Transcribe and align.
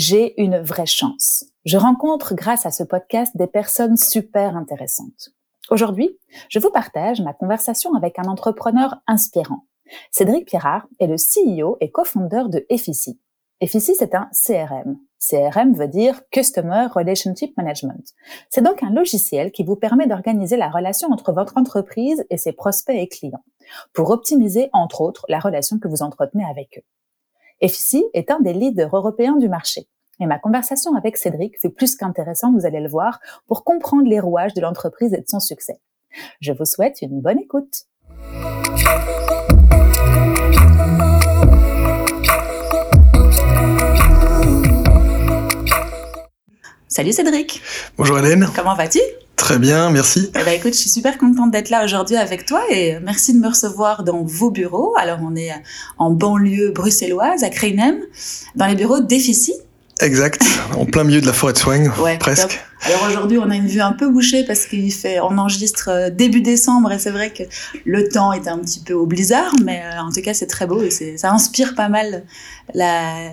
J'ai 0.00 0.40
une 0.40 0.56
vraie 0.56 0.86
chance. 0.86 1.44
Je 1.66 1.76
rencontre 1.76 2.34
grâce 2.34 2.64
à 2.64 2.70
ce 2.70 2.82
podcast 2.82 3.36
des 3.36 3.46
personnes 3.46 3.98
super 3.98 4.56
intéressantes. 4.56 5.28
Aujourd'hui, 5.68 6.18
je 6.48 6.58
vous 6.58 6.70
partage 6.70 7.20
ma 7.20 7.34
conversation 7.34 7.94
avec 7.94 8.18
un 8.18 8.24
entrepreneur 8.24 8.94
inspirant. 9.06 9.66
Cédric 10.10 10.48
Pirard 10.48 10.86
est 11.00 11.06
le 11.06 11.16
CEO 11.16 11.76
et 11.82 11.90
co-founder 11.90 12.44
de 12.48 12.64
Effici. 12.70 13.20
Effici, 13.60 13.94
c'est 13.94 14.14
un 14.14 14.30
CRM. 14.32 14.96
CRM 15.18 15.74
veut 15.74 15.86
dire 15.86 16.22
Customer 16.30 16.86
Relationship 16.94 17.54
Management. 17.58 18.14
C'est 18.48 18.64
donc 18.64 18.82
un 18.82 18.90
logiciel 18.92 19.52
qui 19.52 19.64
vous 19.64 19.76
permet 19.76 20.06
d'organiser 20.06 20.56
la 20.56 20.70
relation 20.70 21.08
entre 21.12 21.34
votre 21.34 21.58
entreprise 21.58 22.24
et 22.30 22.38
ses 22.38 22.52
prospects 22.52 22.96
et 22.96 23.06
clients 23.06 23.44
pour 23.92 24.08
optimiser, 24.08 24.70
entre 24.72 25.02
autres, 25.02 25.26
la 25.28 25.40
relation 25.40 25.78
que 25.78 25.88
vous 25.88 26.02
entretenez 26.02 26.46
avec 26.50 26.78
eux. 26.78 26.99
Effici 27.62 28.02
est 28.14 28.30
un 28.30 28.40
des 28.40 28.54
leaders 28.54 28.96
européens 28.96 29.36
du 29.36 29.48
marché. 29.48 29.86
Et 30.18 30.24
ma 30.24 30.38
conversation 30.38 30.94
avec 30.96 31.18
Cédric 31.18 31.60
fut 31.60 31.68
plus 31.68 31.94
qu'intéressante, 31.94 32.54
vous 32.54 32.64
allez 32.64 32.80
le 32.80 32.88
voir, 32.88 33.20
pour 33.46 33.64
comprendre 33.64 34.08
les 34.08 34.18
rouages 34.18 34.54
de 34.54 34.62
l'entreprise 34.62 35.12
et 35.12 35.18
de 35.18 35.28
son 35.28 35.40
succès. 35.40 35.78
Je 36.40 36.52
vous 36.52 36.64
souhaite 36.64 37.02
une 37.02 37.20
bonne 37.20 37.38
écoute. 37.38 37.84
Salut 46.88 47.12
Cédric. 47.12 47.60
Bonjour 47.98 48.18
Hélène. 48.18 48.46
Comment 48.56 48.74
vas-tu? 48.74 49.00
Très 49.40 49.58
bien, 49.58 49.88
merci. 49.88 50.30
Eh 50.38 50.44
ben, 50.44 50.52
écoute, 50.52 50.74
je 50.74 50.78
suis 50.78 50.90
super 50.90 51.16
contente 51.16 51.50
d'être 51.50 51.70
là 51.70 51.82
aujourd'hui 51.82 52.16
avec 52.16 52.44
toi 52.44 52.60
et 52.70 52.98
merci 53.02 53.32
de 53.32 53.38
me 53.38 53.48
recevoir 53.48 54.04
dans 54.04 54.22
vos 54.22 54.50
bureaux. 54.50 54.92
Alors, 54.98 55.18
on 55.22 55.34
est 55.34 55.50
en 55.96 56.10
banlieue 56.10 56.72
bruxelloise, 56.72 57.42
à 57.42 57.48
Kreinem, 57.48 58.00
dans 58.54 58.66
les 58.66 58.74
bureaux 58.74 59.00
d'Effici. 59.00 59.54
Exact, 60.00 60.42
en 60.76 60.84
plein 60.84 61.04
milieu 61.04 61.22
de 61.22 61.26
la 61.26 61.32
forêt 61.32 61.54
de 61.54 61.58
Soigne, 61.58 61.90
ouais, 62.02 62.18
presque. 62.18 62.60
Alors 62.82 63.06
aujourd'hui, 63.08 63.38
on 63.38 63.48
a 63.50 63.56
une 63.56 63.66
vue 63.66 63.80
un 63.80 63.92
peu 63.92 64.10
bouchée 64.10 64.44
parce 64.44 64.66
qu'il 64.66 64.92
fait, 64.92 65.20
on 65.20 65.38
enregistre 65.38 65.88
euh, 65.88 66.10
début 66.10 66.42
décembre 66.42 66.92
et 66.92 66.98
c'est 66.98 67.10
vrai 67.10 67.30
que 67.30 67.42
le 67.86 68.08
temps 68.08 68.34
est 68.34 68.46
un 68.46 68.58
petit 68.58 68.80
peu 68.80 68.92
au 68.92 69.06
blizzard, 69.06 69.52
mais 69.64 69.82
euh, 69.82 70.02
en 70.02 70.12
tout 70.12 70.20
cas, 70.20 70.34
c'est 70.34 70.48
très 70.48 70.66
beau 70.66 70.82
et 70.82 71.16
ça 71.16 71.32
inspire 71.32 71.74
pas 71.74 71.88
mal 71.88 72.24
la, 72.74 73.32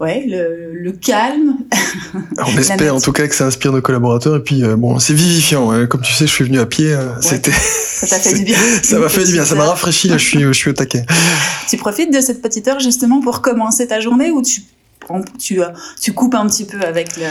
ouais, 0.00 0.24
le, 0.26 0.72
le 0.74 0.92
calme. 0.92 1.56
On 2.38 2.58
espère 2.58 2.94
en 2.94 3.00
tout 3.00 3.12
cas 3.12 3.26
que 3.26 3.34
ça 3.34 3.46
inspire 3.46 3.72
nos 3.72 3.82
collaborateurs. 3.82 4.36
Et 4.36 4.42
puis, 4.42 4.62
euh, 4.62 4.76
bon, 4.76 4.98
c'est 4.98 5.14
vivifiant. 5.14 5.70
Hein. 5.70 5.86
Comme 5.86 6.02
tu 6.02 6.12
sais, 6.12 6.26
je 6.26 6.32
suis 6.32 6.44
venu 6.44 6.58
à 6.58 6.66
pied. 6.66 6.92
Euh, 6.92 7.20
c'était. 7.20 7.52
Ça 7.52 8.06
t'a 8.06 8.18
fait 8.18 8.34
du 8.34 8.44
bien. 8.44 8.58
ça 8.82 8.98
m'a 8.98 9.08
fait 9.08 9.24
du 9.24 9.32
bien. 9.32 9.44
Ça 9.44 9.54
m'a 9.54 9.64
rafraîchi. 9.64 10.08
Là, 10.08 10.18
je 10.18 10.26
suis, 10.26 10.40
je 10.40 10.52
suis 10.52 10.70
au 10.70 10.74
taquet. 10.74 11.04
Tu 11.68 11.76
profites 11.78 12.12
de 12.12 12.20
cette 12.20 12.42
petite 12.42 12.68
heure 12.68 12.78
justement 12.78 13.20
pour 13.20 13.42
commencer 13.42 13.88
ta 13.88 13.98
journée 13.98 14.30
ou 14.30 14.40
tu, 14.40 14.62
tu, 15.36 15.60
euh, 15.60 15.68
tu 16.00 16.12
coupes 16.12 16.36
un 16.36 16.46
petit 16.46 16.64
peu 16.64 16.80
avec 16.80 17.16
le 17.16 17.24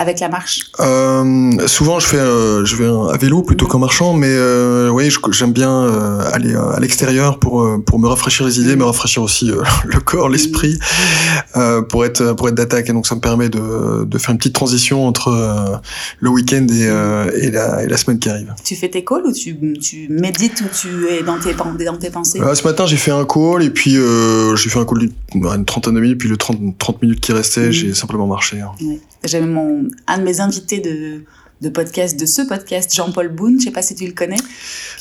avec 0.00 0.18
la 0.18 0.30
marche? 0.30 0.60
Euh, 0.80 1.50
Souvent, 1.66 2.00
je 2.00 2.06
fais, 2.06 2.16
euh, 2.16 2.64
je 2.64 2.74
vais 2.74 2.86
à 2.86 3.18
vélo 3.18 3.42
plutôt 3.42 3.66
qu'en 3.66 3.78
marchant, 3.78 4.14
mais 4.14 4.30
euh, 4.30 4.88
oui, 4.88 5.10
j'aime 5.30 5.52
bien 5.52 5.88
aller 6.32 6.54
à 6.54 6.80
l'extérieur 6.80 7.38
pour 7.38 7.68
pour 7.84 7.98
me 7.98 8.08
rafraîchir 8.08 8.46
les 8.46 8.60
idées, 8.60 8.76
me 8.76 8.84
rafraîchir 8.84 9.22
aussi 9.22 9.50
le 9.84 10.00
corps, 10.00 10.30
l'esprit, 10.30 10.78
pour 11.90 12.06
être 12.06 12.32
pour 12.32 12.48
être 12.48 12.54
d'attaque. 12.54 12.88
Et 12.88 12.92
donc, 12.94 13.06
ça 13.06 13.14
me 13.14 13.20
permet 13.20 13.50
de, 13.50 14.04
de 14.04 14.18
faire 14.18 14.30
une 14.30 14.38
petite 14.38 14.54
transition 14.54 15.06
entre 15.06 15.82
le 16.18 16.30
week-end 16.30 16.66
et, 16.70 17.46
et, 17.46 17.50
la, 17.50 17.84
et 17.84 17.86
la 17.86 17.96
semaine 17.98 18.18
qui 18.18 18.30
arrive. 18.30 18.54
Tu 18.64 18.76
fais 18.76 18.88
tes 18.88 19.04
calls 19.04 19.26
ou 19.26 19.32
tu, 19.32 19.78
tu 19.78 20.08
médites 20.08 20.62
ou 20.62 20.68
tu 20.74 21.08
es 21.08 21.22
dans 21.22 21.38
tes 21.38 21.52
dans 21.84 21.96
tes 21.98 22.10
pensées? 22.10 22.40
Ce 22.54 22.64
matin, 22.66 22.86
j'ai 22.86 22.96
fait 22.96 23.10
un 23.10 23.26
call 23.26 23.62
et 23.62 23.70
puis 23.70 23.98
j'ai 24.56 24.70
fait 24.70 24.78
un 24.78 24.86
call 24.86 25.10
d'une 25.34 25.64
trentaine 25.66 25.94
de 25.94 26.00
minutes, 26.00 26.18
puis 26.18 26.30
le 26.30 26.38
30, 26.38 26.78
30 26.78 27.02
minutes 27.02 27.20
qui 27.20 27.32
restaient, 27.32 27.68
mmh. 27.68 27.72
j'ai 27.72 27.94
simplement 27.94 28.26
marché. 28.26 28.60
Hein. 28.60 28.70
Oui. 28.80 28.98
J'avais 29.24 29.46
mon 29.46 29.88
un 30.06 30.18
de 30.18 30.24
mes 30.24 30.40
invités 30.40 30.80
de 30.80 31.24
de 31.60 31.68
podcast 31.68 32.18
de 32.18 32.24
ce 32.24 32.42
podcast 32.42 32.94
Jean-Paul 32.94 33.28
Boone, 33.28 33.60
je 33.60 33.66
sais 33.66 33.70
pas 33.70 33.82
si 33.82 33.94
tu 33.94 34.06
le 34.06 34.12
connais. 34.12 34.38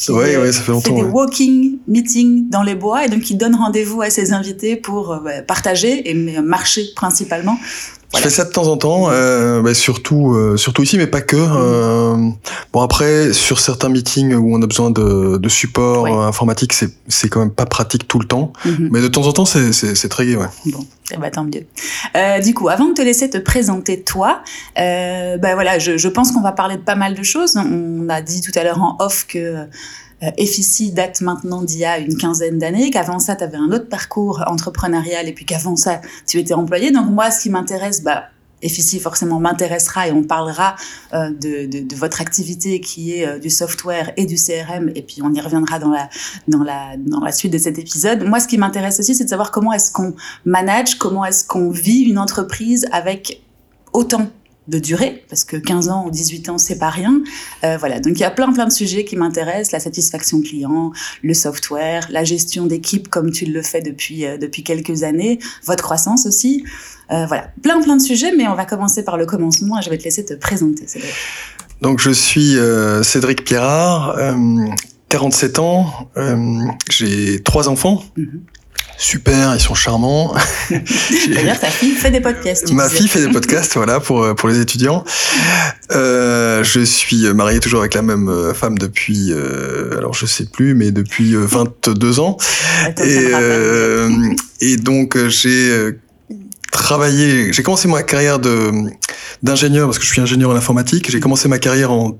Oui, 0.09 0.35
ouais, 0.35 0.51
ça 0.51 0.61
fait 0.61 0.71
longtemps. 0.71 0.95
Fait 0.95 1.01
des 1.01 1.07
walking 1.07 1.78
meetings 1.89 2.49
dans 2.49 2.63
les 2.63 2.75
bois 2.75 3.05
et 3.05 3.09
donc 3.09 3.29
il 3.29 3.37
donne 3.37 3.55
rendez-vous 3.55 4.01
à 4.01 4.09
ses 4.09 4.31
invités 4.31 4.75
pour 4.75 5.11
euh, 5.11 5.41
partager 5.45 6.09
et 6.09 6.13
marcher 6.41 6.85
principalement. 6.95 7.57
Je 8.15 8.21
fais 8.21 8.29
ça 8.31 8.45
de 8.45 8.49
temps 8.49 8.67
en 8.67 8.77
temps, 8.77 9.11
euh, 9.11 9.61
bah, 9.61 9.75
surtout 9.75 10.33
euh, 10.33 10.57
surtout 10.57 10.81
ici, 10.81 10.97
mais 10.97 11.05
pas 11.05 11.21
que. 11.21 11.35
Euh, 11.37 12.15
bon 12.73 12.81
après, 12.81 13.33
sur 13.33 13.59
certains 13.59 13.89
meetings 13.89 14.33
où 14.33 14.55
on 14.55 14.61
a 14.63 14.65
besoin 14.65 14.89
de, 14.89 15.37
de 15.37 15.49
support 15.49 16.07
informatique, 16.07 16.73
c'est 16.73 16.89
c'est 17.07 17.29
quand 17.29 17.39
même 17.39 17.51
pas 17.51 17.67
pratique 17.67 18.07
tout 18.07 18.17
le 18.17 18.25
temps, 18.25 18.51
mhm. 18.65 18.89
mais 18.91 19.01
de 19.01 19.07
temps 19.07 19.27
en 19.27 19.31
temps, 19.31 19.45
c'est 19.45 19.73
c'est, 19.73 20.09
très 20.09 20.25
gai, 20.25 20.37
ouais. 20.37 20.47
Bon, 20.65 20.83
eh 21.13 21.17
ben, 21.17 21.29
tant 21.29 21.43
mieux. 21.43 21.65
Du 22.41 22.53
coup, 22.55 22.67
avant 22.67 22.89
de 22.89 22.93
te 22.93 23.01
laisser 23.01 23.29
te 23.29 23.37
présenter 23.37 24.01
toi, 24.01 24.41
ben 24.75 25.53
voilà, 25.53 25.77
je, 25.77 25.97
je 25.97 26.07
pense 26.07 26.31
qu'on 26.31 26.41
va 26.41 26.51
parler 26.51 26.77
de 26.77 26.81
pas 26.81 26.95
mal 26.95 27.13
de 27.13 27.23
choses. 27.23 27.57
On 27.57 28.09
a 28.09 28.21
dit 28.21 28.41
tout 28.41 28.57
à 28.57 28.63
l'heure 28.63 28.81
en 28.81 28.97
off 28.99 29.27
que 29.27 29.67
euh, 30.23 30.91
date 30.93 31.21
maintenant 31.21 31.61
d'il 31.61 31.79
y 31.79 31.85
a 31.85 31.99
une 31.99 32.17
quinzaine 32.17 32.57
d'années, 32.57 32.89
qu'avant 32.91 33.19
ça, 33.19 33.35
tu 33.35 33.43
avais 33.43 33.57
un 33.57 33.71
autre 33.71 33.87
parcours 33.87 34.43
entrepreneurial 34.47 35.27
et 35.27 35.33
puis 35.33 35.45
qu'avant 35.45 35.75
ça, 35.75 36.01
tu 36.27 36.37
étais 36.37 36.53
employé. 36.53 36.91
Donc 36.91 37.09
moi, 37.09 37.31
ce 37.31 37.41
qui 37.41 37.49
m'intéresse, 37.49 38.03
bah, 38.03 38.25
Effici 38.61 38.99
forcément 38.99 39.39
m'intéressera 39.39 40.07
et 40.09 40.11
on 40.11 40.23
parlera 40.23 40.75
euh, 41.13 41.29
de, 41.29 41.65
de, 41.65 41.87
de, 41.87 41.95
votre 41.95 42.19
activité 42.19 42.81
qui 42.81 43.13
est 43.13 43.25
euh, 43.25 43.39
du 43.39 43.49
software 43.49 44.11
et 44.17 44.25
du 44.25 44.35
CRM 44.35 44.89
et 44.95 45.01
puis 45.01 45.21
on 45.23 45.33
y 45.33 45.39
reviendra 45.39 45.79
dans 45.79 45.89
la, 45.89 46.09
dans 46.49 46.63
la, 46.63 46.97
dans 46.97 47.21
la 47.21 47.31
suite 47.31 47.53
de 47.53 47.57
cet 47.57 47.79
épisode. 47.79 48.23
Moi, 48.23 48.41
ce 48.41 48.47
qui 48.47 48.57
m'intéresse 48.57 48.99
aussi, 48.99 49.15
c'est 49.15 49.23
de 49.23 49.29
savoir 49.29 49.51
comment 49.51 49.71
est-ce 49.71 49.93
qu'on 49.93 50.13
manage, 50.43 50.97
comment 50.97 51.23
est-ce 51.23 51.45
qu'on 51.45 51.69
vit 51.69 52.01
une 52.01 52.19
entreprise 52.19 52.85
avec 52.91 53.41
autant 53.93 54.27
de 54.69 54.79
durée, 54.79 55.23
parce 55.29 55.43
que 55.43 55.57
15 55.57 55.89
ans 55.89 56.05
ou 56.05 56.11
18 56.11 56.49
ans, 56.49 56.57
c'est 56.57 56.77
pas 56.77 56.89
rien. 56.89 57.21
Euh, 57.63 57.77
voilà, 57.77 57.99
donc 57.99 58.13
il 58.13 58.19
y 58.19 58.23
a 58.23 58.31
plein 58.31 58.51
plein 58.53 58.65
de 58.65 58.71
sujets 58.71 59.03
qui 59.03 59.15
m'intéressent, 59.15 59.71
la 59.71 59.79
satisfaction 59.79 60.41
client, 60.41 60.91
le 61.23 61.33
software, 61.33 62.07
la 62.09 62.23
gestion 62.23 62.65
d'équipe 62.65 63.09
comme 63.09 63.31
tu 63.31 63.45
le 63.45 63.61
fais 63.61 63.81
depuis, 63.81 64.25
euh, 64.25 64.37
depuis 64.37 64.63
quelques 64.63 65.03
années, 65.03 65.39
votre 65.65 65.83
croissance 65.83 66.25
aussi. 66.25 66.63
Euh, 67.11 67.25
voilà, 67.25 67.51
plein 67.61 67.81
plein 67.81 67.97
de 67.97 68.01
sujets, 68.01 68.31
mais 68.35 68.47
on 68.47 68.55
va 68.55 68.65
commencer 68.65 69.03
par 69.03 69.17
le 69.17 69.25
commencement 69.25 69.79
et 69.79 69.81
je 69.81 69.89
vais 69.89 69.97
te 69.97 70.03
laisser 70.03 70.23
te 70.23 70.33
présenter. 70.33 70.87
Cédric. 70.87 71.11
Donc 71.81 71.99
je 71.99 72.11
suis 72.11 72.57
Cédric 73.03 73.45
Pierrard, 73.45 74.17
47 75.07 75.59
ans, 75.59 76.09
j'ai 76.89 77.41
trois 77.41 77.69
enfants. 77.69 78.03
Mm-hmm. 78.17 78.39
Super, 78.99 79.55
ils 79.55 79.61
sont 79.61 79.73
charmants. 79.75 80.35
D'ailleurs, 80.69 81.57
ta 81.57 81.69
fille 81.69 81.93
fait 81.93 82.11
des 82.11 82.19
podcasts. 82.19 82.69
Ma 82.73 82.89
fille 82.89 83.07
fait 83.07 83.25
des 83.25 83.31
podcasts, 83.31 83.75
voilà, 83.75 84.01
pour 84.01 84.23
euh, 84.23 84.33
pour 84.33 84.49
les 84.49 84.59
étudiants. 84.59 85.05
Euh, 85.93 86.65
je 86.65 86.81
suis 86.81 87.33
marié 87.33 87.61
toujours 87.61 87.79
avec 87.79 87.93
la 87.93 88.01
même 88.01 88.27
euh, 88.27 88.53
femme 88.53 88.77
depuis, 88.77 89.31
euh, 89.31 89.97
alors 89.97 90.13
je 90.13 90.25
sais 90.25 90.45
plus, 90.45 90.75
mais 90.75 90.91
depuis 90.91 91.33
22 91.33 92.19
ans. 92.19 92.35
et, 92.97 93.29
euh, 93.33 94.09
et 94.59 94.75
donc 94.75 95.17
j'ai 95.29 95.93
travaillé, 96.73 97.53
j'ai 97.53 97.63
commencé 97.63 97.87
ma 97.87 98.03
carrière 98.03 98.37
de 98.37 98.71
d'ingénieur 99.41 99.87
parce 99.87 99.97
que 99.97 100.03
je 100.03 100.11
suis 100.11 100.21
ingénieur 100.21 100.49
en 100.49 100.55
informatique. 100.55 101.09
J'ai 101.09 101.21
commencé 101.21 101.47
ma 101.47 101.57
carrière 101.57 101.93
en 101.93 102.19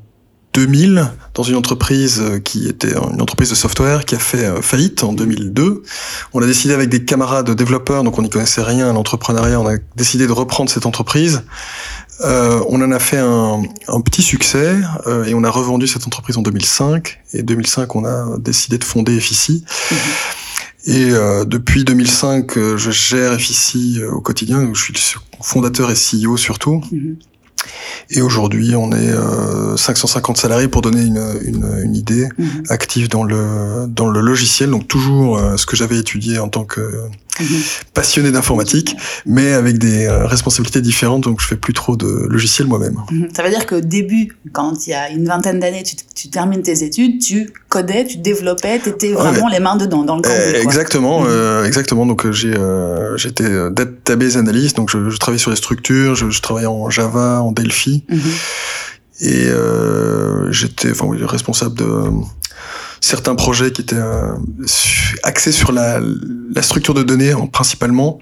2000 0.59 1.11
dans 1.33 1.44
une 1.44 1.56
entreprise 1.56 2.19
euh, 2.21 2.39
qui 2.39 2.67
était 2.67 2.94
une 2.94 3.21
entreprise 3.21 3.50
de 3.50 3.56
software 3.56 4.03
qui 4.03 4.15
a 4.15 4.19
fait 4.19 4.45
euh, 4.45 4.61
faillite 4.61 5.03
en 5.03 5.13
2002. 5.13 5.83
On 6.33 6.41
a 6.41 6.45
décidé 6.45 6.73
avec 6.73 6.89
des 6.89 7.06
camarades 7.06 7.50
développeurs, 7.51 8.03
donc 8.03 8.19
on 8.19 8.21
n'y 8.21 8.29
connaissait 8.29 8.61
rien 8.61 8.89
à 8.89 8.94
l'entrepreneuriat, 8.94 9.59
on 9.59 9.67
a 9.67 9.77
décidé 9.95 10.27
de 10.27 10.33
reprendre 10.33 10.69
cette 10.69 10.85
entreprise. 10.85 11.44
Euh, 12.21 12.61
on 12.67 12.81
en 12.81 12.91
a 12.91 13.00
fait 13.00 13.17
un, 13.17 13.63
un 13.88 14.01
petit 14.01 14.21
succès 14.21 14.75
euh, 15.07 15.23
et 15.23 15.33
on 15.33 15.44
a 15.44 15.50
revendu 15.50 15.88
cette 15.88 16.06
entreprise 16.06 16.38
en 16.38 16.41
2005. 16.41 17.19
Et 17.33 17.44
2005, 17.44 17.95
on 17.95 18.06
a 18.06 18.38
décidé 18.38 18.77
de 18.77 18.83
fonder 18.83 19.17
FICI. 19.19 19.63
Mm-hmm. 19.63 19.95
Et 20.88 21.11
euh, 21.11 21.45
depuis 21.45 21.85
2005, 21.85 22.75
je 22.75 22.91
gère 22.91 23.39
FICI 23.39 24.01
au 24.11 24.19
quotidien. 24.19 24.69
Je 24.73 24.81
suis 24.81 24.94
fondateur 25.41 25.91
et 25.91 25.95
CEO 25.95 26.35
surtout. 26.35 26.81
Mm-hmm. 26.91 27.15
Et 28.09 28.21
aujourd'hui, 28.21 28.75
on 28.75 28.91
est 28.91 29.09
euh, 29.09 29.77
550 29.77 30.38
salariés 30.38 30.67
pour 30.67 30.81
donner 30.81 31.03
une, 31.03 31.23
une, 31.44 31.81
une 31.83 31.95
idée, 31.95 32.27
mmh. 32.38 32.45
active 32.69 33.09
dans 33.09 33.23
le 33.23 33.85
dans 33.88 34.09
le 34.09 34.19
logiciel. 34.21 34.69
Donc 34.69 34.88
toujours 34.88 35.38
euh, 35.38 35.57
ce 35.57 35.65
que 35.65 35.75
j'avais 35.75 35.97
étudié 35.97 36.39
en 36.39 36.50
tant 36.50 36.65
que 36.65 36.81
passionné 37.94 38.31
d'informatique, 38.31 38.95
mais 39.25 39.53
avec 39.53 39.77
des 39.77 40.06
euh, 40.06 40.25
responsabilités 40.25 40.81
différentes, 40.81 41.24
donc 41.24 41.41
je 41.41 41.47
fais 41.47 41.56
plus 41.56 41.74
trop 41.74 41.95
de 41.95 42.27
logiciels 42.30 42.68
moi-même. 42.68 42.97
Ça 43.36 43.44
veut 43.44 43.50
dire 43.50 43.65
qu'au 43.65 43.81
début, 43.81 44.38
quand 44.51 44.88
il 44.88 44.91
y 44.91 44.94
a 44.94 45.09
une 45.09 45.25
vingtaine 45.25 45.59
d'années, 45.59 45.83
tu, 45.83 45.95
tu, 46.15 46.30
termines 46.30 46.62
tes 46.62 46.83
études, 46.83 47.19
tu 47.21 47.51
codais, 47.69 48.06
tu 48.06 48.18
développais, 48.18 48.80
tu 48.80 48.89
étais 48.89 49.13
vraiment 49.13 49.47
les 49.47 49.59
mains 49.59 49.75
dedans, 49.75 50.03
dans 50.03 50.15
le 50.15 50.21
cambouis. 50.21 50.39
Eh, 50.56 50.62
exactement, 50.62 51.21
mhm. 51.21 51.27
euh, 51.30 51.65
exactement. 51.65 52.06
Donc 52.06 52.30
j'ai 52.31 52.56
euh, 52.56 53.18
j'étais 53.18 53.44
euh, 53.44 53.69
database 53.69 54.38
analyst, 54.38 54.75
donc 54.75 54.89
je, 54.89 55.09
je, 55.09 55.18
travaillais 55.18 55.39
sur 55.39 55.51
les 55.51 55.57
structures, 55.57 56.15
je, 56.15 56.30
je 56.30 56.42
travaillais 56.42 56.68
en 56.68 56.89
Java, 56.89 57.42
en 57.42 57.51
Delphi, 57.51 58.03
mhm. 58.09 58.19
et 59.21 59.47
euh, 59.47 60.51
j'étais 60.51 60.92
enfin 60.92 61.06
oui, 61.06 61.19
responsable 61.24 61.75
de 61.75 61.85
certains 63.01 63.36
projets 63.36 63.72
qui 63.72 63.81
étaient 63.81 63.96
euh, 63.96 64.34
axés 65.24 65.51
sur 65.51 65.72
la, 65.72 66.00
la, 66.54 66.62
structure 66.62 66.94
de 66.94 67.04
données 67.04 67.34
principalement, 67.51 68.19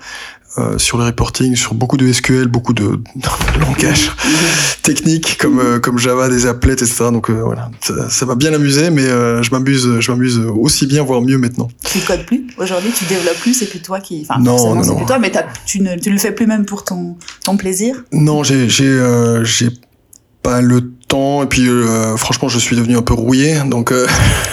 euh, 0.57 0.77
sur 0.77 0.97
le 0.97 1.03
reporting, 1.03 1.55
sur 1.55 1.73
beaucoup 1.73 1.97
de 1.97 2.11
SQL, 2.11 2.47
beaucoup 2.47 2.73
de, 2.73 2.83
de 3.15 3.59
langage 3.59 4.11
technique 4.81 5.37
comme 5.37 5.59
euh, 5.59 5.79
comme 5.79 5.97
Java, 5.97 6.29
des 6.29 6.45
applets, 6.45 6.73
etc. 6.73 7.05
Donc 7.11 7.29
voilà, 7.29 7.69
ça 8.09 8.25
m'a 8.25 8.35
bien 8.35 8.53
amusé, 8.53 8.89
mais 8.89 9.03
je 9.05 9.51
m'amuse, 9.51 9.99
je 9.99 10.11
m'amuse 10.11 10.39
aussi 10.39 10.87
bien, 10.87 11.03
voire 11.03 11.21
mieux 11.21 11.37
maintenant. 11.37 11.67
Tu 11.83 11.99
codes 11.99 12.25
plus 12.25 12.47
aujourd'hui, 12.57 12.91
tu 12.91 13.05
développes 13.05 13.39
plus, 13.39 13.53
c'est 13.53 13.69
plus 13.69 13.81
toi 13.81 13.99
qui. 13.99 14.25
Enfin, 14.27 14.39
non, 14.41 14.75
non, 14.75 14.85
non. 14.85 15.05
toi, 15.05 15.19
mais 15.19 15.31
tu 15.65 15.81
ne 15.81 15.95
tu 15.95 16.09
le 16.09 16.17
fais 16.17 16.31
plus 16.31 16.47
même 16.47 16.65
pour 16.65 16.83
ton 16.83 17.17
ton 17.43 17.57
plaisir? 17.57 18.03
Non, 18.11 18.43
j'ai 18.43 18.69
j'ai 18.69 18.99
j'ai 19.43 19.69
pas 20.41 20.61
le 20.61 20.96
temps 21.07 21.43
et 21.43 21.47
puis 21.47 21.67
euh, 21.67 22.17
franchement 22.17 22.49
je 22.49 22.59
suis 22.59 22.75
devenu 22.75 22.97
un 22.97 23.01
peu 23.01 23.13
rouillé 23.13 23.59
donc 23.65 23.91
euh... 23.91 24.05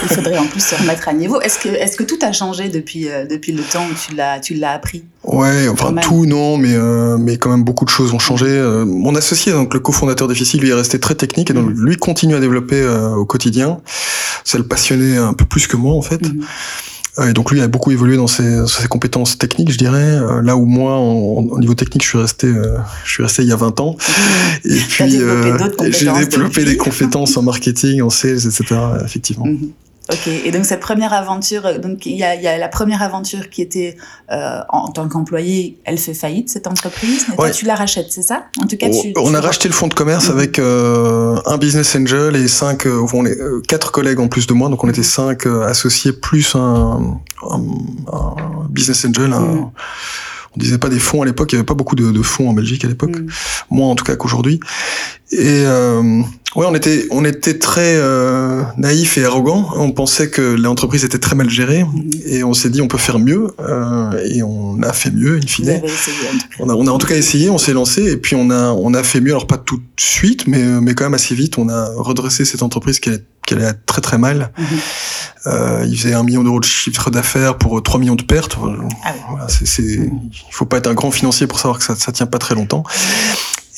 il 0.03 0.09
faudrait 0.15 0.39
en 0.39 0.47
plus 0.47 0.65
se 0.65 0.75
remettre 0.81 1.09
à 1.09 1.13
niveau. 1.13 1.41
Est-ce 1.41 1.59
que 1.59 1.69
est-ce 1.69 1.97
que 1.97 2.05
tout 2.05 2.19
a 2.23 2.33
changé 2.33 2.69
depuis 2.69 3.09
euh, 3.09 3.27
depuis 3.27 3.53
le 3.53 3.63
temps 3.63 3.85
où 3.91 3.95
tu 3.95 4.15
l'as 4.15 4.41
tu 4.41 4.55
l'as 4.55 4.73
appris? 4.73 5.05
Ouais 5.25 5.69
enfin 5.69 5.95
tout 5.95 6.27
non 6.27 6.57
mais 6.57 6.75
euh, 6.75 7.17
mais 7.19 7.37
quand 7.37 7.51
même 7.51 7.65
beaucoup 7.65 7.85
de 7.85 7.91
choses 7.91 8.13
ont 8.13 8.19
changé. 8.19 8.47
Mon 8.87 9.15
associé 9.15 9.53
donc 9.53 9.75
le 9.75 9.81
cofondateur 9.81 10.29
d'Effici 10.29 10.59
lui 10.59 10.71
est 10.71 10.75
resté 10.75 11.01
très 11.01 11.15
technique 11.15 11.51
et 11.51 11.55
donc 11.55 11.71
mm. 11.71 11.85
lui 11.85 11.97
continue 11.97 12.35
à 12.35 12.41
développer 12.41 12.87
au 13.17 13.25
quotidien. 13.25 13.81
Ça 14.45 14.59
le 14.59 14.65
passionnait 14.65 15.17
un 15.17 15.33
peu 15.33 15.45
plus 15.45 15.67
que 15.67 15.77
moi 15.77 15.95
en 15.95 16.03
fait. 16.03 16.23
Mm. 16.23 16.45
Et 17.23 17.33
donc 17.33 17.53
lui 17.53 17.61
a 17.61 17.69
beaucoup 17.69 17.93
évolué 17.93 18.17
dans 18.17 18.27
ses, 18.27 18.67
ses 18.67 18.89
compétences 18.89 19.39
techniques, 19.39 19.71
je 19.71 19.79
dirais. 19.79 20.03
Euh, 20.03 20.43
là 20.43 20.57
où 20.57 20.65
moi, 20.65 20.99
au 20.99 21.59
niveau 21.61 21.75
technique, 21.75 22.03
je 22.03 22.09
suis 22.09 22.19
resté, 22.19 22.49
euh, 22.49 22.77
je 23.05 23.11
suis 23.13 23.23
resté 23.23 23.43
il 23.43 23.49
y 23.49 23.53
a 23.53 23.57
20 23.57 23.79
ans. 23.81 23.97
Et 24.65 24.77
puis 24.77 25.23
euh, 25.23 25.57
j'ai 25.91 26.11
développé 26.11 26.65
des 26.65 26.77
compétences 26.77 27.37
en 27.37 27.43
marketing, 27.43 28.03
en 28.03 28.11
sales, 28.11 28.47
etc. 28.47 28.65
Effectivement. 29.05 29.47
Mhm. 29.47 29.71
Ok, 30.13 30.27
et 30.27 30.51
donc 30.51 30.67
cette 30.67 30.81
première 30.81 31.15
aventure, 31.15 31.81
donc 31.81 32.05
il 32.05 32.17
y 32.17 32.23
a, 32.23 32.35
y 32.35 32.47
a, 32.47 32.59
la 32.59 32.69
première 32.69 33.01
aventure 33.01 33.49
qui 33.49 33.63
était 33.63 33.97
euh, 34.31 34.61
en, 34.69 34.89
tant 34.89 35.09
qu'employé, 35.09 35.79
elle 35.85 35.97
fait 35.97 36.13
faillite 36.13 36.51
cette 36.51 36.67
entreprise. 36.67 37.25
Mais 37.31 37.37
toi, 37.37 37.51
tu 37.51 37.65
la 37.65 37.75
rachètes, 37.75 38.09
c'est 38.11 38.23
ça? 38.23 38.45
En 38.63 38.67
tout 38.67 38.77
cas, 38.77 38.91
tu, 38.91 39.15
on 39.17 39.33
a 39.33 39.41
racheté 39.41 39.67
le 39.67 39.73
fonds 39.73 39.89
de 39.89 39.95
commerce 39.95 40.29
mhm. 40.29 40.37
avec 40.37 40.59
euh, 40.59 41.41
un 41.47 41.57
business 41.57 41.97
angel 41.97 42.37
et 42.37 42.49
cinq, 42.49 42.87
euh, 42.87 43.07
on 43.15 43.25
est, 43.25 43.41
euh, 43.41 43.63
quatre 43.67 43.93
collègues 43.93 44.21
en 44.21 44.29
plus 44.29 44.47
de 44.47 44.53
moi, 44.53 44.69
donc 44.69 44.85
on 44.85 44.91
était 44.91 45.03
cinq 45.03 45.47
euh, 45.47 45.67
associés 45.67 46.13
plus 46.13 46.55
un, 46.55 47.19
un, 47.51 47.63
un 48.13 48.35
business 48.69 49.07
angel. 49.07 49.33
Un, 49.33 49.41
mhm 49.41 49.71
on 50.57 50.61
disait 50.61 50.79
pas 50.79 50.89
des 50.89 50.99
fonds 50.99 51.23
à 51.23 51.25
l'époque, 51.25 51.53
il 51.53 51.57
y 51.57 51.59
avait 51.59 51.67
pas 51.67 51.75
beaucoup 51.75 51.97
de, 51.97 52.11
de 52.11 52.23
fonds 52.23 52.49
en 52.49 52.53
Belgique 52.53 52.85
à 52.85 52.89
l'époque, 52.89 53.19
mm. 53.19 53.27
moins 53.71 53.89
en 53.89 53.95
tout 53.95 54.05
cas 54.05 54.17
qu'aujourd'hui. 54.17 54.61
Et 55.33 55.65
euh, 55.67 56.23
ouais, 56.55 56.67
on 56.69 56.75
était 56.75 57.07
on 57.11 57.25
était 57.25 57.59
très 57.59 57.97
euh, 57.97 58.63
naïf 58.77 59.19
et 59.19 59.25
arrogant. 59.25 59.71
On 59.75 59.91
pensait 59.91 60.31
que 60.31 60.43
l'entreprise 60.43 61.05
était 61.05 61.19
très 61.19 61.35
mal 61.35 61.51
gérée 61.51 61.83
mm. 61.83 62.11
et 62.27 62.45
on 62.45 62.55
s'est 62.55 62.71
dit 62.71 62.81
on 62.81 62.89
peut 62.89 62.99
faire 62.99 63.19
mieux 63.19 63.49
euh, 63.59 64.13
et 64.25 64.43
on 64.43 64.81
a 64.83 64.93
fait 64.93 65.11
mieux 65.11 65.39
in 65.39 65.47
fine. 65.47 65.83
on 66.61 66.69
a 66.69 66.75
on 66.75 66.87
a 66.87 66.91
en 66.91 66.99
tout 66.99 67.09
cas 67.09 67.17
essayé, 67.17 67.51
on 67.51 67.59
s'est 67.59 67.73
lancé 67.73 68.13
et 68.13 68.17
puis 68.17 68.37
on 68.37 68.51
a 68.51 68.71
on 68.71 68.95
a 68.95 69.03
fait 69.03 69.21
mieux. 69.21 69.33
Alors 69.33 69.49
pas 69.49 69.59
tout 69.59 69.79
de 69.79 69.83
suite, 69.97 70.47
mais 70.47 70.63
mais 70.81 70.95
quand 70.95 71.05
même 71.05 71.15
assez 71.15 71.35
vite. 71.35 71.59
On 71.59 71.69
a 71.69 71.89
redressé 71.97 72.45
cette 72.45 72.63
entreprise 72.63 73.01
qui 73.01 73.09
allait, 73.09 73.25
qui 73.47 73.55
allait 73.55 73.73
très 73.87 74.03
très 74.03 74.19
mal. 74.19 74.53
Mm-hmm. 74.57 74.79
Euh, 75.47 75.85
il 75.87 75.99
faisait 75.99 76.15
un 76.15 76.23
million 76.23 76.43
d'euros 76.43 76.61
de 76.61 76.65
chiffre 76.65 77.11
d'affaires 77.11 77.59
pour 77.59 77.83
3 77.83 78.01
millions 78.01 78.15
de 78.15 78.23
pertes. 78.23 78.57
Ah 79.05 79.13
voilà, 79.29 79.49
c'est, 79.49 79.67
c'est, 79.67 79.83
il 79.83 80.53
faut 80.53 80.65
pas 80.65 80.79
être 80.79 80.87
un 80.87 80.95
grand 80.95 81.11
financier 81.11 81.47
pour 81.47 81.59
savoir 81.59 81.79
que 81.79 81.85
ça, 81.85 81.95
ça 81.97 82.13
tient 82.13 82.27
pas 82.27 82.39
très 82.39 82.55
longtemps. 82.55 82.85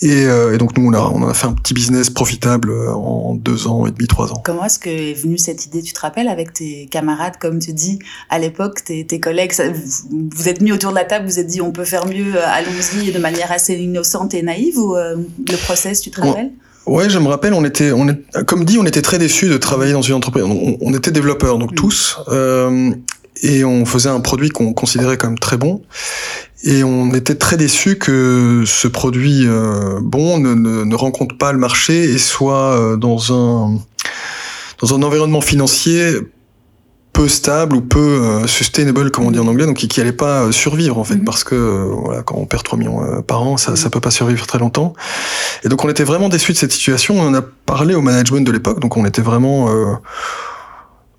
Et, 0.03 0.27
euh, 0.27 0.55
et, 0.55 0.59
donc 0.59 0.77
nous, 0.77 0.87
on 0.87 0.93
a, 0.93 1.01
on 1.01 1.27
a 1.27 1.33
fait 1.33 1.47
un 1.47 1.55
petit 1.55 1.73
business 1.73 2.11
profitable 2.11 2.71
euh, 2.71 2.93
en 2.93 3.35
deux 3.35 3.67
ans 3.67 3.87
et 3.87 3.91
demi, 3.91 4.07
trois 4.07 4.31
ans. 4.31 4.43
Comment 4.45 4.67
est-ce 4.67 4.79
que 4.79 4.91
est 4.91 5.15
venue 5.15 5.39
cette 5.39 5.65
idée? 5.65 5.83
Tu 5.83 5.95
te 5.95 6.01
rappelles 6.01 6.29
avec 6.29 6.53
tes 6.53 6.87
camarades, 6.91 7.39
comme 7.41 7.59
tu 7.59 7.73
dis, 7.73 7.99
à 8.29 8.39
l'époque, 8.39 8.85
tes, 8.85 9.07
tes 9.07 9.21
collègues, 9.21 9.53
ça, 9.53 9.71
vous, 9.71 10.31
vous 10.35 10.49
êtes 10.49 10.61
mis 10.61 10.71
autour 10.71 10.91
de 10.91 10.97
la 10.97 11.05
table, 11.05 11.25
vous 11.25 11.39
êtes 11.39 11.47
dit 11.47 11.63
on 11.63 11.73
peut 11.73 11.87
faire 11.87 12.07
mieux, 12.07 12.37
euh, 12.37 12.47
allons-y, 12.47 13.11
de 13.11 13.19
manière 13.19 13.51
assez 13.51 13.75
innocente 13.75 14.35
et 14.35 14.43
naïve 14.43 14.79
ou 14.79 14.97
euh, 14.97 15.17
le 15.49 15.57
process, 15.57 16.03
tu 16.03 16.11
te 16.11 16.21
rappelles? 16.21 16.53
Ouais, 16.87 17.11
je 17.11 17.19
me 17.19 17.27
rappelle, 17.27 17.53
on 17.53 17.65
était, 17.65 17.91
on 17.91 18.09
est, 18.09 18.45
comme 18.47 18.65
dit, 18.65 18.79
on 18.79 18.87
était 18.87 19.03
très 19.03 19.19
déçus 19.19 19.49
de 19.49 19.57
travailler 19.57 19.93
dans 19.93 20.03
une 20.03 20.15
entreprise. 20.15 20.45
On, 20.45 20.77
on 20.81 20.95
était 20.95 21.11
développeurs, 21.11 21.59
donc 21.59 21.73
mm. 21.73 21.75
tous, 21.75 22.19
euh, 22.29 22.93
et 23.43 23.65
on 23.65 23.85
faisait 23.85 24.09
un 24.09 24.21
produit 24.21 24.51
qu'on 24.51 24.73
considérait 24.73 25.17
comme 25.17 25.39
très 25.39 25.57
bon. 25.57 25.83
Et 26.63 26.85
on 26.85 27.13
était 27.13 27.35
très 27.35 27.57
déçus 27.57 27.97
que 27.97 28.65
ce 28.67 28.89
produit 28.89 29.47
euh, 29.47 30.01
bon 30.01 30.39
ne, 30.39 30.55
ne, 30.55 30.85
ne, 30.85 30.95
rencontre 30.95 31.37
pas 31.37 31.53
le 31.53 31.59
marché 31.59 32.05
et 32.05 32.19
soit 32.19 32.81
euh, 32.81 32.97
dans 32.97 33.33
un 33.33 33.79
dans 34.81 34.95
un 34.95 35.03
environnement 35.03 35.41
financier 35.41 36.17
peu 37.17 37.29
stable 37.29 37.77
ou 37.77 37.81
peu 37.81 37.99
euh, 37.99 38.47
sustainable 38.47 39.11
comme 39.11 39.25
on 39.25 39.31
dit 39.31 39.39
en 39.39 39.47
anglais 39.47 39.65
donc 39.65 39.77
qui, 39.79 39.89
qui 39.89 40.03
allait 40.03 40.13
pas 40.13 40.43
euh, 40.43 40.53
survivre 40.53 40.99
en 40.99 41.05
fait 41.05 41.15
mm-hmm. 41.15 41.25
parce 41.25 41.45
que 41.45 41.55
euh, 41.55 41.85
voilà 42.05 42.23
quand 42.23 42.35
on 42.37 42.45
perd 42.45 42.63
3 42.63 42.79
millions 42.79 43.23
par 43.23 43.43
an 43.43 43.57
ça 43.57 43.75
ça 43.75 43.89
peut 43.89 44.01
pas 44.01 44.11
survivre 44.11 44.47
très 44.47 44.59
longtemps 44.59 44.93
et 45.65 45.71
donc 45.71 45.83
on 45.83 45.89
était 45.89 46.05
vraiment 46.05 46.29
déçus 46.29 46.53
de 46.53 46.59
cette 46.59 46.73
situation 46.73 47.19
on 47.19 47.29
en 47.29 47.33
a 47.33 47.41
parlé 47.41 47.95
au 47.95 48.03
management 48.03 48.47
de 48.47 48.53
l'époque 48.53 48.81
donc 48.81 48.99
on 48.99 49.07
était 49.07 49.23
vraiment 49.23 49.67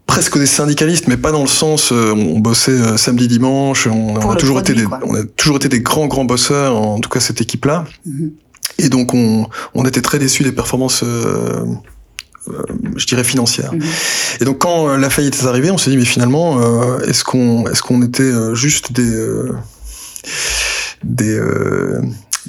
presque 0.05 0.37
des 0.37 0.45
syndicalistes, 0.45 1.07
mais 1.07 1.17
pas 1.17 1.31
dans 1.31 1.41
le 1.41 1.47
sens 1.47 1.91
on 1.91 2.39
bossait 2.39 2.97
samedi 2.97 3.27
dimanche. 3.27 3.87
On, 3.87 4.15
on 4.15 4.31
a 4.31 4.35
toujours 4.35 4.59
été 4.59 4.73
des, 4.73 4.85
on 4.85 5.15
a 5.15 5.23
toujours 5.35 5.57
été 5.57 5.67
des 5.67 5.81
grands 5.81 6.07
grands 6.07 6.25
bosseurs, 6.25 6.77
en 6.77 6.99
tout 6.99 7.09
cas 7.09 7.19
cette 7.19 7.41
équipe-là. 7.41 7.85
Mm-hmm. 8.07 8.31
Et 8.79 8.89
donc 8.89 9.13
on, 9.13 9.47
on 9.73 9.85
était 9.85 10.01
très 10.01 10.19
déçus 10.19 10.43
des 10.43 10.51
performances 10.51 11.03
euh, 11.03 11.65
je 12.95 13.05
dirais 13.05 13.23
financière. 13.23 13.73
Mhm. 13.73 13.81
Et 14.41 14.45
donc 14.45 14.59
quand 14.59 14.89
euh, 14.89 14.97
la 14.97 15.09
faillite 15.09 15.35
est 15.41 15.45
arrivée, 15.45 15.71
on 15.71 15.77
s'est 15.77 15.89
dit 15.89 15.97
mais 15.97 16.05
finalement 16.05 16.59
euh, 16.59 16.99
est-ce 17.01 17.23
qu'on 17.23 17.67
est-ce 17.67 17.81
qu'on 17.81 18.01
était 18.01 18.31
juste 18.53 18.91
des 18.91 19.11
des 21.03 21.39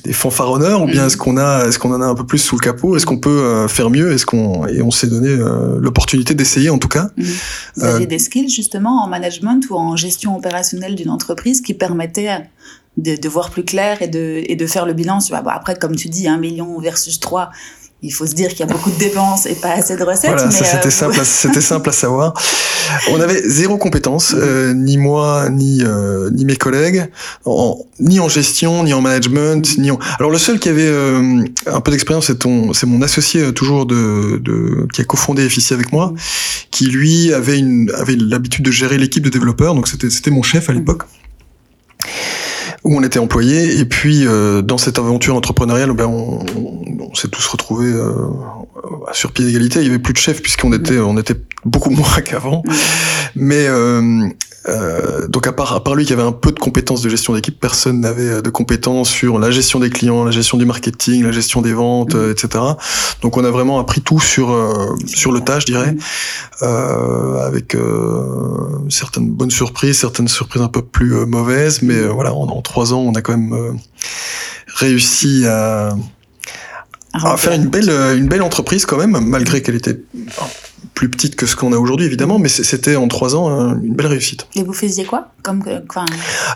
des 0.05 0.13
fanfaronneurs 0.13 0.83
ou 0.83 0.87
bien 0.87 1.03
mhm. 1.03 1.07
est-ce 1.09 1.17
qu'on 1.17 1.37
a 1.37 1.67
est-ce 1.67 1.79
qu'on 1.79 1.93
en 1.93 2.01
a 2.01 2.07
un 2.07 2.15
peu 2.15 2.25
plus 2.25 2.39
sous 2.39 2.57
le 2.57 2.61
capot? 2.61 2.97
Est-ce 2.97 3.07
qu'on 3.07 3.19
peut 3.19 3.67
faire 3.69 3.91
mieux? 3.91 4.13
Est-ce 4.13 4.27
qu'on 4.27 4.67
et 4.67 4.83
on 4.83 4.91
s'est 4.91 5.09
donné 5.09 5.37
l'opportunité 5.81 6.35
d'essayer 6.35 6.71
en 6.71 6.79
tout 6.79 6.89
cas 6.89 7.11
mhm. 7.17 7.27
vous 7.77 7.85
aviez 7.85 8.07
des 8.07 8.19
skills 8.19 8.49
justement 8.49 9.03
en 9.05 9.09
management 9.09 9.65
ou 9.71 9.77
en 9.77 9.97
gestion 9.97 10.37
opérationnelle 10.37 10.95
d'une 10.95 11.11
entreprise 11.11 11.61
qui 11.61 11.75
permettaient 11.75 12.49
de, 12.99 13.17
de, 13.17 13.29
voir 13.29 13.51
plus 13.51 13.65
clair 13.65 14.03
et 14.03 14.09
de, 14.09 14.43
et 14.47 14.57
de 14.57 14.67
faire 14.67 14.85
le 14.85 14.93
bilan. 14.93 15.19
après, 15.47 15.77
comme 15.77 15.97
tu 15.97 16.09
dis, 16.09 16.29
un 16.29 16.37
million 16.37 16.79
versus 16.81 17.21
3, 17.21 17.51
il 18.01 18.13
faut 18.13 18.27
se 18.27 18.35
dire 18.35 18.51
qu'il 18.51 18.61
y 18.61 18.63
a 18.63 18.67
beaucoup 18.67 18.91
de 18.91 18.99
dépenses 18.99 19.47
et 19.47 19.55
pas 19.57 19.73
assez 19.73 19.97
de 19.97 20.05
recettes. 20.05 20.31
Voilà, 20.31 20.51
c'était 20.51 20.87
euh, 20.87 20.91
simple, 20.91 21.21
c'était 21.25 21.61
simple 21.61 21.89
à 21.89 21.93
savoir. 21.93 22.35
On 23.11 23.21
avait 23.21 23.43
zéro 23.49 23.77
compétence, 23.77 24.35
euh, 24.37 24.73
ni 24.73 24.99
moi, 24.99 25.49
ni 25.51 25.83
euh, 25.83 26.31
ni 26.31 26.45
mes 26.45 26.57
collègues, 26.57 27.11
en, 27.45 27.77
ni 27.99 28.21
en 28.21 28.29
gestion, 28.29 28.85
ni 28.85 28.93
en 28.95 29.01
management, 29.01 29.79
ni 29.79 29.91
en. 29.91 29.99
Alors 30.19 30.31
le 30.31 30.39
seul 30.39 30.61
qui 30.61 30.69
avait 30.69 30.87
euh, 30.87 31.45
un 31.67 31.81
peu 31.81 31.91
d'expérience, 31.91 32.27
c'est 32.29 32.39
ton, 32.39 32.73
c'est 32.73 32.87
mon 32.87 33.03
associé 33.03 33.43
euh, 33.43 33.53
toujours 33.53 33.85
de, 33.85 34.41
de 34.45 34.87
qui 34.93 35.01
a 35.01 35.05
cofondé 35.05 35.49
FICI 35.49 35.75
avec 35.75 35.93
moi, 35.93 36.15
qui 36.71 36.87
lui 36.87 37.33
avait 37.33 37.59
une 37.59 37.91
avait 37.95 38.17
l'habitude 38.17 38.65
de 38.65 38.71
gérer 38.71 38.97
l'équipe 38.97 39.25
de 39.25 39.31
développeurs, 39.31 39.75
donc 39.75 39.89
c'était 39.89 40.11
c'était 40.11 40.31
mon 40.31 40.43
chef 40.43 40.71
à 40.71 40.73
l'époque 40.73 41.03
où 42.89 42.97
on 42.97 43.03
était 43.03 43.19
employé 43.19 43.79
et 43.79 43.85
puis 43.85 44.27
euh, 44.27 44.63
dans 44.63 44.79
cette 44.79 44.99
aventure 44.99 45.37
entrepreneuriale 45.37 45.93
ben 45.93 46.07
on, 46.07 46.39
on, 47.01 47.15
s'est 47.15 47.29
tous 47.29 47.47
retrouvés 47.47 47.93
euh, 47.93 48.29
sur 49.13 49.33
pied 49.33 49.45
d'égalité. 49.45 49.81
Il 49.81 49.87
y 49.87 49.91
avait 49.91 49.99
plus 49.99 50.15
de 50.15 50.19
chef 50.19 50.41
puisqu'on 50.41 50.73
était 50.73 50.99
on 50.99 51.19
était 51.19 51.37
beaucoup 51.67 51.91
moins 52.01 52.21
qu'avant. 52.25 52.63
Mais 53.37 53.67
euh, 53.69 54.29
euh, 54.67 55.29
donc 55.29 55.47
à 55.47 55.53
part, 55.53 55.73
à 55.73 55.83
part 55.83 55.95
lui 55.95 56.05
qui 56.05 56.13
avait 56.13 56.23
un 56.23 56.33
peu 56.33 56.51
de 56.51 56.59
compétences 56.59 57.01
de 57.01 57.09
gestion 57.09 57.33
d'équipe, 57.33 57.59
personne 57.59 58.01
n'avait 58.01 58.29
euh, 58.29 58.43
de 58.43 58.51
compétences 58.51 59.09
sur 59.09 59.39
la 59.39 59.51
gestion 59.51 59.79
des 59.79 59.89
clients, 59.89 60.25
la 60.25 60.31
gestion 60.31 60.59
du 60.59 60.67
marketing, 60.67 61.23
la 61.23 61.33
gestion 61.33 61.63
des 61.63 61.73
ventes, 61.73 62.15
mmh. 62.15 62.31
etc. 62.31 62.65
Donc 63.23 63.37
on 63.37 63.45
a 63.45 63.51
vraiment 63.51 63.79
appris 63.79 64.01
tout 64.01 64.21
sur 64.21 64.51
euh, 64.51 64.97
sur 65.07 65.33
le 65.33 65.41
tas, 65.41 65.61
je 65.61 65.67
dirais, 65.67 65.93
mmh. 65.93 65.99
euh, 66.63 67.47
avec 67.47 67.77
certaines 68.91 69.31
bonnes 69.31 69.51
surprises, 69.51 69.99
certaines 69.99 70.29
surprises 70.29 70.63
un 70.63 70.69
peu 70.69 70.83
plus 70.83 71.27
mauvaises, 71.27 71.83
mais 71.83 72.01
voilà, 72.09 72.35
en, 72.35 72.49
en, 72.49 72.63
trois 72.63 72.93
ans, 72.93 73.01
on 73.01 73.13
a 73.15 73.23
quand 73.23 73.37
même 73.37 73.79
réussi 74.75 75.47
à, 75.47 75.95
à 77.13 77.37
faire 77.37 77.53
une 77.53 77.69
belle 77.69 77.91
une 78.17 78.29
belle 78.29 78.43
entreprise 78.43 78.87
quand 78.87 78.97
même, 78.97 79.19
malgré 79.21 79.63
qu'elle 79.63 79.77
était 79.77 79.99
plus 80.99 81.09
petite 81.09 81.37
que 81.37 81.47
ce 81.47 81.55
qu'on 81.55 81.73
a 81.73 81.77
aujourd'hui, 81.77 82.07
évidemment, 82.07 82.41
mais 82.41 82.49
c'était 82.49 82.97
en 82.97 83.07
trois 83.07 83.37
ans 83.37 83.49
hein, 83.49 83.79
une 83.85 83.95
belle 83.95 84.09
réussite. 84.09 84.49
Et 84.57 84.65
vous 84.65 84.73
faisiez 84.73 85.05
quoi 85.05 85.29
comme, 85.45 85.63
quoi 85.89 86.05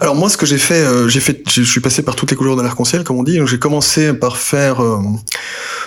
Alors 0.01 0.17
moi, 0.17 0.29
ce 0.29 0.37
que 0.37 0.47
j'ai 0.47 0.59
fait, 0.59 0.83
euh, 0.83 1.09
j'ai 1.09 1.21
fait, 1.21 1.45
je 1.49 1.63
suis 1.63 1.81
passé 1.81 2.03
par 2.03 2.17
toutes 2.17 2.33
les 2.33 2.37
couleurs 2.37 2.57
de 2.57 2.63
l'arc-en-ciel, 2.63 3.05
comme 3.05 3.17
on 3.17 3.23
dit. 3.23 3.39
J'ai 3.47 3.61
commencé 3.61 4.13
par 4.13 4.37
faire 4.37 4.83
euh, 4.83 4.99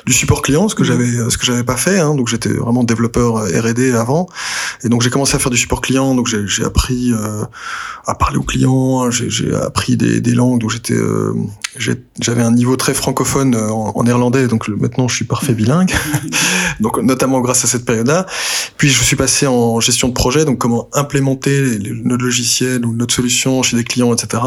du 0.05 0.13
support 0.13 0.41
client, 0.41 0.69
ce 0.69 0.75
que 0.75 0.83
mmh. 0.83 0.85
j'avais, 0.85 1.29
ce 1.29 1.37
que 1.37 1.45
j'avais 1.45 1.65
pas 1.65 1.75
fait. 1.75 1.99
Hein, 1.99 2.15
donc 2.15 2.29
j'étais 2.29 2.53
vraiment 2.53 2.85
développeur 2.85 3.43
R&D 3.43 3.91
avant, 3.91 4.27
et 4.85 4.89
donc 4.89 5.01
j'ai 5.01 5.09
commencé 5.09 5.35
à 5.35 5.39
faire 5.39 5.51
du 5.51 5.57
support 5.57 5.81
client. 5.81 6.15
Donc 6.15 6.27
j'ai 6.27 6.63
appris 6.63 7.11
euh, 7.11 7.43
à 8.07 8.15
parler 8.15 8.37
aux 8.37 8.43
clients, 8.43 9.11
j'ai 9.11 9.53
appris 9.53 9.97
des, 9.97 10.21
des, 10.21 10.33
langues. 10.33 10.61
Donc 10.61 10.71
j'étais, 10.71 10.95
j'avais 12.21 12.41
un 12.41 12.51
niveau 12.51 12.77
très 12.77 12.93
francophone 12.93 13.55
en, 13.55 13.91
en, 13.93 14.03
néerlandais. 14.03 14.47
Donc 14.47 14.69
maintenant, 14.69 15.09
je 15.09 15.15
suis 15.15 15.25
parfait 15.25 15.53
bilingue. 15.53 15.93
donc 16.79 16.97
notamment 16.99 17.41
grâce 17.41 17.65
à 17.65 17.67
cette 17.67 17.83
période-là. 17.83 18.25
Puis 18.77 18.89
je 18.89 19.03
suis 19.03 19.15
passé 19.15 19.47
en 19.47 19.79
gestion 19.79 20.09
de 20.09 20.13
projet, 20.13 20.45
donc 20.45 20.57
comment 20.57 20.89
implémenter 20.93 21.79
notre 22.03 22.23
logiciel 22.23 22.85
ou 22.85 22.93
notre 22.93 23.13
solution 23.13 23.63
chez 23.63 23.77
des 23.77 23.83
clients, 23.83 24.13
etc. 24.13 24.43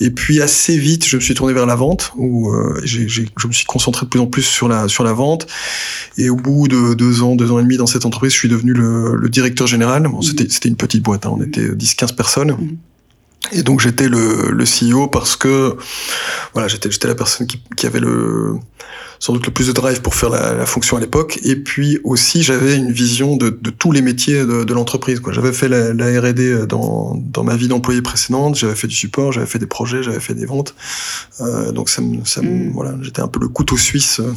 Et 0.00 0.10
puis 0.10 0.42
assez 0.42 0.76
vite, 0.76 1.06
je 1.06 1.16
me 1.16 1.20
suis 1.20 1.34
tourné 1.34 1.52
vers 1.52 1.66
la 1.66 1.74
vente, 1.74 2.12
où 2.16 2.50
euh, 2.50 2.80
j'ai, 2.84 3.08
je 3.08 3.46
me 3.46 3.52
suis 3.52 3.66
concentré 3.66 4.06
de 4.06 4.10
plus 4.10 4.20
en 4.20 4.26
plus 4.26 4.42
sur 4.42 4.68
la 4.68 4.88
sur 4.88 5.04
la 5.04 5.12
vente. 5.12 5.46
Et 6.18 6.28
au 6.28 6.36
bout 6.36 6.68
de 6.68 6.94
deux 6.94 7.22
ans, 7.22 7.34
deux 7.34 7.50
ans 7.50 7.58
et 7.58 7.62
demi 7.62 7.76
dans 7.76 7.86
cette 7.86 8.04
entreprise, 8.04 8.32
je 8.32 8.38
suis 8.38 8.48
devenu 8.48 8.72
le, 8.72 9.16
le 9.16 9.28
directeur 9.28 9.66
général. 9.66 10.02
Bon, 10.08 10.22
c'était 10.22 10.48
c'était 10.48 10.68
une 10.68 10.76
petite 10.76 11.02
boîte, 11.02 11.26
hein, 11.26 11.32
on 11.32 11.42
était 11.42 11.68
10-15 11.68 12.14
personnes. 12.14 12.52
Mmh. 12.52 12.76
Et 13.52 13.62
donc 13.62 13.80
j'étais 13.80 14.08
le, 14.08 14.50
le 14.50 14.64
CEO 14.64 15.08
parce 15.08 15.36
que 15.36 15.76
voilà 16.52 16.68
j'étais 16.68 16.90
j'étais 16.90 17.08
la 17.08 17.14
personne 17.14 17.46
qui, 17.46 17.60
qui 17.76 17.86
avait 17.86 18.00
le 18.00 18.58
sans 19.18 19.32
doute 19.32 19.46
le 19.46 19.52
plus 19.52 19.68
de 19.68 19.72
drive 19.72 20.02
pour 20.02 20.14
faire 20.14 20.30
la, 20.30 20.54
la 20.54 20.66
fonction 20.66 20.96
à 20.96 21.00
l'époque. 21.00 21.38
Et 21.42 21.56
puis 21.56 21.98
aussi, 22.04 22.42
j'avais 22.42 22.76
une 22.76 22.92
vision 22.92 23.36
de, 23.36 23.50
de, 23.50 23.70
tous 23.70 23.92
les 23.92 24.02
métiers 24.02 24.44
de, 24.44 24.64
de 24.64 24.74
l'entreprise. 24.74 25.20
J'avais 25.30 25.52
fait 25.52 25.68
la, 25.68 25.92
la 25.92 26.20
R&D 26.20 26.66
dans, 26.66 27.14
dans 27.16 27.44
ma 27.44 27.56
vie 27.56 27.68
d'employé 27.68 28.02
précédente. 28.02 28.56
J'avais 28.56 28.74
fait 28.74 28.86
du 28.86 28.94
support, 28.94 29.32
j'avais 29.32 29.46
fait 29.46 29.58
des 29.58 29.66
projets, 29.66 30.02
j'avais 30.02 30.20
fait 30.20 30.34
des 30.34 30.46
ventes. 30.46 30.74
Euh, 31.40 31.72
donc 31.72 31.88
ça, 31.88 32.02
me, 32.02 32.24
ça 32.24 32.42
mm. 32.42 32.72
voilà, 32.72 32.94
j'étais 33.02 33.22
un 33.22 33.28
peu 33.28 33.40
le 33.40 33.48
couteau 33.48 33.76
suisse 33.76 34.20
euh, 34.20 34.32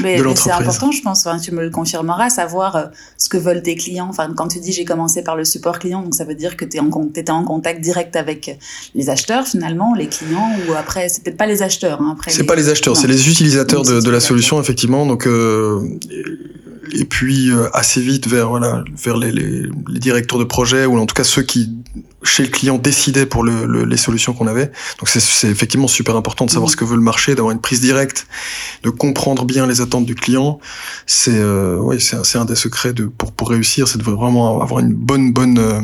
mais, 0.00 0.18
de 0.18 0.22
l'entreprise. 0.22 0.52
C'est 0.56 0.62
important, 0.62 0.92
je 0.92 1.02
pense. 1.02 1.26
Enfin, 1.26 1.38
tu 1.38 1.52
me 1.52 1.62
le 1.62 1.70
confirmeras, 1.70 2.30
savoir 2.30 2.76
euh, 2.76 2.84
ce 3.18 3.28
que 3.28 3.36
veulent 3.36 3.62
tes 3.62 3.76
clients. 3.76 4.08
Enfin, 4.08 4.32
quand 4.34 4.48
tu 4.48 4.60
dis 4.60 4.72
j'ai 4.72 4.84
commencé 4.84 5.22
par 5.22 5.36
le 5.36 5.44
support 5.44 5.78
client, 5.78 6.02
donc 6.02 6.14
ça 6.14 6.24
veut 6.24 6.34
dire 6.34 6.56
que 6.56 6.64
tu 6.64 6.78
en, 6.78 6.90
étais 7.14 7.30
en 7.30 7.44
contact 7.44 7.80
direct 7.80 8.16
avec 8.16 8.35
les 8.94 9.10
acheteurs 9.10 9.46
finalement, 9.46 9.94
les 9.94 10.08
clients, 10.08 10.50
ou 10.68 10.74
après, 10.74 11.08
c'est 11.08 11.22
peut-être 11.22 11.36
pas 11.36 11.46
les 11.46 11.62
acheteurs. 11.62 12.00
Hein, 12.00 12.16
c'est 12.28 12.44
pas 12.44 12.56
les 12.56 12.68
acheteurs, 12.68 12.96
c'est 12.96 13.08
les 13.08 13.28
utilisateurs 13.28 13.82
de, 13.82 14.00
de 14.00 14.10
la 14.10 14.20
solution 14.20 14.60
effectivement. 14.60 15.06
Donc 15.06 15.26
euh, 15.26 15.80
et 16.92 17.04
puis 17.04 17.50
euh, 17.50 17.68
assez 17.72 18.00
vite 18.00 18.28
vers 18.28 18.48
voilà 18.48 18.84
vers 19.02 19.16
les, 19.16 19.32
les, 19.32 19.62
les, 19.88 19.98
directeurs 19.98 20.38
de 20.38 20.44
projet 20.44 20.86
ou 20.86 20.98
en 20.98 21.06
tout 21.06 21.14
cas 21.14 21.24
ceux 21.24 21.42
qui 21.42 21.70
chez 22.22 22.42
le 22.42 22.48
client 22.48 22.78
décidaient 22.78 23.26
pour 23.26 23.44
le, 23.44 23.84
les 23.84 23.96
solutions 23.96 24.32
qu'on 24.32 24.46
avait. 24.46 24.72
Donc 24.98 25.08
c'est 25.08 25.48
effectivement 25.48 25.88
super 25.88 26.16
important 26.16 26.44
de 26.44 26.50
savoir 26.50 26.68
mmh. 26.68 26.72
ce 26.72 26.76
que 26.76 26.84
veut 26.84 26.96
le 26.96 27.02
marché, 27.02 27.34
d'avoir 27.34 27.52
une 27.52 27.60
prise 27.60 27.80
directe, 27.80 28.26
de 28.82 28.90
comprendre 28.90 29.44
bien 29.44 29.66
les 29.66 29.80
attentes 29.80 30.06
du 30.06 30.14
client. 30.14 30.58
C'est 31.06 31.38
euh, 31.38 31.78
oui 31.78 32.00
c'est 32.00 32.38
un, 32.38 32.44
des 32.44 32.56
secrets 32.56 32.92
de 32.92 33.04
pour 33.06 33.32
pour 33.32 33.50
réussir, 33.50 33.86
c'est 33.88 33.98
de 33.98 34.02
vraiment 34.02 34.60
avoir 34.60 34.80
une 34.80 34.92
bonne 34.92 35.32
bonne 35.32 35.58
euh, 35.58 35.80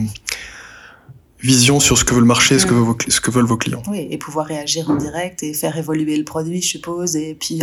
vision 1.42 1.80
sur 1.80 1.98
ce 1.98 2.04
que 2.04 2.14
veut 2.14 2.20
le 2.20 2.26
marché, 2.26 2.58
ce, 2.58 2.66
que 2.66 2.74
veut 2.74 2.80
vos, 2.80 2.96
ce 3.06 3.20
que 3.20 3.30
veulent 3.30 3.46
vos 3.46 3.56
clients. 3.56 3.82
Oui, 3.88 4.06
et 4.10 4.18
pouvoir 4.18 4.46
réagir 4.46 4.90
en 4.90 4.96
direct 4.96 5.42
et 5.42 5.52
faire 5.54 5.76
évoluer 5.76 6.16
le 6.16 6.24
produit, 6.24 6.62
je 6.62 6.68
suppose, 6.68 7.16
et 7.16 7.34
puis 7.34 7.60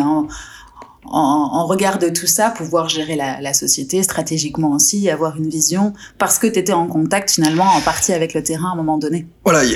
en, 1.05 1.49
en, 1.53 1.65
regard 1.65 1.97
de 1.97 2.09
tout 2.09 2.27
ça, 2.27 2.49
pouvoir 2.49 2.89
gérer 2.89 3.15
la, 3.15 3.41
la, 3.41 3.53
société 3.53 4.03
stratégiquement 4.03 4.71
aussi, 4.73 5.09
avoir 5.09 5.37
une 5.37 5.49
vision, 5.49 5.93
parce 6.17 6.37
que 6.39 6.47
tu 6.47 6.59
étais 6.59 6.73
en 6.73 6.87
contact 6.87 7.31
finalement 7.31 7.65
en 7.65 7.81
partie 7.81 8.13
avec 8.13 8.33
le 8.33 8.43
terrain 8.43 8.69
à 8.69 8.73
un 8.73 8.75
moment 8.75 8.97
donné. 8.97 9.25
Voilà, 9.43 9.63
il 9.63 9.71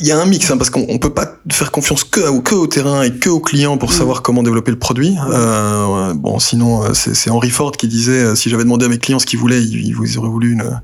y, 0.00 0.06
y, 0.06 0.12
a 0.12 0.18
un 0.18 0.26
mix, 0.26 0.50
hein, 0.50 0.56
parce 0.56 0.70
qu'on 0.70 0.98
peut 0.98 1.12
pas 1.12 1.38
faire 1.50 1.72
confiance 1.72 2.04
que, 2.04 2.40
que 2.40 2.54
au 2.54 2.66
terrain 2.66 3.02
et 3.02 3.12
que 3.12 3.28
aux 3.28 3.40
clients 3.40 3.78
pour 3.78 3.90
mm. 3.90 3.94
savoir 3.94 4.22
comment 4.22 4.42
développer 4.42 4.70
le 4.70 4.78
produit. 4.78 5.16
Euh, 5.30 6.14
bon, 6.14 6.38
sinon, 6.38 6.84
euh, 6.84 6.94
c'est 6.94 7.30
Henry 7.30 7.50
Ford 7.50 7.72
qui 7.72 7.88
disait, 7.88 8.12
euh, 8.12 8.34
si 8.34 8.50
j'avais 8.50 8.64
demandé 8.64 8.86
à 8.86 8.88
mes 8.88 8.98
clients 8.98 9.18
ce 9.18 9.26
qu'ils 9.26 9.38
voulaient, 9.38 9.62
ils, 9.62 9.96
ils 10.00 10.18
auraient 10.18 10.28
voulu 10.28 10.52
une, 10.52 10.80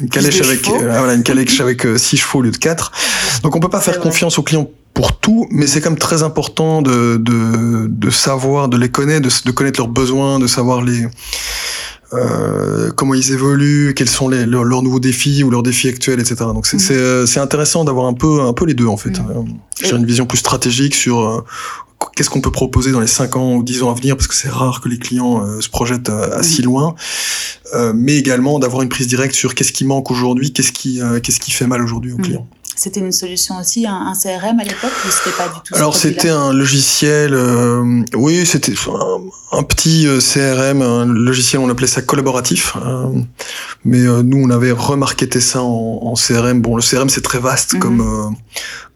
une 0.00 0.08
calèche 0.08 0.40
avec, 0.40 0.68
euh, 0.68 0.78
voilà, 0.78 1.14
une 1.14 1.22
calèche 1.22 1.60
avec 1.60 1.86
six 1.96 2.16
chevaux 2.16 2.40
au 2.40 2.42
lieu 2.42 2.50
de 2.50 2.56
quatre. 2.56 2.92
Donc 3.42 3.54
on 3.56 3.60
peut 3.60 3.70
pas 3.70 3.80
faire 3.80 4.00
confiance 4.00 4.38
aux 4.38 4.42
clients 4.42 4.68
pour 4.94 5.18
tout, 5.18 5.46
mais 5.50 5.66
c'est 5.66 5.80
quand 5.80 5.90
même 5.90 5.98
très 5.98 6.22
important 6.22 6.82
de, 6.82 7.16
de, 7.16 7.86
de 7.86 8.10
savoir, 8.10 8.68
de 8.68 8.76
les 8.76 8.90
connaître, 8.90 9.26
de, 9.26 9.46
de, 9.46 9.50
connaître 9.50 9.80
leurs 9.80 9.88
besoins, 9.88 10.38
de 10.38 10.46
savoir 10.46 10.82
les 10.82 11.06
euh, 12.12 12.90
comment 12.94 13.14
ils 13.14 13.32
évoluent, 13.32 13.94
quels 13.94 14.08
sont 14.08 14.28
les, 14.28 14.44
leurs, 14.44 14.82
nouveaux 14.82 15.00
défis 15.00 15.42
ou 15.44 15.50
leurs 15.50 15.62
défis 15.62 15.88
actuels, 15.88 16.20
etc. 16.20 16.36
Donc 16.52 16.66
c'est 16.66 16.76
mmh. 16.76 17.26
c'est 17.26 17.40
intéressant 17.40 17.84
d'avoir 17.84 18.06
un 18.06 18.12
peu 18.12 18.42
un 18.42 18.52
peu 18.52 18.66
les 18.66 18.74
deux 18.74 18.86
en 18.86 18.98
fait. 18.98 19.18
Mmh. 19.18 19.46
J'ai 19.82 19.96
une 19.96 20.04
vision 20.04 20.26
plus 20.26 20.38
stratégique 20.38 20.94
sur 20.94 21.20
euh, 21.20 21.40
qu'est-ce 22.14 22.30
qu'on 22.30 22.40
peut 22.40 22.50
proposer 22.50 22.92
dans 22.92 23.00
les 23.00 23.06
5 23.06 23.36
ans 23.36 23.54
ou 23.54 23.62
10 23.62 23.82
ans 23.82 23.90
à 23.90 23.94
venir, 23.94 24.16
parce 24.16 24.26
que 24.26 24.34
c'est 24.34 24.48
rare 24.48 24.80
que 24.80 24.88
les 24.88 24.98
clients 24.98 25.44
euh, 25.44 25.60
se 25.60 25.68
projettent 25.68 26.08
euh, 26.08 26.38
assez 26.38 26.62
mmh. 26.62 26.66
loin, 26.66 26.94
euh, 27.74 27.92
mais 27.94 28.16
également 28.16 28.58
d'avoir 28.58 28.82
une 28.82 28.88
prise 28.88 29.06
directe 29.06 29.34
sur 29.34 29.54
qu'est-ce 29.54 29.72
qui 29.72 29.84
manque 29.84 30.10
aujourd'hui, 30.10 30.52
qu'est-ce 30.52 30.72
qui, 30.72 31.00
qu'est-ce 31.22 31.40
qui 31.40 31.50
fait 31.50 31.66
mal 31.66 31.82
aujourd'hui 31.82 32.12
aux 32.12 32.18
clients. 32.18 32.46
C'était 32.74 33.00
une 33.00 33.12
solution 33.12 33.58
aussi, 33.58 33.86
un, 33.86 34.12
CRM 34.14 34.58
à 34.58 34.64
l'époque, 34.64 34.92
ou 35.06 35.10
c'était 35.10 35.36
pas 35.36 35.48
du 35.48 35.60
tout 35.64 35.74
Alors 35.74 35.94
c'était 35.96 36.30
un 36.30 36.52
logiciel, 36.52 37.34
euh, 37.34 38.02
oui, 38.14 38.46
c'était 38.46 38.72
un, 39.52 39.62
petit 39.62 40.06
euh, 40.06 40.20
CRM, 40.20 40.80
un 40.82 41.04
logiciel, 41.06 41.60
on 41.60 41.68
appelait 41.68 41.86
ça 41.86 42.02
collaboratif, 42.02 42.76
euh, 42.76 43.08
mais 43.84 44.00
nous 44.00 44.38
on 44.38 44.50
avait 44.50 44.72
remarqué 44.72 45.28
ça 45.40 45.62
en, 45.62 46.00
en, 46.02 46.14
CRM. 46.14 46.60
Bon, 46.60 46.76
le 46.76 46.82
CRM 46.82 47.08
c'est 47.08 47.20
très 47.20 47.38
vaste 47.38 47.74
mhm. 47.74 47.80
comme 47.80 48.36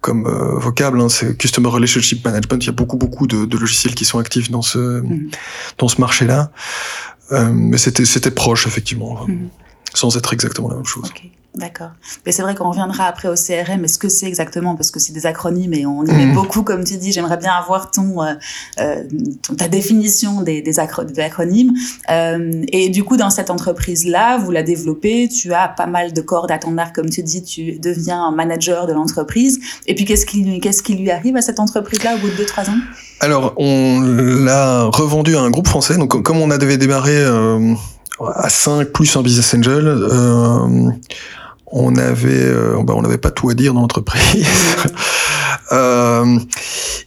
comme 0.00 0.28
vocable, 0.59 1.00
hein, 1.00 1.09
c'est 1.09 1.37
Customer 1.37 1.68
Relationship 1.68 2.25
Management. 2.25 2.62
Il 2.62 2.66
y 2.66 2.71
a 2.71 2.73
beaucoup 2.73 2.97
beaucoup 2.97 3.26
de, 3.26 3.45
de 3.45 3.59
logiciels 3.59 3.95
qui 3.95 4.04
sont 4.04 4.18
actifs 4.18 4.50
dans 4.50 4.62
ce 4.62 4.78
mhm. 4.78 5.30
dans 5.78 5.88
ce 5.88 6.00
marché-là, 6.00 6.50
mais 7.30 7.78
c'était 7.78 8.04
c'était 8.04 8.30
proche 8.30 8.66
effectivement, 8.66 9.26
mhm. 9.26 9.49
sans 9.95 10.16
être 10.16 10.33
exactement 10.33 10.68
la 10.68 10.76
même 10.76 10.87
chose. 10.87 11.12
D'accord. 11.56 11.90
Mais 12.26 12.32
c'est 12.32 12.42
vrai 12.42 12.54
qu'on 12.54 12.68
reviendra 12.68 13.06
après 13.06 13.28
au 13.28 13.34
CRM. 13.34 13.82
est 13.84 13.88
ce 13.88 13.98
que 13.98 14.10
c'est 14.10 14.26
exactement, 14.26 14.76
parce 14.76 14.90
que 14.90 15.00
c'est 15.00 15.14
des 15.14 15.25
acronymes 15.25 15.72
et 15.72 15.86
on 15.86 16.04
y 16.04 16.12
met 16.12 16.26
mmh. 16.26 16.34
beaucoup, 16.34 16.62
comme 16.62 16.84
tu 16.84 16.98
dis. 16.98 17.12
J'aimerais 17.12 17.38
bien 17.38 17.52
avoir 17.52 17.90
ton, 17.90 18.22
euh, 18.22 18.34
euh 18.78 19.02
ta 19.56 19.66
définition 19.68 20.42
des, 20.42 20.60
des, 20.60 20.78
acronymes. 20.78 21.72
Euh, 22.10 22.62
et 22.68 22.90
du 22.90 23.04
coup, 23.04 23.16
dans 23.16 23.30
cette 23.30 23.48
entreprise-là, 23.48 24.36
vous 24.36 24.50
la 24.50 24.62
développez. 24.62 25.28
Tu 25.28 25.54
as 25.54 25.68
pas 25.68 25.86
mal 25.86 26.12
de 26.12 26.20
cordes 26.20 26.50
à 26.50 26.58
ton 26.58 26.76
arc, 26.76 26.94
comme 26.94 27.08
tu 27.08 27.22
dis. 27.22 27.42
Tu 27.42 27.78
deviens 27.78 28.22
un 28.22 28.32
manager 28.32 28.86
de 28.86 28.92
l'entreprise. 28.92 29.58
Et 29.86 29.94
puis, 29.94 30.04
qu'est-ce 30.04 30.26
qui, 30.26 30.60
qu'est-ce 30.60 30.82
qui 30.82 30.94
lui 30.94 31.10
arrive 31.10 31.36
à 31.36 31.42
cette 31.42 31.58
entreprise-là 31.58 32.16
au 32.16 32.18
bout 32.18 32.28
de 32.28 32.44
2-3 32.44 32.68
ans? 32.68 32.80
Alors, 33.20 33.54
on 33.56 34.00
l'a 34.00 34.84
revendu 34.84 35.36
à 35.36 35.40
un 35.40 35.48
groupe 35.48 35.68
français. 35.68 35.96
Donc, 35.96 36.22
comme 36.22 36.36
on 36.36 36.50
a 36.50 36.58
devait 36.58 36.76
démarrer 36.76 37.16
euh, 37.16 37.75
à 38.20 38.48
5 38.48 38.88
plus 38.88 39.16
un 39.16 39.22
business 39.22 39.54
angel. 39.54 39.86
On 41.68 41.96
avait, 41.96 42.44
euh, 42.44 42.82
bah, 42.82 42.94
on 42.96 43.02
n'avait 43.02 43.18
pas 43.18 43.30
tout 43.30 43.50
à 43.50 43.54
dire 43.54 43.75
dans 43.75 43.80
l'entreprise. 43.80 44.46
euh, 45.73 46.38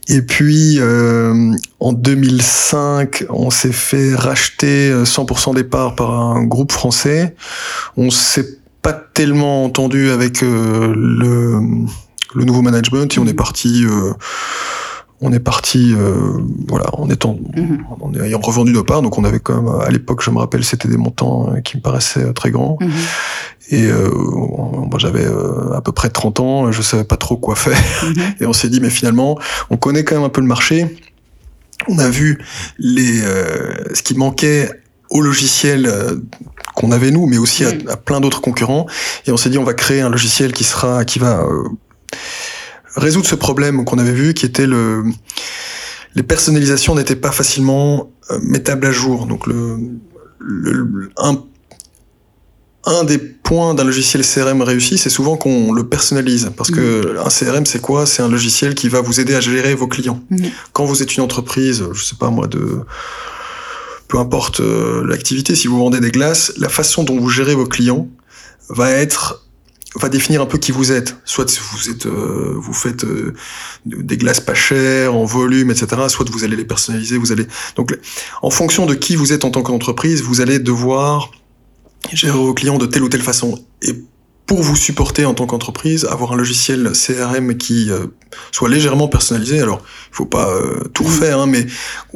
et 0.08 0.22
puis 0.22 0.76
euh, 0.78 1.52
en 1.80 1.92
2005, 1.92 3.24
on 3.30 3.50
s'est 3.50 3.72
fait 3.72 4.14
racheter 4.14 4.92
100% 4.92 5.54
des 5.54 5.64
parts 5.64 5.94
par 5.94 6.12
un 6.12 6.44
groupe 6.44 6.72
français. 6.72 7.34
On 7.96 8.10
s'est 8.10 8.58
pas 8.82 8.92
tellement 8.92 9.64
entendu 9.64 10.10
avec 10.10 10.42
le, 10.42 10.94
le 12.34 12.44
nouveau 12.44 12.62
management 12.62 13.14
et 13.14 13.18
on 13.18 13.26
est 13.26 13.34
parti 13.34 13.84
on 15.22 15.32
est 15.32 15.40
parti, 15.40 15.92
euh, 15.94 16.38
voilà, 16.68 16.86
en 16.94 17.10
étant, 17.10 17.36
mhm. 17.54 17.84
en 18.00 18.14
ayant 18.14 18.40
revendu 18.40 18.72
nos 18.72 18.84
parts. 18.84 19.02
Donc, 19.02 19.18
on 19.18 19.24
avait 19.24 19.40
quand 19.40 19.60
même, 19.60 19.80
à 19.80 19.90
l'époque, 19.90 20.22
je 20.22 20.30
me 20.30 20.38
rappelle, 20.38 20.64
c'était 20.64 20.88
des 20.88 20.96
montants 20.96 21.54
qui 21.62 21.76
me 21.76 21.82
paraissaient 21.82 22.32
très 22.32 22.50
grands. 22.50 22.78
Mhm. 22.80 22.90
Et 23.70 23.86
euh, 23.86 24.10
moi, 24.10 24.98
j'avais 24.98 25.24
euh, 25.24 25.74
à 25.74 25.80
peu 25.80 25.92
près 25.92 26.08
30 26.08 26.40
ans, 26.40 26.72
je 26.72 26.82
savais 26.82 27.04
pas 27.04 27.16
trop 27.16 27.36
quoi 27.36 27.54
faire. 27.54 27.78
Mhm. 28.02 28.34
Et 28.40 28.46
on 28.46 28.52
s'est 28.52 28.68
dit, 28.68 28.80
mais 28.80 28.90
finalement, 28.90 29.38
on 29.70 29.76
connaît 29.76 30.04
quand 30.04 30.16
même 30.16 30.24
un 30.24 30.30
peu 30.30 30.40
le 30.40 30.46
marché. 30.46 30.86
On 31.88 31.98
a 31.98 32.08
vu 32.08 32.38
les, 32.78 33.22
euh, 33.22 33.74
ce 33.94 34.02
qui 34.02 34.14
manquait 34.14 34.70
au 35.08 35.20
logiciel 35.20 35.86
euh, 35.86 36.16
qu'on 36.74 36.92
avait 36.92 37.10
nous, 37.10 37.26
mais 37.26 37.38
aussi 37.38 37.64
à, 37.64 37.70
à 37.88 37.96
plein 37.96 38.20
d'autres 38.20 38.40
concurrents. 38.40 38.86
Et 39.26 39.32
on 39.32 39.36
s'est 39.36 39.50
dit, 39.50 39.58
on 39.58 39.64
va 39.64 39.74
créer 39.74 40.00
un 40.00 40.10
logiciel 40.10 40.52
qui 40.52 40.64
sera, 40.64 41.04
qui 41.04 41.18
va 41.18 41.44
résoudre 43.00 43.26
ce 43.26 43.34
problème 43.34 43.84
qu'on 43.84 43.98
avait 43.98 44.12
vu, 44.12 44.34
qui 44.34 44.46
était 44.46 44.66
le 44.66 45.04
les 46.16 46.22
personnalisations 46.22 46.94
n'étaient 46.94 47.16
pas 47.16 47.30
facilement 47.30 48.10
mettables 48.42 48.86
à 48.86 48.92
jour. 48.92 49.26
Donc 49.26 49.46
le, 49.46 49.78
le 50.38 51.10
un 51.16 51.42
un 52.84 53.04
des 53.04 53.18
points 53.18 53.74
d'un 53.74 53.84
logiciel 53.84 54.24
CRM 54.24 54.62
réussi, 54.62 54.96
c'est 54.96 55.10
souvent 55.10 55.36
qu'on 55.36 55.72
le 55.72 55.86
personnalise. 55.86 56.50
Parce 56.56 56.70
que 56.70 57.14
mm. 57.14 57.18
un 57.18 57.28
CRM, 57.28 57.66
c'est 57.66 57.80
quoi? 57.80 58.06
C'est 58.06 58.22
un 58.22 58.28
logiciel 58.28 58.74
qui 58.74 58.88
va 58.88 59.02
vous 59.02 59.20
aider 59.20 59.34
à 59.34 59.40
gérer 59.40 59.74
vos 59.74 59.86
clients. 59.86 60.22
Mm. 60.30 60.46
Quand 60.72 60.84
vous 60.86 61.02
êtes 61.02 61.14
une 61.16 61.22
entreprise, 61.22 61.84
je 61.92 62.02
sais 62.02 62.16
pas 62.16 62.30
moi, 62.30 62.46
de 62.46 62.80
peu 64.08 64.18
importe 64.18 64.60
l'activité, 65.04 65.54
si 65.54 65.68
vous 65.68 65.78
vendez 65.78 66.00
des 66.00 66.10
glaces, 66.10 66.52
la 66.56 66.68
façon 66.68 67.04
dont 67.04 67.18
vous 67.18 67.28
gérez 67.28 67.54
vos 67.54 67.66
clients 67.66 68.08
va 68.68 68.90
être 68.90 69.44
va 69.96 70.08
définir 70.08 70.40
un 70.40 70.46
peu 70.46 70.58
qui 70.58 70.72
vous 70.72 70.92
êtes. 70.92 71.16
Soit 71.24 71.58
vous 71.72 71.90
êtes, 71.90 72.06
euh, 72.06 72.54
vous 72.56 72.72
faites 72.72 73.04
euh, 73.04 73.34
des 73.84 74.16
glaces 74.16 74.40
pas 74.40 74.54
chères, 74.54 75.14
en 75.14 75.24
volume, 75.24 75.70
etc. 75.70 76.02
Soit 76.08 76.28
vous 76.30 76.44
allez 76.44 76.56
les 76.56 76.64
personnaliser, 76.64 77.18
vous 77.18 77.32
allez. 77.32 77.46
Donc, 77.76 77.98
en 78.42 78.50
fonction 78.50 78.86
de 78.86 78.94
qui 78.94 79.16
vous 79.16 79.32
êtes 79.32 79.44
en 79.44 79.50
tant 79.50 79.62
qu'entreprise, 79.62 80.22
vous 80.22 80.40
allez 80.40 80.58
devoir 80.58 81.32
gérer 82.12 82.36
vos 82.36 82.54
clients 82.54 82.78
de 82.78 82.86
telle 82.86 83.02
ou 83.02 83.08
telle 83.08 83.22
façon. 83.22 83.62
Pour 84.50 84.62
vous 84.62 84.74
supporter 84.74 85.24
en 85.24 85.32
tant 85.32 85.46
qu'entreprise, 85.46 86.04
avoir 86.06 86.32
un 86.32 86.36
logiciel 86.36 86.90
CRM 86.92 87.56
qui 87.56 87.88
euh, 87.90 88.08
soit 88.50 88.68
légèrement 88.68 89.06
personnalisé. 89.06 89.60
Alors, 89.60 89.80
il 90.10 90.16
faut 90.16 90.26
pas 90.26 90.52
tout 90.92 91.04
refaire, 91.04 91.38
hein, 91.38 91.46
mais 91.46 91.66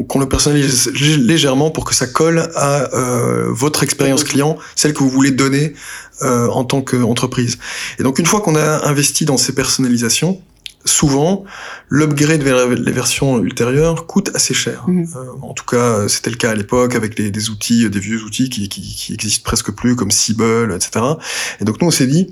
qu'on 0.08 0.18
le 0.18 0.28
personnalise 0.28 0.90
légèrement 0.92 1.70
pour 1.70 1.84
que 1.84 1.94
ça 1.94 2.08
colle 2.08 2.50
à 2.56 2.88
votre 3.48 3.84
expérience 3.84 4.24
client, 4.24 4.58
celle 4.74 4.94
que 4.94 5.04
vous 5.04 5.10
voulez 5.10 5.30
donner 5.30 5.74
euh, 6.22 6.46
en 6.48 6.62
tant 6.64 6.80
qu'entreprise. 6.80 7.58
Et 7.98 8.04
donc 8.04 8.20
une 8.20 8.26
fois 8.26 8.40
qu'on 8.40 8.54
a 8.54 8.86
investi 8.86 9.24
dans 9.24 9.36
ces 9.36 9.52
personnalisations, 9.52 10.40
souvent 10.84 11.44
l'upgrade 11.88 12.42
vers 12.42 12.68
les 12.68 12.92
versions 12.92 13.38
ultérieures 13.42 14.06
coûte 14.06 14.30
assez 14.34 14.54
cher. 14.54 14.84
Mhm. 14.86 15.06
Euh, 15.16 15.20
en 15.42 15.54
tout 15.54 15.64
cas, 15.64 16.08
c'était 16.08 16.30
le 16.30 16.36
cas 16.36 16.50
à 16.50 16.54
l'époque 16.54 16.94
avec 16.94 17.18
les, 17.18 17.30
des 17.30 17.50
outils, 17.50 17.88
des 17.88 17.98
vieux 17.98 18.22
outils 18.22 18.50
qui, 18.50 18.68
qui, 18.68 18.82
qui 18.82 19.14
existent 19.14 19.42
presque 19.44 19.72
plus 19.72 19.96
comme 19.96 20.10
Siebel, 20.10 20.72
etc. 20.72 21.04
Et 21.60 21.64
donc 21.64 21.80
nous 21.80 21.88
on 21.88 21.92
s'est 21.92 22.06
dit, 22.06 22.30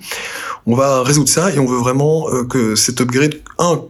on 0.66 0.74
va 0.74 1.02
résoudre 1.02 1.28
ça 1.28 1.52
et 1.52 1.58
on 1.58 1.66
veut 1.66 1.78
vraiment 1.78 2.28
euh, 2.30 2.44
que 2.44 2.74
cet 2.74 3.00
upgrade, 3.00 3.34
un, 3.58 3.82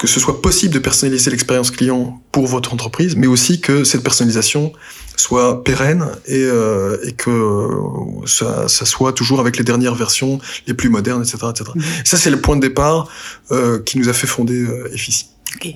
que 0.00 0.06
ce 0.06 0.18
soit 0.18 0.40
possible 0.40 0.72
de 0.72 0.78
personnaliser 0.78 1.30
l'expérience 1.30 1.70
client 1.70 2.22
pour 2.32 2.46
votre 2.46 2.72
entreprise, 2.72 3.16
mais 3.16 3.26
aussi 3.26 3.60
que 3.60 3.84
cette 3.84 4.02
personnalisation 4.02 4.72
soit 5.14 5.62
pérenne 5.62 6.06
et, 6.26 6.42
euh, 6.42 6.96
et 7.06 7.12
que 7.12 7.28
euh, 7.28 8.26
ça, 8.26 8.66
ça, 8.66 8.86
soit 8.86 9.12
toujours 9.12 9.40
avec 9.40 9.58
les 9.58 9.64
dernières 9.64 9.94
versions, 9.94 10.38
les 10.66 10.72
plus 10.72 10.88
modernes, 10.88 11.20
etc. 11.20 11.36
etc. 11.50 11.70
Mhm. 11.74 11.82
Ça, 12.06 12.16
c'est 12.16 12.30
le 12.30 12.40
point 12.40 12.56
de 12.56 12.62
départ 12.62 13.08
euh, 13.50 13.78
qui 13.82 13.98
nous 13.98 14.08
a 14.08 14.14
fait 14.14 14.26
fonder 14.26 14.62
euh, 14.62 14.90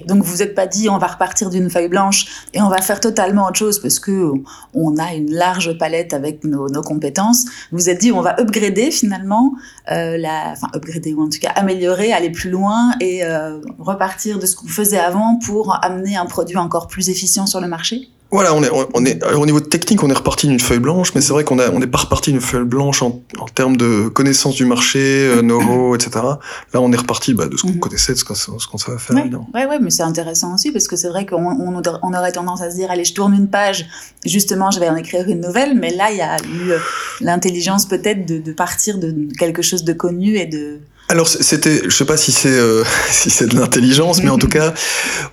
Donc 0.07 0.23
vous 0.23 0.39
n'êtes 0.39 0.55
pas 0.55 0.67
dit 0.67 0.89
on 0.89 0.99
va 0.99 1.07
repartir 1.07 1.51
d'une 1.51 1.69
feuille 1.69 1.89
blanche 1.89 2.27
et 2.53 2.63
on 2.63 2.69
va 2.69 2.81
faire 2.81 3.01
totalement 3.01 3.47
autre 3.47 3.59
chose 3.59 3.81
parce 3.81 3.99
que 3.99 4.33
on 4.73 4.97
a 4.97 5.15
une 5.15 5.33
large 5.33 5.77
palette 5.79 6.13
avec 6.13 6.45
nos, 6.45 6.69
nos 6.69 6.83
compétences. 6.83 7.45
Vous 7.73 7.89
êtes 7.89 8.01
dit 8.01 8.13
on 8.13 8.23
va 8.23 8.39
upgrader 8.41 8.91
finalement, 8.91 9.55
euh, 9.91 10.17
la, 10.17 10.53
enfin 10.53 10.69
upgrader 10.75 11.15
ou 11.15 11.23
en 11.23 11.29
tout 11.29 11.41
cas 11.41 11.51
améliorer, 11.51 12.13
aller 12.13 12.31
plus 12.31 12.51
loin 12.51 12.95
et 13.01 13.25
euh, 13.25 13.61
repartir 13.79 14.39
de 14.39 14.47
ce 14.47 14.57
qu'on 14.57 14.69
faisait 14.69 14.99
avant 14.99 15.39
pour 15.45 15.79
amener 15.85 16.17
un 16.17 16.27
produit 16.27 16.57
encore 16.57 16.87
plus 16.87 17.11
efficient 17.11 17.47
sur 17.47 17.61
le 17.61 17.69
marché. 17.69 18.09
Voilà, 18.35 18.53
on 18.53 18.65
est, 18.65 18.71
on 18.95 19.05
est, 19.05 19.25
au 19.35 19.47
niveau 19.47 19.61
technique, 19.61 20.03
on 20.03 20.11
est 20.11 20.15
reparti 20.15 20.49
d'une 20.49 20.59
feuille 20.59 20.81
blanche, 20.81 21.15
mais 21.15 21.21
c'est 21.21 21.33
vrai 21.33 21.45
qu'on 21.45 21.57
on 21.61 21.79
n'est 21.79 21.87
pas 21.87 21.99
reparti 21.99 22.33
d'une 22.33 22.41
feuille 22.41 22.65
blanche 22.65 23.01
en, 23.01 23.23
en, 23.39 23.45
termes 23.47 23.77
de 23.77 24.09
connaissance 24.09 24.57
du 24.57 24.67
marché, 24.67 24.99
euh, 24.99 25.41
know-how, 25.41 25.95
etc. 25.95 26.11
Là, 26.73 26.81
on 26.81 26.91
est 26.93 26.97
reparti 26.97 27.33
bah, 27.33 27.47
de 27.47 27.57
ce 27.57 27.63
qu'on 27.63 27.69
mhm. 27.69 27.79
connaissait, 27.79 28.13
de 28.13 28.19
ce 28.19 28.25
qu'on, 28.25 28.35
savait 28.35 28.99
faire. 28.99 29.15
Ouais, 29.15 29.31
ouais, 29.55 29.67
ouais, 29.67 29.79
mais 29.79 29.91
c'est 29.91 30.03
intéressant 30.03 30.53
aussi 30.53 30.73
parce 30.73 30.89
que 30.89 30.97
c'est 30.97 31.11
vrai 31.11 31.27
qu'on 31.27 31.47
on, 31.47 31.81
on, 32.03 32.13
aurait 32.13 32.33
tendance 32.33 32.61
à 32.61 32.73
se 32.73 32.75
dire, 32.75 32.91
allez, 32.91 33.05
je 33.05 33.15
tourne 33.15 33.35
une 33.35 33.47
page, 33.47 33.87
justement, 34.27 34.73
je 34.73 34.81
vais 34.81 34.89
en 34.89 34.97
écrire 34.97 35.29
une 35.29 35.41
nouvelle, 35.41 35.79
mais 35.79 35.95
là, 35.95 36.11
il 36.11 36.17
y 36.17 36.21
a 36.21 36.37
eu 36.39 36.73
euh, 36.73 36.79
l'intelligence 37.21 37.87
peut-être 37.87 38.27
de, 38.27 38.39
de 38.39 38.53
partir 38.53 38.99
de 38.99 39.15
quelque 39.39 39.63
chose 39.63 39.85
de 39.85 39.93
connu 39.93 40.35
et 40.35 40.47
de 40.47 40.81
alors 41.09 41.29
c'était, 41.29 41.83
je 41.85 41.95
sais 41.95 42.07
pas 42.07 42.17
si 42.17 42.33
c'est 42.33 42.49
euh, 42.49 42.83
si 43.11 43.31
c'est 43.31 43.47
de 43.47 43.57
l'intelligence, 43.57 44.23
mais 44.23 44.31
en 44.31 44.39
tout 44.39 44.49
cas, 44.59 44.73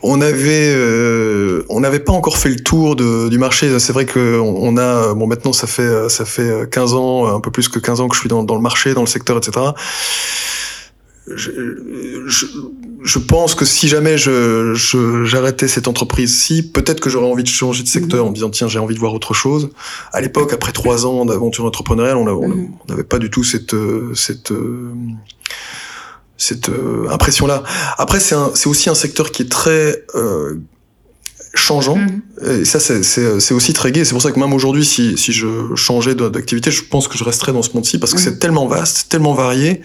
on 0.01 0.21
avait 0.21 0.73
euh, 0.75 1.65
on 1.69 1.79
n'avait 1.79 1.99
pas 1.99 2.11
encore 2.11 2.37
fait 2.37 2.49
le 2.49 2.59
tour 2.59 2.95
de, 2.95 3.29
du 3.29 3.37
marché. 3.37 3.79
C'est 3.79 3.93
vrai 3.93 4.05
que 4.05 4.39
on 4.39 4.77
a 4.77 5.13
bon 5.13 5.27
maintenant 5.27 5.53
ça 5.53 5.67
fait 5.67 6.09
ça 6.09 6.25
fait 6.25 6.69
15 6.69 6.93
ans, 6.93 7.27
un 7.35 7.39
peu 7.39 7.51
plus 7.51 7.69
que 7.69 7.79
15 7.79 8.01
ans 8.01 8.07
que 8.09 8.15
je 8.15 8.19
suis 8.19 8.29
dans, 8.29 8.43
dans 8.43 8.55
le 8.55 8.61
marché, 8.61 8.93
dans 8.93 9.01
le 9.01 9.07
secteur, 9.07 9.37
etc. 9.37 9.67
Je, 11.27 11.51
je, 12.25 12.45
je 13.03 13.19
pense 13.19 13.55
que 13.55 13.63
si 13.63 13.87
jamais 13.87 14.17
je 14.17 14.73
j'arrêtais 15.23 15.69
cette 15.69 15.87
entreprise-ci, 15.87 16.69
peut-être 16.71 16.99
que 16.99 17.09
j'aurais 17.09 17.27
envie 17.31 17.43
de 17.43 17.47
changer 17.47 17.83
de 17.83 17.87
secteur 17.87 18.25
en 18.25 18.29
me 18.29 18.33
disant 18.33 18.49
tiens 18.49 18.67
j'ai 18.67 18.79
envie 18.79 18.95
de 18.95 18.99
voir 18.99 19.13
autre 19.13 19.33
chose. 19.33 19.69
À 20.11 20.19
l'époque, 20.19 20.51
après 20.51 20.73
trois 20.73 21.05
ans 21.05 21.23
d'aventure 21.25 21.63
entrepreneuriale, 21.63 22.17
on 22.17 22.25
mhm. 22.25 22.71
n'avait 22.89 23.03
pas 23.03 23.19
du 23.19 23.29
tout 23.29 23.45
cette 23.45 23.75
cette 24.15 24.51
cette 26.41 26.69
euh, 26.69 27.07
impression-là. 27.09 27.61
Après, 27.97 28.19
c'est 28.19 28.65
aussi 28.65 28.89
un 28.89 28.95
secteur 28.95 29.31
qui 29.31 29.43
est 29.43 29.51
très 29.51 30.03
euh, 30.15 30.59
changeant. 31.53 31.97
Mhm. 31.97 32.21
Et 32.43 32.65
ça, 32.65 32.79
c'est 32.79 33.53
aussi 33.53 33.73
très 33.73 33.91
gai. 33.91 34.05
C'est 34.05 34.13
pour 34.13 34.21
ça 34.21 34.31
que 34.31 34.39
même 34.39 34.53
aujourd'hui, 34.53 34.85
si, 34.85 35.17
si 35.17 35.31
je 35.31 35.75
changeais 35.75 36.15
d'activité, 36.15 36.71
je 36.71 36.83
pense 36.83 37.07
que 37.07 37.17
je 37.17 37.23
resterais 37.23 37.53
dans 37.53 37.61
ce 37.61 37.73
monde-ci 37.73 37.99
parce 37.99 38.13
que 38.13 38.19
mhm. 38.19 38.23
c'est 38.23 38.39
tellement 38.39 38.67
vaste, 38.67 39.09
tellement 39.09 39.33
varié. 39.33 39.81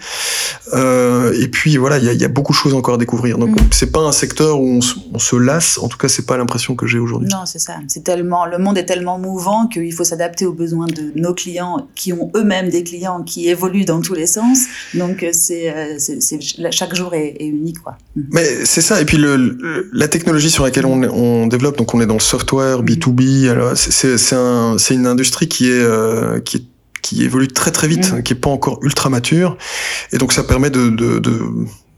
Euh, 0.73 1.33
et 1.39 1.47
puis 1.47 1.77
voilà, 1.77 1.97
il 1.97 2.05
y 2.05 2.09
a, 2.09 2.13
y 2.13 2.25
a, 2.25 2.27
beaucoup 2.27 2.53
de 2.53 2.57
choses 2.57 2.73
encore 2.73 2.95
à 2.95 2.97
découvrir. 2.97 3.37
Donc 3.37 3.49
mhm. 3.49 3.67
c'est 3.71 3.91
pas 3.91 4.01
un 4.01 4.11
secteur 4.11 4.59
où 4.59 4.67
on, 4.67 4.79
on, 5.13 5.19
se 5.19 5.35
lasse. 5.35 5.77
En 5.77 5.87
tout 5.87 5.97
cas, 5.97 6.07
c'est 6.07 6.25
pas 6.25 6.37
l'impression 6.37 6.75
que 6.75 6.87
j'ai 6.87 6.99
aujourd'hui. 6.99 7.29
Non, 7.31 7.45
c'est 7.45 7.59
ça. 7.59 7.75
C'est 7.87 8.03
tellement 8.03 8.45
le 8.45 8.57
monde 8.57 8.77
est 8.77 8.85
tellement 8.85 9.19
mouvant 9.19 9.67
qu'il 9.67 9.93
faut 9.93 10.03
s'adapter 10.03 10.45
aux 10.45 10.53
besoins 10.53 10.87
de 10.87 11.11
nos 11.15 11.33
clients 11.33 11.87
qui 11.95 12.13
ont 12.13 12.31
eux-mêmes 12.35 12.69
des 12.69 12.83
clients 12.83 13.23
qui 13.23 13.49
évoluent 13.49 13.85
dans 13.85 14.01
tous 14.01 14.13
les 14.13 14.27
sens. 14.27 14.59
Donc 14.93 15.23
euh, 15.23 15.29
c'est 15.33 15.69
euh, 15.69 15.97
chaque 16.71 16.95
jour 16.95 17.13
est, 17.13 17.35
est 17.39 17.47
unique, 17.47 17.79
quoi. 17.79 17.97
Mais 18.31 18.65
c'est 18.65 18.81
ça. 18.81 19.01
Et 19.01 19.05
puis 19.05 19.17
le, 19.17 19.89
la 19.93 20.07
technologie 20.07 20.49
sur 20.49 20.63
laquelle 20.63 20.85
on, 20.85 21.03
on 21.03 21.47
développe, 21.47 21.77
donc 21.77 21.93
on 21.93 22.01
est 22.01 22.05
dans 22.05 22.15
le 22.15 22.19
software 22.47 22.83
B2B. 22.83 23.49
Alors 23.49 23.75
c'est 23.75 24.35
un, 24.35 24.77
une 24.77 25.07
industrie 25.07 25.47
qui 25.47 25.69
est 25.69 25.81
euh, 25.81 26.39
qui 26.39 26.57
est 26.57 26.63
qui 27.01 27.23
évolue 27.23 27.47
très 27.47 27.71
très 27.71 27.87
vite, 27.87 28.11
mm. 28.11 28.23
qui 28.23 28.33
est 28.33 28.37
pas 28.37 28.49
encore 28.49 28.79
ultra 28.81 29.09
mature, 29.09 29.57
et 30.11 30.17
donc 30.17 30.33
ça 30.33 30.43
permet 30.43 30.69
de, 30.69 30.89
de, 30.89 31.19
de 31.19 31.39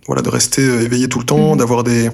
voilà 0.06 0.22
de 0.22 0.30
rester 0.30 0.62
éveillé 0.62 1.08
tout 1.08 1.20
le 1.20 1.26
temps, 1.26 1.56
mm. 1.56 1.58
d'avoir 1.58 1.84
des 1.84 2.10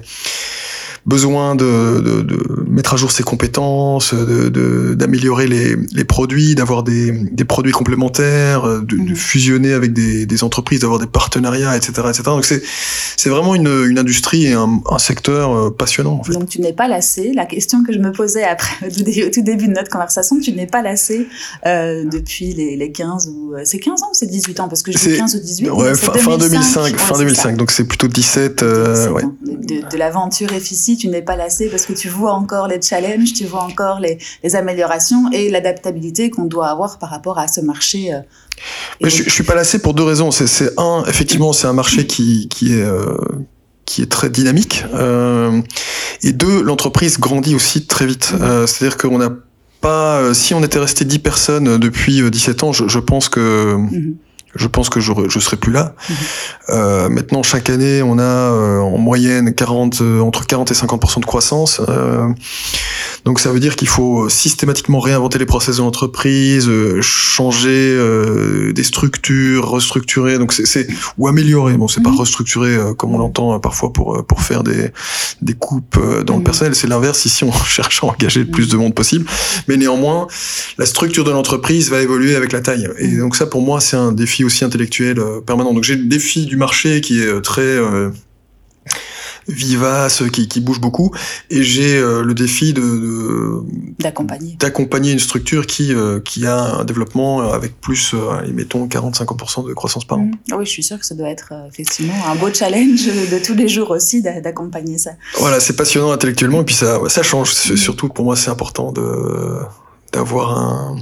besoin 1.06 1.54
de, 1.54 2.00
de, 2.00 2.22
de, 2.22 2.64
mettre 2.68 2.94
à 2.94 2.96
jour 2.96 3.10
ses 3.12 3.22
compétences, 3.22 4.12
d'améliorer 4.12 5.46
de, 5.46 5.50
les, 5.50 5.76
les, 5.92 6.04
produits, 6.04 6.54
d'avoir 6.54 6.82
des, 6.82 7.12
des, 7.12 7.44
produits 7.44 7.72
complémentaires, 7.72 8.82
de, 8.82 8.96
mhm. 8.96 9.14
fusionner 9.14 9.72
avec 9.72 9.92
des, 9.92 10.26
des 10.26 10.44
entreprises, 10.44 10.80
d'avoir 10.80 10.98
des 10.98 11.06
partenariats, 11.06 11.76
etc., 11.76 11.92
etc. 12.08 12.22
Donc 12.26 12.44
c'est 12.44 13.28
vraiment 13.28 13.54
une, 13.54 13.84
une 13.88 13.98
industrie 13.98 14.46
et 14.46 14.52
un, 14.52 14.80
un 14.90 14.98
secteur 14.98 15.52
euh, 15.52 15.70
passionnant. 15.70 16.18
En 16.20 16.24
fait. 16.24 16.32
Donc 16.32 16.48
tu 16.48 16.60
n'es 16.60 16.72
pas 16.72 16.88
lassé. 16.88 17.32
La 17.34 17.46
question 17.46 17.82
que 17.84 17.92
je 17.92 17.98
me 17.98 18.12
posais 18.12 18.44
après 18.44 18.86
au 18.86 19.30
tout 19.30 19.42
début 19.42 19.68
de 19.68 19.72
notre 19.72 19.90
conversation, 19.90 20.40
tu 20.40 20.52
n'es 20.52 20.66
pas 20.66 20.82
lassé 20.82 21.28
euh, 21.66 22.04
depuis 22.04 22.52
les, 22.52 22.76
les 22.76 22.90
15 22.90 23.28
ou 23.28 23.54
euh, 23.54 23.62
c'est 23.64 23.78
15 23.78 24.02
ans 24.02 24.08
ou 24.10 24.14
c'est 24.14 24.26
18 24.26 24.60
ans? 24.60 24.68
Parce 24.68 24.82
que 24.82 24.92
je 24.92 24.98
dis 24.98 25.16
15 25.16 25.36
ou 25.36 25.38
18. 25.38 25.70
Ouais, 25.70 25.94
fin, 25.94 26.36
2005, 26.36 26.96
fin 26.96 27.18
2005, 27.18 27.56
donc 27.56 27.70
c'est 27.70 27.84
plutôt 27.84 28.08
17. 28.08 28.62
Euh, 28.62 29.10
ouais. 29.10 29.22
De, 29.42 29.88
de 29.88 29.96
l'aventure 29.96 30.52
efficace 30.52 30.95
tu 30.96 31.08
n'es 31.08 31.22
pas 31.22 31.36
lassé 31.36 31.68
parce 31.68 31.86
que 31.86 31.92
tu 31.92 32.08
vois 32.08 32.32
encore 32.32 32.68
les 32.68 32.80
challenges, 32.80 33.32
tu 33.32 33.44
vois 33.44 33.62
encore 33.62 34.00
les, 34.00 34.18
les 34.42 34.56
améliorations 34.56 35.30
et 35.32 35.50
l'adaptabilité 35.50 36.30
qu'on 36.30 36.44
doit 36.44 36.68
avoir 36.68 36.98
par 36.98 37.10
rapport 37.10 37.38
à 37.38 37.48
ce 37.48 37.60
marché. 37.60 38.12
Euh, 38.12 38.20
Mais 39.00 39.10
je, 39.10 39.24
je, 39.24 39.30
suis 39.30 39.44
pas 39.44 39.54
lassé 39.54 39.78
pour 39.78 39.94
deux 39.94 40.02
raisons. 40.02 40.30
C'est 40.30 40.72
un, 40.78 41.04
effectivement, 41.06 41.52
c'est 41.52 41.66
un 41.66 41.72
marché 41.72 42.06
qui, 42.06 42.48
qui 42.48 42.72
est 42.72 42.82
euh, 42.82 43.16
qui 43.84 44.02
est 44.02 44.10
très 44.10 44.30
dynamique. 44.30 44.84
Euh, 44.94 45.60
et 46.22 46.32
deux, 46.32 46.62
l'entreprise 46.62 47.18
grandit 47.18 47.54
aussi 47.54 47.86
très 47.86 48.06
vite. 48.06 48.32
C'est-à-dire 48.66 48.96
qu'on 48.96 49.18
n'a 49.18 49.30
pas, 49.80 50.34
si 50.34 50.54
on 50.54 50.62
était 50.64 50.78
resté 50.78 51.04
10 51.04 51.18
personnes 51.20 51.78
depuis 51.78 52.28
17 52.28 52.64
ans, 52.64 52.72
je, 52.72 52.88
je 52.88 52.98
pense 52.98 53.28
que 53.28 53.76
mmh 53.76 54.16
je 54.56 54.66
pense 54.66 54.88
que 54.88 55.00
je 55.00 55.12
je 55.28 55.38
serai 55.38 55.56
plus 55.56 55.72
là. 55.72 55.94
Mhm. 56.08 56.16
Euh, 56.70 57.08
maintenant, 57.08 57.42
chaque 57.42 57.70
année, 57.70 58.02
on 58.02 58.18
a 58.18 58.22
euh, 58.22 58.78
en 58.80 58.98
moyenne 58.98 59.54
40, 59.54 60.00
euh, 60.00 60.20
entre 60.20 60.46
40 60.46 60.70
et 60.70 60.74
50% 60.74 61.20
de 61.20 61.26
croissance. 61.26 61.80
Euh, 61.88 62.28
donc, 63.24 63.40
ça 63.40 63.52
veut 63.52 63.60
dire 63.60 63.76
qu'il 63.76 63.88
faut 63.88 64.28
systématiquement 64.28 65.00
réinventer 65.00 65.38
les 65.38 65.46
process 65.46 65.76
de 65.76 65.82
l'entreprise, 65.82 66.68
euh, 66.68 67.00
changer 67.00 67.96
des 68.72 68.84
structures, 68.84 69.68
restructurer. 69.68 70.38
Donc, 70.38 70.52
c'est 70.52 70.86
ou 71.18 71.28
améliorer. 71.28 71.74
Bon, 71.74 71.88
c'est 71.88 72.02
pas 72.02 72.10
mhm. 72.10 72.16
restructurer 72.16 72.78
comme 72.96 73.14
on 73.14 73.18
l'entend 73.18 73.58
parfois 73.60 73.92
pour 73.92 74.24
pour 74.26 74.42
faire 74.42 74.62
des 74.62 74.90
des 75.42 75.54
coupes 75.54 75.98
dans 76.24 76.34
le 76.34 76.40
mhm. 76.40 76.44
personnel. 76.44 76.74
C'est 76.74 76.88
l'inverse. 76.88 77.24
Ici, 77.24 77.44
on 77.44 77.52
cherche 77.64 78.02
à 78.02 78.06
engager 78.06 78.40
le 78.40 78.50
plus 78.50 78.68
de 78.68 78.76
monde 78.76 78.94
possible. 78.94 79.26
Mais 79.68 79.76
néanmoins, 79.76 80.26
la 80.78 80.86
structure 80.86 81.24
de 81.24 81.30
l'entreprise 81.30 81.90
va 81.90 82.00
évoluer 82.00 82.36
avec 82.36 82.52
la 82.52 82.60
taille. 82.60 82.88
Et 82.98 83.16
donc 83.16 83.36
ça, 83.36 83.46
pour 83.46 83.62
moi, 83.62 83.80
c'est 83.80 83.96
un 83.96 84.12
défi 84.12 84.44
aussi 84.46 84.64
intellectuel 84.64 85.18
euh, 85.18 85.40
permanent. 85.40 85.74
Donc 85.74 85.84
j'ai 85.84 85.96
le 85.96 86.04
défi 86.04 86.46
du 86.46 86.56
marché 86.56 87.00
qui 87.00 87.20
est 87.20 87.26
euh, 87.26 87.40
très 87.40 87.62
euh, 87.62 88.10
vivace, 89.48 90.22
qui, 90.32 90.48
qui, 90.48 90.60
bouge 90.60 90.80
beaucoup, 90.80 91.12
et 91.50 91.62
j'ai 91.62 92.00
le 92.00 92.34
défi 92.34 92.72
de 92.72 93.62
d'accompagner 94.00 94.56
d'accompagner 94.58 95.12
une 95.12 95.20
structure 95.20 95.66
qui 95.66 95.92
qui 96.24 96.46
a 96.46 96.78
un 96.78 96.84
développement 96.84 97.52
avec 97.52 97.80
plus, 97.80 98.14
mettons 98.52 98.88
40-50% 98.88 99.68
de 99.68 99.72
croissance 99.72 100.04
par 100.04 100.18
an. 100.18 100.22
Mmh. 100.22 100.32
Ah 100.50 100.56
oui, 100.56 100.66
je 100.66 100.70
suis 100.70 100.82
sûr 100.82 100.98
que 100.98 101.06
ça 101.06 101.14
doit 101.14 101.28
être 101.28 101.52
effectivement 101.68 102.14
un 102.28 102.34
beau 102.34 102.52
challenge 102.52 103.06
de 103.06 103.44
tous 103.44 103.54
les 103.54 103.68
jours 103.68 103.92
aussi 103.92 104.20
d'accompagner 104.20 104.98
ça. 104.98 105.12
Voilà, 105.38 105.60
c'est 105.60 105.76
passionnant 105.76 106.10
intellectuellement 106.10 106.62
et 106.62 106.64
puis 106.64 106.74
ça 106.74 106.98
ça 107.08 107.22
change. 107.22 107.50
Mmh. 107.50 107.76
Surtout 107.76 108.08
pour 108.08 108.24
moi, 108.24 108.34
c'est 108.34 108.50
important 108.50 108.90
de 108.90 109.60
d'avoir 110.12 110.58
un 110.58 110.96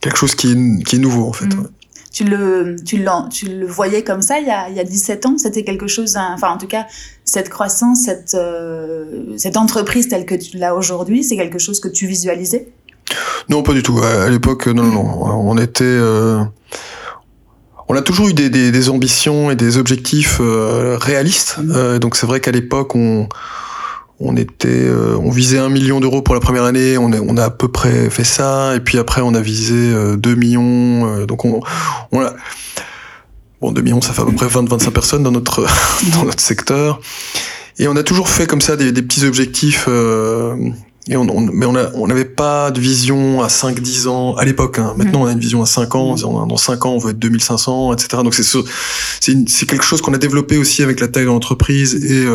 quelque 0.00 0.16
chose 0.16 0.34
qui 0.34 0.52
est, 0.52 0.84
qui 0.84 0.96
est 0.96 0.98
nouveau 0.98 1.26
en 1.26 1.32
fait. 1.32 1.46
Mm. 1.46 1.68
Tu 2.18 2.24
le, 2.24 2.74
tu, 2.84 3.06
tu 3.30 3.46
le 3.46 3.64
voyais 3.64 4.02
comme 4.02 4.22
ça 4.22 4.40
il 4.40 4.48
y 4.48 4.50
a, 4.50 4.68
il 4.68 4.74
y 4.74 4.80
a 4.80 4.82
17 4.82 5.24
ans? 5.26 5.38
C'était 5.38 5.62
quelque 5.62 5.86
chose, 5.86 6.16
enfin 6.16 6.50
en 6.50 6.58
tout 6.58 6.66
cas, 6.66 6.84
cette 7.24 7.48
croissance, 7.48 8.06
cette, 8.06 8.34
euh, 8.34 9.36
cette 9.36 9.56
entreprise 9.56 10.08
telle 10.08 10.26
que 10.26 10.34
tu 10.34 10.56
l'as 10.56 10.74
aujourd'hui, 10.74 11.22
c'est 11.22 11.36
quelque 11.36 11.60
chose 11.60 11.78
que 11.78 11.86
tu 11.86 12.08
visualisais? 12.08 12.70
Non, 13.48 13.62
pas 13.62 13.72
du 13.72 13.84
tout. 13.84 14.00
À, 14.00 14.28
l'époque, 14.30 14.66
non, 14.66 14.82
non, 14.82 15.04
non. 15.04 15.48
On 15.48 15.58
était... 15.58 15.84
Euh, 15.84 16.42
on 17.86 17.94
a 17.94 18.02
toujours 18.02 18.30
eu 18.30 18.34
des, 18.34 18.50
des, 18.50 18.72
des, 18.72 18.88
ambitions 18.88 19.52
et 19.52 19.54
des 19.54 19.78
objectifs 19.78 20.38
euh, 20.40 20.98
réalistes. 21.00 21.58
Mm. 21.62 22.00
donc 22.00 22.16
c'est 22.16 22.26
vrai 22.26 22.40
qu'à 22.40 22.50
l'époque, 22.50 22.96
on 22.96 23.28
on 24.20 24.36
était, 24.36 24.68
euh, 24.68 25.16
on 25.16 25.30
visait 25.30 25.58
un 25.58 25.68
million 25.68 26.00
d'euros 26.00 26.22
pour 26.22 26.34
la 26.34 26.40
première 26.40 26.64
année, 26.64 26.98
on 26.98 27.12
a, 27.12 27.20
on 27.20 27.36
a 27.36 27.44
à 27.44 27.50
peu 27.50 27.68
près 27.68 28.10
fait 28.10 28.24
ça, 28.24 28.74
et 28.74 28.80
puis 28.80 28.98
après 28.98 29.20
on 29.20 29.34
a 29.34 29.40
visé 29.40 29.92
2 30.16 30.30
euh, 30.30 30.36
millions, 30.36 31.06
euh, 31.06 31.26
donc 31.26 31.44
on, 31.44 31.60
on 32.10 32.20
a, 32.20 32.34
bon 33.60 33.70
2 33.70 33.80
millions 33.80 34.00
ça 34.00 34.12
fait 34.12 34.22
à 34.22 34.24
peu 34.24 34.32
près 34.32 34.46
20-25 34.46 34.90
personnes 34.90 35.22
dans 35.22 35.30
notre, 35.30 35.66
dans 36.14 36.24
notre 36.24 36.40
secteur, 36.40 37.00
et 37.78 37.86
on 37.86 37.94
a 37.94 38.02
toujours 38.02 38.28
fait 38.28 38.46
comme 38.46 38.60
ça 38.60 38.76
des, 38.76 38.90
des 38.90 39.02
petits 39.02 39.24
objectifs, 39.24 39.88
et 41.10 41.16
on, 41.16 41.22
on, 41.28 41.40
mais 41.40 41.64
on 41.66 42.06
n'avait 42.06 42.24
pas 42.24 42.72
de 42.72 42.80
vision 42.80 43.40
à 43.40 43.46
5-10 43.46 44.08
ans 44.08 44.34
à 44.34 44.44
l'époque. 44.44 44.78
Hein. 44.78 44.92
Maintenant, 44.98 45.22
on 45.22 45.26
a 45.26 45.32
une 45.32 45.38
vision 45.38 45.62
à 45.62 45.66
5 45.66 45.94
ans. 45.94 46.16
Dans 46.16 46.56
5 46.58 46.84
ans, 46.84 46.90
on 46.90 46.98
veut 46.98 47.12
être 47.12 47.18
2500, 47.18 47.94
etc. 47.94 48.22
Donc 48.22 48.34
c'est 48.34 48.42
c'est 49.22 49.66
quelque 49.66 49.84
chose 49.84 50.02
qu'on 50.02 50.12
a 50.12 50.18
développé 50.18 50.58
aussi 50.58 50.82
avec 50.82 51.00
la 51.00 51.08
taille 51.08 51.22
de 51.22 51.28
l'entreprise 51.28 51.94
et 51.94 52.26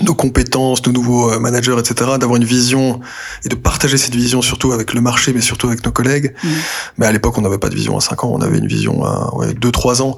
nos 0.00 0.14
compétences, 0.14 0.86
nos 0.86 0.92
nouveaux 0.92 1.32
euh, 1.32 1.38
managers, 1.38 1.76
etc., 1.78 2.12
d'avoir 2.18 2.36
une 2.36 2.44
vision 2.44 3.00
et 3.44 3.48
de 3.48 3.54
partager 3.56 3.98
cette 3.98 4.14
vision 4.14 4.40
surtout 4.40 4.72
avec 4.72 4.94
le 4.94 5.00
marché, 5.00 5.32
mais 5.32 5.40
surtout 5.40 5.66
avec 5.66 5.84
nos 5.84 5.90
collègues. 5.90 6.34
Mmh. 6.42 6.48
Mais 6.98 7.06
à 7.06 7.12
l'époque, 7.12 7.36
on 7.38 7.40
n'avait 7.40 7.58
pas 7.58 7.68
de 7.68 7.74
vision 7.74 7.96
à 7.96 8.00
5 8.00 8.24
ans, 8.24 8.32
on 8.32 8.40
avait 8.40 8.58
une 8.58 8.68
vision 8.68 9.04
à 9.04 9.34
ouais, 9.34 9.52
2-3 9.52 10.02
ans, 10.02 10.16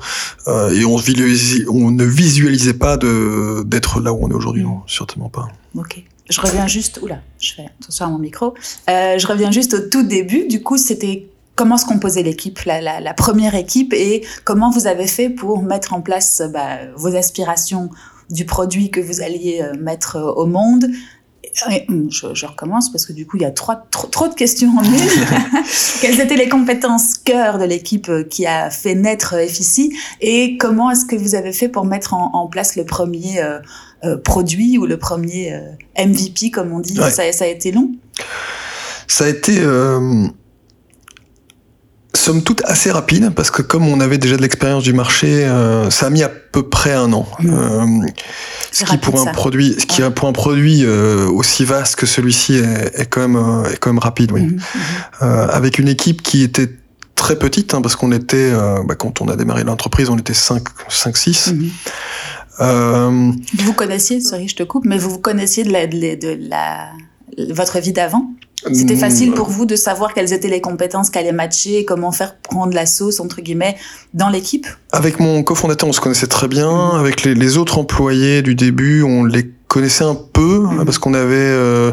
euh, 0.49 0.71
et 0.71 0.85
on, 0.85 0.97
on, 0.97 1.91
ne 1.91 2.05
visualisait 2.05 2.75
pas 2.75 2.97
d'être 2.97 4.01
là 4.01 4.13
où 4.13 4.19
on 4.23 4.31
est 4.31 4.35
aujourd'hui, 4.35 4.63
non, 4.63 4.83
certainement 4.87 5.31
pas. 5.31 5.49
Ok. 5.77 6.03
Je 6.31 6.41
reviens 6.41 6.67
juste, 6.67 7.01
oula, 7.03 7.19
je 7.41 7.55
fais 7.55 7.67
attention 7.81 8.07
à 8.07 8.09
mon 8.09 8.19
micro. 8.19 8.55
Euh, 8.89 9.19
je 9.19 9.27
reviens 9.27 9.51
juste 9.51 9.75
au 9.75 9.81
tout 9.81 10.03
début. 10.03 10.47
Du 10.47 10.63
coup, 10.63 10.79
c'était 10.79 11.29
comment 11.57 11.77
se 11.77 11.85
composait 11.85 12.23
l'équipe, 12.23 12.61
la, 12.61 12.81
la, 12.81 13.01
la, 13.01 13.13
première 13.13 13.55
équipe, 13.55 13.93
et 13.93 14.25
comment 14.45 14.71
vous 14.71 14.87
avez 14.87 15.07
fait 15.07 15.29
pour 15.29 15.63
mettre 15.63 15.93
en 15.93 16.01
place 16.01 16.43
bah, 16.53 16.79
vos 16.97 17.15
aspirations 17.15 17.91
du 18.33 18.47
produit 18.47 18.91
que 18.91 19.01
vous 19.01 19.21
alliez 19.21 19.63
euh, 19.63 19.75
mettre 19.79 20.17
euh, 20.17 20.33
au 20.33 20.47
monde. 20.47 20.87
Hum, 21.89 22.09
je, 22.11 22.47
recommence 22.47 22.91
parce 22.91 23.05
que 23.05 23.13
du 23.13 23.27
coup, 23.27 23.37
il 23.37 23.43
y 23.43 23.47
a 23.47 23.51
trop, 23.51 23.75
trop, 23.91 24.27
de 24.27 24.35
questions 24.35 24.71
en 24.71 24.83
une. 24.83 24.91
Quelles 26.01 26.19
étaient 26.19 26.37
les 26.37 26.49
compétences 26.49 27.19
cœur 27.19 27.59
de 27.59 27.65
l'équipe 27.65 28.09
euh, 28.09 28.25
qui 28.25 28.47
a 28.47 28.71
fait 28.71 28.95
naître 28.95 29.37
FICI 29.47 29.95
et 30.23 30.57
comment 30.57 30.91
est-ce 30.91 31.05
que 31.05 31.15
vous 31.15 31.35
avez 31.35 31.53
fait 31.53 31.69
pour 31.69 31.85
mettre 31.85 32.15
en, 32.15 32.47
place 32.47 32.75
le 32.77 32.85
premier 32.85 33.43
produit 34.25 34.79
ou 34.79 34.87
le 34.87 34.97
premier 34.97 35.61
MVP, 35.99 36.51
comme 36.51 36.73
on 36.73 36.81
dit? 36.81 36.97
Ça, 36.97 37.33
ça, 37.33 37.45
a 37.45 37.47
été 37.47 37.71
long 37.71 37.93
Ça 39.07 39.25
a 39.25 39.29
été 39.29 39.61
somme 42.23 42.43
toute 42.43 42.63
assez 42.65 42.91
rapide 42.91 43.31
parce 43.35 43.51
que 43.51 43.63
comme 43.63 43.87
on 43.87 43.99
avait 44.01 44.19
déjà 44.19 44.37
de 44.37 44.43
l'expérience 44.43 44.85
du 44.85 44.93
marché, 44.93 45.45
euh, 45.45 45.91
ça 45.91 46.07
a 46.07 46.11
mis 46.11 46.23
à 46.23 46.29
peu 46.29 46.63
près 46.63 46.93
un 46.93 47.13
an. 47.13 47.27
Mmh. 47.41 47.51
Euh, 47.51 48.07
ce 48.71 48.85
qui 48.85 48.97
pour 48.97 49.21
un 49.21 49.33
produit, 49.33 49.75
ce 49.79 49.87
qui 49.87 50.03
pour 50.15 50.29
un 50.29 50.33
produit 50.33 50.85
euh, 50.85 51.29
aussi 51.29 51.65
vaste 51.65 51.97
que 51.97 52.07
celui-ci 52.07 52.55
est, 52.55 53.01
est, 53.01 53.07
quand 53.07 53.27
même 53.27 53.65
est 53.73 53.77
quand 53.79 53.93
même 53.93 53.99
rapide, 53.99 54.31
oui. 54.33 54.43
Mmh. 54.43 54.61
Mmh. 55.21 55.25
avec 55.51 55.79
une 55.79 55.89
équipe 55.89 56.23
qui 56.23 56.43
était 56.43 56.69
très 57.17 57.37
petite 57.37 57.75
hein, 57.75 57.83
parce 57.83 57.97
qu'on 57.97 58.13
était 58.13 58.53
bah, 58.87 58.95
quand 58.95 59.21
on 59.21 59.29
a 59.29 59.37
démarré 59.37 59.65
l'entreprise, 59.65 60.09
on 60.09 60.19
était 60.19 60.35
5 60.35 60.63
5 60.89 61.17
6. 61.17 61.55
vous 62.59 63.73
connaissiez, 63.75 64.21
sorry, 64.21 64.47
je 64.47 64.57
te 64.57 64.63
coupe, 64.63 64.85
mais 64.85 64.99
vous 64.99 65.11
vous 65.11 65.19
connaissiez 65.19 65.65
de 65.65 65.73
la, 65.73 65.87
de 65.87 66.49
la 66.49 66.89
votre 67.51 67.81
vie 67.81 67.93
d'avant? 67.93 68.31
C'était 68.73 68.97
facile 68.97 69.33
pour 69.33 69.49
vous 69.49 69.67
de 69.67 69.77
savoir 69.77 70.15
quelles 70.15 70.33
étaient 70.33 70.49
les 70.49 70.61
compétences 70.61 71.11
qui 71.11 71.19
allaient 71.19 71.33
matcher, 71.33 71.85
comment 71.85 72.13
faire 72.13 72.37
prendre 72.37 72.73
la 72.75 72.87
sauce, 72.87 73.21
entre 73.21 73.41
guillemets, 73.41 73.77
dans 74.15 74.29
l'équipe? 74.29 74.67
Avec 74.93 75.21
mon 75.21 75.43
cofondateur, 75.43 75.89
on 75.89 75.93
se 75.93 76.01
connaissait 76.01 76.27
très 76.27 76.49
bien. 76.49 76.71
Mm. 76.71 77.01
Avec 77.01 77.25
les, 77.25 77.57
autres 77.57 77.79
employés 77.79 78.43
du 78.43 78.55
début, 78.55 79.03
on 79.03 79.25
les 79.25 79.51
connaissait 79.69 80.05
un 80.05 80.15
peu, 80.15 80.61
mm. 80.61 80.85
parce 80.85 80.99
qu'on 80.99 81.15
avait... 81.15 81.37
Euh, 81.37 81.93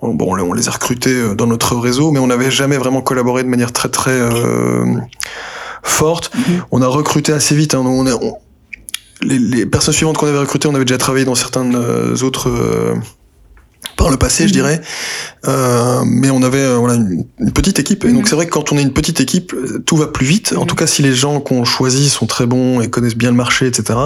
bon, 0.00 0.34
on 0.38 0.52
les 0.52 0.68
a 0.68 0.70
recrutés 0.70 1.14
euh, 1.14 1.34
dans 1.34 1.46
notre 1.46 1.76
réseau, 1.76 2.10
mais 2.10 2.20
on 2.20 2.28
n'avait 2.28 2.50
jamais 2.50 2.78
vraiment 2.78 3.02
collaboré 3.02 3.42
de 3.42 3.48
manière 3.48 3.72
très 3.72 3.88
très 3.88 4.10
euh, 4.10 4.84
forte. 5.82 6.30
On 6.70 6.80
a 6.80 6.86
recruté 6.86 7.32
assez 7.32 7.54
vite. 7.54 7.74
Hein, 7.74 7.82
on, 7.84 8.04
les, 9.20 9.38
les, 9.38 9.66
personnes 9.66 9.94
suivantes 9.94 10.16
qu'on 10.16 10.28
avait 10.28 10.38
recrutées, 10.38 10.68
on 10.68 10.74
avait 10.74 10.84
déjà 10.84 10.98
travaillé 10.98 11.24
dans 11.24 11.34
certains 11.34 11.70
autres 12.22 12.50
par 13.96 14.10
le 14.10 14.16
passé, 14.16 14.44
je 14.44 14.48
mhm. 14.48 14.52
dirais. 14.52 14.80
Euh, 15.46 16.02
mais 16.06 16.30
on 16.30 16.42
avait 16.42 16.62
euh, 16.62 16.76
voilà, 16.76 16.94
une, 16.94 17.52
petite 17.52 17.78
équipe. 17.78 18.04
Et 18.04 18.12
donc 18.12 18.22
mhm. 18.22 18.26
c'est 18.26 18.36
vrai 18.36 18.46
que 18.46 18.50
quand 18.50 18.72
on 18.72 18.78
est 18.78 18.82
une 18.82 18.92
petite 18.92 19.20
équipe, 19.20 19.54
tout 19.84 19.96
va 19.96 20.06
plus 20.06 20.26
vite. 20.26 20.54
En 20.56 20.62
mhm. 20.62 20.66
tout 20.66 20.76
cas, 20.76 20.86
si 20.86 21.02
les 21.02 21.14
gens 21.14 21.40
qu'on 21.40 21.64
choisit 21.64 22.10
sont 22.10 22.26
très 22.26 22.46
bons 22.46 22.80
et 22.80 22.88
connaissent 22.88 23.16
bien 23.16 23.30
le 23.30 23.36
marché, 23.36 23.66
etc. 23.66 23.98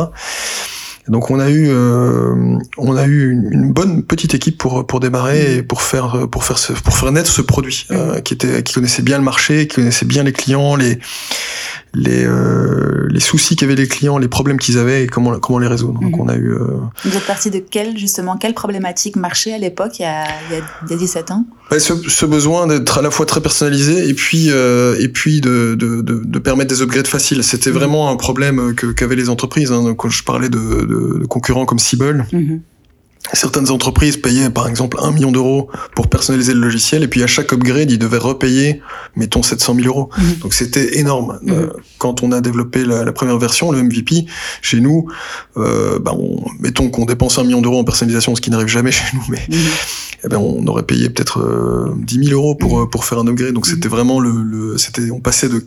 Donc 1.08 1.30
on 1.30 1.40
a 1.40 1.50
eu 1.50 1.66
euh, 1.68 2.56
on 2.78 2.96
a 2.96 3.06
eu 3.06 3.32
une, 3.32 3.72
bonne 3.72 4.04
petite 4.04 4.34
équipe 4.34 4.56
pour 4.56 4.86
pour 4.86 5.00
démarrer 5.00 5.56
et 5.56 5.62
pour 5.62 5.82
faire 5.82 6.28
pour 6.30 6.44
faire 6.44 6.58
ce, 6.58 6.72
pour 6.72 6.96
faire 6.96 7.10
naître 7.10 7.30
ce 7.30 7.42
produit 7.42 7.86
euh, 7.90 8.20
qui 8.20 8.34
était 8.34 8.62
qui 8.62 8.74
connaissait 8.74 9.02
bien 9.02 9.18
le 9.18 9.24
marché, 9.24 9.66
qui 9.66 9.76
connaissait 9.76 10.06
bien 10.06 10.22
les 10.22 10.32
clients, 10.32 10.76
les 10.76 11.00
les, 11.94 12.24
euh, 12.24 13.06
les 13.10 13.20
soucis 13.20 13.54
qu'avaient 13.54 13.74
les 13.74 13.86
clients, 13.86 14.16
les 14.16 14.28
problèmes 14.28 14.58
qu'ils 14.58 14.78
avaient 14.78 15.04
et 15.04 15.06
comment, 15.06 15.38
comment 15.40 15.58
les 15.58 15.66
résoudre. 15.66 16.00
Donc, 16.00 16.14
mhm. 16.14 16.20
on 16.20 16.28
a 16.28 16.36
eu. 16.36 16.56
Vous 17.04 17.14
êtes 17.14 17.26
parti 17.26 17.50
de 17.50 17.58
quelle, 17.58 17.98
justement, 17.98 18.38
quelle 18.38 18.54
problématique 18.54 19.14
marchait 19.16 19.52
à 19.52 19.58
l'époque, 19.58 19.98
il, 19.98 20.02
y 20.02 20.06
a, 20.06 20.24
il 20.86 20.90
y 20.90 20.94
a 20.94 20.96
17 20.96 21.32
ans? 21.32 21.44
Ce, 21.70 21.92
ce, 22.08 22.24
besoin 22.24 22.66
d'être 22.66 22.96
à 22.96 23.02
la 23.02 23.10
fois 23.10 23.26
très 23.26 23.42
personnalisé 23.42 24.08
et 24.08 24.14
puis, 24.14 24.48
et 24.48 25.08
puis 25.08 25.42
de, 25.42 25.74
de, 25.78 26.00
de, 26.00 26.22
de, 26.24 26.38
permettre 26.38 26.70
des 26.70 26.80
upgrades 26.80 27.06
faciles. 27.06 27.44
C'était 27.44 27.70
mhm. 27.70 27.76
vraiment 27.76 28.10
un 28.10 28.16
problème 28.16 28.74
qu'avaient 28.74 29.16
les 29.16 29.28
entreprises. 29.28 29.70
Hein. 29.70 29.82
Donc, 29.82 30.08
je 30.08 30.22
parlais 30.22 30.48
de, 30.48 30.58
de, 30.58 30.91
concurrents 31.28 31.66
comme 31.66 31.78
Siebel. 31.78 32.26
Mhm. 32.32 32.60
Certaines 33.32 33.70
entreprises 33.70 34.16
payaient 34.16 34.50
par 34.50 34.66
exemple 34.66 34.98
un 35.00 35.12
million 35.12 35.30
d'euros 35.30 35.70
pour 35.94 36.08
personnaliser 36.08 36.54
le 36.54 36.60
logiciel 36.60 37.04
et 37.04 37.08
puis 37.08 37.22
à 37.22 37.28
chaque 37.28 37.52
upgrade 37.52 37.88
ils 37.88 37.98
devaient 37.98 38.18
repayer 38.18 38.82
mettons 39.14 39.44
700 39.44 39.76
000 39.76 39.86
euros. 39.86 40.10
Mhm. 40.18 40.34
Donc 40.40 40.54
c'était 40.54 40.98
énorme. 40.98 41.38
Mhm. 41.42 41.52
Euh, 41.52 41.68
quand 41.98 42.24
on 42.24 42.32
a 42.32 42.40
développé 42.40 42.84
la, 42.84 43.04
la, 43.04 43.12
première 43.12 43.38
version, 43.38 43.70
le 43.70 43.80
MVP, 43.80 44.26
chez 44.60 44.80
nous, 44.80 45.06
euh, 45.56 46.00
bah 46.00 46.12
on, 46.18 46.44
mettons 46.58 46.90
qu'on 46.90 47.04
dépense 47.04 47.38
un 47.38 47.44
million 47.44 47.62
d'euros 47.62 47.78
en 47.78 47.84
personnalisation, 47.84 48.34
ce 48.34 48.40
qui 48.40 48.50
n'arrive 48.50 48.66
jamais 48.68 48.90
chez 48.90 49.04
nous, 49.14 49.22
mais 49.28 49.46
eh 50.24 50.28
ben 50.28 50.38
on 50.38 50.66
aurait 50.66 50.82
payé 50.82 51.08
peut-être 51.08 51.38
euh, 51.38 51.94
10 51.98 52.24
000 52.24 52.32
euros 52.32 52.56
pour 52.56 52.90
pour 52.90 53.04
faire 53.04 53.18
un 53.20 53.26
upgrade. 53.28 53.52
Donc 53.54 53.66
c'était 53.66 53.88
vraiment 53.88 54.18
le, 54.18 54.32
le 54.42 54.78
c'était 54.78 55.12
on 55.12 55.20
passait 55.20 55.48
de 55.48 55.64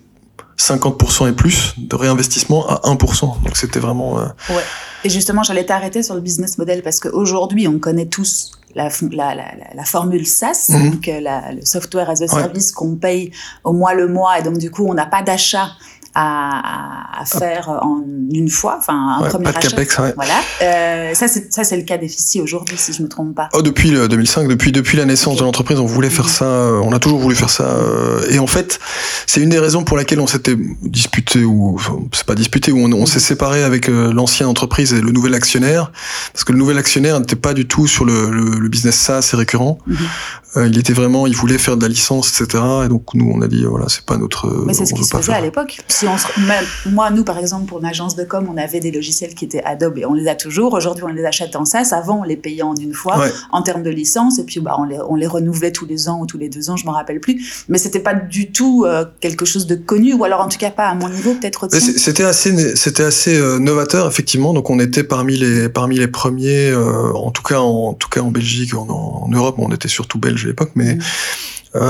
50% 0.58 1.30
et 1.30 1.34
plus 1.34 1.74
de 1.78 1.96
réinvestissement 1.96 2.68
à 2.68 2.82
1%. 2.90 3.44
Donc 3.44 3.58
c'était 3.58 3.80
vraiment. 3.80 4.20
Euh... 4.20 4.26
Ouais. 4.50 4.64
Et 5.04 5.10
justement, 5.10 5.44
j'allais 5.44 5.66
t'arrêter 5.66 6.02
sur 6.02 6.16
le 6.16 6.22
business 6.22 6.58
model 6.58 6.82
parce 6.82 7.00
qu'aujourd'hui, 7.00 7.68
on 7.68 7.80
connaît 7.80 8.08
tous 8.08 8.52
la, 8.76 8.90
la, 9.12 9.36
la, 9.36 9.46
la 9.74 9.84
formule 9.86 10.28
SaaS, 10.28 10.68
mhm. 10.70 10.92
donc 10.92 11.08
euh, 11.08 11.22
le 11.52 11.66
software 11.66 12.10
as 12.10 12.22
a 12.22 12.28
service 12.28 12.72
qu'on 12.72 12.96
paye 12.96 13.32
au 13.64 13.72
mois 13.72 13.94
le 13.94 14.08
mois, 14.08 14.40
et 14.40 14.44
donc 14.44 14.58
du 14.58 14.70
coup, 14.70 14.86
on 14.86 14.94
n'a 14.94 15.06
pas 15.06 15.22
d'achat 15.22 15.70
à, 16.16 17.22
à 17.22 17.26
faire 17.26 17.70
en 17.70 18.02
une 18.34 18.50
fois, 18.50 18.76
enfin 18.80 19.18
un 19.20 19.24
ouais, 19.24 19.30
premier 19.30 19.44
pas 19.44 19.52
de 19.54 19.60
capex, 19.60 19.98
ouais. 20.00 20.14
Voilà. 20.16 20.34
Euh, 20.62 21.14
ça 21.14 21.28
c'est 21.28 21.78
le 21.78 21.84
cas 21.84 21.98
d'Effici 21.98 22.42
aujourd'hui, 22.42 22.78
si 22.78 22.94
je 22.94 23.04
me 23.04 23.08
trompe 23.08 23.36
pas. 23.36 23.50
Oh 23.54 23.62
depuis 23.62 23.92
le 23.92 24.08
2005, 24.08 24.48
depuis 24.48 24.72
depuis 24.72 24.98
la 24.98 25.06
naissance 25.06 25.34
okay. 25.34 25.42
de 25.42 25.46
l'entreprise, 25.46 25.80
on 25.80 25.86
voulait 25.86 26.10
faire 26.10 26.26
mhm. 26.26 26.32
ça, 26.32 26.46
euh, 26.46 26.82
on 26.84 26.94
a 26.94 27.00
toujours 27.00 27.20
voulu 27.20 27.36
faire 27.36 27.50
ça. 27.50 27.66
Euh, 27.66 28.22
et 28.30 28.40
en 28.40 28.48
fait, 28.48 28.80
c'est 29.28 29.42
une 29.42 29.50
des 29.50 29.60
raisons 29.60 29.84
pour 29.84 29.98
laquelle 29.98 30.20
on 30.20 30.28
s'était 30.28 30.56
disputé 30.82 31.44
ou 31.44 31.78
c'est 32.14 32.26
pas 32.26 32.36
disputé, 32.36 32.72
où 32.72 32.80
on, 32.80 32.92
on 32.94 33.06
s'est 33.06 33.20
séparé 33.20 33.64
avec 33.64 33.90
euh, 33.90 34.14
l'ancienne 34.14 34.48
entreprise 34.50 34.94
et 34.94 35.02
le 35.02 35.12
nouvel 35.12 35.34
actionnaire, 35.34 35.92
parce 36.34 36.44
que 36.44 36.54
le 36.54 36.58
nouvel 36.58 36.78
actionnaire 36.78 37.20
n'était 37.20 37.36
pas 37.36 37.54
du 37.54 37.68
tout 37.68 37.88
sur 37.88 38.06
le, 38.06 38.30
le, 38.32 38.60
le 38.60 38.70
business 38.70 38.96
SaaS 38.96 39.32
et 39.34 39.36
récurrent. 39.36 39.78
-hmm. 39.88 40.70
il 40.72 40.78
était 40.78 40.94
vraiment, 40.94 41.28
il 41.28 41.36
voulait 41.36 41.58
faire 41.58 41.76
de 41.78 41.82
la 41.82 41.90
licence, 41.90 42.42
etc. 42.42 42.64
Et 42.86 42.88
donc 42.88 43.04
nous 43.14 43.30
on 43.36 43.42
a 43.42 43.48
dit 43.48 43.66
voilà 43.66 43.88
c'est 43.90 44.06
pas 44.06 44.18
notre. 44.18 44.48
Mais 44.66 44.74
c'est 44.74 44.86
ce 44.86 44.94
qui 44.94 45.04
se 45.04 45.16
faisait 45.16 45.34
à 45.34 45.42
l'époque. 45.42 45.82
Si 45.88 46.05
on 46.08 46.18
se, 46.18 46.28
même, 46.48 46.66
moi, 46.86 47.10
nous, 47.10 47.24
par 47.24 47.38
exemple, 47.38 47.66
pour 47.66 47.80
une 47.80 47.86
agence 47.86 48.16
de 48.16 48.24
com, 48.24 48.48
on 48.52 48.58
avait 48.58 48.80
des 48.80 48.92
logiciels 48.92 49.34
qui 49.34 49.46
étaient 49.46 49.64
Adobe 49.64 49.98
et 49.98 50.06
on 50.06 50.14
les 50.14 50.28
a 50.28 50.36
toujours. 50.36 50.74
Aujourd'hui, 50.74 51.04
on 51.04 51.14
les 51.14 51.26
achète 51.26 51.56
en 51.56 51.66
SaaS. 51.66 51.90
Avant, 51.92 52.22
on 52.22 52.24
les 52.24 52.38
payait 52.38 52.62
en 52.62 52.76
une 52.76 52.94
fois 52.94 53.20
ouais. 53.20 53.32
en 53.52 53.62
termes 53.62 53.84
de 53.84 53.90
licence 53.90 54.40
et 54.40 54.44
puis 54.44 54.60
bah, 54.60 54.76
on, 54.78 54.84
les, 54.84 55.00
on 55.08 55.16
les 55.16 55.28
renouvelait 55.28 55.72
tous 55.72 55.86
les 55.86 56.10
ans 56.10 56.20
ou 56.22 56.26
tous 56.26 56.38
les 56.38 56.50
deux 56.50 56.70
ans, 56.70 56.78
je 56.78 56.86
m'en 56.86 56.94
rappelle 56.94 57.20
plus. 57.20 57.66
Mais 57.70 57.78
c'était 57.78 58.00
pas 58.00 58.14
du 58.14 58.52
tout 58.52 58.86
euh, 58.86 59.06
quelque 59.20 59.46
chose 59.46 59.68
de 59.68 59.76
connu 59.76 60.14
ou 60.14 60.24
alors 60.24 60.42
en 60.42 60.48
tout 60.48 60.58
cas 60.58 60.72
pas 60.72 60.88
à 60.88 60.96
mon 60.96 61.10
niveau, 61.10 61.34
peut-être 61.34 61.68
C'était 61.72 62.24
assez, 62.24 62.76
c'était 62.76 63.04
assez 63.04 63.38
euh, 63.38 63.60
novateur, 63.60 64.08
effectivement. 64.08 64.54
Donc 64.54 64.70
on 64.70 64.80
était 64.80 65.04
parmi 65.04 65.38
les, 65.38 65.70
parmi 65.70 65.98
les 65.98 66.08
premiers, 66.08 66.70
euh, 66.70 67.14
en 67.14 67.32
tout 67.32 67.44
cas 67.44 67.60
en, 67.60 67.90
en 67.90 67.94
tout 67.94 68.10
cas 68.10 68.22
en 68.22 68.32
Belgique, 68.32 68.74
en, 68.74 68.88
en 68.88 69.30
Europe, 69.30 69.56
on 69.58 69.72
était 69.72 69.88
surtout 69.88 70.20
belge 70.20 70.46
à 70.46 70.48
l'époque, 70.48 70.72
mais. 70.76 70.96
Mmh 70.96 71.00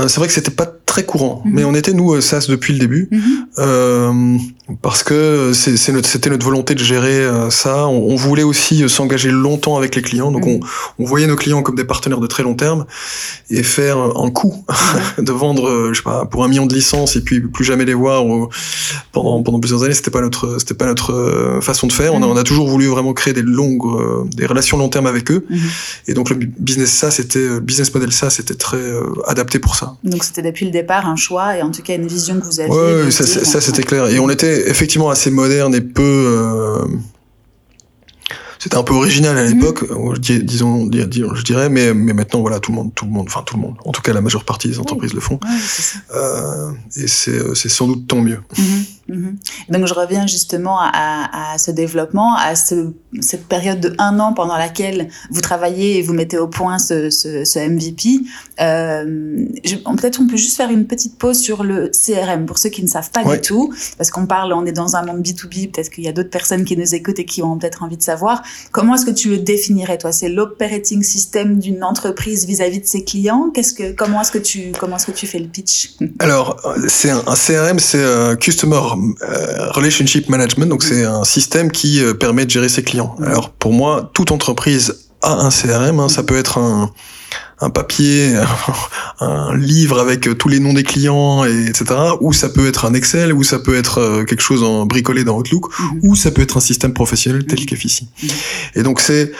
c'est 0.08 0.16
vrai 0.16 0.26
que 0.26 0.32
c'était 0.32 0.50
pas 0.50 0.66
très 0.86 1.04
courant, 1.04 1.42
mhm. 1.44 1.52
mais 1.54 1.64
on 1.64 1.74
était 1.74 1.92
nous 1.92 2.20
SaaS 2.20 2.46
depuis 2.48 2.72
le 2.72 2.78
début 2.78 3.08
mhm. 3.10 3.46
euh, 3.58 4.38
parce 4.82 5.04
que 5.04 5.52
c'était 5.54 5.92
notre, 5.92 6.28
notre, 6.28 6.44
volonté 6.44 6.74
de 6.74 6.80
gérer 6.80 7.20
euh, 7.20 7.50
ça. 7.50 7.86
On, 7.86 8.10
on, 8.10 8.16
voulait 8.16 8.42
aussi 8.42 8.88
s'engager 8.88 9.30
longtemps 9.30 9.76
avec 9.76 9.94
les 9.94 10.02
clients, 10.02 10.32
donc 10.32 10.44
on, 10.46 10.58
on, 10.98 11.04
voyait 11.04 11.28
nos 11.28 11.36
clients 11.36 11.62
comme 11.62 11.76
des 11.76 11.84
partenaires 11.84 12.18
de 12.18 12.26
très 12.26 12.42
long 12.42 12.54
terme 12.54 12.84
et 13.48 13.62
faire 13.62 13.96
un 13.98 14.30
coup 14.30 14.64
de 15.18 15.30
vendre, 15.30 15.90
je 15.92 15.98
sais 15.98 16.02
pas, 16.02 16.24
pour 16.24 16.42
un 16.42 16.48
million 16.48 16.66
de 16.66 16.74
licences 16.74 17.14
et 17.14 17.20
puis 17.20 17.40
plus 17.40 17.64
jamais 17.64 17.84
les 17.84 17.94
voir 17.94 18.26
ou, 18.26 18.48
pendant 19.12 19.40
pendant 19.44 19.60
plusieurs 19.60 19.84
années. 19.84 19.94
C'était 19.94 20.10
pas 20.10 20.20
notre 20.20 20.58
c'était 20.58 20.74
pas 20.74 20.86
notre 20.86 21.60
façon 21.62 21.86
de 21.86 21.92
faire. 21.92 22.14
On 22.14 22.22
a, 22.22 22.26
on 22.26 22.36
a 22.36 22.42
toujours 22.42 22.68
voulu 22.68 22.86
vraiment 22.86 23.12
créer 23.12 23.34
des 23.34 23.42
longues 23.42 24.26
des 24.34 24.46
relations 24.46 24.78
long 24.78 24.88
terme 24.88 25.06
avec 25.06 25.30
eux 25.30 25.46
et 26.08 26.14
donc 26.14 26.28
le 26.28 26.36
business 26.36 26.90
ça 26.90 27.10
c'était 27.12 27.60
business 27.60 27.94
model 27.94 28.10
ça 28.10 28.30
c'était 28.30 28.54
très 28.54 28.82
adapté 29.26 29.60
pour 29.60 29.76
ça. 29.76 29.96
Donc 30.02 30.24
c'était 30.24 30.42
depuis 30.42 30.64
le 30.64 30.72
départ 30.72 31.06
un 31.06 31.16
choix 31.16 31.56
et 31.56 31.62
en 31.62 31.70
tout 31.70 31.82
cas 31.82 31.94
une 31.94 32.08
vision 32.08 32.40
que 32.40 32.46
vous 32.46 32.58
aviez. 32.58 32.74
Oui, 33.04 33.12
ça, 33.12 33.24
ça 33.24 33.60
c'était 33.60 33.84
clair. 33.84 34.08
Et 34.08 34.18
on 34.18 34.28
était 34.28 34.55
effectivement 34.66 35.10
assez 35.10 35.30
moderne 35.30 35.74
et 35.74 35.80
peu. 35.80 36.02
Euh, 36.02 36.84
c'était 38.58 38.76
un 38.76 38.82
peu 38.82 38.94
original 38.94 39.36
à 39.36 39.44
mhm. 39.44 39.54
l'époque, 39.54 39.84
disons, 40.20 40.90
je 40.90 41.42
dirais, 41.42 41.68
mais, 41.68 41.94
mais 41.94 42.14
maintenant 42.14 42.40
voilà, 42.40 42.58
tout 42.58 42.72
le 42.72 42.76
monde, 42.76 42.94
tout 42.94 43.04
le 43.04 43.10
monde, 43.12 43.26
enfin 43.28 43.42
tout 43.44 43.54
le 43.54 43.62
monde, 43.62 43.76
en 43.84 43.92
tout 43.92 44.02
cas 44.02 44.12
la 44.12 44.20
majeure 44.20 44.44
partie 44.44 44.68
des 44.68 44.78
entreprises 44.80 45.12
le 45.12 45.20
font. 45.20 45.38
Euh, 46.14 46.72
et 46.96 47.06
c'est 47.06 47.68
sans 47.68 47.86
doute 47.86 48.08
tant 48.08 48.20
mieux. 48.22 48.40
Mhm. 48.58 48.84
Mhm. 49.08 49.36
Donc 49.68 49.86
je 49.86 49.94
reviens 49.94 50.26
justement 50.26 50.78
à, 50.80 51.52
à, 51.52 51.58
ce 51.58 51.70
développement, 51.70 52.34
à 52.36 52.56
ce, 52.56 52.92
cette 53.20 53.46
période 53.46 53.80
de 53.80 53.94
un 53.98 54.18
an 54.18 54.32
pendant 54.32 54.56
laquelle 54.56 55.08
vous 55.30 55.40
travaillez 55.40 55.98
et 55.98 56.02
vous 56.02 56.12
mettez 56.12 56.38
au 56.38 56.48
point 56.48 56.78
ce, 56.78 57.10
ce, 57.10 57.44
ce 57.44 57.58
MVP. 57.58 58.20
Euh, 58.60 59.46
Peut-être 59.96 60.20
on 60.20 60.26
peut 60.26 60.36
juste 60.36 60.56
faire 60.56 60.70
une 60.70 60.86
petite 60.86 61.18
pause 61.18 61.38
sur 61.40 61.64
le 61.64 61.90
CRM 61.90 62.46
pour 62.46 62.58
ceux 62.58 62.68
qui 62.68 62.82
ne 62.82 62.88
savent 62.88 63.10
pas 63.10 63.24
du 63.24 63.40
tout, 63.40 63.72
parce 63.96 64.10
qu'on 64.10 64.26
parle, 64.26 64.52
on 64.52 64.66
est 64.66 64.72
dans 64.72 64.94
un 64.94 65.04
monde 65.04 65.22
B2B, 65.22 65.70
peut-être 65.70 65.90
qu'il 65.90 66.04
y 66.04 66.08
a 66.08 66.12
d'autres 66.12 66.30
personnes 66.30 66.64
qui 66.64 66.76
nous 66.76 66.94
écoutent 66.94 67.18
et 67.18 67.24
qui 67.24 67.42
ont 67.42 67.56
peut-être 67.58 67.82
envie 67.82 67.96
de 67.96 68.02
savoir. 68.02 68.42
Comment 68.72 68.94
est-ce 68.94 69.06
que 69.06 69.10
tu 69.10 69.30
le 69.30 69.38
définirais 69.38 69.98
toi? 69.98 70.12
C'est 70.12 70.28
l'operating 70.28 71.02
system 71.02 71.58
d'une 71.58 71.82
entreprise 71.82 72.46
vis-à-vis 72.46 72.80
de 72.80 72.86
ses 72.86 73.04
clients? 73.04 73.50
Qu'est-ce 73.54 73.72
que, 73.72 73.92
comment 73.92 74.20
est-ce 74.20 74.32
que 74.32 74.38
tu, 74.38 74.72
comment 74.78 74.96
est-ce 74.96 75.06
que 75.06 75.12
tu 75.12 75.26
fais 75.26 75.38
le 75.38 75.48
pitch? 75.48 75.94
Alors 76.18 76.60
c'est 76.88 77.10
un, 77.10 77.22
un, 77.26 77.34
CRM, 77.34 77.78
c'est 77.78 78.04
un 78.04 78.36
Customer 78.36 78.80
euh, 79.22 79.70
relationship 79.70 80.28
Management, 80.28 80.68
donc 80.68 80.82
c'est 80.82 81.04
un 81.04 81.24
système 81.24 81.70
qui 81.70 82.02
euh, 82.02 82.14
permet 82.14 82.44
de 82.44 82.50
gérer 82.50 82.68
ses 82.68 82.82
clients. 82.82 83.16
Alors 83.22 83.50
pour 83.50 83.72
moi, 83.72 84.10
toute 84.14 84.32
entreprise 84.32 85.06
a 85.22 85.32
un 85.32 85.50
CRM, 85.50 86.00
hein, 86.00 86.08
ça 86.08 86.22
peut 86.22 86.36
être 86.36 86.58
un, 86.58 86.90
un 87.60 87.70
papier, 87.70 88.34
un 89.20 89.56
livre 89.56 89.98
avec 89.98 90.36
tous 90.36 90.48
les 90.48 90.60
noms 90.60 90.74
des 90.74 90.82
clients, 90.82 91.44
et 91.44 91.66
etc. 91.66 91.86
Ou 92.20 92.32
ça 92.32 92.48
peut 92.48 92.66
être 92.66 92.84
un 92.84 92.94
Excel, 92.94 93.32
ou 93.32 93.42
ça 93.42 93.58
peut 93.58 93.74
être 93.74 93.98
euh, 93.98 94.24
quelque 94.24 94.42
chose 94.42 94.62
en 94.62 94.86
bricolé 94.86 95.24
dans 95.24 95.38
Outlook, 95.38 95.66
mhm. 95.78 96.00
ou 96.02 96.16
ça 96.16 96.30
peut 96.30 96.42
être 96.42 96.56
un 96.58 96.60
système 96.60 96.92
professionnel 96.92 97.46
tel 97.46 97.60
mhm. 97.60 97.66
qu'Effici. 97.66 98.08
Mhm. 98.22 98.28
Et 98.74 98.82
donc 98.82 99.00
c'est 99.00 99.32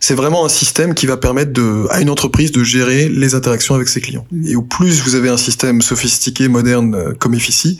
c'est 0.00 0.14
vraiment 0.14 0.44
un 0.44 0.48
système 0.48 0.94
qui 0.94 1.06
va 1.06 1.16
permettre 1.16 1.52
de, 1.52 1.86
à 1.90 2.00
une 2.00 2.10
entreprise 2.10 2.52
de 2.52 2.62
gérer 2.62 3.08
les 3.08 3.34
interactions 3.34 3.74
avec 3.74 3.88
ses 3.88 4.00
clients. 4.00 4.26
Et 4.44 4.54
au 4.56 4.62
plus 4.62 5.02
vous 5.02 5.16
avez 5.16 5.28
un 5.28 5.36
système 5.36 5.82
sophistiqué, 5.82 6.48
moderne 6.48 6.94
euh, 6.94 7.12
comme 7.18 7.34
Effici, 7.34 7.78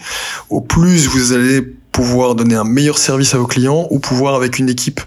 au 0.51 0.61
plus 0.61 1.07
vous 1.07 1.33
allez 1.33 1.63
pouvoir 1.93 2.35
donner 2.35 2.57
un 2.57 2.65
meilleur 2.65 2.99
service 2.99 3.35
à 3.35 3.39
vos 3.39 3.47
clients, 3.47 3.87
ou 3.91 4.01
pouvoir 4.01 4.35
avec 4.35 4.59
une 4.59 4.69
équipe 4.69 5.01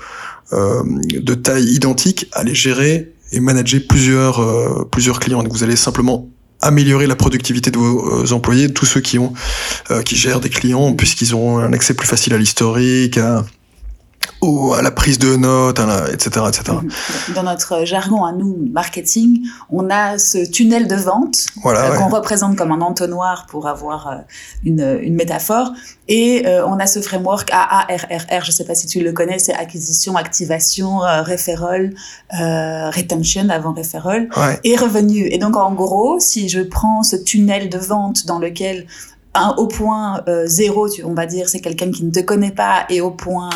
euh, 0.53 0.81
de 0.85 1.33
taille 1.33 1.65
identique 1.65 2.27
aller 2.31 2.55
gérer 2.55 3.11
et 3.31 3.39
manager 3.39 3.81
plusieurs 3.87 4.39
euh, 4.39 4.87
plusieurs 4.91 5.19
clients. 5.19 5.43
Vous 5.49 5.63
allez 5.63 5.75
simplement 5.75 6.29
améliorer 6.61 7.07
la 7.07 7.15
productivité 7.15 7.69
de 7.71 7.77
vos 7.77 8.23
euh, 8.23 8.33
employés, 8.33 8.73
tous 8.73 8.85
ceux 8.85 9.01
qui 9.01 9.19
ont 9.19 9.33
euh, 9.91 10.01
qui 10.01 10.15
gèrent 10.15 10.39
des 10.39 10.49
clients, 10.49 10.93
puisqu'ils 10.93 11.33
auront 11.33 11.59
un 11.59 11.73
accès 11.73 11.93
plus 11.93 12.07
facile 12.07 12.33
à 12.33 12.37
l'historique, 12.37 13.17
à 13.17 13.45
ou 14.41 14.73
à 14.73 14.81
la 14.81 14.91
prise 14.91 15.19
de 15.19 15.35
notes, 15.35 15.79
etc., 16.11 16.45
etc. 16.47 16.77
Mhm. 16.81 17.33
Dans 17.35 17.43
notre 17.43 17.85
jargon 17.85 18.23
à 18.25 18.31
nous, 18.31 18.57
marketing, 18.71 19.45
on 19.69 19.89
a 19.89 20.17
ce 20.17 20.39
tunnel 20.49 20.87
de 20.87 20.95
vente 20.95 21.45
voilà, 21.61 21.91
qu'on 21.97 22.09
représente 22.09 22.55
comme 22.55 22.71
un 22.71 22.81
entonnoir 22.81 23.45
pour 23.49 23.67
avoir 23.67 24.21
une, 24.63 24.99
une 25.01 25.15
métaphore. 25.15 25.71
Et 26.07 26.47
euh, 26.47 26.65
on 26.65 26.79
a 26.79 26.87
ce 26.87 27.01
framework 27.01 27.49
AARRR, 27.51 28.43
je 28.43 28.47
ne 28.47 28.51
sais 28.51 28.63
pas 28.63 28.75
si 28.75 28.87
tu 28.87 29.01
le 29.01 29.11
connais, 29.11 29.39
c'est 29.39 29.53
acquisition, 29.53 30.15
activation, 30.15 31.03
euh, 31.03 31.21
referral, 31.21 31.93
euh, 32.39 32.89
retention 32.89 33.49
avant 33.49 33.73
referral 33.73 34.29
et 34.63 34.75
revenu. 34.77 35.27
Et 35.27 35.37
donc 35.37 35.57
en 35.57 35.73
gros, 35.73 36.19
si 36.19 36.47
je 36.47 36.61
prends 36.61 37.03
ce 37.03 37.15
tunnel 37.15 37.69
de 37.69 37.77
vente 37.77 38.25
dans 38.25 38.39
lequel 38.39 38.87
un, 39.37 39.55
au 39.57 39.67
point 39.67 40.21
euh, 40.27 40.45
zéro, 40.45 40.87
on 41.03 41.13
va 41.13 41.25
dire, 41.25 41.49
c'est 41.49 41.59
quelqu'un 41.59 41.91
qui 41.91 42.03
ne 42.03 42.11
te 42.11 42.19
connaît 42.19 42.51
pas, 42.51 42.85
et 42.89 43.01
au 43.01 43.11
point 43.11 43.49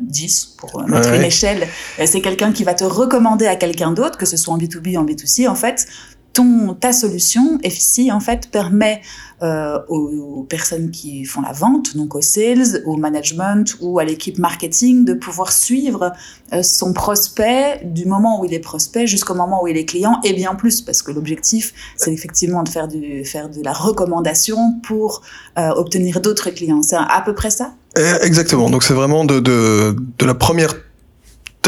10, 0.00 0.56
pour 0.58 0.82
mettre 0.88 1.12
une 1.12 1.22
échelle, 1.22 1.66
c'est 2.04 2.20
quelqu'un 2.20 2.52
qui 2.52 2.64
va 2.64 2.74
te 2.74 2.84
recommander 2.84 3.46
à 3.46 3.56
quelqu'un 3.56 3.92
d'autre, 3.92 4.18
que 4.18 4.26
ce 4.26 4.36
soit 4.36 4.54
en 4.54 4.58
B2B 4.58 4.96
ou 4.96 5.00
en 5.00 5.04
B2C, 5.04 5.48
en 5.48 5.54
fait, 5.54 5.86
ton, 6.32 6.74
ta 6.74 6.92
solution, 6.92 7.58
FIC, 7.64 8.12
en 8.12 8.20
fait, 8.20 8.50
permet 8.50 9.02
euh, 9.42 9.78
aux, 9.88 10.42
personnes 10.48 10.90
qui 10.90 11.24
font 11.24 11.42
la 11.42 11.52
vente, 11.52 11.96
donc 11.96 12.14
aux 12.14 12.22
sales, 12.22 12.82
au 12.86 12.96
management 12.96 13.76
ou 13.80 13.98
à 13.98 14.04
l'équipe 14.04 14.38
marketing, 14.38 15.04
de 15.04 15.14
pouvoir 15.14 15.52
suivre 15.52 16.12
euh, 16.52 16.62
son 16.62 16.92
prospect 16.92 17.82
du 17.84 18.06
moment 18.06 18.40
où 18.40 18.46
il 18.46 18.54
est 18.54 18.58
prospect 18.60 19.06
jusqu'au 19.06 19.34
moment 19.34 19.62
où 19.62 19.68
il 19.68 19.76
est 19.76 19.84
client, 19.84 20.20
et 20.24 20.32
bien 20.32 20.54
plus, 20.54 20.80
parce 20.80 21.02
que 21.02 21.12
l'objectif, 21.12 21.72
c'est 21.96 22.12
effectivement 22.12 22.62
de 22.62 22.68
faire, 22.68 22.88
du, 22.88 23.24
faire 23.24 23.48
de 23.48 23.62
la 23.62 23.72
recommandation 23.72 24.80
pour 24.82 25.22
euh, 25.58 25.70
obtenir 25.70 26.20
d'autres 26.20 26.50
clients. 26.50 26.82
C'est 26.82 26.96
à 26.96 27.22
peu 27.24 27.34
près 27.34 27.50
ça? 27.50 27.74
Eh, 27.96 28.26
Exactement. 28.26 28.70
Donc 28.70 28.82
c'est 28.82 28.94
vraiment 28.94 29.24
de, 29.24 29.40
de, 29.40 29.94
de 30.18 30.26
la 30.26 30.34
première 30.34 30.74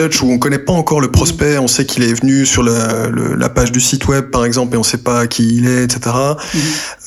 touch 0.00 0.22
où 0.22 0.30
on 0.30 0.38
connaît 0.38 0.58
pas 0.58 0.72
encore 0.72 1.00
le 1.00 1.10
prospect, 1.10 1.58
on 1.58 1.68
sait 1.68 1.84
qu'il 1.84 2.02
est 2.02 2.14
venu 2.14 2.46
sur 2.46 2.62
la, 2.62 3.10
la, 3.10 3.48
page 3.48 3.72
du 3.72 3.80
site 3.80 4.06
web 4.08 4.30
par 4.30 4.44
exemple 4.44 4.74
et 4.74 4.78
on 4.78 4.82
sait 4.82 4.98
pas 4.98 5.26
qui 5.26 5.56
il 5.56 5.66
est, 5.66 5.84
etc. 5.84 6.00
Mhm. 6.54 6.60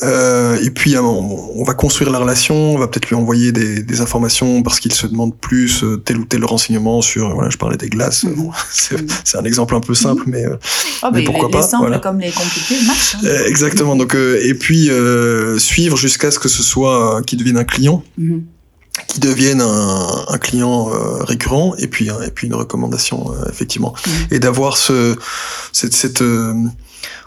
Euh, 0.03 0.57
et 0.63 0.69
puis 0.69 0.97
on, 0.97 1.59
on, 1.59 1.63
va 1.63 1.73
construire 1.73 2.11
la 2.11 2.19
relation, 2.19 2.55
on 2.55 2.77
va 2.77 2.87
peut-être 2.87 3.07
lui 3.07 3.15
envoyer 3.15 3.51
des, 3.51 3.81
des 3.81 4.01
informations 4.01 4.61
parce 4.63 4.79
qu'il 4.79 4.93
se 4.93 5.07
demande 5.07 5.35
plus 5.35 5.83
euh, 5.83 5.97
tel 5.97 6.17
ou 6.17 6.25
tel 6.25 6.43
renseignement 6.45 7.01
sur, 7.01 7.33
voilà, 7.33 7.49
je 7.49 7.57
parlais 7.57 7.77
des 7.77 7.89
glaces, 7.89 8.23
mhm. 8.23 8.51
c'est 9.23 9.37
un 9.37 9.45
exemple 9.45 9.75
un 9.75 9.81
peu 9.81 9.93
simple, 9.93 10.23
mais, 10.27 10.45
oh, 10.47 11.07
mais, 11.13 11.23
pourquoi 11.23 11.47
les, 11.47 11.51
pas. 11.51 11.61
Les 11.61 11.67
simples 11.67 11.99
comme 12.01 12.19
les 12.19 12.31
compliqués 12.31 12.85
marchent. 12.85 13.15
Hein. 13.15 13.25
Euh, 13.25 13.47
exactement. 13.47 13.95
Donc 13.95 14.15
et 14.15 14.53
puis 14.53 14.89
suivre 15.57 15.97
jusqu'à 15.97 16.31
ce 16.31 16.39
que 16.39 16.49
ce 16.49 16.63
soit 16.63 17.21
qui 17.25 17.37
devienne 17.37 17.57
un 17.57 17.63
client. 17.63 18.03
Qui 19.07 19.19
deviennent 19.19 19.61
un, 19.61 20.25
un 20.27 20.37
client 20.37 20.91
euh, 20.93 21.23
récurrent 21.23 21.73
et 21.79 21.87
puis 21.87 22.09
et 22.09 22.29
puis 22.29 22.45
une 22.45 22.53
recommandation 22.53 23.31
euh, 23.31 23.49
effectivement. 23.49 23.95
Mmh. 24.05 24.09
et 24.35 24.39
d'avoir 24.39 24.77
ce 24.77 25.15
cette 25.71 25.95
cette 25.95 26.21
euh, 26.21 26.53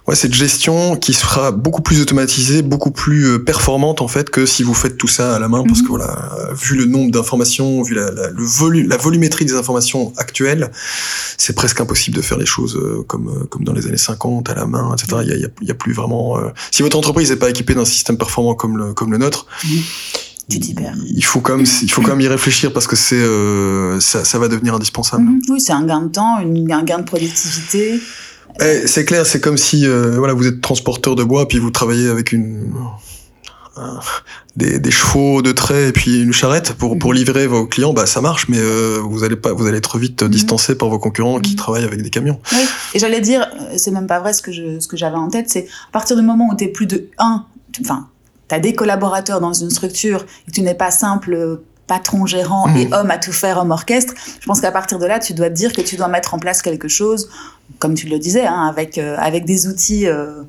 ouais 0.07 0.15
cette 0.15 0.33
gestion 0.33 0.97
qui 0.97 1.13
sera 1.13 1.51
beaucoup 1.51 1.83
plus 1.83 2.01
automatisée 2.01 2.63
beaucoup 2.63 2.93
plus 2.93 3.43
performante 3.43 4.01
en 4.01 4.07
fait 4.07 4.31
que 4.31 4.47
si 4.47 4.63
vous 4.63 4.75
faites 4.75 4.97
tout 4.97 5.09
ça 5.09 5.35
à 5.35 5.41
la 5.41 5.49
main. 5.49 5.65
Parce 5.67 5.81
mmh. 5.81 5.83
que 5.83 5.89
voilà 5.89 6.31
vu 6.53 6.77
le 6.77 6.85
nombre 6.85 7.11
d'informations 7.11 7.83
vu 7.83 7.95
la, 7.95 8.13
la, 8.13 8.31
le 8.31 8.45
volume 8.45 8.89
la 8.89 8.97
volumétrie 8.97 9.45
des 9.45 9.55
informations 9.55 10.13
actuelles 10.19 10.71
c'est 11.37 11.57
presque 11.57 11.81
impossible 11.81 12.17
de 12.17 12.23
faire 12.23 12.39
les 12.39 12.47
choses 12.47 12.81
comme 13.09 13.49
comme 13.49 13.65
dans 13.65 13.73
les 13.73 13.89
années 13.89 13.97
50 13.97 14.49
à 14.51 14.55
la 14.55 14.67
main 14.67 14.95
etc 14.95 15.23
il 15.23 15.29
y 15.31 15.33
a, 15.33 15.49
il 15.61 15.67
y 15.67 15.71
a, 15.73 15.75
plus 15.75 15.95
vraiment 15.95 16.39
si 16.71 16.83
votre 16.83 16.97
entreprise 16.97 17.31
n'est 17.31 17.37
pas 17.39 17.51
équipée 17.51 17.75
d'un 17.75 17.85
système 17.85 18.19
performant 18.19 18.55
comme 18.55 18.77
le 18.77 18.95
comme 18.95 19.11
le 19.11 19.19
nôtre 19.19 19.47
mmh 19.65 19.69
il 20.49 21.25
faut 21.25 21.41
quand 21.41 21.57
même, 21.57 21.67
il 21.83 21.91
faut 21.91 22.03
quand 22.03 22.11
même 22.11 22.21
y 22.21 22.29
réfléchir 22.29 22.73
parce 22.73 22.87
que 22.87 22.97
c'est, 22.97 23.17
euh, 23.17 23.99
ça, 24.01 24.25
ça, 24.25 24.39
va 24.39 24.49
devenir 24.49 24.75
indispensable. 24.75 25.25
Mhm. 25.25 25.41
Oui, 25.49 25.61
c'est 25.61 25.73
un 25.73 25.85
gain 25.85 26.03
de 26.03 26.09
temps, 26.09 26.39
une, 26.41 26.71
un 26.71 26.85
gain 26.85 26.99
de 26.99 27.05
productivité. 27.05 28.01
Eh, 28.61 28.87
c'est 28.87 29.05
clair, 29.05 29.27
c'est 29.27 29.41
comme 29.41 29.57
si, 29.57 29.87
euh, 29.87 30.17
voilà, 30.19 30.35
vous 30.35 30.47
êtes 30.47 30.61
transporteur 30.61 31.15
de 31.15 31.25
bois 31.25 31.49
puis 31.49 31.59
vous 31.59 31.71
travaillez 31.71 32.09
avec 32.09 32.33
une, 32.33 32.73
des, 34.57 34.79
des, 34.79 34.91
chevaux 34.91 35.43
de 35.43 35.53
trait 35.53 35.89
et 35.89 35.93
puis 35.93 36.23
une 36.23 36.33
charrette 36.33 36.73
pour, 36.75 36.99
pour 36.99 37.11
mhm. 37.11 37.17
livrer 37.17 37.47
vos 37.47 37.67
clients, 37.67 37.93
bah 37.93 38.07
ça 38.07 38.21
marche, 38.21 38.49
mais 38.49 38.59
euh, 38.59 38.99
vous 39.03 39.25
allez 39.25 39.37
pas, 39.37 39.53
vous 39.53 39.67
allez 39.67 39.79
être 39.79 39.99
vite 39.99 40.23
mhm. 40.23 40.31
distancé 40.31 40.79
par 40.79 40.89
vos 40.89 40.99
concurrents 40.99 41.41
qui 41.41 41.57
travaillent 41.57 41.85
avec 41.85 42.03
des 42.03 42.11
camions. 42.11 42.41
Oui, 42.53 42.65
et 42.95 42.99
j'allais 42.99 43.21
dire, 43.21 43.47
c'est 43.77 43.91
même 43.91 44.07
pas 44.07 44.21
vrai 44.21 44.33
ce 44.33 44.43
que 44.43 44.53
je, 44.53 44.79
ce 44.81 44.89
que 44.89 44.97
j'avais 44.97 45.17
en 45.17 45.29
tête, 45.29 45.51
c'est 45.51 45.67
à 45.89 45.93
partir 45.93 46.17
du 46.17 46.23
moment 46.23 46.49
où 46.51 46.57
tu 46.57 46.65
es 46.65 46.69
plus 46.69 46.87
de 46.87 47.09
un, 47.19 47.45
enfin 47.81 48.09
tu 48.49 48.55
as 48.55 48.61
des 48.61 48.75
collaborateurs 48.75 49.41
dans 49.41 49.53
une 49.53 49.71
structure 49.71 50.25
et 50.49 50.51
tu 50.51 50.63
n'es 50.63 50.75
pas 50.75 50.91
simple 50.91 51.61
patron 51.87 52.27
gérant 52.27 52.75
et 52.75 52.87
mmh. 52.87 52.93
homme 52.95 53.11
à 53.11 53.19
tout 53.19 53.33
faire, 53.33 53.59
homme 53.59 53.71
orchestre, 53.71 54.15
je 54.41 54.47
pense 54.47 54.61
qu'à 54.61 54.73
partir 54.73 54.99
de 54.99 55.07
là, 55.07 55.19
tu 55.19 55.35
dois 55.35 55.49
te 55.49 55.55
dire 55.55 55.73
que 55.73 55.81
tu 55.81 55.97
dois 55.97 56.09
mettre 56.09 56.35
en 56.35 56.39
place 56.39 56.63
quelque 56.63 56.89
chose, 56.89 57.29
comme 57.79 57.95
tu 57.95 58.09
le 58.09 58.19
disais, 58.19 58.47
hein, 58.47 58.67
avec, 58.69 58.99
euh, 58.99 59.17
avec 59.19 59.45
des 59.45 59.69
outils 59.69 60.07
euh, 60.09 60.43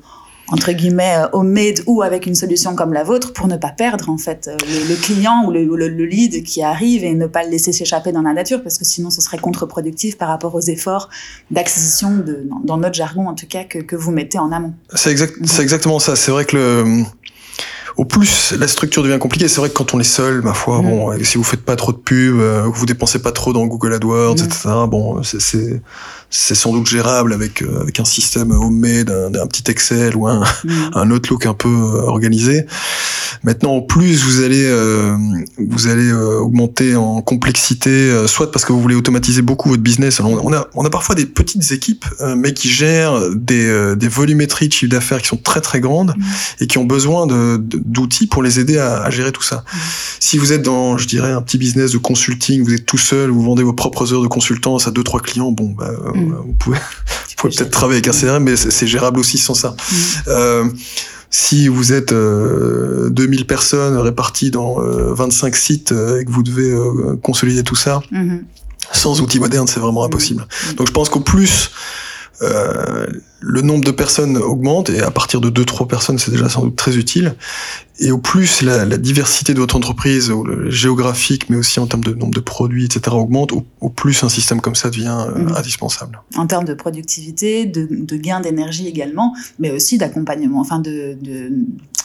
entre 0.50 0.72
guillemets 0.72 1.16
homemade 1.32 1.80
ou 1.86 2.02
avec 2.02 2.26
une 2.26 2.34
solution 2.34 2.74
comme 2.74 2.92
la 2.92 3.04
vôtre 3.04 3.34
pour 3.34 3.48
ne 3.48 3.56
pas 3.56 3.68
perdre 3.68 4.08
en 4.08 4.16
fait 4.16 4.50
le, 4.88 4.94
client 4.96 5.44
ou 5.46 5.50
le, 5.50 5.64
le, 5.64 6.04
lead 6.06 6.42
qui 6.42 6.62
arrive 6.62 7.04
et 7.04 7.14
ne 7.14 7.26
pas 7.26 7.44
le 7.44 7.50
laisser 7.50 7.70
s'échapper 7.72 8.12
dans 8.12 8.22
la 8.22 8.32
nature 8.32 8.62
parce 8.62 8.78
que 8.78 8.84
sinon 8.86 9.10
ce 9.10 9.20
serait 9.20 9.36
contre-productif 9.36 10.16
par 10.16 10.28
rapport 10.28 10.54
aux 10.54 10.60
efforts 10.60 11.10
d'acquisition 11.50 12.24
dans 12.64 12.78
notre 12.78 12.94
jargon 12.94 13.28
en 13.28 13.34
tout 13.34 13.46
cas 13.46 13.64
que, 13.64 13.78
que 13.78 13.94
vous 13.94 14.10
mettez 14.10 14.38
en 14.38 14.50
amont. 14.50 14.72
C'est 14.94 15.10
exact, 15.10 15.34
c'est 15.44 15.62
exactement 15.62 15.98
ça. 15.98 16.16
C'est 16.16 16.30
vrai 16.30 16.46
que 16.46 16.56
le 16.56 17.04
au 17.98 18.04
plus 18.04 18.54
la 18.58 18.68
structure 18.68 19.02
devient 19.02 19.18
compliquée. 19.18 19.48
C'est 19.48 19.58
vrai 19.58 19.68
que 19.68 19.74
quand 19.74 19.92
on 19.92 20.00
est 20.00 20.04
seul, 20.04 20.40
ma 20.42 20.54
foi, 20.54 20.80
bon, 20.80 21.12
mm. 21.12 21.24
si 21.24 21.36
vous 21.36 21.44
faites 21.44 21.64
pas 21.64 21.76
trop 21.76 21.92
de 21.92 21.98
pub, 21.98 22.38
euh, 22.38 22.70
que 22.70 22.76
vous 22.76 22.86
dépensez 22.86 23.18
pas 23.18 23.32
trop 23.32 23.52
dans 23.52 23.66
Google 23.66 23.92
AdWords, 23.92 24.36
mm. 24.36 24.44
etc. 24.44 24.68
Bon, 24.88 25.20
c'est 25.24 25.82
c'est 26.30 26.54
sans 26.54 26.72
doute 26.72 26.86
gérable 26.86 27.32
avec 27.32 27.62
euh, 27.62 27.80
avec 27.80 28.00
un 28.00 28.04
système 28.04 28.50
homemade, 28.50 29.10
un, 29.10 29.46
petit 29.46 29.70
Excel 29.70 30.14
ou 30.14 30.26
un, 30.26 30.40
mm. 30.40 30.70
un 30.94 31.10
Outlook 31.10 31.46
un 31.46 31.54
peu 31.54 31.68
euh, 31.68 32.02
organisé. 32.02 32.66
Maintenant, 33.44 33.76
en 33.76 33.80
plus, 33.80 34.24
vous 34.24 34.42
allez 34.42 34.64
euh, 34.64 35.16
vous 35.58 35.86
allez 35.86 36.12
augmenter 36.12 36.96
en 36.96 37.22
complexité, 37.22 38.26
soit 38.26 38.50
parce 38.50 38.64
que 38.64 38.72
vous 38.72 38.80
voulez 38.80 38.94
automatiser 38.94 39.42
beaucoup 39.42 39.68
votre 39.68 39.82
business. 39.82 40.20
on 40.20 40.52
a 40.52 40.66
on 40.74 40.84
a 40.84 40.90
parfois 40.90 41.14
des 41.14 41.26
petites 41.26 41.70
équipes, 41.72 42.04
mais 42.36 42.52
qui 42.52 42.68
gèrent 42.68 43.30
des 43.34 43.94
des 43.96 44.08
volumétries 44.08 44.68
de 44.68 44.72
chiffre 44.72 44.90
d'affaires 44.90 45.22
qui 45.22 45.28
sont 45.28 45.36
très 45.36 45.60
très 45.60 45.80
grandes 45.80 46.14
mm. 46.16 46.22
et 46.60 46.66
qui 46.66 46.78
ont 46.78 46.84
besoin 46.84 47.26
de, 47.26 47.56
d'outils 47.88 48.26
pour 48.26 48.42
les 48.42 48.60
aider 48.60 48.78
à, 48.78 49.02
à 49.02 49.10
gérer 49.10 49.32
tout 49.32 49.42
ça. 49.42 49.56
Mm. 49.56 49.76
Si 50.20 50.38
vous 50.38 50.52
êtes 50.52 50.62
dans, 50.62 50.96
je 50.98 51.06
dirais, 51.06 51.32
un 51.32 51.42
petit 51.42 51.58
business 51.58 51.92
de 51.92 51.98
consulting, 51.98 52.62
vous 52.62 52.74
êtes 52.74 52.86
tout 52.86 52.98
seul, 52.98 53.30
vous 53.30 53.42
vendez 53.42 53.62
vos 53.62 53.72
propres 53.72 54.12
heures 54.12 54.22
de 54.22 54.28
consultance 54.28 54.86
à 54.86 54.90
deux 54.90 55.02
trois 55.02 55.20
clients, 55.20 55.52
bon, 55.52 55.74
bah, 55.76 55.88
Mm. 56.14 56.32
Vous 56.46 56.54
pouvez, 56.54 56.78
peut-être 57.56 57.70
travailler 57.70 58.00
avec 58.02 58.08
un 58.08 58.18
CRM, 58.18 58.42
mais 58.42 58.56
c'est 58.56 58.86
gérable 58.86 59.20
aussi 59.20 59.38
sans 59.38 59.54
ça. 59.54 59.76
Euh, 60.26 60.64
si 61.30 61.68
vous 61.68 61.92
êtes 61.92 62.12
2000 62.12 62.14
euh, 62.14 63.44
personnes 63.46 63.96
réparties 63.96 64.50
dans 64.50 64.80
25 64.80 65.54
euh, 65.54 65.56
sites 65.56 65.92
et 65.92 66.24
que 66.24 66.30
vous 66.30 66.42
devez 66.42 66.74
consolider 67.22 67.62
tout 67.62 67.76
ça, 67.76 68.00
sans 68.92 69.20
outils 69.20 69.38
modernes, 69.38 69.68
c'est 69.68 69.80
vraiment 69.80 70.04
impossible. 70.04 70.46
Donc 70.76 70.88
je 70.88 70.92
pense 70.92 71.08
qu'au 71.08 71.20
plus 71.20 71.70
euh, 72.42 73.06
le 73.40 73.62
nombre 73.62 73.84
de 73.84 73.90
personnes 73.90 74.36
augmente 74.36 74.90
et 74.90 75.00
à 75.00 75.10
partir 75.10 75.40
de 75.40 75.50
2-3 75.50 75.86
personnes, 75.86 76.18
c'est 76.18 76.30
déjà 76.30 76.48
sans 76.48 76.62
doute 76.62 76.76
très 76.76 76.96
utile. 76.96 77.34
Et 78.00 78.10
au 78.10 78.18
plus 78.18 78.62
la, 78.62 78.84
la 78.84 78.96
diversité 78.96 79.54
de 79.54 79.60
votre 79.60 79.76
entreprise, 79.76 80.32
géographique, 80.66 81.50
mais 81.50 81.56
aussi 81.56 81.80
en 81.80 81.86
termes 81.86 82.04
de 82.04 82.14
nombre 82.14 82.34
de 82.34 82.40
produits, 82.40 82.84
etc., 82.84 83.16
augmente, 83.16 83.52
au, 83.52 83.88
plus 83.88 84.22
un 84.22 84.28
système 84.28 84.60
comme 84.60 84.74
ça 84.74 84.90
devient 84.90 85.16
euh, 85.28 85.38
mhm. 85.38 85.56
indispensable. 85.56 86.20
En 86.36 86.46
termes 86.46 86.64
de 86.64 86.74
productivité, 86.74 87.66
de, 87.66 87.88
de 87.90 88.16
gain 88.16 88.40
d'énergie 88.40 88.86
également, 88.86 89.34
mais 89.58 89.70
aussi 89.70 89.98
d'accompagnement, 89.98 90.60
enfin 90.60 90.78
de, 90.78 91.16
de 91.20 91.50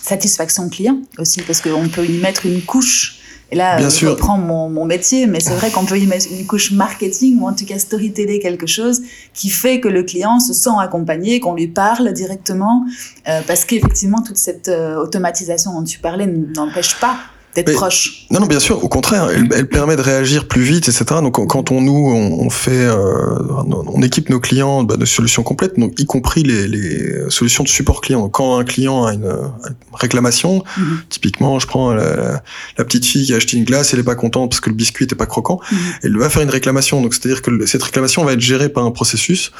satisfaction 0.01 0.69
client 0.69 1.01
aussi, 1.17 1.41
parce 1.41 1.61
qu'on 1.61 1.87
peut 1.89 2.05
y 2.05 2.17
mettre 2.17 2.45
une 2.45 2.61
couche 2.61 3.22
et 3.53 3.55
là, 3.55 3.77
Bien 3.77 3.87
je 3.87 4.07
reprends 4.07 4.39
mon, 4.39 4.67
mon 4.67 4.85
métier, 4.85 5.27
mais 5.27 5.39
c'est 5.39 5.53
vrai 5.53 5.69
qu'on 5.69 5.85
peut 5.85 5.99
y 5.99 6.07
mettre 6.07 6.25
une 6.31 6.43
couche 6.47 6.71
marketing 6.71 7.39
ou 7.39 7.47
en 7.47 7.53
tout 7.53 7.65
cas 7.65 7.77
storyteller 7.77 8.39
quelque 8.39 8.65
chose 8.65 9.03
qui 9.35 9.51
fait 9.51 9.79
que 9.79 9.87
le 9.87 10.01
client 10.01 10.39
se 10.39 10.53
sent 10.53 10.71
accompagné, 10.79 11.39
qu'on 11.39 11.53
lui 11.53 11.67
parle 11.67 12.13
directement, 12.13 12.83
euh, 13.27 13.41
parce 13.45 13.63
qu'effectivement, 13.65 14.23
toute 14.23 14.37
cette 14.37 14.69
euh, 14.69 14.95
automatisation 14.95 15.71
dont 15.71 15.83
tu 15.83 15.99
parlais 15.99 16.25
n'empêche 16.25 16.99
pas 16.99 17.15
d'être 17.55 17.73
proche. 17.73 18.25
Non, 18.31 18.39
non, 18.39 18.47
bien 18.47 18.59
sûr. 18.59 18.83
Au 18.83 18.87
contraire, 18.87 19.29
elle, 19.29 19.47
elle, 19.53 19.67
permet 19.67 19.95
de 19.95 20.01
réagir 20.01 20.47
plus 20.47 20.63
vite, 20.63 20.87
etc. 20.87 21.05
Donc, 21.21 21.45
quand 21.47 21.71
on 21.71 21.81
nous, 21.81 21.93
on, 21.93 22.49
fait, 22.49 22.71
euh, 22.71 23.37
on 23.69 24.01
équipe 24.01 24.29
nos 24.29 24.39
clients 24.39 24.83
bah, 24.83 24.97
de 24.97 25.05
solutions 25.05 25.43
complètes, 25.43 25.77
donc 25.77 25.99
y 25.99 26.05
compris 26.05 26.43
les, 26.43 26.67
les, 26.67 27.29
solutions 27.29 27.63
de 27.63 27.69
support 27.69 28.01
client. 28.01 28.27
Quand 28.29 28.57
un 28.57 28.63
client 28.63 29.05
a 29.05 29.13
une, 29.13 29.31
réclamation, 29.93 30.63
mhm. 30.77 31.01
typiquement, 31.09 31.59
je 31.59 31.67
prends 31.67 31.93
la, 31.93 32.41
la, 32.77 32.85
petite 32.85 33.05
fille 33.05 33.25
qui 33.25 33.33
a 33.33 33.37
acheté 33.37 33.57
une 33.57 33.65
glace, 33.65 33.93
elle 33.93 33.99
est 33.99 34.03
pas 34.03 34.15
contente 34.15 34.49
parce 34.49 34.59
que 34.59 34.69
le 34.69 34.75
biscuit 34.75 35.05
était 35.05 35.15
pas 35.15 35.25
croquant, 35.25 35.59
mhm. 35.71 35.77
elle 36.03 36.17
va 36.17 36.29
faire 36.29 36.41
une 36.41 36.49
réclamation. 36.49 37.01
Donc, 37.01 37.13
c'est-à-dire 37.13 37.41
que 37.41 37.65
cette 37.65 37.83
réclamation 37.83 38.23
va 38.23 38.33
être 38.33 38.41
gérée 38.41 38.69
par 38.69 38.85
un 38.85 38.91
processus 38.91 39.51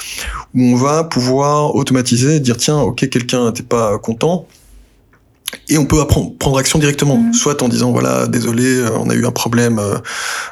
où 0.56 0.62
on 0.62 0.76
va 0.76 1.04
pouvoir 1.04 1.76
automatiser, 1.76 2.40
dire 2.40 2.58
tiens, 2.58 2.80
ok, 2.80 3.08
quelqu'un 3.10 3.48
n'était 3.48 3.64
pas 3.64 3.98
content 4.00 4.48
et 5.70 5.78
on 5.78 5.86
peut 5.86 6.02
apprendre, 6.02 6.38
prendre 6.38 6.58
action 6.58 6.80
directement, 6.80 7.18
mm. 7.18 7.34
soit 7.34 7.62
en 7.62 7.70
disant 7.70 7.92
voilà 7.92 8.28
désolé 8.28 8.66
euh, 8.66 8.90
on 8.98 9.10
a 9.10 9.16
eu 9.16 9.26
un 9.26 9.32
problème, 9.32 9.80
euh, 9.80 9.98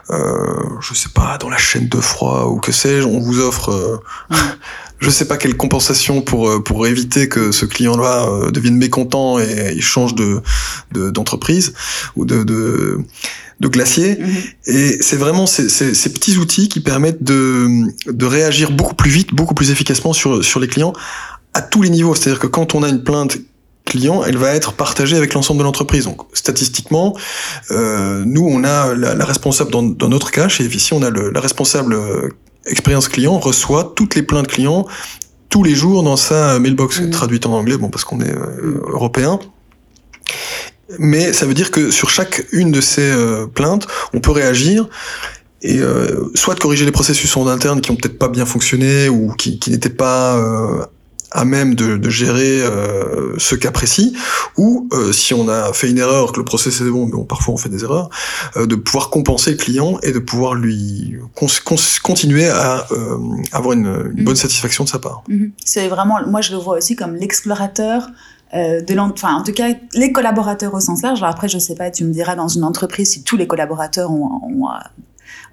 euh, 0.10 0.64
je 0.82 0.94
sais 0.94 1.10
pas 1.14 1.38
dans 1.40 1.50
la 1.50 1.58
chaîne 1.58 1.88
de 1.88 1.98
froid 1.98 2.46
ou 2.46 2.60
que 2.60 2.72
sais-je, 2.72 3.06
on 3.06 3.20
vous 3.20 3.40
offre 3.40 3.70
euh, 3.70 3.98
mm. 4.30 4.36
je 5.00 5.10
sais 5.10 5.26
pas 5.26 5.38
quelle 5.38 5.58
compensation 5.58 6.22
pour 6.22 6.64
pour 6.64 6.88
éviter 6.88 7.28
que 7.28 7.52
ce 7.52 7.66
client-là 7.66 8.52
devienne 8.52 8.78
mécontent 8.78 9.40
et, 9.40 9.74
il 9.76 9.82
change 9.82 10.16
de 10.16 10.42
d'entreprise 10.92 11.74
ou 12.16 12.26
de, 12.26 12.44
de 12.44 13.00
de 13.62 13.68
glacier. 13.68 14.16
Mm-hmm. 14.16 14.72
Et 14.72 14.98
c'est 15.02 15.18
vraiment 15.18 15.46
ces, 15.46 15.70
ces, 15.70 15.94
ces, 15.94 16.12
petits 16.12 16.38
outils 16.38 16.68
qui 16.68 16.80
permettent 16.80 17.24
de, 17.24 17.68
de 18.08 18.26
réagir 18.26 18.72
beaucoup 18.72 18.96
plus 18.96 19.12
vite, 19.12 19.36
beaucoup 19.36 19.54
plus 19.54 19.70
efficacement 19.70 20.14
sur, 20.14 20.44
sur 20.44 20.60
les 20.60 20.68
clients 20.68 20.94
à 21.54 21.62
tous 21.62 21.82
les 21.82 21.90
niveaux. 21.90 22.16
C'est-à-dire 22.16 22.40
que 22.40 22.48
quand 22.48 22.76
on 22.76 22.84
a 22.84 22.90
une 22.90 23.04
plainte 23.04 23.38
client, 23.92 24.24
elle 24.24 24.38
va 24.38 24.56
être 24.56 24.74
partagée 24.74 25.18
avec 25.18 25.34
l'ensemble 25.34 25.60
de 25.60 25.64
l'entreprise. 25.64 26.06
Donc 26.06 26.22
statistiquement, 26.34 27.16
euh, 27.72 28.24
nous 28.26 28.48
on 28.48 28.64
a 28.64 28.94
la, 28.96 29.26
responsable 29.26 29.72
dans, 29.72 29.84
dans, 29.84 30.10
notre 30.10 30.32
cas 30.32 30.48
chez 30.48 30.66
ici 30.66 30.94
on 30.94 31.04
a 31.04 31.10
le, 31.10 31.30
la 31.30 31.42
responsable 31.42 31.94
euh, 31.94 32.30
expérience 32.66 33.08
client 33.08 33.38
reçoit 33.40 33.94
toutes 33.96 34.16
les 34.16 34.24
plaintes 34.24 34.48
clients 34.48 34.86
tous 35.52 35.64
les 35.64 35.76
jours 35.76 36.02
dans 36.02 36.16
sa 36.16 36.58
mailbox 36.60 37.02
mmh. 37.02 37.10
traduite 37.12 37.46
en 37.46 37.54
anglais, 37.54 37.78
bon 37.78 37.90
parce 37.90 38.06
qu'on 38.06 38.22
est 38.22 38.34
euh, 38.34 38.82
européen. 38.88 39.40
Mais 40.98 41.34
ça 41.34 41.46
veut 41.46 41.54
dire 41.54 41.72
que 41.72 41.92
sur 41.92 42.10
chaque 42.10 42.48
une 42.52 42.72
de 42.72 42.82
ces 42.82 43.12
euh, 43.12 43.46
plaintes, 43.48 43.86
on 44.14 44.20
peut 44.20 44.32
réagir 44.32 44.88
et 45.62 45.80
euh, 45.80 46.32
soit 46.36 46.56
de 46.56 46.60
corriger 46.60 46.86
les 46.86 46.92
processus 46.92 47.36
en 47.38 47.48
interne 47.48 47.82
qui 47.82 47.92
ont 47.92 47.96
peut-être 47.96 48.18
pas 48.18 48.30
bien 48.30 48.46
fonctionné 48.46 49.10
ou 49.10 49.34
qui, 49.34 49.60
qui 49.60 49.70
n'étaient 49.72 49.90
pas 49.90 50.42
à 51.32 51.46
même 51.46 51.76
de, 51.76 51.98
de 51.98 52.10
gérer 52.10 52.62
euh, 52.62 53.34
ce 53.38 53.56
cas 53.56 53.72
précis, 53.72 54.16
ou 54.58 54.90
euh, 54.94 55.12
si 55.12 55.34
on 55.34 55.48
a 55.48 55.72
fait 55.74 55.90
une 55.90 55.98
erreur, 55.98 56.34
que 56.34 56.40
le 56.40 56.46
process 56.46 56.82
est 56.82 56.90
bon, 56.90 57.06
mais 57.06 57.14
bon, 57.14 57.24
parfois 57.24 57.54
on 57.54 57.58
fait 57.58 57.70
des 57.70 57.84
erreurs, 57.84 58.10
euh, 58.58 58.66
de 58.66 58.76
pouvoir 58.76 59.10
compenser 59.10 59.52
le 59.52 59.58
client 59.58 59.98
et 60.04 60.12
de 60.12 60.20
pouvoir 60.20 60.56
lui 60.56 61.18
continuer 62.04 62.50
à 62.50 62.86
avoir 63.52 63.74
une, 63.74 64.14
bonne 64.24 64.30
mhm. 64.30 64.36
satisfaction 64.36 64.84
de 64.84 64.90
sa 64.90 65.00
part. 65.00 65.24
Mhm. 65.30 65.52
C'est 65.64 65.88
vraiment, 65.88 66.20
moi 66.28 66.42
je 66.42 66.52
le 66.52 66.58
vois 66.58 66.78
aussi 66.78 66.96
comme 66.96 67.16
l'explorateur 67.16 68.10
de 68.54 69.00
enfin 69.00 69.36
en 69.36 69.44
tout 69.44 69.54
cas 69.54 69.70
les 69.94 70.12
collaborateurs 70.12 70.74
au 70.74 70.82
sens 70.82 71.02
large. 71.04 71.20
Alors 71.20 71.34
après 71.34 71.48
je 71.48 71.58
sais 71.58 71.76
pas, 71.76 71.90
tu 71.90 72.04
me 72.04 72.12
diras 72.12 72.36
dans 72.36 72.50
une 72.50 72.66
entreprise 72.66 73.12
si 73.12 73.24
tous 73.24 73.38
les 73.38 73.48
collaborateurs 73.48 74.12
ont, 74.12 74.42
ont 74.44 74.68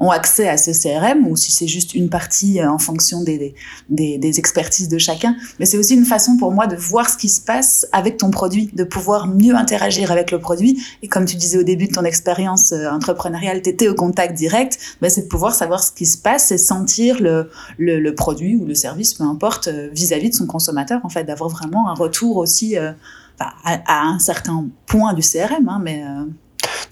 ont 0.00 0.10
accès 0.10 0.48
à 0.48 0.56
ce 0.56 0.70
CRM 0.70 1.26
ou 1.26 1.36
si 1.36 1.52
c'est 1.52 1.66
juste 1.66 1.94
une 1.94 2.08
partie 2.08 2.60
euh, 2.60 2.70
en 2.70 2.78
fonction 2.78 3.22
des, 3.22 3.54
des, 3.88 4.18
des 4.18 4.38
expertises 4.38 4.88
de 4.88 4.98
chacun. 4.98 5.36
Mais 5.58 5.66
c'est 5.66 5.78
aussi 5.78 5.94
une 5.94 6.04
façon 6.04 6.36
pour 6.36 6.52
moi 6.52 6.66
de 6.66 6.76
voir 6.76 7.08
ce 7.10 7.16
qui 7.16 7.28
se 7.28 7.40
passe 7.40 7.86
avec 7.92 8.16
ton 8.16 8.30
produit, 8.30 8.70
de 8.74 8.84
pouvoir 8.84 9.26
mieux 9.26 9.54
interagir 9.54 10.12
avec 10.12 10.30
le 10.30 10.38
produit. 10.38 10.82
Et 11.02 11.08
comme 11.08 11.24
tu 11.24 11.36
disais 11.36 11.58
au 11.58 11.62
début 11.62 11.88
de 11.88 11.92
ton 11.92 12.04
expérience 12.04 12.72
euh, 12.72 12.90
entrepreneuriale, 12.90 13.62
tu 13.62 13.70
étais 13.70 13.88
au 13.88 13.94
contact 13.94 14.34
direct, 14.34 14.78
ben 15.00 15.10
c'est 15.10 15.22
de 15.22 15.28
pouvoir 15.28 15.54
savoir 15.54 15.82
ce 15.82 15.92
qui 15.92 16.06
se 16.06 16.18
passe 16.18 16.52
et 16.52 16.58
sentir 16.58 17.20
le, 17.20 17.50
le, 17.78 17.98
le 17.98 18.14
produit 18.14 18.56
ou 18.56 18.64
le 18.64 18.74
service, 18.74 19.14
peu 19.14 19.24
importe, 19.24 19.68
euh, 19.68 19.88
vis-à-vis 19.92 20.30
de 20.30 20.34
son 20.34 20.46
consommateur, 20.46 21.00
en 21.04 21.08
fait, 21.08 21.24
d'avoir 21.24 21.50
vraiment 21.50 21.88
un 21.88 21.94
retour 21.94 22.36
aussi 22.36 22.76
à, 22.76 22.94
à, 23.38 24.02
un 24.02 24.18
certain 24.18 24.66
point 24.86 25.12
du 25.14 25.22
CRM, 25.22 25.68
hein, 25.68 25.80
mais... 25.82 26.02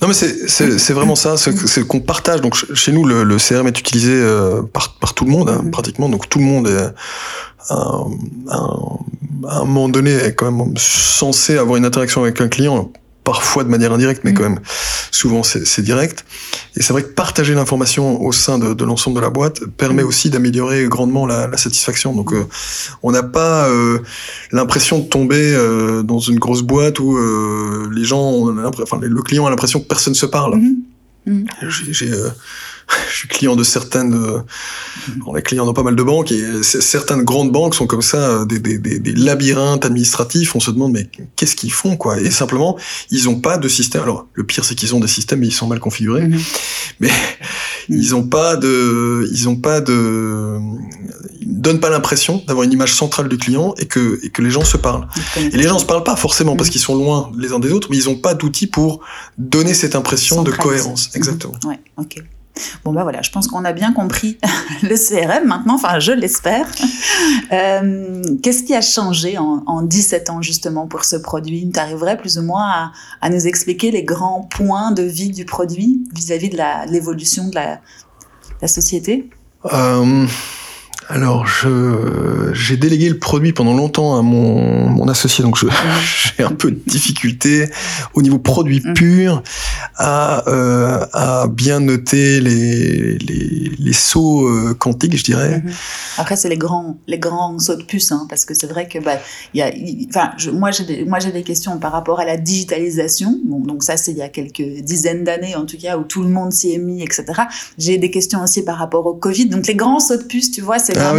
Non, 0.00 0.08
mais 0.08 0.14
c'est 0.14 0.92
vraiment 0.92 1.16
ça, 1.16 1.36
c'est 1.36 1.86
qu'on 1.86 2.00
partage. 2.00 2.40
Donc 2.40 2.54
chez 2.74 2.92
nous, 2.92 3.04
le, 3.04 3.24
le 3.24 3.36
CRM 3.36 3.66
est 3.66 3.78
utilisé 3.78 4.12
euh, 4.12 4.62
par, 4.62 4.94
par 4.94 5.14
tout 5.14 5.24
le 5.24 5.30
monde, 5.30 5.48
hein, 5.48 5.62
mm-hmm. 5.64 5.70
pratiquement. 5.70 6.08
Donc 6.08 6.28
tout 6.28 6.38
le 6.38 6.44
monde 6.44 6.68
est 6.68 6.86
à 9.48 9.60
un 9.60 9.64
moment 9.64 9.88
donné 9.88 10.12
est 10.12 10.34
quand 10.34 10.50
même 10.50 10.76
censé 10.76 11.58
avoir 11.58 11.76
une 11.76 11.84
interaction 11.84 12.22
avec 12.22 12.40
un 12.40 12.48
client 12.48 12.92
parfois 13.26 13.64
de 13.64 13.68
manière 13.68 13.92
indirecte, 13.92 14.22
mais 14.22 14.30
mm. 14.30 14.34
quand 14.34 14.42
même 14.44 14.60
souvent 15.10 15.42
c'est 15.42 15.82
direct. 15.82 16.24
Et 16.76 16.82
c'est 16.82 16.92
vrai 16.92 17.02
que 17.02 17.08
partager 17.08 17.54
l'information 17.54 18.22
au 18.22 18.30
sein 18.32 18.56
de, 18.58 18.72
de 18.72 18.84
l'ensemble 18.84 19.16
de 19.16 19.20
la 19.20 19.30
boîte 19.30 19.64
permet 19.76 20.04
mm. 20.04 20.06
aussi 20.06 20.30
d'améliorer 20.30 20.84
grandement 20.84 21.26
la, 21.26 21.48
la, 21.48 21.56
satisfaction. 21.56 22.14
Donc 22.14 22.32
euh, 22.32 22.46
on 23.02 23.10
n'a 23.10 23.24
pas 23.24 23.68
euh, 23.68 23.98
l'impression 24.52 25.00
de 25.00 25.08
tomber 25.08 25.52
euh, 25.52 26.04
dans 26.04 26.20
une 26.20 26.38
grosse 26.38 26.62
boîte 26.62 27.00
où 27.00 27.18
les 27.90 28.04
gens, 28.04 28.22
ont 28.22 28.56
enfin 28.80 28.98
le 29.02 29.22
client 29.22 29.44
a 29.44 29.50
l'impression 29.50 29.80
que 29.80 29.88
personne 29.88 30.14
se 30.14 30.26
parle. 30.26 30.60
Mm. 31.26 31.46
J'ai 31.68 32.12
je 33.10 33.16
suis 33.16 33.28
client 33.28 33.56
de 33.56 33.64
certaines, 33.64 34.14
euh, 34.14 34.40
on 35.26 35.36
est 35.36 35.42
client 35.42 35.66
dans 35.66 35.74
pas 35.74 35.82
mal 35.82 35.96
de 35.96 36.02
banques 36.02 36.32
et 36.32 36.62
certaines 36.62 37.22
grandes 37.22 37.52
banques 37.52 37.74
sont 37.74 37.86
comme 37.86 38.02
ça, 38.02 38.18
euh, 38.18 38.44
des, 38.44 38.58
des, 38.58 38.78
des, 38.78 39.12
labyrinthes 39.12 39.84
administratifs. 39.84 40.54
On 40.54 40.60
se 40.60 40.70
demande 40.70 40.92
mais 40.92 41.08
qu'est-ce 41.36 41.56
qu'ils 41.56 41.72
font 41.72 41.96
quoi? 41.96 42.20
Et 42.20 42.30
simplement, 42.30 42.76
ils 43.10 43.28
ont 43.28 43.40
pas 43.40 43.58
de 43.58 43.68
système. 43.68 44.02
Alors 44.02 44.26
le 44.34 44.44
pire 44.44 44.64
c'est 44.64 44.74
qu'ils 44.74 44.94
ont 44.94 45.00
des 45.00 45.08
systèmes 45.08 45.40
mais 45.40 45.48
ils 45.48 45.52
sont 45.52 45.66
mal 45.66 45.80
configurés. 45.80 46.26
Mm-hmm. 46.26 46.42
Mais 47.00 47.10
Ils 47.88 48.14
ont 48.14 48.24
pas 48.24 48.56
de, 48.56 49.28
ils 49.32 49.48
ont 49.48 49.56
pas 49.56 49.80
de, 49.80 50.58
ils 51.40 51.60
donnent 51.60 51.80
pas 51.80 51.90
l'impression 51.90 52.42
d'avoir 52.46 52.64
une 52.64 52.72
image 52.72 52.94
centrale 52.94 53.28
du 53.28 53.38
client 53.38 53.74
et 53.78 53.86
que 53.86 54.18
et 54.24 54.30
que 54.30 54.42
les 54.42 54.50
gens 54.50 54.64
se 54.64 54.76
parlent. 54.76 55.06
Et 55.36 55.56
les 55.56 55.62
gens 55.62 55.78
se 55.78 55.84
parlent 55.84 56.04
pas 56.04 56.16
forcément 56.16 56.56
parce 56.56 56.68
mm. 56.68 56.72
qu'ils 56.72 56.80
sont 56.80 56.96
loin 56.96 57.30
les 57.38 57.52
uns 57.52 57.58
des 57.58 57.72
autres, 57.72 57.88
mais 57.90 57.96
ils 57.96 58.08
ont 58.08 58.16
pas 58.16 58.34
d'outils 58.34 58.66
pour 58.66 59.00
donner 59.38 59.74
cette 59.74 59.94
impression 59.94 60.42
de 60.42 60.50
cohérence. 60.50 61.10
Exactement. 61.14 61.54
Ouais, 61.64 61.78
ok. 61.96 62.22
Bon 62.84 62.92
bah 62.92 63.02
voilà, 63.02 63.22
je 63.22 63.30
pense 63.30 63.48
qu'on 63.48 63.64
a 63.64 63.72
bien 63.72 63.92
compris 63.92 64.38
le 64.82 64.96
CRM 64.96 65.46
maintenant, 65.46 65.74
enfin 65.74 65.98
je 65.98 66.12
l'espère. 66.12 66.66
Euh, 67.52 68.22
qu'est-ce 68.42 68.64
qui 68.64 68.74
a 68.74 68.80
changé 68.80 69.38
en, 69.38 69.62
en, 69.66 69.82
17 69.82 70.30
ans 70.30 70.42
justement 70.42 70.86
pour 70.86 71.04
ce 71.04 71.16
produit? 71.16 71.70
Tu 71.72 71.78
arriverais 71.78 72.16
plus 72.16 72.38
ou 72.38 72.42
moins 72.42 72.64
à, 72.64 72.92
à, 73.20 73.30
nous 73.30 73.46
expliquer 73.46 73.90
les 73.90 74.02
grands 74.02 74.42
points 74.42 74.90
de 74.90 75.02
vie 75.02 75.30
du 75.30 75.44
produit 75.44 76.02
vis-à-vis 76.12 76.50
de 76.50 76.58
l'évolution 76.90 77.48
de 77.48 77.54
la, 77.54 77.80
la, 78.60 78.68
société? 78.68 79.30
Euh, 79.72 80.26
alors, 81.08 81.46
je 81.46 82.50
j'ai 82.52 82.76
délégué 82.76 83.08
le 83.08 83.18
produit 83.18 83.52
pendant 83.52 83.74
longtemps 83.74 84.18
à 84.18 84.22
mon, 84.22 84.88
mon 84.88 85.08
associé, 85.08 85.44
donc 85.44 85.56
j'ai 86.36 86.42
un 86.42 86.50
peu 86.50 86.72
de 86.72 86.80
difficulté 86.86 87.68
au 88.14 88.22
niveau 88.22 88.38
produit 88.38 88.82
mm. 88.84 88.94
pur 88.94 89.42
à, 89.96 90.48
euh, 90.48 91.04
à 91.12 91.46
bien 91.46 91.78
noter 91.78 92.40
les, 92.40 93.18
les, 93.18 93.70
les 93.78 93.92
sauts 93.92 94.48
euh, 94.48 94.74
quantiques, 94.74 95.16
je 95.16 95.24
dirais. 95.24 95.58
Mm-hmm. 95.58 96.18
Après, 96.18 96.36
c'est 96.36 96.48
les 96.48 96.56
grands 96.56 96.98
les 97.06 97.18
grands 97.18 97.58
sauts 97.60 97.76
de 97.76 97.84
puce, 97.84 98.10
hein, 98.10 98.26
parce 98.28 98.44
que 98.44 98.54
c'est 98.54 98.66
vrai 98.66 98.88
que 98.88 98.98
bah 98.98 99.18
il 99.54 99.60
y 99.60 99.62
a, 99.62 99.70
enfin, 100.08 100.32
moi 100.52 100.72
j'ai 100.72 100.84
des, 100.84 101.04
moi 101.04 101.20
j'ai 101.20 101.30
des 101.30 101.44
questions 101.44 101.78
par 101.78 101.92
rapport 101.92 102.18
à 102.18 102.24
la 102.24 102.36
digitalisation. 102.36 103.38
Bon, 103.44 103.60
donc 103.60 103.84
ça 103.84 103.96
c'est 103.96 104.10
il 104.10 104.18
y 104.18 104.22
a 104.22 104.28
quelques 104.28 104.82
dizaines 104.82 105.22
d'années 105.22 105.54
en 105.54 105.66
tout 105.66 105.78
cas 105.78 105.98
où 105.98 106.02
tout 106.02 106.22
le 106.22 106.30
monde 106.30 106.52
s'y 106.52 106.72
est 106.72 106.78
mis, 106.78 107.02
etc. 107.02 107.24
J'ai 107.78 107.98
des 107.98 108.10
questions 108.10 108.42
aussi 108.42 108.64
par 108.64 108.78
rapport 108.78 109.06
au 109.06 109.14
Covid. 109.14 109.46
Donc 109.46 109.68
les 109.68 109.76
grands 109.76 110.00
sauts 110.00 110.16
de 110.16 110.24
puce, 110.24 110.50
tu 110.50 110.62
vois, 110.62 110.80
c'est 110.80 110.95
ah 110.96 111.14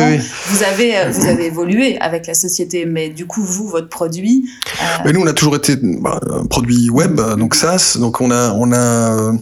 vous 0.48 0.64
avez 0.64 0.98
euh, 0.98 1.12
vous 1.12 1.26
avez 1.26 1.46
évolué 1.48 1.98
avec 2.00 2.28
la 2.28 2.34
société, 2.34 2.86
mais 2.86 3.10
du 3.10 3.26
coup 3.26 3.44
vous 3.44 3.68
votre 3.68 3.90
produit. 3.90 4.50
Euh, 4.82 4.86
mais 5.06 5.14
nous 5.14 5.22
on 5.22 5.28
a 5.28 5.34
toujours 5.34 5.56
été 5.56 5.76
bah, 5.76 6.20
un 6.30 6.46
produit 6.46 6.90
web, 6.90 7.20
donc 7.38 7.56
SaaS, 7.56 7.98
donc 8.00 8.22
on 8.22 8.32
a 8.32 8.52
on 8.52 8.72
a 8.74 9.34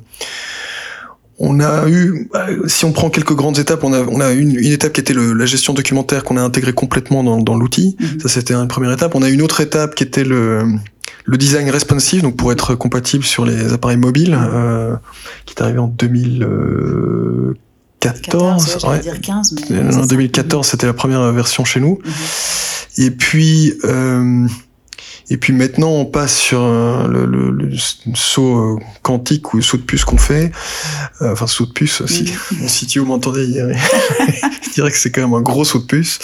on 1.38 1.60
a 1.60 1.90
eu, 1.90 2.30
si 2.68 2.86
on 2.86 2.94
prend 2.94 3.10
quelques 3.10 3.36
grandes 3.36 3.60
étapes, 3.60 3.84
on 3.84 3.92
a, 3.92 4.02
on 4.04 4.22
a 4.22 4.32
une, 4.32 4.56
une 4.56 4.72
étape 4.72 4.94
qui 4.94 5.02
était 5.02 5.14
le, 5.14 5.34
la 5.34 5.46
gestion 5.46 5.74
documentaire 5.74 6.24
qu'on 6.24 6.38
a 6.38 6.42
intégré 6.42 6.72
complètement 6.72 7.24
dans, 7.24 7.42
dans 7.42 7.58
l'outil. 7.58 7.98
Mhm. 8.00 8.20
Ça, 8.22 8.30
c'était 8.30 8.54
une 8.54 8.70
première 8.70 8.94
étape. 8.94 9.16
On 9.16 9.22
a 9.22 9.30
une 9.30 9.42
autre 9.42 9.60
étape 9.60 9.96
qui 9.96 10.04
était 10.04 10.24
le, 10.24 10.64
le 11.26 11.38
design 11.38 11.70
responsive, 11.70 12.22
donc 12.22 12.38
pour 12.38 12.54
être 12.54 12.76
compatible 12.76 13.26
sur 13.26 13.46
les 13.46 13.74
appareils 13.74 13.98
mobiles, 13.98 14.38
euh, 14.40 14.96
qui 15.46 15.56
est 15.56 15.62
arrivé 15.62 15.80
en 15.80 15.88
2000. 15.88 16.48
2014. 18.14 18.86
ouais, 18.86 19.00
dire 19.00 19.22
15, 19.22 19.56
mais 19.70 19.96
en 19.96 20.06
2014, 20.06 20.68
c'était 20.68 20.88
la 20.88 20.94
première 20.94 21.32
version 21.32 21.66
chez 21.66 21.80
nous. 21.80 22.00
Mhm. 22.04 22.14
Et 22.98 23.12
puis, 23.12 23.74
euh, 23.84 24.48
et 25.30 25.38
puis 25.38 25.54
maintenant, 25.54 25.90
on 25.90 26.06
passe 26.06 26.38
sur 26.38 26.62
le, 26.62 27.26
le, 27.26 27.50
le, 27.50 27.72
saut 28.14 28.58
euh, 28.58 28.80
quantique 29.02 29.54
ou 29.54 29.58
le 29.58 29.64
saut 29.64 29.78
de 29.78 29.82
puce 29.82 30.06
qu'on 30.06 30.18
fait. 30.18 30.52
Euh, 31.22 31.34
enfin, 31.34 31.48
saut 31.48 31.66
de 31.66 31.72
puce, 31.72 32.06
si 32.06 32.24
mhm. 32.24 32.60
mon 32.62 32.68
CTO 32.68 33.06
m'entendait 33.06 33.46
hier, 33.46 33.68
je 34.64 34.70
dirais 34.74 34.92
que 34.92 34.98
c'est 34.98 35.12
quand 35.12 35.22
même 35.22 35.34
un 35.34 35.42
gros 35.42 35.66
saut 35.66 35.80
de 35.80 35.86
puce. 35.86 36.20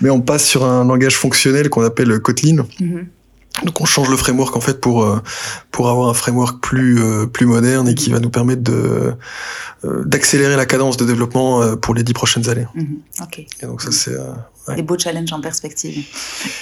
Mais 0.00 0.10
on 0.10 0.20
passe 0.20 0.46
sur 0.46 0.64
un 0.64 0.84
langage 0.84 1.16
fonctionnel 1.16 1.68
qu'on 1.68 1.82
appelle 1.82 2.18
Kotlin. 2.20 2.64
Mhm. 2.80 3.06
Donc 3.64 3.80
on 3.80 3.84
change 3.84 4.08
le 4.08 4.16
framework 4.16 4.56
en 4.56 4.60
fait 4.60 4.80
pour 4.80 5.04
euh, 5.04 5.20
pour 5.70 5.88
avoir 5.88 6.08
un 6.08 6.14
framework 6.14 6.60
plus 6.60 7.02
euh, 7.02 7.26
plus 7.26 7.46
moderne 7.46 7.88
et 7.88 7.94
qui 7.94 8.10
va 8.10 8.20
nous 8.20 8.30
permettre 8.30 8.62
de 8.62 9.14
euh, 9.84 10.04
d'accélérer 10.04 10.56
la 10.56 10.66
cadence 10.66 10.96
de 10.96 11.04
développement 11.04 11.76
pour 11.76 11.94
les 11.94 12.02
dix 12.02 12.12
prochaines 12.12 12.48
années. 12.48 12.66
Mhm. 12.74 12.98
ok. 13.22 13.38
Et 13.38 13.66
donc 13.66 13.82
ça 13.82 13.90
c'est 13.92 14.16
ouais. 14.68 14.76
des 14.76 14.82
beaux 14.82 14.98
challenges 14.98 15.32
en 15.32 15.40
perspective. 15.40 16.04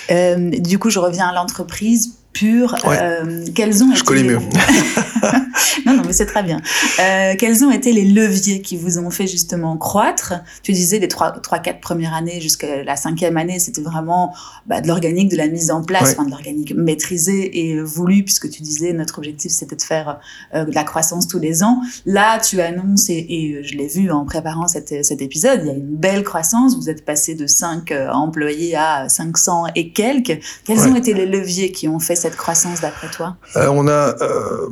du 0.09 0.78
coup 0.78 0.90
je 0.90 0.99
reviens 0.99 1.28
à 1.28 1.34
l'entreprise 1.34 2.14
pure. 2.37 2.74
Euh, 2.87 3.45
quels 3.55 3.82
ont 3.82 3.95
Je 3.95 4.05
connais 4.05 4.22
mieux. 4.22 4.39
non, 5.87 5.95
non, 5.95 6.03
mais 6.07 6.12
c'est 6.12 6.26
très 6.26 6.43
bien. 6.43 6.61
Euh, 7.01 7.34
quels 7.39 7.64
ont 7.64 7.70
été 7.70 7.93
les 7.93 8.05
leviers 8.05 8.61
qui 8.61 8.76
vous 8.76 8.99
ont 8.99 9.11
fait 9.11 9.26
justement 9.26 9.76
croître? 9.76 10.34
Tu 10.62 10.72
disais 10.72 10.99
les 10.99 11.09
trois, 11.09 11.32
trois, 11.32 11.59
quatre 11.59 11.80
premières 11.80 12.14
années 12.14 12.41
jusqu'à 12.41 12.82
la 12.84 12.97
cinquième 12.97 13.37
année, 13.37 13.59
c'était 13.59 13.80
vraiment 13.80 14.34
bah, 14.66 14.80
de 14.80 14.89
l'organique, 14.89 15.30
de 15.30 15.37
la 15.37 15.49
mise 15.49 15.70
en 15.70 15.82
place, 15.82 16.12
enfin, 16.12 16.24
de 16.24 16.30
l'organique 16.30 16.74
maîtrisé 16.74 17.70
et 17.70 17.80
voulu, 17.80 18.22
puisque 18.22 18.51
tu 18.51 18.62
disais 18.62 18.93
notre 18.93 19.18
objectif 19.18 19.53
c'était 19.53 19.76
de 19.76 19.82
faire 19.82 20.20
euh, 20.55 20.64
de 20.64 20.72
la 20.72 20.84
croissance 20.84 21.28
tous 21.28 21.39
les 21.39 21.62
ans. 21.62 21.80
Là, 22.05 22.39
tu 22.39 22.61
annonces, 22.61 23.09
et, 23.09 23.26
et 23.28 23.62
je 23.62 23.76
l'ai 23.76 23.89
vu 23.89 24.11
en 24.11 24.24
préparant 24.24 24.68
cet, 24.68 25.05
cet 25.05 25.22
épisode, 25.22 25.61
il 25.62 25.66
y 25.68 25.70
a 25.70 25.74
une 25.74 25.97
belle 25.97 26.22
croissance. 26.22 26.76
Vous 26.76 26.91
êtes 26.91 27.05
passé 27.05 27.34
de 27.34 27.47
5 27.47 27.91
euh, 27.93 28.11
employés 28.11 28.76
à 28.76 29.09
500 29.09 29.66
et 29.74 29.91
quelques. 29.91 30.39
Quels 30.64 30.80
ont 30.80 30.97
été 30.97 31.14
les 31.14 31.26
leviers 31.26 31.72
qui 31.72 31.89
ont 31.89 31.99
fait 31.99 32.16
cette 32.16 32.25
croissance 32.34 32.80
d'après 32.80 33.08
toi 33.08 33.36
euh, 33.56 33.68
On 33.68 33.86
a 33.86 34.16
euh, 34.20 34.68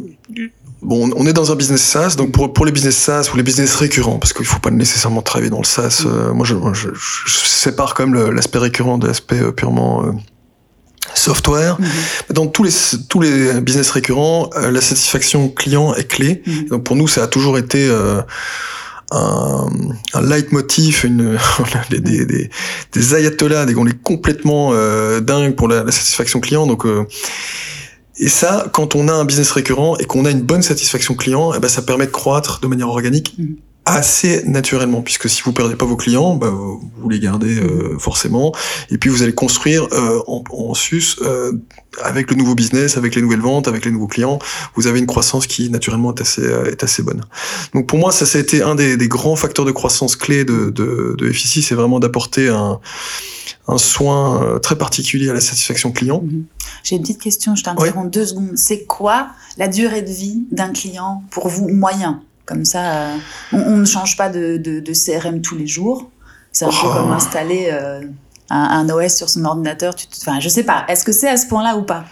bon, 0.83 1.11
on 1.15 1.27
est 1.27 1.33
dans 1.33 1.53
un 1.53 1.55
business 1.55 1.83
SaaS, 1.83 2.17
donc 2.17 2.33
pour, 2.33 2.53
pour 2.53 2.67
les 2.67 2.73
business 2.73 2.97
SaaS 2.97 3.31
ou 3.33 3.37
les 3.37 3.43
business 3.45 3.77
récurrents, 3.77 4.19
parce 4.19 4.33
qu'il 4.33 4.47
faut 4.47 4.59
pas 4.59 4.71
nécessairement 4.71 5.23
travailler 5.23 5.51
dans 5.51 5.59
le 5.59 5.65
SaaS. 5.65 6.05
Euh, 6.07 6.33
moi, 6.33 6.45
je, 6.47 6.55
je, 6.73 6.89
je, 6.95 7.47
sépare 7.47 7.95
quand 7.95 8.07
même 8.07 8.31
l'aspect 8.31 8.59
récurrent 8.59 8.99
de 8.99 9.07
l'aspect 9.07 9.41
purement 9.53 10.05
software. 11.15 11.79
Mm-hmm. 11.79 12.33
Dans 12.33 12.47
tous 12.47 12.65
les 12.65 12.73
tous 13.09 13.21
les 13.21 13.61
business 13.61 13.91
récurrents, 13.91 14.51
la 14.57 14.81
satisfaction 14.81 15.49
client 15.49 15.95
est 15.95 16.09
clé. 16.09 16.43
Mm-hmm. 16.47 16.69
Donc 16.71 16.85
pour 16.85 16.97
nous, 16.97 17.09
ça 17.09 17.23
a 17.23 17.27
toujours 17.27 17.57
été 17.57 17.89
un, 19.11 19.69
un 20.15 20.21
leitmotiv, 20.23 21.05
une, 21.05 21.39
des, 21.91 22.01
des, 22.01 22.27
des, 22.27 22.51
des 22.93 23.15
ayatollahs, 23.15 23.67
des, 23.67 23.75
on 23.77 23.87
est 23.87 24.03
complètement 24.03 24.71
euh, 24.73 25.21
dingue 25.21 25.55
pour 25.55 25.69
la, 25.69 25.85
la, 25.85 25.93
satisfaction 25.93 26.41
client. 26.41 26.67
Donc, 26.67 26.87
euh, 26.87 27.07
et 28.19 28.29
ça, 28.29 28.69
quand 28.73 28.95
on 28.95 29.09
a 29.09 29.13
un 29.13 29.25
business 29.25 29.51
récurrent 29.51 29.97
et 29.99 30.05
qu'on 30.05 30.25
a 30.25 30.31
une 30.31 30.43
bonne 30.43 30.63
satisfaction 30.63 31.15
client, 31.15 31.53
eh 31.55 31.59
ben, 31.59 31.69
ça 31.69 31.83
permet 31.83 32.07
de 32.07 32.13
croître 32.13 32.61
de 32.61 32.67
manière 32.67 32.89
organique. 32.89 33.35
Mm 33.39 33.55
assez 33.87 34.43
naturellement, 34.45 35.03
puisque 35.03 35.29
si 35.29 35.43
vous 35.43 35.53
perdez 35.53 35.77
pas 35.77 35.85
vos 35.85 35.97
clients, 35.97 36.35
bah, 36.35 36.51
vous 36.51 37.09
les 37.09 37.21
gardez 37.21 37.59
euh, 37.59 37.99
forcément, 37.99 38.53
et 38.91 38.99
puis 38.99 39.11
vous 39.11 39.23
allez 39.23 39.35
construire 39.35 39.87
euh, 39.93 40.21
en, 40.27 40.43
en, 40.51 40.75
sus 40.75 41.17
euh, 41.23 41.53
avec 42.03 42.31
le 42.31 42.37
nouveau 42.37 42.55
business, 42.55 42.97
avec 42.97 43.15
les 43.15 43.23
nouvelles 43.23 43.41
ventes, 43.41 43.69
avec 43.69 43.85
les 43.85 43.91
nouveaux 43.91 44.07
clients, 44.07 44.39
vous 44.75 44.87
avez 44.87 44.99
une 45.01 45.07
croissance 45.07 45.47
qui 45.47 45.69
naturellement 45.69 46.15
est 46.15 46.21
assez 46.21 46.43
est 46.43 46.83
assez 46.83 47.03
bonne. 47.03 47.23
Donc 47.75 47.87
pour 47.87 47.99
moi, 47.99 48.11
ça, 48.11 48.25
ça 48.27 48.39
a 48.39 48.41
été 48.41 48.63
un 48.63 48.75
des, 48.75 48.97
des 48.97 49.09
grands 49.09 49.37
facteurs 49.37 49.65
de 49.65 49.73
croissance 49.73 50.17
clés 50.17 50.45
de, 50.45 50.71
de, 50.71 51.15
de 51.19 51.31
FIC, 51.31 51.63
c'est 51.63 51.75
vraiment 51.75 52.01
d'apporter 52.01 52.49
un 52.49 52.81
un 53.67 53.79
soin 53.79 54.59
très 54.63 54.77
particulier 54.77 55.31
à 55.31 55.33
la 55.33 55.41
satisfaction 55.41 55.91
client. 55.91 56.23
Mm-hmm. 56.23 56.43
J'ai 56.83 56.97
une 56.97 57.03
petite 57.03 57.21
question, 57.21 57.55
je 57.57 57.63
t'interromps 57.63 58.11
deux 58.11 58.27
secondes. 58.27 58.53
C'est 58.57 58.85
quoi 58.85 59.29
la 59.57 59.69
durée 59.69 60.03
de 60.03 60.11
vie 60.11 60.45
d'un 60.53 60.71
client 60.71 61.23
pour 61.31 61.49
vous 61.49 61.69
moyen? 61.69 62.23
Comme 62.47 62.65
ça, 62.65 62.93
euh, 62.93 63.17
on, 63.53 63.77
ne 63.77 63.85
change 63.85 64.17
pas 64.17 64.29
de, 64.29 64.57
de, 64.57 64.81
de, 64.81 64.93
CRM 64.93 65.41
tous 65.41 65.57
les 65.57 65.67
jours. 65.67 66.11
C'est 66.53 66.65
un 66.65 66.71
peu 66.71 66.89
comme 66.93 67.11
oh. 67.11 67.15
installer 67.15 67.69
euh, 67.73 68.03
un, 68.51 68.89
un, 68.89 68.89
OS 68.91 69.15
sur 69.15 69.29
son 69.29 69.45
ordinateur. 69.45 69.95
Tu, 69.95 70.07
enfin, 70.21 70.41
je 70.41 70.49
sais 70.49 70.63
pas. 70.63 70.85
Est-ce 70.89 71.05
que 71.05 71.13
c'est 71.13 71.29
à 71.29 71.37
ce 71.37 71.47
point-là 71.47 71.77
ou 71.77 71.83
pas? 71.83 72.05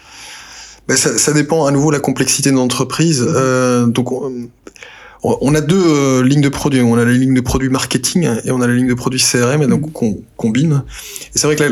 Ben 0.88 0.96
ça, 0.96 1.16
ça, 1.16 1.32
dépend 1.32 1.66
à 1.66 1.70
nouveau 1.70 1.90
de 1.90 1.96
la 1.96 2.00
complexité 2.00 2.50
de 2.50 2.56
l'entreprise. 2.56 3.24
Euh, 3.24 3.86
donc, 3.86 4.08
on 5.22 5.54
a 5.54 5.60
deux 5.60 5.80
euh, 5.80 6.24
lignes 6.24 6.40
de 6.40 6.48
produits. 6.48 6.80
On 6.80 6.96
a 6.96 7.04
la 7.04 7.12
ligne 7.12 7.34
de 7.34 7.40
produits 7.40 7.68
marketing 7.68 8.28
et 8.44 8.50
on 8.50 8.60
a 8.60 8.66
la 8.66 8.74
ligne 8.74 8.88
de 8.88 8.94
produits 8.94 9.20
CRM, 9.20 9.62
et 9.62 9.66
donc 9.68 9.86
mm. 9.86 10.04
on 10.04 10.18
combine. 10.36 10.82
Et 11.34 11.38
c'est 11.38 11.46
vrai 11.46 11.54
que 11.54 11.62
la, 11.62 11.70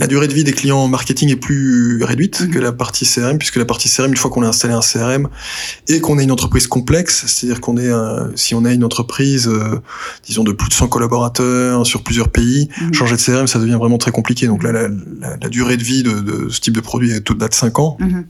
la, 0.00 0.06
durée 0.08 0.26
de 0.26 0.32
vie 0.32 0.42
des 0.42 0.52
clients 0.52 0.88
marketing 0.88 1.30
est 1.30 1.36
plus 1.36 2.02
réduite 2.02 2.40
mm. 2.40 2.50
que 2.50 2.58
la 2.58 2.72
partie 2.72 3.06
CRM, 3.06 3.38
puisque 3.38 3.56
la 3.56 3.64
partie 3.64 3.88
CRM, 3.88 4.10
une 4.10 4.16
fois 4.16 4.30
qu'on 4.30 4.42
a 4.42 4.48
installé 4.48 4.74
un 4.74 4.80
CRM 4.80 5.28
et 5.86 6.00
qu'on 6.00 6.18
est 6.18 6.24
une 6.24 6.32
entreprise 6.32 6.66
complexe, 6.66 7.24
c'est-à-dire 7.26 7.60
qu'on 7.60 7.76
est, 7.76 7.92
si 8.34 8.54
on 8.56 8.64
a 8.64 8.72
une 8.72 8.84
entreprise, 8.84 9.46
euh, 9.46 9.80
disons 10.26 10.42
de 10.42 10.52
plus 10.52 10.68
de 10.68 10.74
100 10.74 10.88
collaborateurs 10.88 11.86
sur 11.86 12.02
plusieurs 12.02 12.30
pays, 12.30 12.68
mm. 12.80 12.94
changer 12.94 13.16
de 13.16 13.22
CRM, 13.22 13.46
ça 13.46 13.60
devient 13.60 13.78
vraiment 13.78 13.98
très 13.98 14.10
compliqué. 14.10 14.48
Donc 14.48 14.64
là, 14.64 14.72
la, 14.72 14.88
la, 14.88 15.36
la 15.40 15.48
durée 15.48 15.76
de 15.76 15.84
vie 15.84 16.02
de, 16.02 16.18
de, 16.20 16.48
ce 16.48 16.60
type 16.60 16.74
de 16.74 16.80
produit 16.80 17.12
est 17.12 17.30
au-delà 17.30 17.46
de 17.46 17.54
5 17.54 17.78
ans. 17.78 17.96
-hmm. 18.00 18.24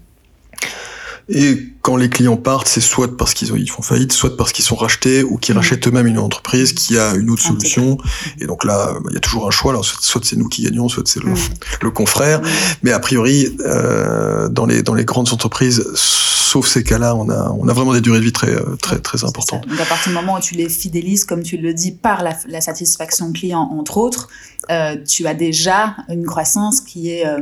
Et 1.29 1.59
quand 1.83 1.97
les 1.97 2.09
clients 2.09 2.37
partent, 2.37 2.69
c'est 2.69 2.81
soit 2.81 3.17
parce 3.17 3.35
qu'ils 3.35 3.55
ils 3.57 3.71
font 3.71 3.83
faillite, 3.83 4.13
soit 4.13 4.37
parce 4.37 4.53
qu'ils 4.53 4.65
sont 4.65 4.77
rachetés 4.77 5.23
ou 5.23 5.37
qu'ils 5.37 5.55
mmh. 5.55 5.59
rachètent 5.59 5.87
eux-mêmes 5.87 6.07
une 6.07 6.19
entreprise 6.19 6.73
qui 6.73 6.99
a 6.99 7.15
une 7.15 7.29
autre 7.31 7.43
solution. 7.43 7.99
Et 8.41 8.47
donc 8.47 8.65
là, 8.65 8.95
il 9.11 9.15
y 9.15 9.17
a 9.17 9.21
toujours 9.21 9.47
un 9.47 9.51
choix. 9.51 9.73
Alors, 9.73 9.85
soit 9.85 10.25
c'est 10.25 10.37
nous 10.37 10.49
qui 10.49 10.63
gagnons, 10.63 10.89
soit 10.89 11.07
c'est 11.07 11.23
le, 11.23 11.31
mmh. 11.31 11.37
le, 11.83 11.91
confrère. 11.91 12.41
Mmh. 12.41 12.47
Mais 12.83 12.93
a 12.93 12.99
priori, 12.99 13.57
euh, 13.61 14.49
dans 14.49 14.65
les 14.65 14.83
dans 14.83 14.95
les 14.95 15.05
grandes 15.05 15.33
entreprises, 15.33 15.85
sauf 15.95 16.67
ces 16.67 16.83
cas-là, 16.83 17.15
on 17.15 17.29
a 17.29 17.55
on 17.59 17.69
a 17.69 17.73
vraiment 17.75 17.93
des 17.93 18.01
durées 18.01 18.21
de 18.21 18.25
vie 18.25 18.33
très 18.33 18.57
très 18.81 18.99
très 18.99 19.25
importantes. 19.25 19.67
Donc 19.69 19.81
à 19.81 19.85
partir 19.85 20.13
du 20.13 20.15
moment 20.15 20.37
où 20.37 20.41
tu 20.41 20.55
les 20.55 20.71
fidélises, 20.71 21.25
comme 21.25 21.43
tu 21.43 21.59
le 21.59 21.75
dis, 21.75 21.93
par 21.93 22.23
la, 22.23 22.37
la 22.49 22.63
satisfaction 22.63 23.33
client 23.33 23.69
entre 23.79 23.99
autres, 23.99 24.29
euh, 24.71 24.97
tu 25.07 25.27
as 25.27 25.35
déjà 25.35 25.97
une 26.09 26.25
croissance 26.25 26.81
qui 26.81 27.11
est 27.11 27.27
euh, 27.27 27.41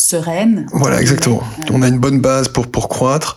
sereine. 0.00 0.66
Voilà, 0.72 1.00
exactement. 1.00 1.42
On 1.70 1.82
a 1.82 1.88
une 1.88 1.98
bonne 1.98 2.20
base 2.20 2.48
pour 2.48 2.66
pour 2.66 2.88
croître. 2.88 3.36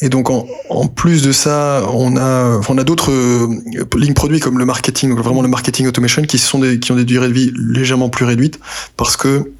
Et 0.00 0.08
donc 0.08 0.30
en, 0.30 0.46
en 0.68 0.86
plus 0.86 1.22
de 1.22 1.32
ça, 1.32 1.82
on 1.92 2.16
a 2.16 2.60
on 2.68 2.78
a 2.78 2.84
d'autres 2.84 3.10
euh, 3.10 3.48
lignes 3.96 4.14
produits 4.14 4.40
comme 4.40 4.58
le 4.58 4.64
marketing, 4.64 5.10
donc 5.10 5.20
vraiment 5.20 5.42
le 5.42 5.48
marketing 5.48 5.86
automation, 5.86 6.22
qui 6.22 6.38
sont 6.38 6.58
des 6.58 6.78
qui 6.78 6.92
ont 6.92 6.96
des 6.96 7.04
durées 7.04 7.28
de 7.28 7.32
vie 7.32 7.52
légèrement 7.56 8.08
plus 8.08 8.24
réduites 8.24 8.60
parce 8.96 9.16
que 9.16 9.52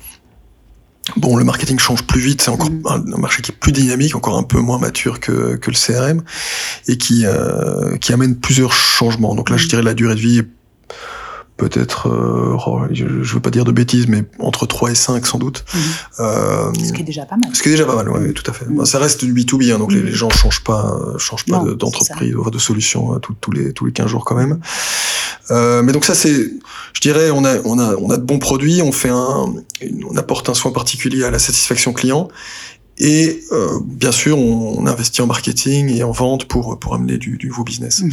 Bon, 1.16 1.36
le 1.36 1.42
marketing 1.42 1.80
change 1.80 2.04
plus 2.04 2.20
vite, 2.20 2.42
c'est 2.42 2.50
encore 2.50 2.70
mm. 2.70 2.86
un, 2.86 3.18
marché 3.18 3.42
qui 3.42 3.50
est 3.50 3.54
plus 3.54 3.72
dynamique, 3.72 4.14
encore 4.14 4.38
un 4.38 4.44
peu 4.44 4.60
moins 4.60 4.78
mature 4.78 5.18
que, 5.18 5.56
que 5.56 5.70
le 5.72 5.76
CRM, 5.76 6.22
et 6.86 6.96
qui, 6.96 7.26
euh, 7.26 7.96
qui 7.96 8.12
amène 8.12 8.36
plusieurs 8.36 8.72
changements. 8.72 9.34
Donc 9.34 9.50
là, 9.50 9.56
je 9.56 9.64
mm. 9.64 9.68
dirais 9.68 9.82
la 9.82 9.94
durée 9.94 10.14
de 10.14 10.20
vie 10.20 10.42
peut-être, 11.62 12.08
euh, 12.08 12.56
oh, 12.66 12.80
je, 12.90 13.04
veux 13.04 13.40
pas 13.40 13.50
dire 13.50 13.64
de 13.64 13.70
bêtises, 13.70 14.08
mais 14.08 14.24
entre 14.40 14.66
3 14.66 14.90
et 14.90 14.94
5 14.96 15.24
sans 15.26 15.38
doute. 15.38 15.64
Mhm. 15.72 15.80
Euh, 16.20 16.72
ce 16.84 16.92
qui 16.92 17.02
est 17.02 17.04
déjà 17.04 17.24
pas 17.24 17.36
mal. 17.36 17.54
Ce 17.54 17.62
qui 17.62 17.68
est 17.68 17.72
déjà 17.72 17.84
pas 17.84 17.94
mal, 17.94 18.08
oui, 18.10 18.34
tout 18.34 18.48
à 18.50 18.52
fait. 18.52 18.66
Mhm. 18.66 18.84
ça 18.84 18.98
reste 18.98 19.24
du 19.24 19.32
B2B, 19.32 19.72
hein, 19.72 19.78
donc 19.78 19.92
les, 19.92 20.12
gens 20.12 20.30
changent 20.30 20.64
pas, 20.64 20.98
changent 21.18 21.46
pas 21.46 21.64
d'entreprise, 21.78 22.34
de, 22.34 22.50
de 22.50 22.58
solution 22.58 23.20
tous 23.20 23.52
les 23.52 23.72
tous 23.72 23.86
les 23.86 23.92
15 23.92 24.08
jours 24.08 24.24
quand 24.24 24.34
même. 24.34 24.58
Euh, 25.50 25.82
mais 25.82 25.92
donc 25.92 26.04
ça 26.04 26.14
c'est, 26.14 26.50
je 26.92 27.00
dirais, 27.00 27.30
on 27.30 27.44
a 27.44 27.58
on 27.64 27.78
a 27.78 27.94
on 27.96 28.10
a 28.10 28.16
de 28.16 28.22
bons 28.22 28.38
produits, 28.38 28.82
on 28.82 28.92
fait 28.92 29.08
un, 29.08 29.46
on 30.08 30.16
apporte 30.16 30.48
un 30.48 30.54
soin 30.54 30.72
particulier 30.72 31.24
à 31.24 31.30
la 31.30 31.38
satisfaction 31.38 31.92
client 31.92 32.28
et 32.98 33.42
euh, 33.52 33.78
bien 33.84 34.12
sûr, 34.12 34.38
on, 34.38 34.86
investit 34.86 35.22
en 35.22 35.26
marketing 35.26 35.88
et 35.94 36.02
en 36.02 36.10
vente 36.10 36.46
pour 36.46 36.78
pour 36.78 36.94
amener 36.94 37.18
du, 37.18 37.38
du 37.38 37.48
nouveau 37.48 37.64
business. 37.64 38.02
Mhm. 38.02 38.10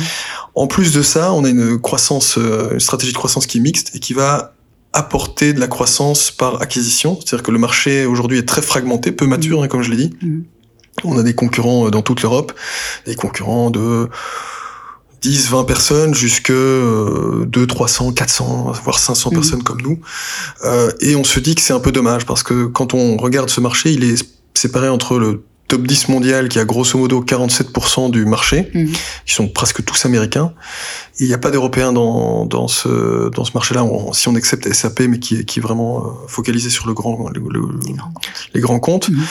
En 0.56 0.68
plus 0.68 0.94
de 0.94 1.02
ça, 1.02 1.34
on 1.34 1.44
a 1.44 1.50
une 1.50 1.80
croissance, 1.80 2.38
euh, 2.38 2.74
une 2.74 2.80
stratégie 2.80 3.12
de 3.12 3.18
croissance 3.18 3.46
qui 3.46 3.58
est 3.58 3.62
mixte 3.62 3.96
et 3.96 4.00
qui 4.00 4.14
va 4.14 4.54
apporter 4.94 5.54
de 5.54 5.60
la 5.60 5.68
croissance 5.68 6.32
par 6.32 6.62
acquisition. 6.62 7.20
C'est-à-dire 7.20 7.44
que 7.44 7.52
le 7.52 7.60
marché 7.60 8.06
aujourd'hui 8.06 8.40
est 8.40 8.48
très 8.48 8.62
fragmenté, 8.62 9.12
peu 9.12 9.28
mature, 9.28 9.60
mhm. 9.60 9.66
hein, 9.66 9.68
comme 9.68 9.82
je 9.82 9.92
l'ai 9.92 9.98
dit. 9.98 10.16
Mhm. 10.22 10.46
On 11.04 11.18
a 11.18 11.24
des 11.24 11.34
concurrents 11.34 11.88
euh, 11.88 11.92
dans 11.92 12.02
toute 12.02 12.22
l'Europe, 12.22 12.54
des 13.06 13.16
concurrents 13.16 13.72
de 13.72 14.10
10, 15.22 15.50
20 15.50 15.64
personnes 15.66 16.14
jusque 16.14 16.52
2, 16.52 17.48
300, 17.68 18.14
400, 18.14 18.72
voire 18.84 19.00
500 19.00 19.32
personnes 19.32 19.64
comme 19.64 19.82
nous. 19.82 20.00
Euh, 20.64 20.92
et 21.02 21.16
on 21.16 21.24
se 21.24 21.40
dit 21.40 21.56
que 21.56 21.62
c'est 21.62 21.74
un 21.74 21.80
peu 21.80 21.92
dommage 21.92 22.26
parce 22.26 22.44
que 22.44 22.66
quand 22.66 22.94
on 22.94 23.18
regarde 23.18 23.50
ce 23.50 23.60
marché, 23.60 23.92
il 23.92 24.04
est 24.04 24.39
séparé 24.60 24.90
entre 24.90 25.18
le 25.18 25.44
top 25.70 25.86
10 25.86 26.10
mondial 26.10 26.50
qui 26.50 26.60
a 26.60 26.66
grosso 26.66 26.98
modo 26.98 27.24
47% 27.24 28.10
du 28.10 28.26
marché, 28.26 28.70
mhm. 28.74 28.92
qui 29.26 29.34
sont 29.34 29.48
presque 29.48 29.86
tous 29.86 30.06
américains. 30.06 30.52
Il 31.20 31.28
n'y 31.28 31.34
a 31.34 31.38
pas 31.38 31.52
d'Européens 31.52 31.94
dans, 31.94 32.46
dans 32.46 32.68
ce, 32.68 33.30
dans 33.30 33.46
ce 33.46 33.52
marché-là, 33.54 33.86
si 34.14 34.28
on 34.28 34.36
accepte 34.36 34.72
SAP, 34.74 35.02
mais 35.02 35.20
qui, 35.20 35.46
qui 35.46 35.60
est 35.60 35.62
vraiment 35.62 36.00
euh, 36.00 36.10
focalisé 36.28 36.70
sur 36.70 36.88
le 36.88 36.94
grand, 36.94 37.30
les, 38.54 38.62
grands 38.62 38.80
comptes. 38.80 39.10
Mhm. 39.10 39.24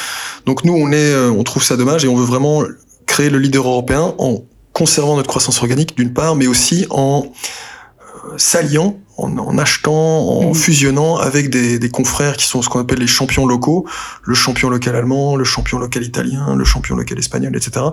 Donc 0.46 0.64
nous, 0.64 0.74
on, 0.74 0.92
est, 0.92 1.12
euh, 1.12 1.30
on 1.30 1.42
trouve 1.42 1.64
ça 1.64 1.76
dommage 1.76 2.04
et 2.04 2.08
on 2.08 2.16
veut 2.16 2.24
vraiment 2.24 2.62
créer 3.06 3.30
le 3.30 3.38
leader 3.38 3.66
européen 3.66 4.14
en 4.18 4.44
conservant 4.72 5.16
notre 5.16 5.28
croissance 5.28 5.58
organique 5.58 5.96
d'une 5.96 6.12
part, 6.12 6.36
mais 6.36 6.46
aussi 6.46 6.86
en 6.90 7.26
s'alliant 8.36 8.98
en, 9.18 9.58
achetant, 9.58 9.92
en 9.92 10.48
mhm. 10.48 10.54
fusionnant 10.54 11.16
avec 11.16 11.50
des, 11.50 11.78
des, 11.78 11.88
confrères 11.88 12.36
qui 12.36 12.46
sont 12.46 12.62
ce 12.62 12.68
qu'on 12.68 12.80
appelle 12.80 13.00
les 13.00 13.08
champions 13.08 13.46
locaux, 13.46 13.86
le 14.22 14.34
champion 14.34 14.70
local 14.70 14.94
allemand, 14.94 15.34
le 15.34 15.44
champion 15.44 15.78
local 15.78 16.04
italien, 16.04 16.54
le 16.54 16.64
champion 16.64 16.94
local 16.94 17.18
espagnol, 17.18 17.56
etc. 17.56 17.86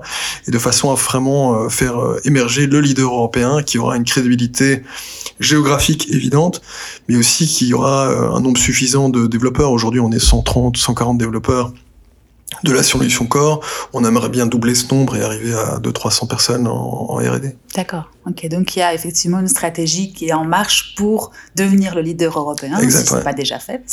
Et 0.47 0.51
de 0.51 0.59
façon 0.59 0.91
à 0.91 0.95
vraiment 0.95 1.63
euh, 1.63 1.69
faire 1.69 1.97
euh, 1.99 2.19
émerger 2.25 2.67
le 2.67 2.79
leader 2.79 3.11
européen 3.11 3.63
qui 3.63 3.79
aura 3.79 3.97
une 3.97 4.03
crédibilité 4.03 4.83
géographique 5.39 6.07
évidente, 6.11 6.61
mais 7.07 7.17
aussi 7.17 7.47
qui 7.47 7.73
aura 7.73 8.07
euh, 8.07 8.31
un 8.31 8.39
nombre 8.39 8.59
suffisant 8.59 9.09
de 9.09 9.25
développeurs. 9.25 9.71
Aujourd'hui, 9.71 9.99
on 9.99 10.11
est 10.11 10.19
130, 10.19 10.77
140 10.77 11.17
développeurs 11.17 11.73
de 12.63 12.71
la 12.71 12.83
solution 12.83 13.25
corps, 13.25 13.61
on 13.93 14.05
aimerait 14.05 14.29
bien 14.29 14.45
doubler 14.45 14.75
ce 14.75 14.93
nombre 14.93 15.15
et 15.15 15.23
arriver 15.23 15.53
à 15.53 15.79
200-300 15.79 16.27
personnes 16.27 16.67
en, 16.67 17.07
en 17.09 17.15
R&D. 17.15 17.55
D'accord. 17.75 18.09
Ok, 18.27 18.47
donc 18.49 18.75
il 18.75 18.79
y 18.79 18.81
a 18.81 18.93
effectivement 18.93 19.39
une 19.39 19.47
stratégie 19.47 20.11
qui 20.11 20.27
est 20.27 20.33
en 20.33 20.45
marche 20.45 20.95
pour 20.95 21.31
devenir 21.55 21.93
le 21.93 22.01
leader 22.01 22.37
européen, 22.39 22.77
exact, 22.79 23.01
si 23.01 23.07
ce 23.07 23.15
n'est 23.15 23.23
pas 23.23 23.33
déjà 23.33 23.59
fait. 23.59 23.83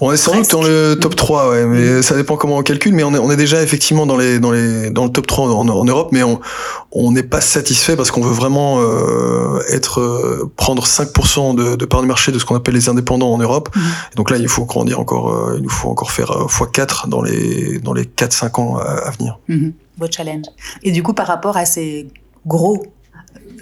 On 0.00 0.12
est 0.12 0.16
sans 0.16 0.34
doute 0.36 0.50
dans 0.50 0.62
le 0.62 0.94
top 0.94 1.16
3, 1.16 1.50
ouais, 1.50 1.66
mais 1.66 2.02
ça 2.02 2.14
dépend 2.16 2.36
comment 2.36 2.58
on 2.58 2.62
calcule, 2.62 2.94
mais 2.94 3.02
on 3.02 3.12
est, 3.14 3.18
on 3.18 3.30
est 3.30 3.36
déjà 3.36 3.60
effectivement 3.62 4.06
dans, 4.06 4.16
les, 4.16 4.38
dans, 4.38 4.52
les, 4.52 4.90
dans 4.90 5.04
le 5.04 5.10
top 5.10 5.26
3 5.26 5.48
en, 5.48 5.68
en 5.68 5.84
Europe, 5.84 6.10
mais 6.12 6.22
on 6.22 7.12
n'est 7.12 7.24
pas 7.24 7.40
satisfait 7.40 7.96
parce 7.96 8.10
qu'on 8.10 8.20
veut 8.20 8.32
vraiment 8.32 8.80
euh, 8.80 9.60
être 9.72 10.00
euh, 10.00 10.50
prendre 10.56 10.86
5% 10.86 11.56
de, 11.56 11.76
de 11.76 11.84
part 11.84 12.02
du 12.02 12.06
marché 12.06 12.30
de 12.30 12.38
ce 12.38 12.44
qu'on 12.44 12.56
appelle 12.56 12.74
les 12.74 12.88
indépendants 12.88 13.32
en 13.32 13.38
Europe. 13.38 13.68
Mhm. 13.74 13.82
donc 14.16 14.30
là, 14.30 14.36
il 14.36 14.48
faut 14.48 14.64
grandir 14.64 15.00
encore, 15.00 15.32
euh, 15.32 15.54
il 15.56 15.62
nous 15.62 15.70
faut 15.70 15.88
encore 15.88 16.12
faire 16.12 16.30
x4 16.30 17.08
dans 17.08 17.22
les, 17.22 17.78
dans 17.80 17.92
les 17.92 18.04
4-5 18.04 18.60
ans 18.60 18.76
à, 18.76 19.10
venir. 19.10 19.38
Mm 19.48 19.70
challenge. 20.10 20.46
Et 20.82 20.92
du 20.92 21.02
coup, 21.02 21.12
par 21.12 21.26
rapport 21.26 21.56
à 21.58 21.66
ces 21.66 22.08
gros 22.46 22.82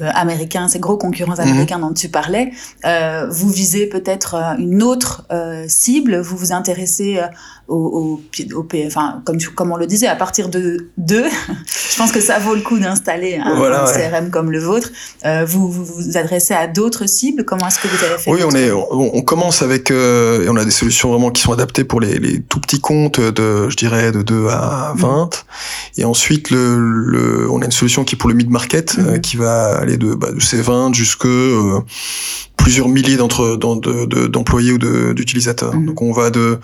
américains, 0.07 0.69
ces 0.69 0.79
gros 0.79 0.97
concurrents 0.97 1.35
mhm. 1.35 1.49
américains 1.49 1.79
dont 1.79 1.93
tu 1.93 2.09
parlais, 2.09 2.53
euh, 2.85 3.27
vous 3.31 3.51
visez 3.51 3.87
peut-être 3.87 4.35
euh, 4.35 4.57
une 4.59 4.83
autre 4.83 5.27
cible, 5.67 6.19
vous 6.19 6.37
vous 6.37 6.53
intéressez 6.53 7.21
au, 7.69 8.21
au, 8.57 8.69
enfin, 8.87 9.23
comme, 9.25 9.39
comme 9.55 9.73
on 9.73 9.77
le 9.77 9.87
disait, 9.87 10.07
à 10.07 10.17
partir 10.17 10.49
de 10.49 10.89
deux, 10.97 11.25
je 11.91 11.97
pense 11.97 12.11
que 12.13 12.21
ça 12.21 12.39
vaut 12.39 12.55
le 12.55 12.63
coup 12.63 12.79
d'installer 12.79 13.37
un, 13.37 13.85
CRM 13.85 14.31
comme 14.31 14.51
le 14.51 14.59
vôtre. 14.59 14.91
Euh, 15.27 15.45
vous, 15.47 15.71
vous, 15.71 15.85
vous 15.85 16.17
adressez 16.17 16.55
à 16.55 16.67
d'autres 16.67 17.07
cibles 17.07 17.45
Comment 17.45 17.69
est-ce 17.69 17.79
que 17.79 17.89
vous 17.89 18.05
avez 18.05 18.19
fait 18.19 18.31
Oui, 18.31 18.41
on, 18.45 18.51
est, 18.53 18.71
on, 18.73 19.21
commence 19.23 19.63
avec, 19.63 19.91
euh, 19.91 20.45
et 20.45 20.49
on 20.49 20.57
a 20.57 20.65
des 20.65 20.71
solutions 20.71 21.11
vraiment 21.11 21.31
qui 21.31 21.43
sont 21.43 21.53
adaptées 21.53 21.85
pour 21.85 22.01
les, 22.01 22.19
les 22.19 22.41
tout 22.41 22.61
petits 22.61 22.81
comptes 22.81 23.21
de, 23.21 23.69
je 23.69 23.77
dirais, 23.77 24.13
de 24.13 24.23
2 24.23 24.49
à 24.49 24.95
20. 24.97 25.27
Mmh. 25.27 26.01
Et 26.01 26.05
ensuite, 26.05 26.51
le, 26.51 26.79
le, 26.79 27.51
on 27.51 27.61
a 27.61 27.67
une 27.67 27.71
solution 27.71 28.05
qui 28.05 28.15
est 28.15 28.19
pour 28.19 28.31
le 28.31 28.35
mid-market, 28.35 28.97
mmh. 28.97 29.07
euh, 29.07 29.19
qui 29.19 29.37
va 29.37 29.77
aller 29.77 29.99
de, 29.99 30.15
bah, 30.15 30.33
de 30.33 30.41
ces 30.41 30.63
20 30.63 30.95
jusque 30.95 31.27
euh, 31.27 31.81
plusieurs 32.59 32.89
milliers 32.89 33.17
d'employés 33.17 34.73
ou 34.73 34.79
d'utilisateurs. 35.15 35.75
Mhm. 35.75 35.87
Donc 35.87 36.03
on 36.03 36.13
va 36.13 36.29
de, 36.29 36.59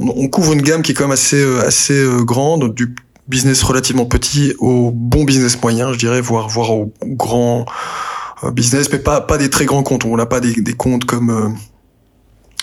on, 0.00 0.27
couvre 0.30 0.52
une 0.52 0.62
gamme 0.62 0.82
qui 0.82 0.92
est 0.92 0.94
quand 0.94 1.04
même 1.04 1.12
assez 1.12 1.42
euh, 1.42 1.66
assez 1.66 1.98
euh, 1.98 2.22
grande, 2.22 2.74
du 2.74 2.94
business 3.28 3.62
relativement 3.62 4.06
petit 4.06 4.54
au 4.58 4.90
bon 4.90 5.24
business 5.24 5.60
moyen, 5.60 5.92
je 5.92 5.98
dirais, 5.98 6.20
voire 6.20 6.48
voire 6.48 6.70
au 6.70 6.92
grand 7.02 7.66
euh, 8.44 8.50
business, 8.50 8.90
mais 8.92 8.98
pas 8.98 9.20
pas 9.20 9.38
des 9.38 9.50
très 9.50 9.64
grands 9.64 9.82
comptes. 9.82 10.04
On 10.04 10.16
n'a 10.16 10.26
pas 10.26 10.40
des, 10.40 10.54
des 10.54 10.72
comptes 10.72 11.04
comme 11.04 11.56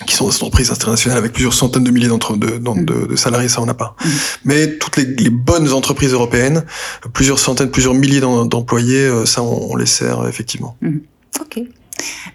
qui 0.06 0.14
sont 0.14 0.28
des 0.28 0.34
entreprises 0.34 0.70
internationales 0.70 1.18
avec 1.18 1.32
plusieurs 1.32 1.54
centaines 1.54 1.84
de 1.84 1.90
milliers 1.90 2.08
de, 2.08 2.12
mhm. 2.12 2.84
de, 2.84 3.06
de, 3.06 3.16
salariés, 3.16 3.48
ça 3.48 3.62
on 3.62 3.66
n'a 3.66 3.74
pas. 3.74 3.96
Mhm. 4.04 4.10
Mais 4.44 4.78
toutes 4.78 4.96
les, 4.96 5.04
les, 5.04 5.30
bonnes 5.30 5.72
entreprises 5.72 6.12
européennes, 6.12 6.64
plusieurs 7.14 7.38
centaines, 7.38 7.70
plusieurs 7.70 7.94
milliers 7.94 8.20
d'employés, 8.20 9.10
ça 9.24 9.42
on, 9.42 9.72
on, 9.72 9.76
les 9.76 9.86
sert 9.86 10.26
effectivement. 10.28 10.76
Ok. 11.40 11.60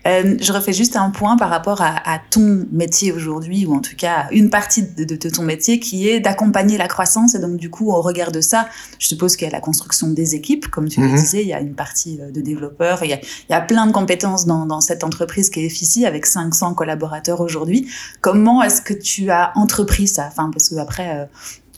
Euh, 0.07 0.36
je 0.39 0.51
refais 0.51 0.74
juste 0.74 0.95
un 0.95 1.09
point 1.12 1.38
par 1.38 1.49
rapport 1.49 1.82
à, 1.82 1.95
à 2.12 2.20
ton 2.20 2.66
métier 2.72 3.12
aujourd'hui, 3.12 3.66
ou 3.66 3.76
en 3.76 3.82
tout 3.82 3.95
cas 3.95 4.28
une 4.32 4.49
partie 4.49 4.84
de, 4.84 5.03
de, 5.03 5.30
ton 5.30 5.43
métier 5.43 5.80
qui 5.80 6.09
est 6.09 6.20
d'accompagner 6.20 6.78
la 6.78 6.88
croissance. 6.88 7.36
Et 7.36 7.39
donc, 7.39 7.57
du 7.57 7.70
coup, 7.70 7.91
au 7.91 8.01
regard 8.01 8.32
de 8.32 8.41
ça, 8.41 8.68
je 8.99 9.07
suppose 9.07 9.36
qu'il 9.36 9.47
y 9.47 9.49
a 9.49 9.53
la 9.53 9.59
construction 9.59 10.07
des 10.07 10.36
équipes, 10.36 10.68
comme 10.68 10.89
tu 10.89 11.01
le 11.01 11.07
mhm. 11.07 11.16
disais, 11.16 11.41
il 11.41 11.47
y 11.47 11.53
a 11.53 11.59
une 11.59 11.76
partie 11.76 12.20
euh, 12.22 12.32
de 12.32 12.41
développeurs, 12.41 13.03
il 13.03 13.09
y 13.09 13.14
a, 13.14 13.20
il 13.20 13.51
y 13.51 13.53
a 13.53 13.62
plein 13.62 13.86
de 13.86 13.91
compétences 13.91 14.45
dans, 14.45 14.66
dans, 14.66 14.82
cette 14.82 15.03
entreprise 15.03 15.49
qui 15.49 15.66
est 15.66 15.70
FICI 15.70 16.05
avec 16.05 16.26
500 16.26 16.74
collaborateurs 16.74 17.41
aujourd'hui. 17.41 17.88
Comment 18.22 18.64
est-ce 18.64 18.82
que 18.82 18.93
tu 18.93 19.30
as 19.30 19.51
entrepris 19.55 20.07
ça? 20.07 20.28
Enfin, 20.28 20.49
parce 20.51 20.70
que 20.70 20.76
après, 20.76 21.20
euh, 21.20 21.26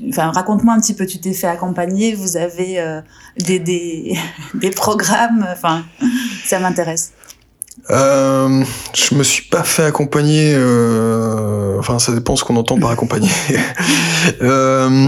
Enfin, 0.10 0.32
raconte-moi 0.32 0.74
un 0.74 0.80
petit 0.80 0.96
peu, 0.96 1.06
tu 1.06 1.20
t'es 1.20 1.34
fait 1.34 1.48
accompagner, 1.48 2.16
vous 2.16 2.36
avez 2.36 2.80
euh, 2.80 3.02
des, 3.38 3.60
des, 3.60 4.18
des 4.56 4.72
programmes, 4.72 5.48
enfin, 5.52 5.86
ça 6.46 6.60
m'intéresse. 6.60 7.14
Euh, 7.90 8.64
je 8.94 9.16
me 9.16 9.24
suis 9.24 9.44
pas 9.44 9.64
fait 9.64 9.84
accompagner. 9.84 10.54
Euh, 10.56 11.78
enfin, 11.80 12.00
ça 12.00 12.14
dépend 12.14 12.36
ce 12.36 12.44
qu'on 12.44 12.56
entend 12.56 12.80
par 12.80 12.92
accompagner. 12.92 13.30
euh, 14.42 15.08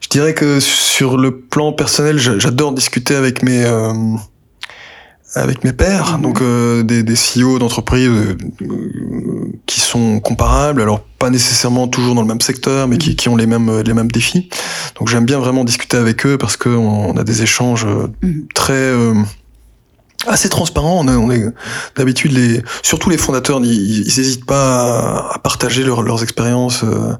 je 0.00 0.08
dirais 0.08 0.34
que 0.34 0.60
sur 0.60 1.16
le 1.16 1.40
plan 1.40 1.72
personnel, 1.72 2.18
j'adore 2.18 2.72
discuter 2.72 3.14
avec 3.14 3.42
mes 3.42 3.64
euh, 3.64 3.92
avec 5.36 5.62
mes 5.62 5.72
pairs, 5.72 6.16
mhm. 6.16 6.22
donc 6.22 6.40
euh, 6.40 6.82
des, 6.82 7.04
des 7.04 7.14
CEO 7.14 7.60
d'entreprises 7.60 8.08
euh, 8.08 8.36
qui 9.66 9.80
sont 9.80 10.18
comparables, 10.18 10.82
alors 10.82 11.00
pas 11.00 11.30
nécessairement 11.30 11.86
toujours 11.86 12.16
dans 12.16 12.22
le 12.22 12.26
même 12.26 12.40
secteur, 12.40 12.88
mais 12.88 12.98
qui, 12.98 13.10
mhm. 13.10 13.16
qui 13.16 13.28
ont 13.28 13.36
les 13.36 13.46
mêmes 13.46 13.82
les 13.82 13.94
mêmes 13.94 14.10
défis. 14.10 14.48
Donc 14.98 15.08
j'aime 15.08 15.26
bien 15.26 15.38
vraiment 15.38 15.64
discuter 15.64 15.96
avec 15.96 16.26
eux 16.26 16.38
parce 16.38 16.56
qu'on 16.56 16.70
on 16.70 17.16
a 17.16 17.22
des 17.22 17.42
échanges 17.42 17.86
mhm. 18.22 18.48
très 18.54 18.92
assez 20.26 20.48
transparent. 20.48 21.04
On, 21.04 21.08
on 21.08 21.30
est 21.30 21.44
d'habitude 21.96 22.32
les, 22.32 22.62
surtout 22.82 23.10
les 23.10 23.18
fondateurs, 23.18 23.60
ils 23.62 24.04
n'hésitent 24.04 24.46
pas 24.46 25.30
à, 25.34 25.38
partager 25.38 25.84
leurs 25.84 26.22
expériences 26.22 26.84
euh, 26.84 27.16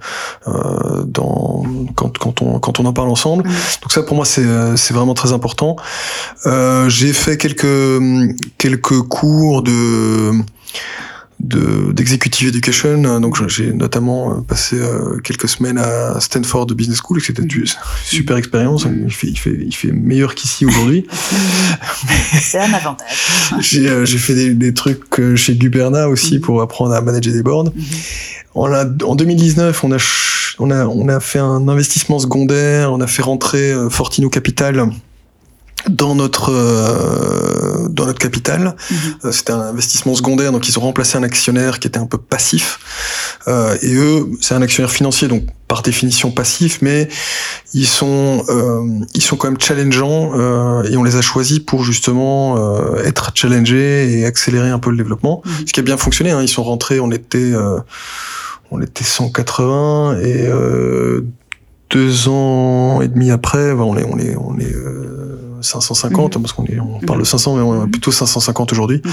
euh, 0.48 1.04
dans 1.04 1.64
quand, 1.94 2.16
quand 2.18 2.42
on 2.42 2.58
quand 2.58 2.80
on 2.80 2.86
en 2.86 2.92
parle 2.92 3.10
ensemble. 3.10 3.44
Mm. 3.44 3.52
Donc 3.82 3.92
ça 3.92 4.02
pour 4.02 4.16
moi 4.16 4.24
c'est 4.24 4.46
c'est 4.76 4.94
vraiment 4.94 5.14
très 5.14 5.32
important. 5.32 5.76
Euh, 6.46 6.88
J'ai 6.88 7.12
fait 7.12 7.36
quelques 7.36 8.02
quelques 8.58 9.02
cours 9.02 9.62
de 9.62 10.32
de 11.40 11.92
d'executive 11.92 12.48
education. 12.48 13.20
Donc 13.20 13.46
j'ai 13.48 13.72
notamment 13.72 14.42
passé 14.42 14.76
quelques 15.24 15.48
semaines 15.48 15.78
à 15.78 16.20
Stanford 16.20 16.66
Business 16.66 17.00
School, 17.02 17.20
c'était 17.20 17.42
une 17.42 17.66
super 18.04 18.36
expérience. 18.36 18.86
Il 18.86 19.12
fait, 19.12 19.26
il 19.28 19.36
fait, 19.36 19.58
il 19.58 19.74
fait 19.74 19.92
meilleur 19.92 20.34
qu'ici 20.34 20.66
aujourd'hui. 20.66 21.06
C'est 22.40 22.58
un 22.58 22.72
avantage. 22.72 23.08
j'ai 23.60 24.18
fait 24.18 24.34
des, 24.34 24.54
des, 24.54 24.74
trucs 24.74 25.34
chez 25.36 25.56
Guberna 25.56 26.08
aussi 26.08 26.38
pour 26.38 26.62
apprendre 26.62 26.94
à 26.94 27.00
manager 27.00 27.32
des 27.32 27.42
boards. 27.42 27.72
On 28.54 28.72
a, 28.72 28.84
en 28.84 29.14
2019, 29.14 29.84
on 29.84 29.92
a, 29.92 29.98
on, 30.58 30.70
a, 30.70 30.86
on 30.86 31.08
a 31.08 31.20
fait 31.20 31.38
un 31.38 31.68
investissement 31.68 32.18
secondaire, 32.18 32.92
on 32.92 33.00
a 33.00 33.06
fait 33.06 33.22
rentrer 33.22 33.72
Fortino 33.88 34.28
Capital 34.28 34.90
dans 35.88 36.14
notre 36.14 36.52
euh, 36.52 37.88
dans 37.88 38.06
notre 38.06 38.18
capital. 38.18 38.76
Mhm. 38.90 38.96
Euh, 39.24 39.32
c'était 39.32 39.52
un 39.52 39.60
investissement 39.60 40.14
secondaire, 40.14 40.52
donc 40.52 40.68
ils 40.68 40.78
ont 40.78 40.82
remplacé 40.82 41.16
un 41.18 41.22
actionnaire 41.22 41.78
qui 41.78 41.88
était 41.88 41.98
un 41.98 42.06
peu 42.06 42.18
passif. 42.18 42.78
Euh, 43.48 43.76
et 43.82 43.94
eux, 43.94 44.28
c'est 44.40 44.54
un 44.54 44.62
actionnaire 44.62 44.90
financier, 44.90 45.28
donc 45.28 45.44
par 45.68 45.82
définition 45.82 46.30
passif, 46.30 46.80
mais 46.82 47.08
ils 47.74 47.86
sont 47.86 48.44
euh, 48.48 48.84
ils 49.14 49.22
sont 49.22 49.36
quand 49.36 49.48
même 49.48 49.60
challengeants 49.60 50.32
euh, 50.34 50.82
et 50.84 50.96
on 50.96 51.04
les 51.04 51.16
a 51.16 51.22
choisis 51.22 51.60
pour 51.60 51.84
justement 51.84 52.58
être 53.04 53.32
challengés 53.34 54.18
et 54.18 54.26
accélérer 54.26 54.70
un 54.70 54.78
peu 54.78 54.90
le 54.90 54.96
développement. 54.96 55.42
Mhm. 55.44 55.52
Ce 55.66 55.72
qui 55.72 55.80
a 55.80 55.82
bien 55.82 55.96
fonctionné. 55.96 56.30
Hein. 56.30 56.42
Ils 56.42 56.48
sont 56.48 56.64
rentrés, 56.64 57.00
on 57.00 57.10
était 57.10 57.52
on 58.70 58.80
était 58.80 59.04
180 59.04 60.18
et 60.22 60.48
deux 61.90 62.28
ans 62.28 63.00
et 63.00 63.08
demi 63.08 63.30
après, 63.30 63.72
on 63.72 63.96
est 63.96 64.04
on 64.04 64.18
est 64.18 64.36
on 64.36 64.58
est 64.58 64.74
550 65.62 66.36
mhm. 66.36 66.42
parce 66.42 66.52
qu'on 66.52 66.64
on 66.80 67.00
parle 67.06 67.20
de 67.20 67.24
500, 67.24 67.56
mais 67.56 67.62
on 67.62 67.86
est 67.86 67.90
plutôt 67.90 68.12
550 68.12 68.72
aujourd'hui. 68.72 69.00
Mhm. 69.04 69.12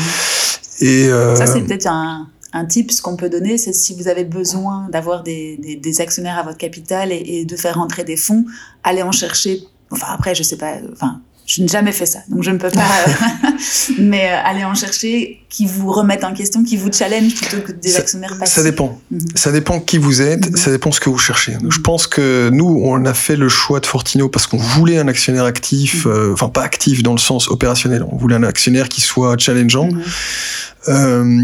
Et 0.80 1.08
euh, 1.08 1.36
ça, 1.36 1.48
c'est 1.48 1.62
peut-être 1.62 1.88
un, 1.88 2.28
un 2.54 2.66
tip, 2.66 2.92
ce 2.92 3.02
qu'on 3.02 3.16
peut 3.16 3.30
donner, 3.30 3.58
c'est 3.58 3.74
si 3.74 3.96
vous 3.96 4.08
avez 4.08 4.26
besoin 4.26 4.88
d'avoir 4.92 5.24
des, 5.24 5.58
des, 5.58 5.76
des, 5.76 6.02
actionnaires 6.02 6.38
à 6.38 6.44
votre 6.44 6.58
capital 6.58 7.12
et, 7.12 7.16
et, 7.16 7.46
de 7.46 7.56
faire 7.56 7.76
rentrer 7.76 8.04
des 8.04 8.18
fonds, 8.18 8.46
allez 8.84 9.02
en 9.02 9.12
chercher. 9.12 9.62
Enfin 9.92 10.08
après, 10.10 10.36
je 10.36 10.44
sais 10.44 10.58
pas. 10.58 10.76
Enfin, 10.94 11.22
je 11.48 11.62
n'ai 11.62 11.68
jamais 11.70 11.94
fait 11.94 12.06
ça, 12.06 12.20
donc 12.28 12.44
je 12.44 12.52
ne 12.52 12.58
peux 12.58 12.70
pas. 12.70 12.84
Euh, 13.08 13.52
mais 14.00 14.30
euh, 14.30 14.38
aller 14.44 14.64
en 14.64 14.76
chercher 14.76 15.40
qui 15.50 15.66
vous 15.66 15.92
remettent 15.92 16.24
en 16.24 16.34
question, 16.34 16.64
qui 16.64 16.78
vous 16.78 16.92
challenge 16.92 17.36
plutôt 17.36 17.62
que 17.62 17.72
des 17.72 17.96
actionnaires 17.96 18.38
passifs. 18.38 18.56
Ça 18.56 18.64
dépend. 18.64 19.00
Mhm. 19.12 19.20
Ça 19.36 19.52
dépend 19.52 19.80
qui 19.80 19.98
vous 19.98 20.22
êtes, 20.22 20.52
mhm. 20.52 20.58
ça 20.58 20.72
dépend 20.72 20.92
ce 20.92 21.00
que 21.00 21.10
vous 21.10 21.18
cherchez. 21.18 21.54
Donc, 21.54 21.72
je 21.72 21.80
pense 21.80 22.06
que 22.06 22.50
nous, 22.52 22.82
on 22.84 23.06
a 23.06 23.14
fait 23.14 23.36
le 23.36 23.50
choix 23.50 23.80
de 23.80 23.86
Fortino 23.86 24.30
parce 24.30 24.48
qu'on 24.48 24.58
voulait 24.58 24.98
un 24.98 25.08
actionnaire 25.08 25.46
actif, 25.46 26.06
mhm. 26.06 26.12
euh, 26.12 26.34
enfin 26.34 26.50
pas 26.50 26.64
actif 26.64 27.02
dans 27.04 27.14
le 27.14 27.20
sens 27.20 27.50
opérationnel. 27.50 28.04
On 28.12 28.18
voulait 28.18 28.36
un 28.36 28.44
actionnaire 28.44 28.90
qui 28.90 29.02
soit 29.02 29.38
challengeant. 29.38 29.90
Euh, 30.90 31.44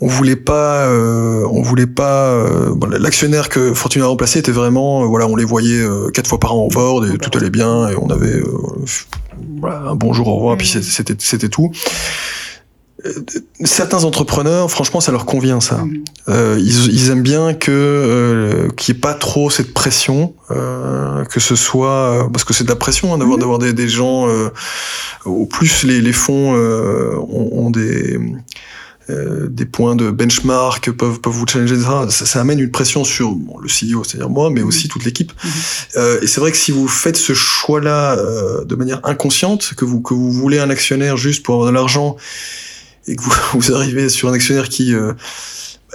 on 0.00 0.06
voulait 0.06 0.36
pas, 0.36 0.86
euh, 0.86 1.46
on 1.50 1.62
voulait 1.62 1.86
pas. 1.86 2.30
Euh, 2.30 2.74
L'actionnaire 2.98 3.48
que 3.48 3.74
Fortuna 3.74 4.06
a 4.06 4.08
remplacé 4.08 4.38
était 4.38 4.52
vraiment, 4.52 5.06
voilà, 5.06 5.26
on 5.26 5.36
les 5.36 5.44
voyait 5.44 5.84
quatre 6.14 6.26
fois 6.26 6.40
par 6.40 6.54
an 6.54 6.62
au 6.64 6.68
board 6.68 7.06
et 7.06 7.18
tout 7.18 7.36
allait 7.36 7.50
bien 7.50 7.88
et 7.88 7.96
on 7.96 8.08
avait 8.08 8.42
un 9.62 9.94
bonjour 9.94 10.28
au 10.28 10.36
revoir, 10.36 10.56
puis 10.56 10.66
c'était 10.66 11.14
c'était 11.18 11.48
tout. 11.48 11.70
Certains 13.64 14.04
entrepreneurs, 14.04 14.70
franchement, 14.70 15.00
ça 15.00 15.12
leur 15.12 15.24
convient 15.26 15.60
ça. 15.60 15.84
Euh, 16.28 16.56
ils, 16.58 16.92
ils, 16.92 17.10
aiment 17.10 17.22
bien 17.22 17.54
que 17.54 17.70
euh, 17.70 18.68
qu'il 18.70 18.94
n'y 18.94 18.98
ait 18.98 19.00
pas 19.00 19.14
trop 19.14 19.50
cette 19.50 19.72
pression, 19.72 20.34
euh, 20.50 21.24
que 21.24 21.40
ce 21.40 21.56
soit 21.56 22.28
parce 22.32 22.44
que 22.44 22.52
c'est 22.52 22.64
de 22.64 22.68
la 22.68 22.76
pression 22.76 23.14
hein, 23.14 23.18
d'avoir 23.18 23.38
d'avoir 23.38 23.58
des, 23.58 23.72
des, 23.72 23.88
gens. 23.88 24.28
au 25.24 25.46
plus 25.46 25.84
les, 25.84 26.00
les 26.00 26.12
fonds 26.12 26.54
ont, 26.54 27.66
ont, 27.66 27.70
des 27.70 28.18
euh, 29.10 29.48
des 29.48 29.64
points 29.64 29.96
de 29.96 30.10
benchmark 30.10 30.90
peuvent, 30.92 31.20
peuvent 31.20 31.32
vous 31.32 31.46
challenger, 31.46 31.76
Ça, 31.80 32.08
ça 32.10 32.40
amène 32.40 32.60
une 32.60 32.70
pression 32.70 33.02
sur 33.02 33.30
le 33.30 33.66
CEO, 33.66 34.04
c'est-à-dire 34.04 34.28
moi, 34.28 34.50
mais 34.50 34.62
aussi 34.62 34.88
toute 34.88 35.04
l'équipe. 35.04 35.32
Euh, 35.96 36.20
et 36.22 36.26
c'est 36.26 36.40
vrai 36.40 36.52
que 36.52 36.56
si 36.56 36.70
vous 36.70 36.86
faites 36.86 37.16
ce 37.16 37.32
choix-là 37.32 38.16
euh, 38.18 38.64
de 38.64 38.74
manière 38.76 39.00
inconsciente, 39.04 39.74
que 39.76 39.84
vous, 39.84 40.00
que 40.00 40.14
vous 40.14 40.30
voulez 40.30 40.58
un 40.58 40.70
actionnaire 40.70 41.16
juste 41.16 41.42
pour 41.42 41.54
avoir 41.56 41.70
de 41.70 41.74
l'argent, 41.74 42.16
et 43.06 43.16
que 43.16 43.22
vous, 43.22 43.32
vous 43.54 43.72
arrivez 43.72 44.08
sur 44.08 44.28
un 44.28 44.32
actionnaire 44.32 44.68
qui 44.68 44.94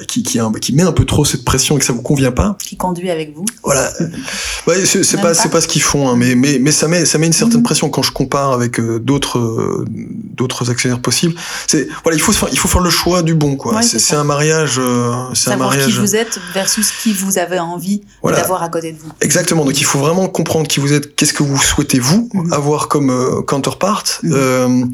qui, 0.08 0.24
qui, 0.24 0.40
qui, 0.62 0.74
met 0.74 0.84
un 0.84 0.92
peu 0.92 1.06
trop 1.06 1.26
cette 1.26 1.46
pression 1.46 1.76
et 1.76 1.80
que 1.80 1.86
ça 1.86 1.94
vous 1.94 2.02
convient 2.02 2.32
pas. 2.32 2.58
Qui 2.64 2.78
conduit 2.78 3.10
avec 3.10 3.34
vous. 3.36 3.46
Voilà. 3.64 3.92
ouais, 4.68 4.86
c'est 4.86 5.22
pas, 5.22 5.34
c'est 5.34 5.50
pas 5.50 5.62
ce 5.62 5.68
qu'ils 5.68 5.82
font, 5.82 6.10
hein, 6.10 6.16
mais, 6.18 6.36
mais, 6.36 6.60
mais 6.60 6.72
ça 6.72 6.88
met, 6.88 7.06
ça 7.06 7.18
met 7.18 7.28
une 7.28 7.34
certaine 7.34 7.60
mhm. 7.60 7.64
pression 7.64 7.90
quand 7.90 8.02
je 8.02 8.12
compare 8.12 8.52
avec 8.52 8.80
euh, 8.80 9.00
d'autres, 9.00 9.40
euh, 9.40 9.86
d'autres 9.90 10.70
actionnaires 10.70 11.02
possibles. 11.02 11.36
C'est, 11.68 11.88
voilà, 12.04 12.18
il 12.18 12.22
faut, 12.22 12.34
il 12.52 12.60
faut 12.60 12.68
faire 12.68 12.82
le 12.82 12.90
choix 12.90 13.24
du 13.24 13.36
bon, 13.36 13.56
quoi. 13.56 13.82
c'est 13.82 14.16
un 14.16 14.24
mariage, 14.24 14.76
euh, 14.80 15.12
c'est 15.34 15.52
un 15.52 15.58
mariage. 15.58 15.86
qui 15.86 15.92
vous 15.94 16.16
êtes 16.16 16.40
versus 16.54 16.92
qui 16.92 17.14
vous 17.14 17.38
avez 17.38 17.60
envie 17.60 18.02
d'avoir 18.24 18.64
à 18.64 18.70
côté 18.70 18.92
de 18.92 18.98
vous. 18.98 19.12
Exactement. 19.22 19.66
Donc 19.66 19.80
il 19.80 19.86
faut 19.86 20.00
vraiment 20.00 20.28
comprendre 20.28 20.68
qui 20.68 20.80
vous 20.80 20.94
êtes, 20.94 21.16
qu'est-ce 21.16 21.34
que 21.34 21.44
vous 21.44 21.62
souhaitez 21.62 22.00
vous 22.00 22.30
mhm. 22.34 22.54
avoir 22.54 22.88
comme 22.88 23.44
counterpart. 23.46 24.04
Mhm 24.24 24.94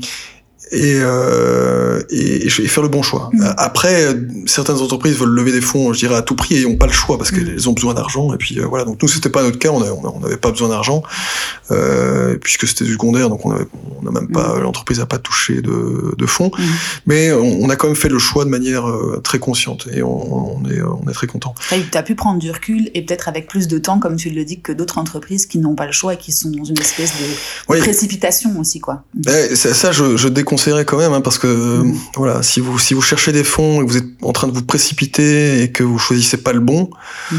et, 0.71 0.95
euh, 1.01 2.01
et, 2.09 2.49
faire 2.49 2.83
le 2.83 2.89
bon 2.89 3.01
choix. 3.01 3.29
Mm. 3.33 3.43
Après, 3.57 4.15
certaines 4.45 4.77
entreprises 4.77 5.17
veulent 5.17 5.29
lever 5.29 5.51
des 5.51 5.61
fonds, 5.61 5.91
je 5.93 5.99
dirais 5.99 6.15
à 6.15 6.21
tout 6.21 6.35
prix, 6.35 6.55
et 6.55 6.63
n'ont 6.63 6.77
pas 6.77 6.87
le 6.87 6.93
choix 6.93 7.17
parce 7.17 7.31
qu'elles 7.31 7.55
mm. 7.55 7.67
ont 7.67 7.73
besoin 7.73 7.93
d'argent. 7.93 8.33
Et 8.33 8.37
puis 8.37 8.59
euh, 8.59 8.65
voilà. 8.65 8.85
Donc 8.85 9.01
nous, 9.01 9.07
c'était 9.07 9.29
pas 9.29 9.43
notre 9.43 9.59
cas. 9.59 9.69
On 9.69 10.19
n'avait 10.19 10.37
pas 10.37 10.51
besoin 10.51 10.69
d'argent 10.69 11.03
euh, 11.71 12.37
puisque 12.37 12.67
c'était 12.67 12.85
du 12.85 12.93
secondaire, 12.93 13.29
donc 13.29 13.45
on 13.45 13.49
n'a 13.49 14.11
même 14.11 14.29
pas 14.29 14.55
mm. 14.55 14.61
l'entreprise 14.61 14.99
n'a 14.99 15.05
pas 15.05 15.17
touché 15.17 15.61
de, 15.61 16.15
de 16.17 16.25
fonds. 16.25 16.51
Mais 17.05 17.31
on, 17.31 17.69
a 17.69 17.75
quand 17.75 17.87
même 17.87 17.95
fait 17.95 18.09
le 18.09 18.19
choix 18.19 18.45
de 18.45 18.49
manière 18.49 18.87
euh, 18.87 19.21
très 19.23 19.39
consciente 19.39 19.87
et 19.93 20.03
on, 20.03 20.57
on 20.57 20.69
est 20.69 20.81
on 20.81 21.09
est 21.09 21.13
très 21.13 21.27
content. 21.27 21.53
Tu 21.69 21.97
as 21.97 22.03
pu 22.03 22.15
prendre 22.15 22.39
du 22.39 22.51
recul 22.51 22.89
et 22.93 23.01
peut-être 23.03 23.27
avec 23.27 23.47
plus 23.47 23.67
de 23.67 23.77
temps, 23.77 23.99
comme 23.99 24.15
tu 24.15 24.29
le 24.29 24.43
dis, 24.45 24.61
que 24.61 24.71
d'autres 24.71 24.97
entreprises 24.97 25.45
qui 25.45 25.57
n'ont 25.57 25.75
pas 25.75 25.85
le 25.85 25.91
choix 25.91 26.13
et 26.13 26.17
qui 26.17 26.31
sont 26.31 26.49
dans 26.49 26.63
une 26.63 26.79
espèce 26.79 27.13
de, 27.19 27.79
précipitation 27.79 28.59
aussi, 28.59 28.79
quoi. 28.79 29.03
Ben, 29.13 29.55
ça, 29.55 29.91
je, 29.91 30.17
je 30.17 30.27
déconseille 30.27 30.60
quand 30.85 30.97
même, 30.97 31.13
hein, 31.13 31.21
parce 31.21 31.37
que 31.37 31.47
mm. 31.47 31.95
voilà, 32.15 32.43
si 32.43 32.59
vous 32.59 32.77
si 32.79 32.93
vous 32.93 33.01
cherchez 33.01 33.31
des 33.31 33.43
fonds 33.43 33.81
et 33.81 33.85
que 33.85 33.91
vous 33.91 33.97
êtes 33.97 34.09
en 34.21 34.31
train 34.31 34.47
de 34.47 34.53
vous 34.53 34.63
précipiter 34.63 35.63
et 35.63 35.71
que 35.71 35.83
vous 35.83 35.99
choisissez 35.99 36.37
pas 36.37 36.53
le 36.53 36.59
bon. 36.59 36.89
Mm-hmm. 37.31 37.37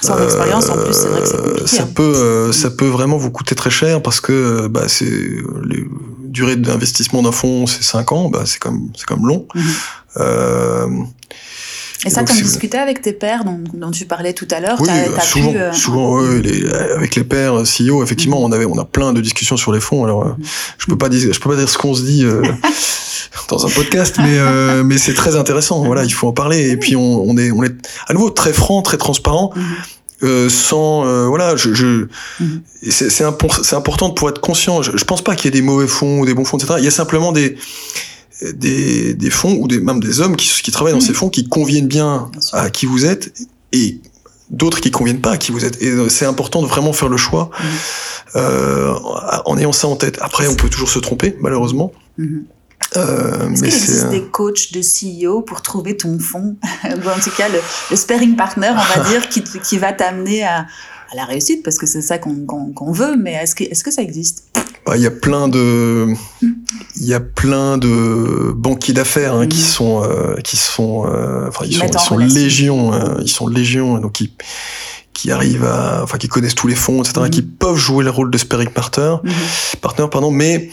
Sans 0.00 0.16
euh, 0.16 0.24
expérience, 0.24 0.68
en 0.68 0.76
plus, 0.76 0.92
c'est 0.92 1.08
vrai 1.08 1.22
que 1.22 1.26
c'est 1.66 1.76
Ça 1.76 1.82
hein. 1.82 1.88
peut, 1.92 2.02
euh, 2.02 2.52
ça 2.52 2.70
peut 2.70 2.86
vraiment 2.86 3.16
vous 3.16 3.32
coûter 3.32 3.56
très 3.56 3.70
cher 3.70 4.00
parce 4.00 4.20
que 4.20 4.68
bah, 4.68 4.84
c'est 4.86 5.10
les 5.64 5.84
durée 6.28 6.56
d'investissement 6.56 7.22
d'un 7.22 7.32
fonds, 7.32 7.66
c'est 7.66 7.82
5 7.82 8.12
ans, 8.12 8.28
bah, 8.28 8.42
c'est 8.44 8.58
comme 8.58 8.90
c'est 8.96 9.06
comme 9.06 9.26
long. 9.26 9.46
Mm-hmm. 9.54 9.62
Euh, 10.18 10.88
et 12.06 12.10
ça, 12.10 12.22
tu 12.22 12.32
as 12.32 12.40
discuté 12.40 12.78
avec 12.78 13.02
tes 13.02 13.12
pères 13.12 13.44
dont, 13.44 13.60
dont, 13.74 13.90
tu 13.90 14.04
parlais 14.04 14.32
tout 14.32 14.46
à 14.50 14.60
l'heure 14.60 14.80
Oui, 14.80 14.88
souvent, 15.22 15.52
pu, 15.52 15.58
euh, 15.58 15.72
souvent 15.72 16.20
les, 16.20 16.64
avec 16.94 17.16
les 17.16 17.24
pères 17.24 17.62
CEO, 17.62 18.02
effectivement, 18.04 18.40
mm-hmm. 18.40 18.50
on 18.50 18.52
avait, 18.52 18.64
on 18.66 18.78
a 18.78 18.84
plein 18.84 19.12
de 19.12 19.20
discussions 19.20 19.56
sur 19.56 19.72
les 19.72 19.80
fonds. 19.80 20.04
Alors, 20.04 20.36
je 20.78 20.86
peux 20.86 20.98
pas 20.98 21.08
dire, 21.08 21.32
je 21.32 21.40
peux 21.40 21.50
pas 21.50 21.56
dire 21.56 21.68
ce 21.68 21.76
qu'on 21.76 21.94
se 21.94 22.02
dit 22.02 22.24
euh, 22.24 22.42
dans 23.48 23.66
un 23.66 23.70
podcast, 23.70 24.16
mais 24.18 24.38
euh, 24.38 24.84
mais 24.84 24.98
c'est 24.98 25.14
très 25.14 25.36
intéressant. 25.36 25.84
Voilà, 25.84 26.04
il 26.04 26.12
faut 26.12 26.28
en 26.28 26.32
parler. 26.32 26.70
Et 26.70 26.76
puis 26.76 26.96
on, 26.96 27.22
on, 27.22 27.36
est, 27.36 27.50
on 27.50 27.64
est 27.64 27.74
à 28.06 28.12
nouveau 28.12 28.30
très 28.30 28.52
franc, 28.52 28.82
très 28.82 28.96
transparent. 28.96 29.52
Mm-hmm. 29.56 29.62
Euh, 30.24 30.48
sans 30.48 31.06
euh, 31.06 31.26
voilà 31.28 31.54
je, 31.54 31.72
je 31.74 32.08
c'est 32.90 33.08
c'est 33.08 33.22
important 33.22 34.10
pour 34.10 34.28
être 34.28 34.40
conscient 34.40 34.82
je, 34.82 34.96
je 34.96 35.04
pense 35.04 35.22
pas 35.22 35.36
qu'il 35.36 35.44
y 35.44 35.48
ait 35.56 35.60
des 35.60 35.64
mauvais 35.64 35.86
fonds 35.86 36.18
ou 36.18 36.26
des 36.26 36.34
bons 36.34 36.44
fonds 36.44 36.58
etc 36.58 36.74
il 36.78 36.84
y 36.84 36.88
a 36.88 36.90
simplement 36.90 37.30
des 37.30 37.56
des, 38.42 39.14
des 39.14 39.30
fonds 39.30 39.56
ou 39.60 39.68
des, 39.68 39.80
même 39.80 40.00
des 40.00 40.20
hommes 40.20 40.36
qui, 40.36 40.48
qui 40.62 40.70
travaillent 40.70 40.94
dans 40.94 41.00
ces 41.00 41.14
fonds 41.14 41.28
qui 41.28 41.48
conviennent 41.48 41.88
bien, 41.88 42.30
à 42.52 42.70
qui 42.70 42.86
vous 42.86 43.04
êtes 43.04 43.32
et 43.72 44.00
d'autres 44.50 44.80
qui 44.80 44.90
conviennent 44.90 45.20
pas 45.20 45.32
à 45.32 45.36
qui 45.36 45.52
vous 45.52 45.64
êtes. 45.64 45.82
Et 45.82 45.88
euh, 45.88 46.08
c'est 46.08 46.24
important 46.24 46.62
de 46.62 46.66
vraiment 46.66 46.92
faire 46.92 47.08
le 47.08 47.16
choix 47.16 47.50
euh, 48.36 48.94
en 49.44 49.58
ayant 49.58 49.72
ça 49.72 49.88
en 49.88 49.96
tête. 49.96 50.18
Après, 50.20 50.46
on 50.46 50.54
peut 50.54 50.68
toujours 50.68 50.90
se 50.90 50.98
tromper, 50.98 51.36
malheureusement. 51.40 51.92
Mm-hmm. 52.18 52.42
Euh, 52.96 53.50
Est-ce 53.50 53.62
qu'il 53.62 53.66
existe 53.66 54.08
des 54.08 54.22
coachs 54.22 54.72
de 54.72 54.80
CEO 54.80 55.42
pour 55.42 55.60
trouver 55.60 55.96
ton 55.96 56.18
fonds 56.18 56.56
Ou 56.84 57.08
en 57.08 57.20
tout 57.22 57.30
cas, 57.36 57.48
le, 57.48 57.58
le 57.90 57.96
sparring 57.96 58.36
partner, 58.36 58.70
on 58.70 58.98
va 59.00 59.04
dire, 59.10 59.28
qui, 59.28 59.42
qui 59.42 59.78
va 59.78 59.92
t'amener 59.92 60.44
à, 60.44 60.66
à, 61.10 61.16
la 61.16 61.24
réussite, 61.24 61.62
parce 61.62 61.78
que 61.78 61.86
c'est 61.86 62.02
ça 62.02 62.18
qu'on 62.18 62.92
veut, 62.92 63.16
mais 63.16 63.32
est-ce 63.34 63.54
que, 63.54 63.64
est 63.64 63.82
que 63.82 63.90
ça 63.90 64.02
existe? 64.02 64.44
Bah, 64.86 64.96
il 64.96 65.02
y 65.02 65.06
a 65.06 65.10
plein 65.10 65.48
de 65.48 66.14
il 66.96 67.06
y 67.06 67.12
a 67.12 67.20
plein 67.20 67.76
de 67.76 68.52
banquiers 68.56 68.94
d'affaires 68.94 69.34
hein, 69.34 69.46
qui 69.46 69.60
mm. 69.60 69.64
sont 69.64 70.02
euh, 70.02 70.36
qui 70.36 70.56
sont 70.56 71.04
euh, 71.06 71.46
enfin 71.48 71.66
ils 71.66 71.76
sont, 71.76 71.86
ils 71.86 71.98
sont 71.98 72.16
légion 72.16 72.92
hein, 72.94 73.16
ils 73.20 73.28
sont 73.28 73.48
légion 73.48 73.98
donc 73.98 74.12
qui 74.12 74.32
qui 75.12 75.30
arrivent 75.30 75.66
à 75.66 76.00
enfin 76.02 76.16
qui 76.16 76.28
connaissent 76.28 76.54
tous 76.54 76.68
les 76.68 76.74
fonds 76.74 77.02
etc 77.02 77.28
qui 77.30 77.42
peuvent 77.42 77.76
jouer 77.76 78.02
le 78.02 78.08
rôle 78.08 78.30
de 78.30 78.38
sparring 78.38 78.70
partner 78.70 79.16
partner 79.82 80.06
pardon 80.10 80.30
mais 80.30 80.70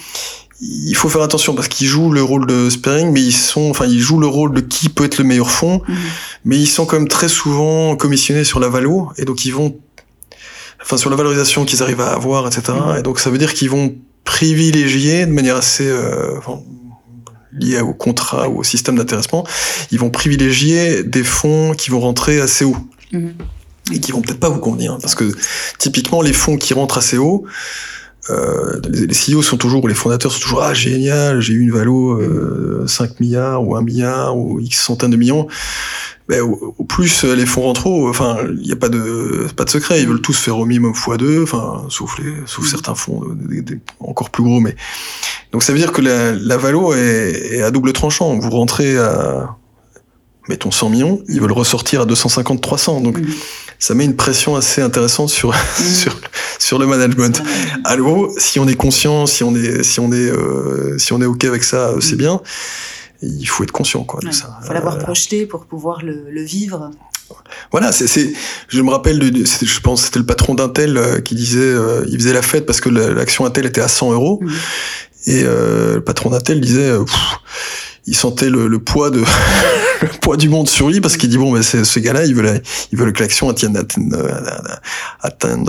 il 0.62 0.96
faut 0.96 1.10
faire 1.10 1.22
attention 1.22 1.54
parce 1.54 1.68
qu'ils 1.68 1.88
jouent 1.88 2.12
le 2.12 2.24
rôle 2.24 2.48
de 2.48 2.70
sparring, 2.70 3.12
mais 3.12 3.22
ils 3.22 3.34
sont, 3.34 3.70
enfin, 3.70 3.86
ils 3.86 4.00
jouent 4.00 4.20
le 4.20 4.28
rôle 4.28 4.54
de 4.54 4.62
qui 4.62 4.88
peut 4.88 5.04
être 5.04 5.18
le 5.18 5.26
meilleur 5.26 5.52
fonds, 5.52 5.82
mais 6.46 6.58
ils 6.58 6.68
sont 6.68 6.86
quand 6.86 6.98
même 6.98 7.10
très 7.10 7.28
souvent 7.28 7.98
commissionnés 7.98 8.46
sur 8.46 8.62
la 8.62 8.70
valo, 8.70 9.12
et 9.18 9.26
donc 9.26 9.44
ils 9.46 9.54
vont 9.54 9.78
enfin 10.86 10.98
sur 10.98 11.10
la 11.10 11.16
valorisation 11.16 11.66
qu'ils 11.66 11.82
arrivent 11.82 12.02
à 12.02 12.14
avoir, 12.14 12.46
etc. 12.46 12.62
Mm-hmm. 12.70 13.00
Et 13.00 13.02
donc 13.02 13.20
ça 13.20 13.32
veut 13.32 13.40
dire 13.40 13.54
qu'ils 13.54 13.72
vont 13.72 13.96
privilégier 14.24 15.26
de 15.26 15.32
manière 15.32 15.56
assez 15.56 15.88
euh, 15.88 16.40
liés 17.54 17.80
au 17.80 17.94
contrat 17.94 18.50
ou 18.50 18.60
au 18.60 18.64
système 18.64 18.98
d'intéressement, 18.98 19.46
ils 19.92 20.00
vont 20.00 20.10
privilégier 20.10 21.04
des 21.04 21.24
fonds 21.24 21.74
qui 21.78 21.90
vont 21.90 22.02
rentrer 22.02 22.42
assez 22.42 22.66
haut. 22.66 22.78
Mhm. 23.14 23.34
Et 23.94 24.00
qui 24.00 24.12
vont 24.12 24.22
peut-être 24.22 24.40
pas 24.40 24.50
vous 24.50 24.60
convenir. 24.60 24.94
Hein, 24.94 24.98
parce 25.00 25.14
que 25.14 25.32
typiquement, 25.78 26.24
les 26.24 26.34
fonds 26.34 26.58
qui 26.58 26.74
rentrent 26.74 26.98
assez 26.98 27.18
haut, 27.18 27.46
euh, 28.32 28.82
les, 28.90 29.14
CEO 29.14 29.44
sont 29.44 29.58
toujours, 29.58 29.88
les 29.88 29.94
fondateurs 29.94 30.32
sont 30.32 30.40
toujours, 30.40 30.64
ah 30.64 30.74
génial, 30.74 31.40
j'ai 31.40 31.54
eu 31.54 31.62
une 31.62 31.72
valo 31.72 32.20
euh, 32.20 32.86
5 32.88 33.20
milliards 33.20 33.64
ou 33.64 33.76
1 33.76 33.84
milliard 33.84 34.36
ou 34.36 34.60
X 34.60 34.82
centaines 34.82 35.12
de 35.12 35.18
millions. 35.18 35.48
Mais 36.28 36.40
au, 36.40 36.74
plus 36.88 37.24
euh, 37.24 37.36
les 37.36 37.46
fonds 37.46 37.62
rentrent 37.62 37.86
haut, 37.86 38.10
enfin, 38.10 38.38
il 38.48 38.66
n'y 38.66 38.72
a 38.72 38.76
pas 38.76 38.90
de, 38.90 39.48
pas 39.56 39.64
de 39.64 39.70
secret, 39.70 40.02
ils 40.02 40.08
veulent 40.08 40.22
tous 40.22 40.38
faire 40.38 40.58
au 40.58 40.66
minimum 40.66 40.94
x2, 40.94 41.44
enfin, 41.44 41.86
sauf 41.90 42.18
les, 42.18 42.34
sauf 42.48 42.66
certains 42.66 42.96
fonds 42.96 43.22
encore 44.00 44.32
plus 44.32 44.44
gros, 44.44 44.60
mais. 44.60 44.76
Donc 45.52 45.62
ça 45.62 45.72
veut 45.72 45.78
dire 45.78 45.92
que 45.92 46.02
la, 46.02 46.32
la 46.32 46.58
valo 46.58 46.94
est, 46.94 47.58
est 47.58 47.62
à 47.62 47.70
double 47.70 47.94
tranchant. 47.94 48.38
Vous 48.40 48.50
rentrez 48.50 48.98
à, 48.98 49.56
mettons 50.48 50.72
100 50.72 50.90
millions, 50.90 51.24
ils 51.28 51.42
veulent 51.42 51.52
ressortir 51.52 52.02
à 52.02 52.06
250, 52.06 52.62
300. 52.62 53.02
Donc, 53.02 53.20
ça 53.80 53.94
met 53.94 54.06
une 54.06 54.16
pression 54.16 54.56
assez 54.56 54.82
intéressante 54.82 55.30
sur, 55.30 55.54
sur, 55.76 56.20
sur 56.60 56.80
le 56.80 56.88
management. 56.88 57.42
Alors, 57.84 58.30
si 58.38 58.60
on 58.60 58.68
est 58.68 58.76
conscient, 58.76 59.26
si 59.26 59.44
on 59.44 59.56
est, 59.56 59.84
si 59.84 60.00
on 60.00 60.12
est, 60.12 60.30
euh, 60.30 60.98
si 60.98 61.14
on 61.14 61.22
est 61.22 61.26
OK 61.26 61.44
avec 61.46 61.64
ça, 61.64 61.90
euh, 61.90 62.02
c'est 62.02 62.16
bien. 62.16 62.42
Il 63.22 63.46
faut 63.46 63.64
être 63.64 63.72
conscient, 63.72 64.04
quoi, 64.04 64.20
de 64.22 64.32
ça. 64.32 64.58
Il 64.62 64.68
faut 64.68 64.74
l'avoir 64.74 64.96
euh, 64.96 65.00
projeté 65.00 65.46
pour 65.46 65.66
pouvoir 65.66 66.04
le, 66.04 66.30
le 66.30 66.42
vivre. 66.44 66.92
Voilà, 67.72 67.92
c'est, 67.92 68.34
je 68.68 68.82
me 68.82 68.92
rappelle, 68.92 69.20
je 69.24 69.80
pense, 69.80 70.04
c'était 70.04 70.20
le 70.20 70.26
patron 70.26 70.54
d'Intel 70.54 71.24
qui 71.24 71.34
disait, 71.34 71.74
il 72.08 72.18
faisait 72.20 72.34
la 72.34 72.44
fête 72.44 72.68
parce 72.68 72.80
que 72.80 72.90
l'action 72.90 73.46
Intel 73.46 73.66
était 73.66 73.82
à 73.82 73.88
100 73.88 74.14
euros, 74.14 74.40
mm. 74.44 74.52
et 75.32 75.44
le 75.44 76.02
patron 76.02 76.30
d'Intel 76.30 76.62
disait, 76.62 76.92
il 78.08 78.16
sentait 78.16 78.50
le, 78.50 78.68
le 78.68 78.80
poids 78.80 79.10
de 79.10 79.20
le 80.02 80.08
poids 80.22 80.38
du 80.38 80.50
monde 80.50 80.68
sur 80.68 80.90
lui 80.90 81.02
parce 81.02 81.18
qu'il 81.18 81.30
dit 81.30 81.38
bon 81.38 81.52
mais 81.52 81.64
ce 81.64 82.00
gars-là 82.00 82.26
il 82.26 82.36
veut 82.36 82.62
il 82.92 82.98
veut 82.98 83.12
que 83.12 83.22
l'action 83.22 83.50
atteigne 83.50 83.78
atteigne, 83.78 85.66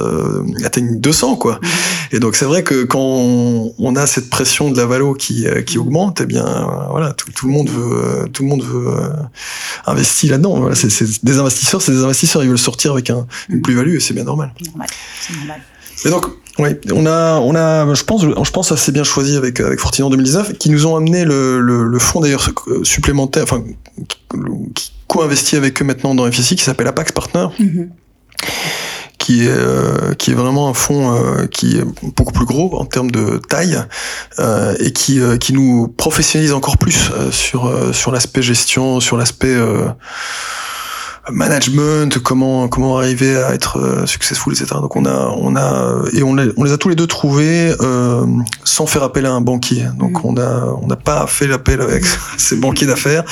atteigne 0.64 1.00
200 1.00 1.36
quoi 1.36 1.60
mhm. 1.62 1.68
et 2.12 2.18
donc 2.20 2.36
c'est 2.36 2.44
vrai 2.44 2.62
que 2.62 2.84
quand 2.84 3.00
on, 3.00 3.96
a 3.96 4.06
cette 4.06 4.28
pression 4.28 4.70
de 4.70 4.76
la 4.76 4.86
valo 4.86 5.14
qui 5.14 5.46
qui 5.64 5.78
mhm. 5.78 5.86
augmente 5.86 6.20
eh 6.20 6.26
bien 6.26 6.44
voilà 6.90 7.12
tout, 7.12 7.30
tout, 7.32 7.46
le 7.46 7.52
monde 7.52 7.70
veut 7.70 8.28
tout 8.32 8.42
le 8.42 8.48
monde 8.48 8.62
veut 8.62 8.88
euh, 8.88 9.08
investir 9.86 10.32
là-dedans 10.32 10.60
voilà, 10.60 10.74
c'est 10.74 10.88
des 11.24 11.38
investisseurs 11.38 11.80
c'est 11.80 11.92
des 11.92 12.04
investisseurs 12.04 12.42
ils 12.42 12.48
veulent 12.48 12.58
sortir 12.58 12.92
avec 12.92 13.10
un, 13.10 13.26
une 13.48 13.62
plus-value 13.62 13.96
et 13.96 14.00
c'est 14.00 14.14
bien 14.14 14.24
normal. 14.24 14.52
normal. 14.60 14.88
normal. 15.38 15.60
Et 16.04 16.10
donc 16.10 16.26
oui, 16.58 16.70
on 16.92 17.04
a, 17.04 17.38
on 17.40 17.54
a, 17.54 17.94
je 17.94 18.02
pense, 18.02 18.22
je 18.22 18.50
pense 18.50 18.72
assez 18.72 18.90
bien 18.90 19.04
choisi 19.04 19.36
avec 19.36 19.60
avec 19.60 19.78
Fortinet 19.78 20.06
en 20.06 20.10
2019, 20.10 20.54
qui 20.54 20.70
nous 20.70 20.86
ont 20.86 20.96
amené 20.96 21.24
le, 21.24 21.60
le, 21.60 21.84
le 21.84 21.98
fonds 21.98 22.20
d'ailleurs 22.20 22.48
supplémentaire, 22.82 23.42
enfin 23.42 23.62
qui 24.74 24.92
co-investit 25.06 25.56
avec 25.56 25.80
eux 25.80 25.84
maintenant 25.84 26.14
dans 26.14 26.30
FSI, 26.30 26.56
qui 26.56 26.64
s'appelle 26.64 26.86
Apax 26.86 27.12
Partner. 27.12 27.48
Mm-hmm. 27.60 27.88
Qui 29.18 29.44
est, 29.44 29.50
euh, 29.50 30.14
qui 30.14 30.30
est 30.30 30.34
vraiment 30.34 30.68
un 30.68 30.74
fonds 30.74 31.12
euh, 31.12 31.46
qui 31.46 31.76
est 31.78 31.84
beaucoup 32.16 32.32
plus 32.32 32.44
gros 32.44 32.78
en 32.78 32.84
termes 32.84 33.10
de 33.10 33.40
taille 33.48 33.76
euh, 34.38 34.76
et 34.78 34.92
qui, 34.92 35.18
euh, 35.18 35.36
qui 35.36 35.52
nous 35.52 35.88
professionnalise 35.88 36.52
encore 36.52 36.78
plus 36.78 37.10
sur, 37.32 37.92
sur 37.92 38.12
l'aspect 38.12 38.42
gestion, 38.42 39.00
sur 39.00 39.16
l'aspect 39.16 39.56
management, 41.32 42.18
comment 42.18 42.68
comment 42.68 42.98
arriver 42.98 43.36
à 43.36 43.52
être 43.54 43.78
euh, 43.78 44.06
successful, 44.06 44.52
etc. 44.52 44.76
Donc 44.80 44.96
on 44.96 45.04
a 45.04 45.34
on 45.36 45.56
a 45.56 46.02
et 46.12 46.22
on, 46.22 46.34
les, 46.34 46.50
on 46.56 46.64
les 46.64 46.72
a 46.72 46.78
tous 46.78 46.88
les 46.88 46.94
deux 46.94 47.06
trouvés 47.06 47.74
euh, 47.80 48.26
sans 48.64 48.86
faire 48.86 49.02
appel 49.02 49.26
à 49.26 49.32
un 49.32 49.40
banquier. 49.40 49.86
Donc 49.98 50.22
mm. 50.22 50.26
on 50.26 50.36
a 50.36 50.78
on 50.80 50.86
n'a 50.86 50.96
pas 50.96 51.26
fait 51.26 51.46
l'appel 51.46 51.80
avec 51.80 52.04
ces 52.38 52.56
banquiers 52.56 52.86
d'affaires, 52.86 53.24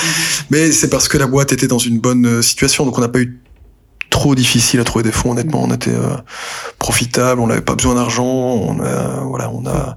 mais 0.49 0.71
c'est 0.71 0.89
parce 0.89 1.07
que 1.07 1.17
la 1.17 1.27
boîte 1.27 1.53
était 1.53 1.67
dans 1.67 1.79
une 1.79 1.99
bonne 1.99 2.25
euh, 2.25 2.41
situation. 2.41 2.85
Donc 2.85 2.97
on 2.97 3.01
n'a 3.01 3.07
pas 3.07 3.19
eu 3.19 3.39
trop 4.09 4.35
difficile 4.35 4.79
à 4.79 4.83
trouver 4.83 5.03
des 5.03 5.11
fonds. 5.11 5.31
Honnêtement, 5.31 5.63
on 5.63 5.73
était 5.73 5.91
euh, 5.91 6.15
profitable, 6.79 7.39
on 7.39 7.47
n'avait 7.47 7.61
pas 7.61 7.75
besoin 7.75 7.95
d'argent, 7.95 8.25
on 8.25 8.79
a 8.81 9.21
voilà 9.23 9.49
on 9.51 9.65
a 9.65 9.95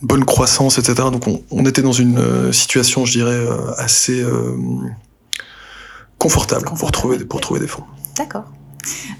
une 0.00 0.08
bonne 0.08 0.24
croissance, 0.24 0.78
etc. 0.78 0.94
Donc 1.12 1.28
on, 1.28 1.42
on 1.50 1.66
était 1.66 1.82
dans 1.82 1.92
une 1.92 2.52
situation, 2.52 3.04
je 3.04 3.12
dirais, 3.12 3.46
assez 3.76 4.24
confortable, 6.22 6.64
pour 6.64 6.92
trouver, 6.92 7.18
pour 7.24 7.40
trouver 7.40 7.58
des 7.58 7.66
fonds. 7.66 7.82
D'accord. 8.16 8.44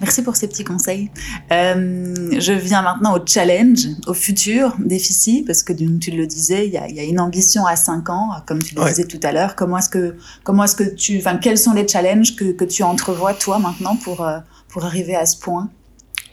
Merci 0.01 0.23
pour 0.23 0.37
ces 0.37 0.49
petits 0.49 0.65
conseils. 0.65 1.11
Euh, 1.51 2.15
je 2.39 2.53
viens 2.53 2.83
maintenant 2.83 3.17
au 3.17 3.21
challenge, 3.25 3.87
au 4.07 4.15
futur 4.15 4.75
déficit, 4.79 5.47
parce 5.47 5.63
que 5.63 5.73
tu 5.73 6.11
le 6.11 6.27
disais, 6.27 6.67
il 6.67 6.73
y 6.73 6.79
a, 6.79 6.89
y 6.89 7.01
a, 7.01 7.05
une 7.05 7.21
ambition 7.21 7.67
à 7.67 7.77
5 7.77 8.09
ans, 8.11 8.31
comme 8.47 8.63
tu 8.63 8.75
le 8.75 8.85
disais 8.85 9.05
tout 9.05 9.21
à 9.23 9.33
l'heure. 9.33 9.55
Comment 9.57 9.79
est-ce 9.79 9.89
que, 9.89 10.17
comment 10.45 10.65
est-ce 10.65 10.77
que 10.77 10.95
tu, 10.95 11.19
enfin, 11.19 11.37
quels 11.37 11.59
sont 11.59 11.73
les 11.73 11.87
challenges 11.87 12.37
que, 12.37 12.53
que 12.53 12.65
tu 12.65 12.83
entrevois 12.83 13.35
toi 13.35 13.59
maintenant 13.59 13.97
pour, 13.97 14.23
euh, 14.23 14.39
pour 14.69 14.85
arriver 14.85 15.15
à 15.15 15.27
ce 15.27 15.37
point? 15.37 15.69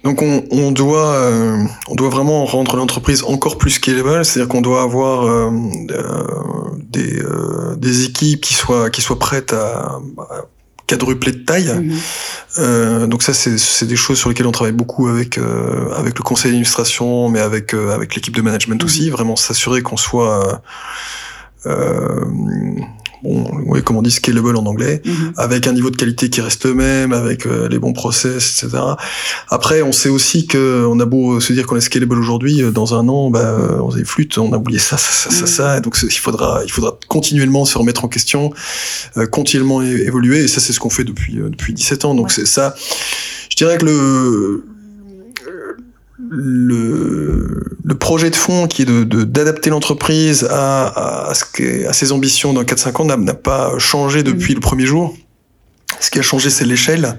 Donc 0.04 0.22
on, 0.22 0.46
on 0.52 0.72
doit 0.72 1.14
euh, 1.14 1.62
on 1.90 1.96
doit 1.96 2.08
vraiment 2.08 2.46
rendre 2.46 2.78
l'entreprise 2.78 3.22
encore 3.24 3.58
plus 3.58 3.72
scalable, 3.72 4.24
c'est-à-dire 4.24 4.48
qu'on 4.48 4.62
doit 4.62 4.82
avoir 4.82 5.26
euh, 5.26 5.52
des, 6.78 7.22
des 7.76 8.06
équipes 8.06 8.40
qui 8.40 8.54
soient 8.54 8.90
qui 8.90 9.02
soient 9.02 9.20
prêtes 9.20 9.52
à, 9.52 10.00
à 10.18 10.46
quadruplé 10.90 11.32
de 11.32 11.38
taille. 11.38 11.72
Mhm. 11.72 11.98
Euh, 12.58 13.08
donc 13.08 13.22
ça, 13.22 13.34
c'est 13.34 13.86
des 13.86 13.96
choses 13.96 14.18
sur 14.18 14.30
lesquelles 14.30 14.48
on 14.48 14.52
travaille 14.52 14.74
beaucoup 14.74 15.08
avec 15.08 15.38
euh, 15.38 15.94
avec 15.94 16.18
le 16.18 16.24
conseil 16.24 16.52
d'administration, 16.52 17.30
mais 17.30 17.40
avec 17.40 17.74
euh, 17.74 17.94
avec 17.94 18.16
l'équipe 18.16 18.36
de 18.36 18.42
management 18.42 18.82
mhm. 18.82 18.86
aussi. 18.86 19.10
Vraiment 19.10 19.36
s'assurer 19.36 19.82
qu'on 19.82 19.98
soit 19.98 20.62
euh, 21.66 22.26
bon, 23.24 23.46
oui, 23.66 23.84
comme 23.84 23.98
on 23.98 24.02
dit, 24.02 24.12
scalable 24.12 24.56
en 24.56 24.66
anglais, 24.66 25.02
mhm. 25.06 25.34
avec 25.38 25.68
un 25.68 25.74
niveau 25.74 25.90
de 25.90 25.96
qualité 25.96 26.30
qui 26.30 26.42
reste 26.42 26.66
le 26.66 26.74
même, 26.74 27.14
avec 27.14 27.46
euh, 27.46 27.68
les 27.70 27.80
bons 27.80 27.94
process, 27.94 28.64
etc. 28.64 28.82
Après, 29.50 29.82
on 29.82 29.92
sait 29.92 30.10
aussi 30.10 30.48
que 30.48 30.86
on 30.88 31.00
a 31.00 31.06
beau 31.06 31.40
se 31.40 31.54
dire 31.54 31.68
qu'on 31.68 31.76
est 31.76 31.82
scalable 31.82 32.18
aujourd'hui, 32.18 32.64
euh, 32.64 32.72
dans 32.72 32.94
un 32.94 33.08
an, 33.08 33.30
bah, 33.30 33.40
euh, 33.40 33.80
on 33.82 33.96
est 33.96 34.04
flûte, 34.04 34.38
on 34.38 34.54
a 34.54 34.58
oublié 34.58 34.80
ça, 34.80 34.98
ça, 34.98 35.30
ça, 35.30 35.48
ça, 35.48 35.76
mhm. 35.76 35.82
donc 35.82 35.98
il 36.02 36.10
faudra, 36.12 36.62
il 36.66 36.72
faudra 36.72 36.98
continuellement 37.08 37.66
se 37.66 37.78
remettre 37.78 38.06
en 38.06 38.08
question, 38.08 38.52
continuellement 39.32 39.82
évoluer, 39.82 40.44
et 40.44 40.48
ça, 40.48 40.60
c'est 40.60 40.74
ce 40.74 40.80
qu'on 40.80 40.90
fait 40.90 41.04
depuis 41.04 41.36
depuis 41.36 41.74
17 41.74 42.06
ans. 42.06 42.16
Donc 42.16 42.32
c'est 42.32 42.48
ça. 42.48 42.76
Je 43.50 43.56
dirais 43.56 43.78
que 43.78 43.86
le 43.86 44.64
le, 46.28 47.78
le 47.84 47.96
projet 47.96 48.30
de 48.30 48.36
fond 48.36 48.68
qui 48.68 48.82
est 48.82 48.86
de 48.86 49.04
d'adapter 49.04 49.70
l'entreprise 49.70 50.46
à, 50.50 50.88
à, 50.88 51.32
à, 51.32 51.94
ses 51.94 52.12
ambitions 52.12 52.54
dans 52.54 52.64
4-5 52.64 53.02
ans 53.02 53.18
n'a 53.18 53.34
pas 53.34 53.78
changé 53.80 54.24
depuis 54.24 54.54
mmh. 54.54 54.56
le 54.56 54.62
premier 54.62 54.86
jour. 54.86 55.16
Ce 56.10 56.10
qui 56.10 56.20
a 56.20 56.22
changé, 56.22 56.50
c'est 56.50 56.66
l'échelle. 56.66 57.18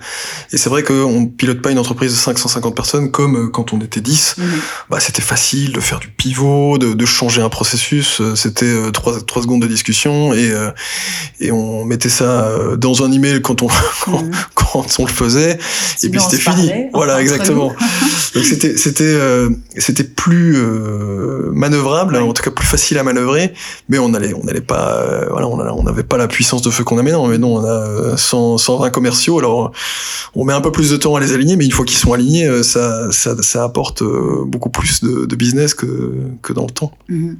Et 0.53 0.57
c'est 0.57 0.71
vrai 0.71 0.83
qu'on 0.83 1.27
pilote 1.27 1.61
pas 1.61 1.71
une 1.71 1.79
entreprise 1.79 2.13
de 2.13 2.17
550 2.17 2.75
personnes 2.75 3.11
comme 3.11 3.37
euh, 3.37 3.49
quand 3.49 3.73
on 3.73 3.81
était 3.81 4.01
10. 4.01 4.37
Mhm. 4.39 4.47
Bah, 4.89 5.01
c'était 5.01 5.23
facile 5.23 5.73
de 5.73 5.81
faire 5.81 6.01
du 6.01 6.09
pivot, 6.09 6.79
de, 6.79 6.95
de 6.95 7.07
changer 7.07 7.43
un 7.43 7.49
processus. 7.49 8.21
Euh, 8.21 8.35
c'était 8.37 8.91
3, 8.93 9.17
euh, 9.17 9.21
3 9.21 9.43
secondes 9.43 9.63
de 9.63 9.67
discussion 9.67 10.33
et, 10.33 10.53
et 11.41 11.53
on 11.53 11.85
mettait 11.85 12.09
ça 12.09 12.49
dans 12.77 13.05
un 13.05 13.13
email 13.13 13.43
quand 13.43 13.63
on, 13.63 13.69
mhm. 14.07 14.31
quand, 14.55 14.87
on 14.99 15.05
le 15.05 15.13
faisait. 15.13 15.59
et 16.03 16.09
puis 16.09 16.21
c'était 16.21 16.43
fini. 16.43 16.71
Voilà, 16.93 17.21
exactement. 17.21 17.73
Donc 18.35 18.45
c'était, 18.45 18.77
c'était, 18.77 19.19
c'était 19.77 20.05
plus 20.05 20.57
manœuvrable, 21.53 22.17
en 22.17 22.33
tout 22.33 22.43
cas 22.43 22.51
plus 22.51 22.67
facile 22.67 22.99
à 22.99 23.03
manœuvrer, 23.03 23.53
mais 23.89 23.99
on 23.99 24.15
allait, 24.15 24.35
on 24.35 24.47
allait 24.47 24.61
pas, 24.61 25.27
voilà, 25.31 25.49
on 25.49 25.83
n'avait 25.83 26.05
pas 26.05 26.17
la 26.17 26.29
puissance 26.29 26.63
de 26.63 26.71
feu 26.71 26.85
qu'on 26.85 26.99
a 26.99 27.03
maintenant. 27.03 27.27
Mais 27.27 27.39
non, 27.39 27.57
on 27.57 27.65
a 27.65 28.17
100, 28.17 28.59
120 28.71 28.91
commerciaux. 28.91 29.39
Alors, 29.39 29.73
on 30.35 30.45
met 30.45 30.53
un 30.53 30.61
peu 30.61 30.73
plus 30.73 30.91
de 30.91 30.97
temps 30.97 31.15
à 31.17 31.21
les 31.21 31.33
aligner, 31.33 31.57
mais 31.57 31.65
une 31.65 31.73
fois 31.73 31.85
qu'ils 31.85 31.99
sont 31.99 32.13
alignés, 32.13 32.47
euh, 32.47 32.63
ça, 32.63 33.11
ça, 33.13 33.41
ça, 33.43 33.65
apporte 33.65 34.03
euh, 34.03 34.45
beaucoup 34.47 34.71
plus 34.71 35.03
de, 35.03 35.37
business 35.37 35.75
que, 35.75 36.15
que 36.43 36.53
dans 36.53 36.67
le 36.67 36.71
temps. 36.71 36.93
Mhm. 37.09 37.39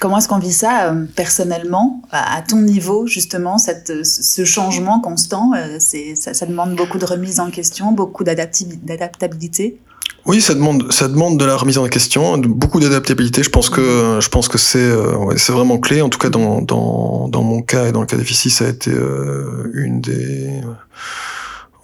Comment 0.00 0.18
est-ce 0.18 0.28
qu'on 0.28 0.38
vit 0.38 0.52
ça 0.52 0.90
euh, 0.90 1.04
personnellement, 1.14 2.02
à 2.10 2.42
ton 2.42 2.60
niveau, 2.60 3.06
justement, 3.06 3.58
cette, 3.58 4.04
ce 4.04 4.44
changement 4.44 5.00
constant 5.00 5.52
ça, 5.78 6.34
ça, 6.34 6.46
demande 6.46 6.74
beaucoup 6.74 6.98
de 6.98 7.04
remise 7.04 7.40
en 7.40 7.50
question, 7.50 7.92
beaucoup 7.92 8.24
d'adaptabilité? 8.24 9.78
Oui, 10.26 10.40
ça 10.40 10.54
demande, 10.54 10.90
ça 10.90 11.08
demande 11.08 11.38
de 11.38 11.44
la 11.44 11.56
remise 11.56 11.76
en 11.76 11.86
question, 11.86 12.38
beaucoup 12.38 12.80
d'adaptabilité. 12.80 13.42
Je 13.42 13.50
pense 13.50 13.68
que, 13.68 14.18
je 14.20 14.28
pense 14.30 14.48
que 14.48 14.56
c'est, 14.56 14.94
ouais, 14.94 15.36
c'est 15.36 15.52
vraiment 15.52 15.78
clé. 15.78 16.00
En 16.00 16.08
tout 16.08 16.18
cas, 16.18 16.30
dans, 16.30 16.62
dans, 16.62 17.28
dans 17.28 17.42
mon 17.42 17.60
cas 17.60 17.86
et 17.88 17.92
dans 17.92 18.00
le 18.00 18.06
cas 18.06 18.16
des 18.16 18.24
ça 18.24 18.64
a 18.64 18.68
été 18.68 18.90
euh, 18.90 19.70
une 19.74 20.00
des, 20.00 20.62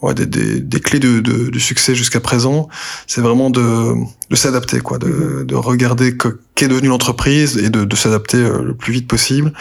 ouais, 0.01 0.15
des, 0.15 0.27
des, 0.27 0.61
des, 0.61 0.81
clés 0.81 1.01
de, 1.01 1.21
de, 1.21 1.51
du 1.51 1.61
succès 1.61 1.95
jusqu'à 1.95 2.21
présent. 2.21 2.69
C'est 3.07 3.21
vraiment 3.21 3.51
de, 3.51 3.95
de 4.31 4.37
s'adapter, 4.37 4.81
quoi, 4.81 4.99
de, 4.99 5.09
mm-hmm. 5.09 5.47
de 5.47 5.55
regarder 5.55 6.17
qu'est 6.55 6.69
devenue 6.69 6.89
l'entreprise 6.89 7.59
et 7.59 7.69
de, 7.69 7.85
de 7.85 7.97
s'adapter 7.97 8.39
euh, 8.39 8.63
le 8.63 8.75
plus 8.75 8.93
vite 8.93 9.07
possible 9.07 9.53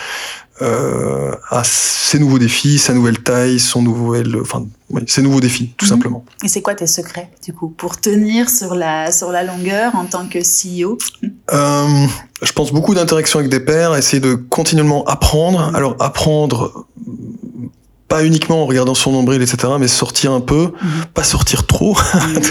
euh, 0.62 1.32
à 1.50 1.64
ses 1.64 2.20
nouveaux 2.20 2.40
défis, 2.40 2.80
sa 2.80 2.94
nouvelle 2.94 3.20
taille, 3.20 3.60
son 3.60 3.82
nouvel, 3.82 4.36
enfin, 4.42 4.66
oui, 4.90 5.04
ses 5.08 5.22
nouveaux 5.22 5.40
défis, 5.40 5.74
tout 5.78 5.86
-hmm. 5.86 5.90
simplement. 5.90 6.26
Et 6.44 6.48
c'est 6.48 6.62
quoi 6.62 6.76
tes 6.76 6.88
secrets, 6.88 7.30
du 7.44 7.54
coup, 7.54 7.70
pour 7.70 8.00
tenir 8.00 8.50
sur 8.50 8.76
la, 8.76 9.12
sur 9.12 9.32
la 9.32 9.44
longueur 9.44 9.96
en 9.96 10.06
tant 10.06 10.26
que 10.28 10.40
CEO 10.40 10.98
euh, 11.52 12.08
je 12.42 12.52
pense 12.52 12.72
beaucoup 12.72 12.94
d'interaction 12.94 13.40
avec 13.40 13.52
des 13.52 13.60
pairs, 13.60 13.96
essayer 13.96 14.20
de 14.20 14.36
continuellement 14.36 15.04
apprendre. 15.06 15.72
Alors 15.76 15.96
apprendre 16.00 16.86
pas 18.10 18.26
uniquement 18.26 18.64
en 18.64 18.66
regardant 18.66 18.96
son 18.96 19.12
nombril, 19.12 19.42
etc., 19.42 19.74
mais 19.80 19.88
sortir 19.88 20.32
un 20.32 20.42
peu, 20.42 20.72
mhm. 20.82 21.06
pas 21.14 21.24
sortir 21.24 21.66
trop. 21.66 21.98
Mhm. 22.20 22.42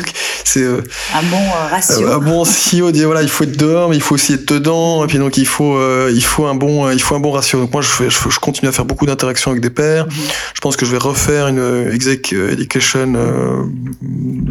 c'est 0.44 0.62
euh, 0.62 0.82
un 1.14 1.22
bon 1.24 1.36
euh, 1.36 1.68
ratio. 1.70 2.10
un 2.10 2.18
bon 2.18 2.42
ratio. 2.42 2.90
Dire 2.90 3.06
voilà, 3.06 3.22
il 3.22 3.28
faut 3.28 3.44
être 3.44 3.56
dehors, 3.56 3.90
mais 3.90 3.96
il 3.96 4.02
faut 4.02 4.14
aussi 4.14 4.32
être 4.32 4.46
dedans. 4.46 5.04
Et 5.04 5.06
puis 5.08 5.18
donc 5.18 5.36
il 5.36 5.46
faut, 5.46 5.76
euh, 5.76 6.10
il 6.14 6.24
faut 6.24 6.46
un 6.46 6.54
bon, 6.54 6.90
il 6.90 7.02
faut 7.02 7.14
un 7.14 7.20
bon 7.20 7.32
ratio. 7.32 7.60
Donc 7.60 7.72
moi, 7.72 7.82
je, 7.82 7.88
fais, 7.88 8.08
je, 8.08 8.38
continue 8.38 8.68
à 8.68 8.72
faire 8.72 8.84
beaucoup 8.84 9.04
d'interactions 9.04 9.50
avec 9.50 9.62
des 9.62 9.70
pairs. 9.70 10.06
Mhm. 10.06 10.12
Je 10.54 10.60
pense 10.60 10.76
que 10.76 10.86
je 10.86 10.92
vais 10.92 10.98
refaire 10.98 11.48
une 11.48 11.90
exec 11.92 12.32
education 12.32 13.12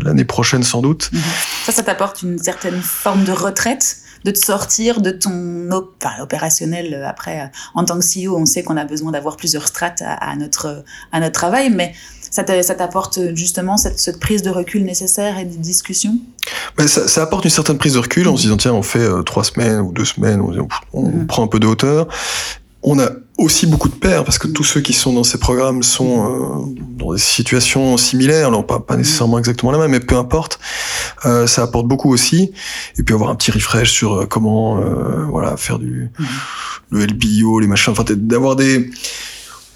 l'année 0.03 0.26
prochaine 0.26 0.64
sans 0.64 0.82
doute. 0.82 1.10
Ça, 1.66 1.72
ça 1.72 1.84
t'apporte 1.84 2.22
une 2.22 2.38
certaine 2.38 2.82
forme 2.82 3.24
de 3.24 3.32
retraite? 3.32 3.97
De 4.24 4.32
te 4.32 4.39
sortir 4.39 5.01
de 5.01 5.11
ton 5.11 5.70
enfin, 5.72 6.22
opérationnel. 6.22 6.93
Euh, 6.93 7.07
après, 7.07 7.41
euh, 7.41 7.45
en 7.76 7.86
tant 7.86 7.99
que 7.99 8.05
CEO, 8.05 8.38
on 8.38 8.45
sait 8.45 8.63
qu'on 8.63 8.78
a 8.78 8.86
besoin 8.86 9.11
d'avoir 9.11 9.38
plusieurs 9.38 9.68
strates 9.68 10.03
à, 10.05 10.36
notre, 10.36 10.84
à 11.11 11.20
notre 11.20 11.34
travail, 11.34 11.70
mais 11.70 11.93
ça 12.30 12.43
t'apporte 12.43 13.20
justement 13.36 13.78
cette, 13.78 13.99
cette, 13.99 14.20
prise 14.20 14.41
de 14.41 14.49
recul 14.49 14.84
nécessaire 14.84 15.39
et 15.39 15.45
de 15.45 15.55
discussion 15.55 16.18
mais 16.78 16.88
ça, 16.88 17.07
ça, 17.07 17.24
apporte 17.24 17.45
une 17.45 17.51
certaine 17.51 17.78
prise 17.78 17.93
de 17.93 17.99
recul 17.99 18.28
en 18.28 18.36
se 18.36 18.43
disant 18.43 18.57
tiens 18.57 18.74
on 18.74 18.84
fait 18.84 18.99
euh, 18.99 19.24
trois 19.24 19.43
semaines 19.43 19.80
ou 19.80 19.91
deux 19.91 20.05
semaines 20.05 20.41
on, 20.41 20.68
on 20.93 21.09
mm-hmm. 21.09 21.26
prend 21.26 21.43
un 21.43 21.47
peu 21.47 21.59
de 21.59 21.68
hauteur 21.68 22.07
on 22.84 23.00
a 23.00 23.10
aussi 23.38 23.68
beaucoup 23.68 23.90
de 23.90 23.96
pairs 23.96 24.24
parce 24.24 24.40
que 24.40 24.48
tous 24.48 24.64
ceux 24.64 24.82
qui 24.82 24.94
sont 24.94 25.14
dans 25.14 25.24
ces 25.24 25.38
programmes 25.38 25.84
sont 25.84 26.26
euh, 26.26 26.84
dans 26.98 27.14
des 27.14 27.20
situations 27.20 27.98
similaires, 27.98 28.48
alors 28.48 28.66
pas, 28.66 28.80
pas 28.80 28.98
nécessairement 28.98 29.38
exactement 29.38 29.72
la 29.72 29.78
même, 29.78 29.92
mais 29.92 30.00
peu 30.00 30.16
importe. 30.16 30.60
Euh, 31.26 31.48
ça 31.48 31.64
apporte 31.64 31.88
beaucoup 31.88 32.12
aussi. 32.12 32.52
Et 32.98 33.04
puis 33.04 33.14
avoir 33.14 33.30
un 33.30 33.36
petit 33.36 33.52
refresh 33.52 33.92
sur 33.92 34.14
euh, 34.14 34.26
comment 34.26 34.80
euh, 34.80 35.26
voilà 35.30 35.58
faire 35.58 35.80
du 35.80 36.10
mmh. 36.18 36.26
le 36.92 37.06
LBO, 37.06 37.60
les 37.60 37.68
machins, 37.68 37.92
enfin 37.92 38.04
d'avoir 38.16 38.56
des 38.56 38.90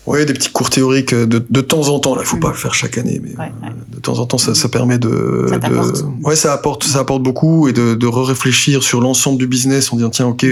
Ouais, 0.08 0.26
des 0.26 0.34
petits 0.34 0.50
cours 0.50 0.72
théoriques 0.72 1.14
de, 1.14 1.46
de 1.48 1.62
temps 1.62 1.90
en 1.90 2.00
temps. 2.00 2.16
Là, 2.16 2.22
il 2.24 2.28
faut 2.28 2.38
pas 2.38 2.50
le 2.50 2.56
faire 2.56 2.74
chaque 2.74 2.98
année, 2.98 3.22
mais 3.24 3.34
euh, 3.40 3.70
de 3.94 4.00
temps 4.00 4.18
en 4.18 4.26
temps, 4.26 4.40
ça, 4.40 4.56
ça 4.56 4.68
permet 4.68 4.98
de, 4.98 5.46
ça 5.48 5.60
de, 5.60 5.78
ouais, 6.24 6.36
ça 6.36 6.54
apporte, 6.54 6.84
ça 6.84 7.00
apporte 7.00 7.22
beaucoup 7.22 7.68
et 7.68 7.74
de, 7.74 7.94
de 7.94 8.08
réfléchir 8.08 8.82
sur 8.82 9.00
l'ensemble 9.00 9.38
du 9.38 9.46
business 9.46 9.94
en 9.94 9.98
disant 9.98 10.10
tiens, 10.10 10.28
ok, 10.28 10.46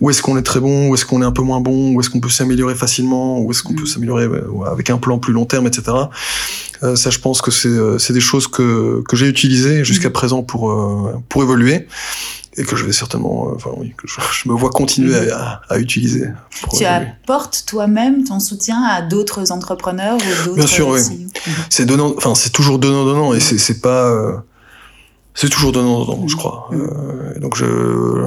où 0.00 0.10
est-ce 0.10 0.20
qu'on 0.20 0.36
est 0.36 0.42
très 0.42 0.60
bon, 0.60 0.88
où 0.88 0.94
est-ce 0.94 1.06
qu'on 1.06 1.22
est 1.22 1.24
un 1.24 1.32
peu 1.32 1.42
moins 1.42 1.60
bon, 1.60 1.94
où 1.94 2.00
est-ce 2.00 2.10
qu'on 2.10 2.20
peut 2.20 2.28
s'améliorer 2.28 2.74
facilement, 2.74 3.40
où 3.40 3.50
est-ce 3.50 3.62
qu'on 3.62 3.74
peut 3.74 3.84
mm. 3.84 3.86
s'améliorer 3.86 4.28
avec 4.70 4.90
un 4.90 4.98
plan 4.98 5.18
plus 5.18 5.32
long 5.32 5.46
terme, 5.46 5.66
etc. 5.66 5.92
Euh, 6.82 6.94
ça, 6.94 7.08
je 7.10 7.18
pense 7.18 7.40
que 7.40 7.50
c'est, 7.50 7.68
euh, 7.68 7.98
c'est 7.98 8.12
des 8.12 8.20
choses 8.20 8.48
que 8.48 9.02
que 9.08 9.16
j'ai 9.16 9.28
utilisées 9.28 9.84
jusqu'à 9.84 10.10
mm. 10.10 10.12
présent 10.12 10.42
pour 10.42 10.70
euh, 10.70 11.14
pour 11.28 11.42
évoluer 11.42 11.86
et 12.56 12.64
que 12.64 12.76
je 12.76 12.84
vais 12.84 12.92
certainement, 12.92 13.48
euh, 13.48 13.54
enfin 13.54 13.70
oui, 13.76 13.94
que 13.96 14.06
je, 14.08 14.48
me 14.48 14.54
vois 14.54 14.70
continuer 14.70 15.30
à, 15.30 15.60
à 15.68 15.78
utiliser. 15.78 16.26
Tu 16.76 16.84
apportes 16.84 17.64
toi-même 17.66 18.24
ton 18.24 18.40
soutien 18.40 18.82
à 18.82 19.02
d'autres 19.02 19.52
entrepreneurs 19.52 20.16
ou 20.16 20.44
d'autres 20.44 20.56
Bien 20.56 20.66
sûr, 20.66 20.88
oui. 20.88 21.00
Mhm. 21.00 21.52
C'est 21.68 21.86
donnant, 21.86 22.14
enfin 22.16 22.34
c'est 22.34 22.50
toujours 22.50 22.78
donnant 22.78 23.04
donnant 23.04 23.34
et 23.34 23.40
c'est 23.40 23.58
c'est 23.58 23.80
pas, 23.80 24.08
euh, 24.08 24.36
c'est 25.34 25.48
toujours 25.48 25.72
donnant 25.72 26.04
donnant, 26.04 26.26
je 26.26 26.34
mhm. 26.34 26.38
crois. 26.38 26.68
Mhm. 26.72 26.80
Euh, 26.80 27.40
donc 27.40 27.56
je 27.56 28.26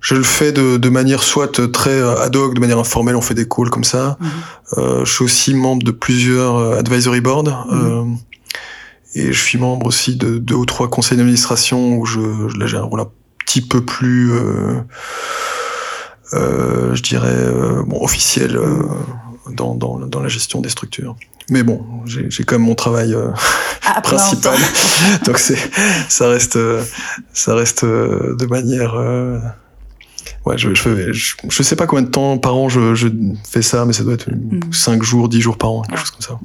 je 0.00 0.14
le 0.14 0.22
fais 0.22 0.52
de, 0.52 0.76
de, 0.76 0.88
manière 0.90 1.22
soit 1.22 1.50
très 1.72 1.98
ad 2.02 2.36
hoc, 2.36 2.52
de 2.52 2.60
manière 2.60 2.78
informelle, 2.78 3.16
on 3.16 3.22
fait 3.22 3.32
des 3.32 3.48
calls 3.48 3.70
comme 3.70 3.84
ça. 3.84 4.18
Euh, 4.76 5.02
je 5.02 5.10
suis 5.10 5.24
aussi 5.24 5.54
membre 5.54 5.82
de 5.82 5.92
plusieurs 5.92 6.74
advisory 6.74 7.22
boards. 7.22 7.66
Euh, 7.72 8.04
et 9.14 9.32
je 9.32 9.40
suis 9.40 9.58
membre 9.58 9.86
aussi 9.86 10.16
de 10.16 10.38
deux 10.38 10.56
ou 10.56 10.66
trois 10.66 10.88
conseils 10.88 11.16
d'administration 11.16 11.96
où 11.96 12.04
je, 12.04 12.20
là 12.58 12.66
j'ai 12.66 12.76
un 12.76 12.82
rôle 12.82 13.00
petit 13.44 13.60
peu 13.60 13.84
plus, 13.84 14.32
euh, 14.32 14.80
euh, 16.32 16.94
je 16.94 17.02
dirais, 17.02 17.28
euh, 17.28 17.82
bon, 17.84 18.02
officiel 18.02 18.58
dans, 19.50 19.74
dans, 19.74 19.98
dans, 19.98 20.20
la 20.20 20.28
gestion 20.28 20.60
des 20.60 20.68
structures. 20.70 21.16
Mais 21.50 21.62
bon, 21.62 21.84
j'ai 22.06 22.44
quand 22.44 22.56
même 22.56 22.66
mon 22.66 22.74
travail 22.74 23.14
principal, 24.02 24.58
donc 25.26 25.38
c'est, 25.38 25.58
ça 26.08 26.28
reste, 26.28 26.58
ça 27.34 27.54
reste 27.54 27.84
de 27.84 28.46
manière. 28.46 28.94
Ouais, 30.46 30.56
je, 30.58 30.74
je, 30.74 31.12
je, 31.48 31.62
sais 31.62 31.76
pas 31.76 31.86
combien 31.86 32.02
de 32.02 32.10
temps 32.10 32.36
par 32.38 32.54
an 32.54 32.68
je, 32.68 32.94
je 32.94 33.08
fais 33.50 33.62
ça, 33.62 33.84
mais 33.86 33.92
ça 33.94 34.04
doit 34.04 34.14
être 34.14 34.28
5 34.72 34.98
mm. 34.98 35.02
jours, 35.02 35.28
10 35.28 35.40
jours 35.40 35.58
par 35.58 35.70
an, 35.70 35.82
quelque 35.82 35.98
chose 35.98 36.10
comme 36.10 36.20
ça. 36.20 36.38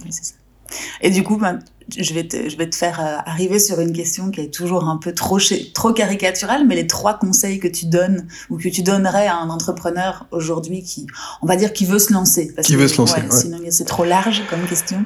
Et 1.02 1.10
du 1.10 1.24
coup, 1.24 1.38
ben, 1.38 1.60
je 1.98 2.14
vais 2.14 2.28
te, 2.28 2.50
je 2.50 2.58
vais 2.58 2.70
te 2.70 2.76
faire 2.76 3.00
euh, 3.00 3.18
arriver 3.26 3.60
sur 3.60 3.80
une 3.80 3.94
question 3.94 4.32
qui 4.32 4.42
est 4.42 4.54
toujours 4.54 4.86
un 4.86 4.98
peu 4.98 5.14
trop, 5.14 5.40
trop 5.74 5.94
caricaturale, 5.94 6.66
mais 6.68 6.76
les 6.76 6.88
trois 6.88 7.18
conseils 7.18 7.60
que 7.60 7.68
tu 7.68 7.86
donnes 7.86 8.28
ou 8.50 8.58
que 8.58 8.70
tu 8.70 8.84
donnerais 8.84 9.28
à 9.28 9.38
un 9.38 9.50
entrepreneur 9.50 10.28
aujourd'hui 10.32 10.84
qui, 10.84 11.08
on 11.42 11.48
va 11.48 11.56
dire, 11.56 11.74
qui 11.74 11.86
veut 11.86 12.00
se 12.00 12.14
lancer. 12.14 12.54
qui 12.64 12.76
veut 12.76 12.88
se 12.88 12.98
lancer. 12.98 13.22
Sinon, 13.30 13.60
c'est 13.70 13.86
trop 13.86 14.06
large 14.06 14.44
comme 14.50 14.66
question. 14.68 15.04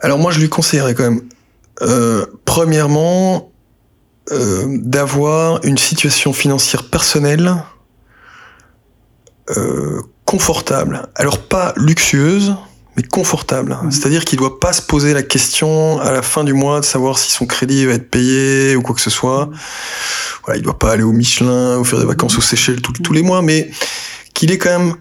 Alors 0.00 0.18
moi, 0.18 0.32
je 0.32 0.40
lui 0.40 0.48
conseillerais 0.48 0.94
quand 0.94 1.04
même, 1.04 1.22
euh, 1.82 2.26
premièrement, 2.44 3.50
euh, 4.32 4.78
d'avoir 4.82 5.64
une 5.64 5.78
situation 5.78 6.32
financière 6.32 6.88
personnelle 6.88 7.54
confortable. 10.24 11.06
Alors 11.16 11.38
pas 11.38 11.74
luxueuse, 11.76 12.54
mais 12.96 13.02
confortable. 13.02 13.76
Mhm. 13.82 13.90
C'est-à-dire 13.90 14.24
qu'il 14.24 14.38
doit 14.38 14.60
pas 14.60 14.72
se 14.72 14.82
poser 14.82 15.14
la 15.14 15.22
question 15.22 16.00
à 16.00 16.12
la 16.12 16.22
fin 16.22 16.44
du 16.44 16.52
mois 16.52 16.80
de 16.80 16.84
savoir 16.84 17.18
si 17.18 17.32
son 17.32 17.46
crédit 17.46 17.86
va 17.86 17.94
être 17.94 18.10
payé 18.10 18.76
ou 18.76 18.82
quoi 18.82 18.94
que 18.94 19.00
ce 19.00 19.10
soit. 19.10 19.46
Mhm. 19.46 19.54
Voilà, 20.44 20.58
il 20.58 20.62
doit 20.62 20.78
pas 20.78 20.92
aller 20.92 21.02
au 21.02 21.12
Michelin 21.12 21.78
ou 21.78 21.84
faire 21.84 21.98
des 21.98 22.06
vacances 22.06 22.36
au 22.38 22.40
Seychelles 22.40 22.80
tous 22.80 23.12
les 23.12 23.22
mois, 23.22 23.42
mais 23.42 23.70
qu'il 24.34 24.52
ait 24.52 24.58
quand 24.58 24.78
même 24.78 24.94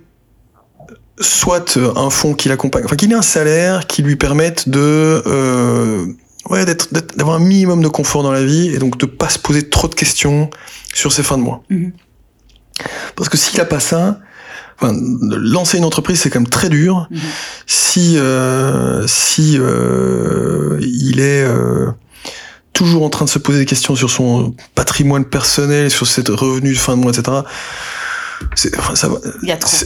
soit 1.20 1.78
un 1.78 2.10
fonds 2.10 2.34
qui 2.34 2.50
l'accompagne, 2.50 2.84
enfin 2.86 2.96
qu'il 2.96 3.12
ait 3.12 3.16
un 3.16 3.22
salaire 3.22 3.88
qui 3.88 4.02
lui 4.02 4.16
permette 4.16 4.68
de 4.68 5.22
euh, 5.28 6.06
ouais 6.50 6.66
d'être 6.66 6.92
d'avoir 7.16 7.36
un 7.36 7.40
minimum 7.40 7.84
de 7.84 7.88
confort 7.88 8.24
dans 8.24 8.32
la 8.32 8.44
vie 8.44 8.70
et 8.74 8.80
donc 8.80 8.98
de 8.98 9.06
pas 9.06 9.30
se 9.30 9.40
poser 9.40 9.70
trop 9.70 9.88
de 9.88 9.96
questions 9.96 10.50
sur 10.94 11.12
ses 11.12 11.24
fins 11.24 11.38
de 11.38 11.44
mois. 11.44 11.64
Parce 13.16 13.30
que 13.30 13.38
s'il 13.38 13.60
a 13.62 13.66
pas 13.66 13.80
ça, 13.80 14.20
Enfin, 14.84 14.98
lancer 15.22 15.78
une 15.78 15.86
entreprise, 15.86 16.20
c'est 16.20 16.30
quand 16.30 16.40
même 16.40 16.50
très 16.50 16.70
dur. 16.70 17.08
Mhm. 17.10 17.20
Si 17.68 18.18
euh, 18.18 19.06
si 19.08 19.58
euh, 19.58 20.78
il 20.82 21.20
est 21.20 21.44
euh, 21.44 21.92
toujours 22.74 23.04
en 23.04 23.10
train 23.10 23.26
de 23.26 23.30
se 23.30 23.40
poser 23.40 23.60
des 23.60 23.66
questions 23.66 23.96
sur 23.96 24.10
son 24.10 24.56
patrimoine 24.76 25.26
personnel, 25.26 25.90
sur 25.90 26.08
ses 26.08 26.22
revenus 26.28 26.78
de 26.78 26.80
fin 26.80 26.98
de 26.98 27.02
mois, 27.02 27.12
etc. 27.12 27.38
Enfin, 28.78 28.96
ça, 28.96 29.08
va, 29.08 29.20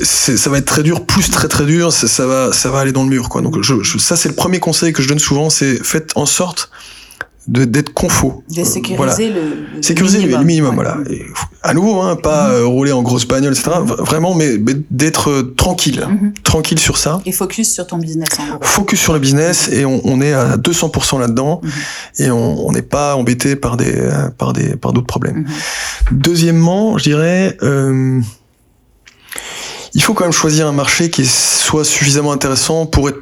ça 0.04 0.50
va 0.50 0.58
être 0.58 0.66
très 0.66 0.82
dur, 0.82 1.06
plus 1.06 1.30
très 1.30 1.48
très 1.48 1.66
dur, 1.66 1.93
ça, 1.93 2.26
va, 2.26 2.52
ça 2.52 2.72
va 2.72 2.80
aller 2.80 2.91
dans 2.91 3.04
le 3.04 3.10
mur, 3.10 3.30
quoi. 3.30 3.41
Donc, 3.41 3.62
je, 3.62 3.84
je, 3.84 4.00
ça, 4.00 4.16
c'est 4.16 4.30
le 4.30 4.36
premier 4.36 4.60
conseil 4.60 4.93
que 4.93 5.04
je 5.04 5.08
donne 5.08 5.20
souvent, 5.20 5.52
c'est 5.52 5.84
faites 5.84 6.14
en 6.16 6.26
sorte 6.26 6.72
d'être 7.48 7.93
confo. 7.93 8.43
De 8.50 8.64
sécuriser 8.64 9.30
le, 9.30 9.82
sécuriser 9.82 10.18
minimum. 10.20 10.39
le 10.39 10.45
minimum, 10.45 10.76
voilà. 10.76 10.98
Et, 11.10 11.26
à 11.64 11.74
nouveau, 11.74 12.02
hein, 12.02 12.18
pas 12.18 12.50
euh, 12.50 12.66
rouler 12.66 12.91
en 12.91 13.02
grosse 13.02 13.26
bagnole, 13.26 13.54
etc. 13.54 13.72
Vraiment, 14.00 14.36
mais, 14.36 14.58
d'être 14.91 15.30
euh, 15.30 15.54
tranquille, 15.56 16.06
mhm. 16.08 16.34
tranquille 16.43 16.80
sur 16.80 16.98
ça. 16.98 17.22
Et 17.26 17.32
focus 17.32 17.74
sur 17.74 17.88
ton 17.88 17.98
business. 17.98 18.30
En 18.39 18.60
Focus 18.62 19.00
sur 19.00 19.14
le 19.14 19.20
business 19.20 19.70
et 19.72 19.86
on, 19.86 20.02
on 20.04 20.20
est 20.22 20.34
à 20.34 20.58
200% 20.58 21.20
là-dedans 21.20 21.62
mhm. 21.64 21.72
et 22.20 22.32
on 22.32 22.72
n'est 22.72 22.82
pas 22.82 23.16
embêté 23.16 23.56
par 23.56 23.78
des 23.78 23.95
par 24.38 24.54
des 24.54 24.76
par 24.76 24.91
d'autres 24.91 25.08
problèmes. 25.08 25.38
Mhm. 25.38 25.48
Deuxièmement, 26.12 26.98
je 26.98 27.04
dirais. 27.04 27.58
Euh, 27.64 28.22
il 29.93 30.04
faut 30.04 30.14
quand 30.14 30.26
même 30.26 30.34
choisir 30.34 30.68
un 30.68 30.74
marché 30.74 31.10
qui 31.10 31.26
soit 31.26 31.84
suffisamment 31.84 32.32
intéressant 32.32 32.86
pour 32.86 33.10
être 33.10 33.18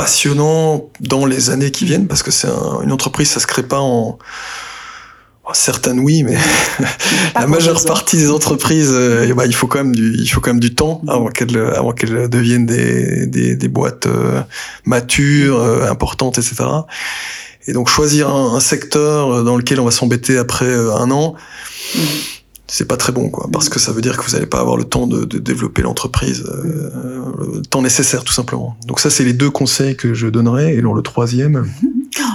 passionnant 0.00 0.88
dans 1.00 1.26
les 1.26 1.50
années 1.50 1.70
qui 1.70 1.84
viennent 1.84 2.06
parce 2.06 2.22
que 2.22 2.30
c'est 2.30 2.48
une 2.82 2.90
entreprise, 2.90 3.28
ça 3.28 3.38
se 3.38 3.46
crée 3.46 3.62
pas 3.62 3.80
en 3.80 4.18
certaines 5.52 5.98
oui, 5.98 6.22
mais 6.22 6.38
la 7.34 7.46
majeure 7.46 7.84
partie 7.84 8.16
des 8.16 8.30
entreprises, 8.30 8.92
euh, 8.92 9.34
bah, 9.34 9.44
il 9.44 9.54
faut 9.54 9.66
quand 9.66 9.78
même 9.78 9.94
du, 9.94 10.14
il 10.16 10.28
faut 10.28 10.40
quand 10.40 10.50
même 10.50 10.60
du 10.60 10.74
temps 10.74 11.02
avant 11.06 11.26
qu'elles, 11.26 11.58
avant 11.76 11.92
qu'elles 11.92 12.30
deviennent 12.30 12.66
des, 12.66 13.26
des, 13.26 13.56
des 13.56 13.68
boîtes 13.68 14.06
euh, 14.06 14.40
matures, 14.84 15.60
euh, 15.60 15.90
importantes, 15.90 16.38
etc. 16.38 16.64
Et 17.66 17.74
donc 17.74 17.90
choisir 17.90 18.30
un, 18.30 18.54
un, 18.54 18.60
secteur 18.60 19.44
dans 19.44 19.56
lequel 19.56 19.80
on 19.80 19.84
va 19.84 19.90
s'embêter 19.90 20.38
après 20.38 20.72
un 20.72 21.10
an, 21.10 21.34
mm 21.94 22.00
c'est 22.72 22.84
pas 22.84 22.96
très 22.96 23.12
bon, 23.12 23.30
quoi, 23.30 23.48
parce 23.52 23.68
que 23.68 23.80
ça 23.80 23.90
veut 23.90 24.00
dire 24.00 24.16
que 24.16 24.24
vous 24.24 24.32
n'allez 24.32 24.46
pas 24.46 24.60
avoir 24.60 24.76
le 24.76 24.84
temps 24.84 25.08
de, 25.08 25.24
de 25.24 25.38
développer 25.38 25.82
l'entreprise, 25.82 26.44
euh, 26.46 26.90
le 27.56 27.62
temps 27.62 27.82
nécessaire, 27.82 28.22
tout 28.22 28.32
simplement. 28.32 28.76
Donc 28.86 29.00
ça, 29.00 29.10
c'est 29.10 29.24
les 29.24 29.32
deux 29.32 29.50
conseils 29.50 29.96
que 29.96 30.14
je 30.14 30.28
donnerais. 30.28 30.74
Et 30.74 30.78
alors 30.78 30.94
le 30.94 31.02
troisième. 31.02 31.68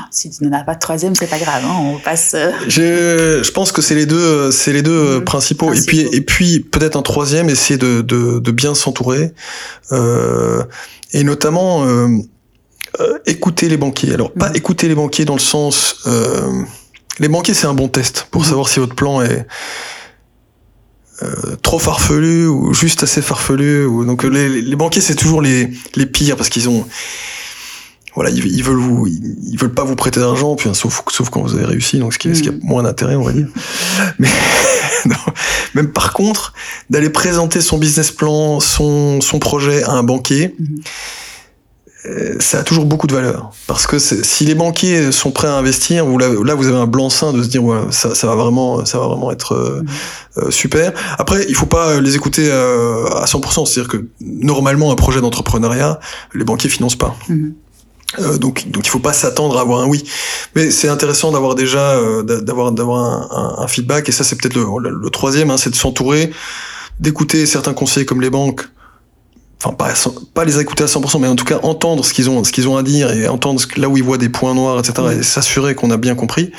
Si 0.10 0.30
tu 0.30 0.46
n'en 0.46 0.58
as 0.58 0.64
pas 0.64 0.76
de 0.76 0.80
troisième, 0.80 1.14
c'est 1.14 1.30
pas 1.30 1.38
grave, 1.38 1.62
hein, 1.66 1.76
on 1.78 2.00
passe. 2.00 2.36
Euh. 2.36 2.50
Je, 2.70 3.44
je 3.44 3.52
pense 3.52 3.74
que 3.74 3.82
c'est 3.82 3.96
les 3.96 4.06
deux, 4.06 4.50
c'est 4.50 4.72
les 4.72 4.82
deux 4.82 5.22
principaux. 5.26 5.74
Et 5.74 5.82
puis, 5.82 6.00
et 6.00 6.22
puis 6.22 6.62
peut-être 6.62 6.96
un 6.96 7.02
troisième, 7.02 7.50
essayer 7.50 7.78
de, 7.78 8.00
de, 8.00 8.40
de 8.40 8.52
bien 8.52 8.74
s'entourer, 8.76 9.34
euh, 9.92 10.64
et 11.12 11.26
notamment 11.26 11.86
écouter 13.26 13.68
les 13.68 13.76
banquiers. 13.76 14.14
Alors 14.14 14.32
pas 14.32 14.52
mm. 14.52 14.56
écouter 14.56 14.88
les 14.88 14.96
banquiers 14.96 15.26
dans 15.26 15.34
le 15.34 15.40
sens, 15.40 16.08
les 17.20 17.28
banquiers 17.28 17.54
c'est 17.54 17.68
un 17.68 17.74
bon 17.74 17.90
test 17.90 18.28
pour 18.32 18.44
mm. 18.44 18.46
savoir 18.46 18.70
si 18.70 18.80
votre 18.80 18.96
plan 18.96 19.22
est 19.22 19.46
trop 21.62 21.80
farfelu 21.80 22.48
ou 22.48 22.74
juste 22.74 23.04
assez 23.04 23.22
farfelu. 23.22 23.86
Ou, 23.86 24.06
donc 24.06 24.24
les, 24.24 24.62
les 24.62 24.76
banquiers, 24.76 25.02
c'est 25.02 25.16
toujours 25.16 25.42
les, 25.42 25.70
les 25.96 26.06
pires 26.06 26.36
parce 26.36 26.50
qu'ils 26.50 26.70
ont 26.70 26.86
voilà, 28.16 28.30
ils, 28.30 28.64
veulent 28.64 28.78
vous, 28.78 29.08
ils, 29.08 29.58
veulent 29.58 29.74
pas 29.74 29.84
vous 29.84 29.98
prêter 29.98 30.22
d'argent, 30.22 30.56
puis 30.56 30.70
sauf, 30.74 31.04
sauf 31.10 31.30
quand 31.30 31.42
vous 31.42 31.54
avez 31.54 31.66
réussi, 31.66 32.00
donc 32.00 32.14
ce 32.14 32.18
qui, 32.18 32.34
ce 32.34 32.42
qui 32.42 32.48
a 32.48 32.54
mm. 32.54 32.60
moins 32.64 32.84
d'intérêt, 32.84 33.16
on 33.16 33.24
va 33.24 33.34
dire. 33.34 33.48
Mais 34.20 34.30
non, 35.06 35.18
même 35.74 35.92
par 35.92 36.14
contre, 36.14 36.54
d'aller 36.90 37.10
présenter 37.10 37.60
son 37.60 37.78
business 37.78 38.12
plan, 38.12 38.62
son, 38.62 39.20
son 39.20 39.40
projet 39.40 39.84
à 39.84 39.92
un 39.92 40.04
banquier. 40.04 40.56
Mm-hmm. 40.60 40.82
Euh, 42.06 42.36
ça 42.40 42.60
a 42.60 42.64
toujours 42.64 42.86
beaucoup 42.86 43.08
de 43.08 43.14
valeur 43.14 43.52
parce 43.68 43.88
que 43.88 43.98
si 43.98 44.46
les 44.46 44.56
banquiers 44.56 45.12
sont 45.12 45.32
prêts 45.32 45.48
à 45.48 45.56
investir, 45.56 46.06
vous, 46.06 46.18
là, 46.18 46.30
vous 46.30 46.68
avez 46.68 46.78
un 46.78 46.88
blanc-seing 46.88 47.34
de 47.34 47.42
se 47.42 47.48
dire 47.48 47.64
voilà 47.64 47.92
ça, 47.92 48.14
ça, 48.14 48.28
va 48.28 48.36
vraiment 48.36 48.86
ça 48.86 49.00
va 49.00 49.08
vraiment 49.08 49.32
être 49.32 49.54
euh, 49.54 49.82
mm-hmm. 49.82 50.46
euh, 50.48 50.52
super. 50.52 50.94
Après, 51.18 51.46
il 51.48 51.56
faut 51.56 51.66
pas 51.66 52.00
les 52.00 52.16
écouter 52.16 52.52
à 52.52 53.26
100%, 53.26 53.66
c'est-à-dire 53.66 53.92
que 53.92 54.06
normalement 54.22 54.92
un 54.92 54.96
projet 54.96 55.22
d'entrepreneuriat, 55.22 56.00
les 56.34 56.44
banquiers 56.44 56.70
financent 56.70 56.98
pas. 56.98 57.16
Mm-hmm. 57.30 57.54
Euh, 58.20 58.38
donc, 58.38 58.70
donc 58.70 58.86
il 58.86 58.90
faut 58.90 59.00
pas 59.00 59.14
s'attendre 59.14 59.58
à 59.58 59.62
avoir 59.62 59.82
un 59.82 59.88
oui. 59.88 60.04
Mais 60.56 60.72
c'est 60.72 60.88
intéressant 60.88 61.32
d'avoir 61.32 61.56
déjà 61.56 61.92
euh, 61.96 62.24
d'avoir 62.24 62.72
d'avoir 62.72 63.04
un, 63.04 63.64
un, 63.64 63.68
feedback 63.68 64.10
et 64.10 64.12
ça 64.12 64.24
c'est 64.24 64.36
peut-être 64.36 64.56
le, 64.56 64.90
le, 64.90 65.10
troisième, 65.10 65.50
hein, 65.50 65.58
c'est 65.58 65.70
de 65.70 65.76
s'entourer, 65.76 66.32
d'écouter 67.00 67.46
certains 67.46 67.74
conseillers 67.74 68.06
comme 68.06 68.22
les 68.22 68.30
banques. 68.30 68.68
Enfin 69.64 69.74
pas 69.74 69.94
pas 70.34 70.46
les 70.46 70.60
écouter 70.60 70.84
à 70.84 70.88
100%, 70.88 71.20
mais 71.20 71.28
en 71.28 71.36
tout 71.36 71.46
cas 71.46 71.60
entendre 71.64 72.04
ce 72.04 72.14
qu'ils 72.14 72.30
ont 72.30 72.44
ce 72.44 72.52
qu'ils 72.52 72.68
ont 72.68 72.78
à 72.78 72.84
dire 72.84 73.12
et 73.12 73.28
entendre 73.28 73.60
ce, 73.60 73.68
là 73.80 73.90
où 73.90 73.98
ils 73.98 74.04
voient 74.04 74.18
des 74.18 74.30
points 74.30 74.54
noirs, 74.54 74.80
etc. 74.80 75.18
Et 75.20 75.24
s'assurer 75.24 75.76
qu'on 75.76 75.92
a 75.92 75.98
bien 75.98 76.16
compris. 76.16 76.52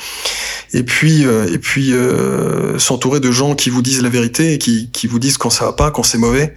Et 0.72 0.82
puis 0.82 1.24
euh, 1.24 1.53
et 1.53 1.59
puis 1.59 1.92
s'entourer 2.78 3.20
de 3.20 3.30
gens 3.30 3.55
qui 3.55 3.70
vous 3.70 3.82
disent 3.82 4.03
la 4.03 4.09
vérité 4.09 4.55
et 4.55 4.59
qui 4.59 4.90
qui 4.92 5.07
vous 5.07 5.18
disent 5.18 5.38
quand 5.38 5.51
ça 5.51 5.66
va 5.66 5.72
pas, 5.72 5.90
quand 5.90 6.03
c'est 6.03 6.18
mauvais. 6.18 6.55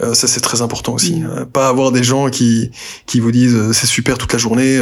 Euh, 0.00 0.14
ça 0.14 0.26
c'est 0.26 0.40
très 0.40 0.62
important 0.62 0.94
aussi. 0.94 1.16
Mm. 1.16 1.26
Euh, 1.26 1.44
pas 1.44 1.68
avoir 1.68 1.92
des 1.92 2.02
gens 2.02 2.28
qui 2.30 2.70
qui 3.06 3.20
vous 3.20 3.30
disent 3.30 3.54
euh, 3.54 3.72
c'est 3.72 3.86
super 3.86 4.18
toute 4.18 4.32
la 4.32 4.38
journée. 4.38 4.78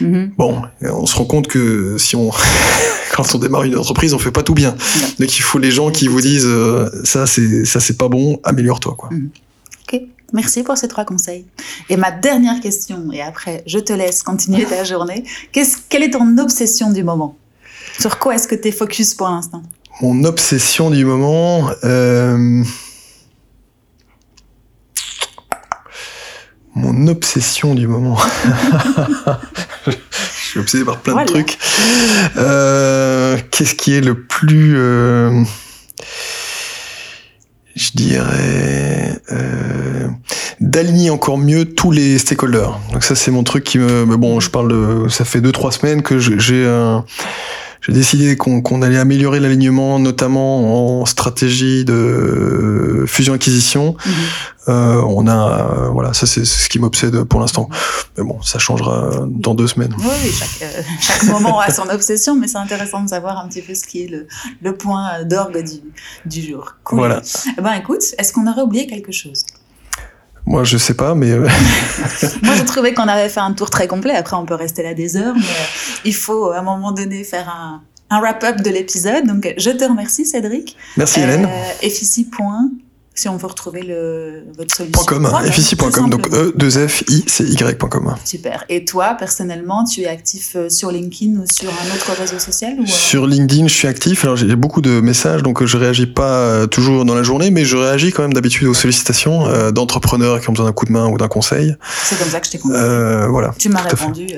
Mm-hmm. 0.00 0.30
Bon, 0.36 0.62
on 0.82 1.06
se 1.06 1.16
rend 1.16 1.24
compte 1.24 1.48
que 1.48 1.96
si 1.98 2.14
on 2.14 2.30
quand 3.12 3.34
on 3.34 3.38
démarre 3.38 3.64
une 3.64 3.76
entreprise, 3.76 4.14
on 4.14 4.18
fait 4.18 4.30
pas 4.30 4.42
tout 4.42 4.54
bien. 4.54 4.76
Donc 5.18 5.36
il 5.36 5.42
faut 5.42 5.58
les 5.58 5.72
gens 5.72 5.90
qui 5.90 6.06
vous 6.06 6.20
disent 6.20 6.48
ça 7.04 7.26
c'est 7.26 7.64
ça 7.64 7.80
c'est 7.80 7.98
pas 7.98 8.08
bon, 8.08 8.40
améliore-toi 8.44 8.94
quoi. 8.96 9.10
Ok, 9.90 10.00
merci 10.34 10.62
pour 10.62 10.76
ces 10.76 10.86
trois 10.86 11.04
conseils. 11.06 11.46
Et 11.88 11.96
ma 11.96 12.10
dernière 12.10 12.60
question, 12.60 13.10
et 13.12 13.22
après 13.22 13.62
je 13.66 13.78
te 13.78 13.92
laisse 13.92 14.22
continuer 14.22 14.64
ta 14.64 14.84
journée. 14.84 15.24
Quelle 15.52 16.02
est 16.02 16.10
ton 16.10 16.36
obsession 16.36 16.90
du 16.90 17.02
moment? 17.02 17.36
Sur 17.98 18.18
quoi 18.18 18.34
est-ce 18.34 18.46
que 18.46 18.54
tu 18.54 18.68
es 18.68 18.72
focus 18.72 19.14
pour 19.14 19.28
l'instant? 19.28 19.62
Mon 20.02 20.24
obsession 20.24 20.90
du 20.90 21.04
moment. 21.04 21.70
Euh... 21.84 22.62
mon 26.74 27.08
obsession 27.08 27.74
du 27.74 27.88
moment. 27.88 28.18
je 29.86 29.92
suis 30.44 30.60
obsédé 30.60 30.84
par 30.84 31.00
plein 31.00 31.24
de 31.24 31.26
trucs. 31.26 31.58
Euh, 32.36 33.38
qu'est-ce 33.50 33.74
qui 33.74 33.94
est 33.94 34.00
le 34.00 34.22
plus... 34.22 34.74
Euh, 34.76 35.42
je 37.78 37.92
dirais 37.94 39.20
euh, 39.32 40.08
d'aligner 40.60 41.10
encore 41.10 41.38
mieux 41.38 41.64
tous 41.64 41.90
les 41.92 42.18
stakeholders. 42.18 42.78
Donc 42.92 43.04
ça 43.04 43.14
c'est 43.14 43.30
mon 43.30 43.44
truc 43.44 43.64
qui 43.64 43.78
me 43.78 44.04
mais 44.04 44.16
bon 44.16 44.40
je 44.40 44.50
parle 44.50 44.68
de 44.68 45.08
ça 45.08 45.24
fait 45.24 45.40
deux 45.40 45.52
trois 45.52 45.70
semaines 45.72 46.02
que 46.02 46.18
j'ai 46.18 46.66
un 46.66 47.04
j'ai 47.80 47.92
décidé 47.92 48.36
qu'on 48.36 48.82
allait 48.82 48.98
améliorer 48.98 49.40
l'alignement, 49.40 49.98
notamment 49.98 51.00
en 51.00 51.06
stratégie 51.06 51.84
de 51.84 53.04
fusion-acquisition. 53.06 53.96
Mhm. 54.04 54.12
Euh, 54.68 55.02
on 55.06 55.26
a, 55.26 55.86
euh, 55.86 55.88
voilà, 55.88 56.12
ça 56.12 56.26
c'est 56.26 56.44
ce 56.44 56.68
qui 56.68 56.78
m'obsède 56.78 57.22
pour 57.24 57.40
l'instant. 57.40 57.70
Mais 58.16 58.24
bon, 58.24 58.42
ça 58.42 58.58
changera 58.58 59.24
dans 59.26 59.54
deux 59.54 59.66
semaines. 59.66 59.94
Oui, 59.98 60.30
chaque, 60.30 60.62
euh, 60.62 60.82
chaque 61.00 61.22
moment 61.24 61.58
a 61.58 61.70
son 61.70 61.88
obsession, 61.88 62.36
mais 62.36 62.48
c'est 62.48 62.58
intéressant 62.58 63.02
de 63.02 63.08
savoir 63.08 63.38
un 63.38 63.48
petit 63.48 63.62
peu 63.62 63.74
ce 63.74 63.86
qui 63.86 64.04
est 64.04 64.08
le, 64.08 64.26
le 64.60 64.76
point 64.76 65.24
d'orgue 65.24 65.64
du, 65.64 65.80
du 66.26 66.46
jour. 66.46 66.74
Cool. 66.84 66.98
Voilà. 66.98 67.22
Eh 67.56 67.62
ben 67.62 67.72
écoute, 67.72 68.02
est-ce 68.18 68.32
qu'on 68.32 68.46
aurait 68.46 68.62
oublié 68.62 68.86
quelque 68.86 69.12
chose? 69.12 69.44
Moi, 70.46 70.64
je 70.64 70.78
sais 70.78 70.94
pas, 70.94 71.14
mais. 71.14 71.30
Euh, 71.30 71.40
Moi, 72.42 72.54
je 72.56 72.62
trouvais 72.64 72.94
qu'on 72.94 73.08
avait 73.08 73.28
fait 73.28 73.40
un 73.40 73.52
tour 73.52 73.70
très 73.70 73.86
complet. 73.86 74.14
Après, 74.14 74.36
on 74.36 74.46
peut 74.46 74.54
rester 74.54 74.82
là 74.82 74.94
des 74.94 75.16
heures, 75.16 75.34
mais 75.34 75.42
euh, 75.42 76.00
il 76.04 76.14
faut 76.14 76.50
à 76.50 76.58
un 76.58 76.62
moment 76.62 76.92
donné 76.92 77.24
faire 77.24 77.48
un, 77.48 77.82
un 78.10 78.20
wrap-up 78.20 78.62
de 78.62 78.70
l'épisode. 78.70 79.26
Donc, 79.26 79.52
je 79.56 79.70
te 79.70 79.84
remercie, 79.84 80.24
Cédric. 80.24 80.76
Merci, 80.96 81.20
Hélène. 81.20 81.46
Euh, 81.46 81.72
si 83.18 83.28
on 83.28 83.36
veut 83.36 83.48
retrouver 83.48 83.82
le, 83.82 84.44
votre 84.56 84.72
solution. 84.72 85.02
.com, 85.04 85.28
effici.com, 85.44 86.08
donc 86.08 86.28
e 86.32 86.52
2 86.56 86.86
f 86.86 87.02
i 87.08 87.24
c 87.26 87.42
y.com. 87.42 88.14
Super. 88.24 88.64
Et 88.68 88.84
toi, 88.84 89.16
personnellement, 89.18 89.82
tu 89.84 90.02
es 90.02 90.06
actif 90.06 90.52
euh, 90.54 90.68
sur 90.68 90.92
LinkedIn 90.92 91.40
ou 91.40 91.44
sur 91.52 91.68
un 91.68 91.96
autre 91.96 92.12
réseau 92.16 92.38
social 92.38 92.74
ou... 92.78 92.84
Euh? 92.84 92.86
Sur 92.86 93.26
LinkedIn, 93.26 93.66
je 93.66 93.74
suis 93.74 93.88
actif. 93.88 94.24
Alors, 94.24 94.36
j'ai 94.36 94.54
beaucoup 94.54 94.80
de 94.80 95.00
messages, 95.00 95.42
donc 95.42 95.64
je 95.64 95.76
réagis 95.76 96.06
pas 96.06 96.30
euh, 96.30 96.66
toujours 96.68 97.04
dans 97.04 97.16
la 97.16 97.24
journée, 97.24 97.50
mais 97.50 97.64
je 97.64 97.76
réagis 97.76 98.12
quand 98.12 98.22
même 98.22 98.34
d'habitude 98.34 98.68
aux 98.68 98.74
sollicitations 98.74 99.48
d'entrepreneurs 99.72 100.40
qui 100.40 100.48
ont 100.48 100.52
besoin 100.52 100.66
d'un 100.66 100.72
coup 100.72 100.86
de 100.86 100.92
main 100.92 101.08
ou 101.08 101.18
d'un 101.18 101.28
conseil. 101.28 101.74
C'est 102.04 102.18
comme 102.20 102.28
ça 102.28 102.38
que 102.38 102.46
je 102.46 102.52
t'ai 102.52 102.58
compris. 102.58 102.78
voilà. 103.30 103.52
Tu 103.58 103.68
m'as 103.68 103.80
répondu 103.80 104.28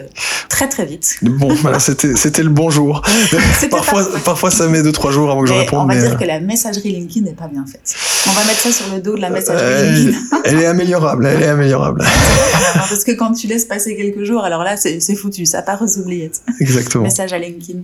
très 0.48 0.68
très 0.68 0.86
vite. 0.86 1.16
Bon, 1.22 1.52
voilà, 1.54 1.80
c'était 1.80 2.16
c'était 2.16 2.42
le 2.42 2.48
bonjour. 2.48 3.02
parfois, 3.70 4.06
parfois, 4.24 4.50
ça 4.50 4.68
met 4.68 4.82
deux 4.82 4.92
trois 4.92 5.10
jours 5.12 5.30
avant 5.30 5.42
que 5.42 5.48
je 5.48 5.54
réponde. 5.54 5.90
On 5.90 5.94
va 5.94 6.00
dire 6.00 6.18
que 6.18 6.24
la 6.24 6.40
messagerie 6.40 6.92
LinkedIn 6.92 7.26
n'est 7.26 7.34
pas 7.34 7.48
bien 7.48 7.64
faite. 7.66 7.94
On 8.26 8.32
va 8.32 8.44
mettre 8.44 8.60
ça 8.60 8.69
sur 8.72 8.94
le 8.94 9.00
dos 9.00 9.16
de 9.16 9.20
la 9.20 9.30
messagerie 9.30 10.14
Elle 10.44 10.60
est 10.60 10.66
améliorable, 10.66 11.26
elle 11.26 11.42
est 11.42 11.48
améliorable. 11.48 12.02
Parce 12.74 13.04
que 13.04 13.12
quand 13.12 13.32
tu 13.32 13.46
laisses 13.46 13.64
passer 13.64 13.96
quelques 13.96 14.24
jours, 14.24 14.44
alors 14.44 14.64
là, 14.64 14.76
c'est 14.76 15.14
foutu, 15.14 15.46
ça 15.46 15.62
part 15.62 15.82
aux 15.82 15.98
oubliettes. 15.98 16.42
Exactement. 16.60 17.04
Message 17.04 17.32
à 17.32 17.38
LinkedIn. 17.38 17.80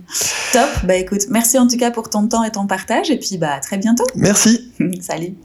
Top, 0.53 0.69
bah 0.83 0.95
écoute, 0.95 1.27
merci 1.29 1.57
en 1.57 1.67
tout 1.67 1.77
cas 1.77 1.91
pour 1.91 2.09
ton 2.09 2.27
temps 2.27 2.43
et 2.43 2.51
ton 2.51 2.67
partage, 2.67 3.11
et 3.11 3.17
puis 3.17 3.37
bah 3.37 3.53
à 3.55 3.59
très 3.59 3.77
bientôt. 3.77 4.05
Merci. 4.15 4.71
Salut. 5.01 5.35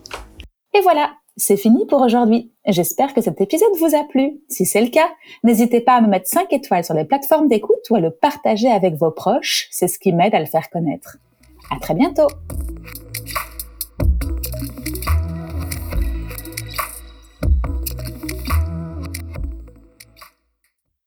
Et 0.75 0.81
voilà, 0.83 1.11
c'est 1.37 1.57
fini 1.57 1.87
pour 1.87 2.01
aujourd'hui. 2.01 2.53
J'espère 2.67 3.15
que 3.15 3.21
cet 3.21 3.41
épisode 3.41 3.69
vous 3.79 3.95
a 3.97 4.05
plu. 4.05 4.41
Si 4.49 4.67
c'est 4.67 4.81
le 4.81 4.89
cas, 4.89 5.09
n'hésitez 5.45 5.81
pas 5.81 5.95
à 5.95 6.01
me 6.01 6.09
mettre 6.09 6.29
5 6.29 6.53
étoiles 6.53 6.85
sur 6.85 6.95
les 6.95 7.05
plateformes 7.05 7.49
d'écoute 7.49 7.91
ou 7.91 7.97
à 7.97 8.01
le 8.01 8.11
partager 8.11 8.71
avec 8.71 8.95
vos 8.95 9.11
proches. 9.11 9.69
C'est 9.71 9.89
ce 9.89 9.99
qui 9.99 10.13
m'aide 10.13 10.35
à 10.35 10.41
le 10.41 10.47
faire 10.47 10.71
connaître. 10.71 11.19
À 11.71 11.81
très 11.81 11.95
bientôt. 11.95 12.29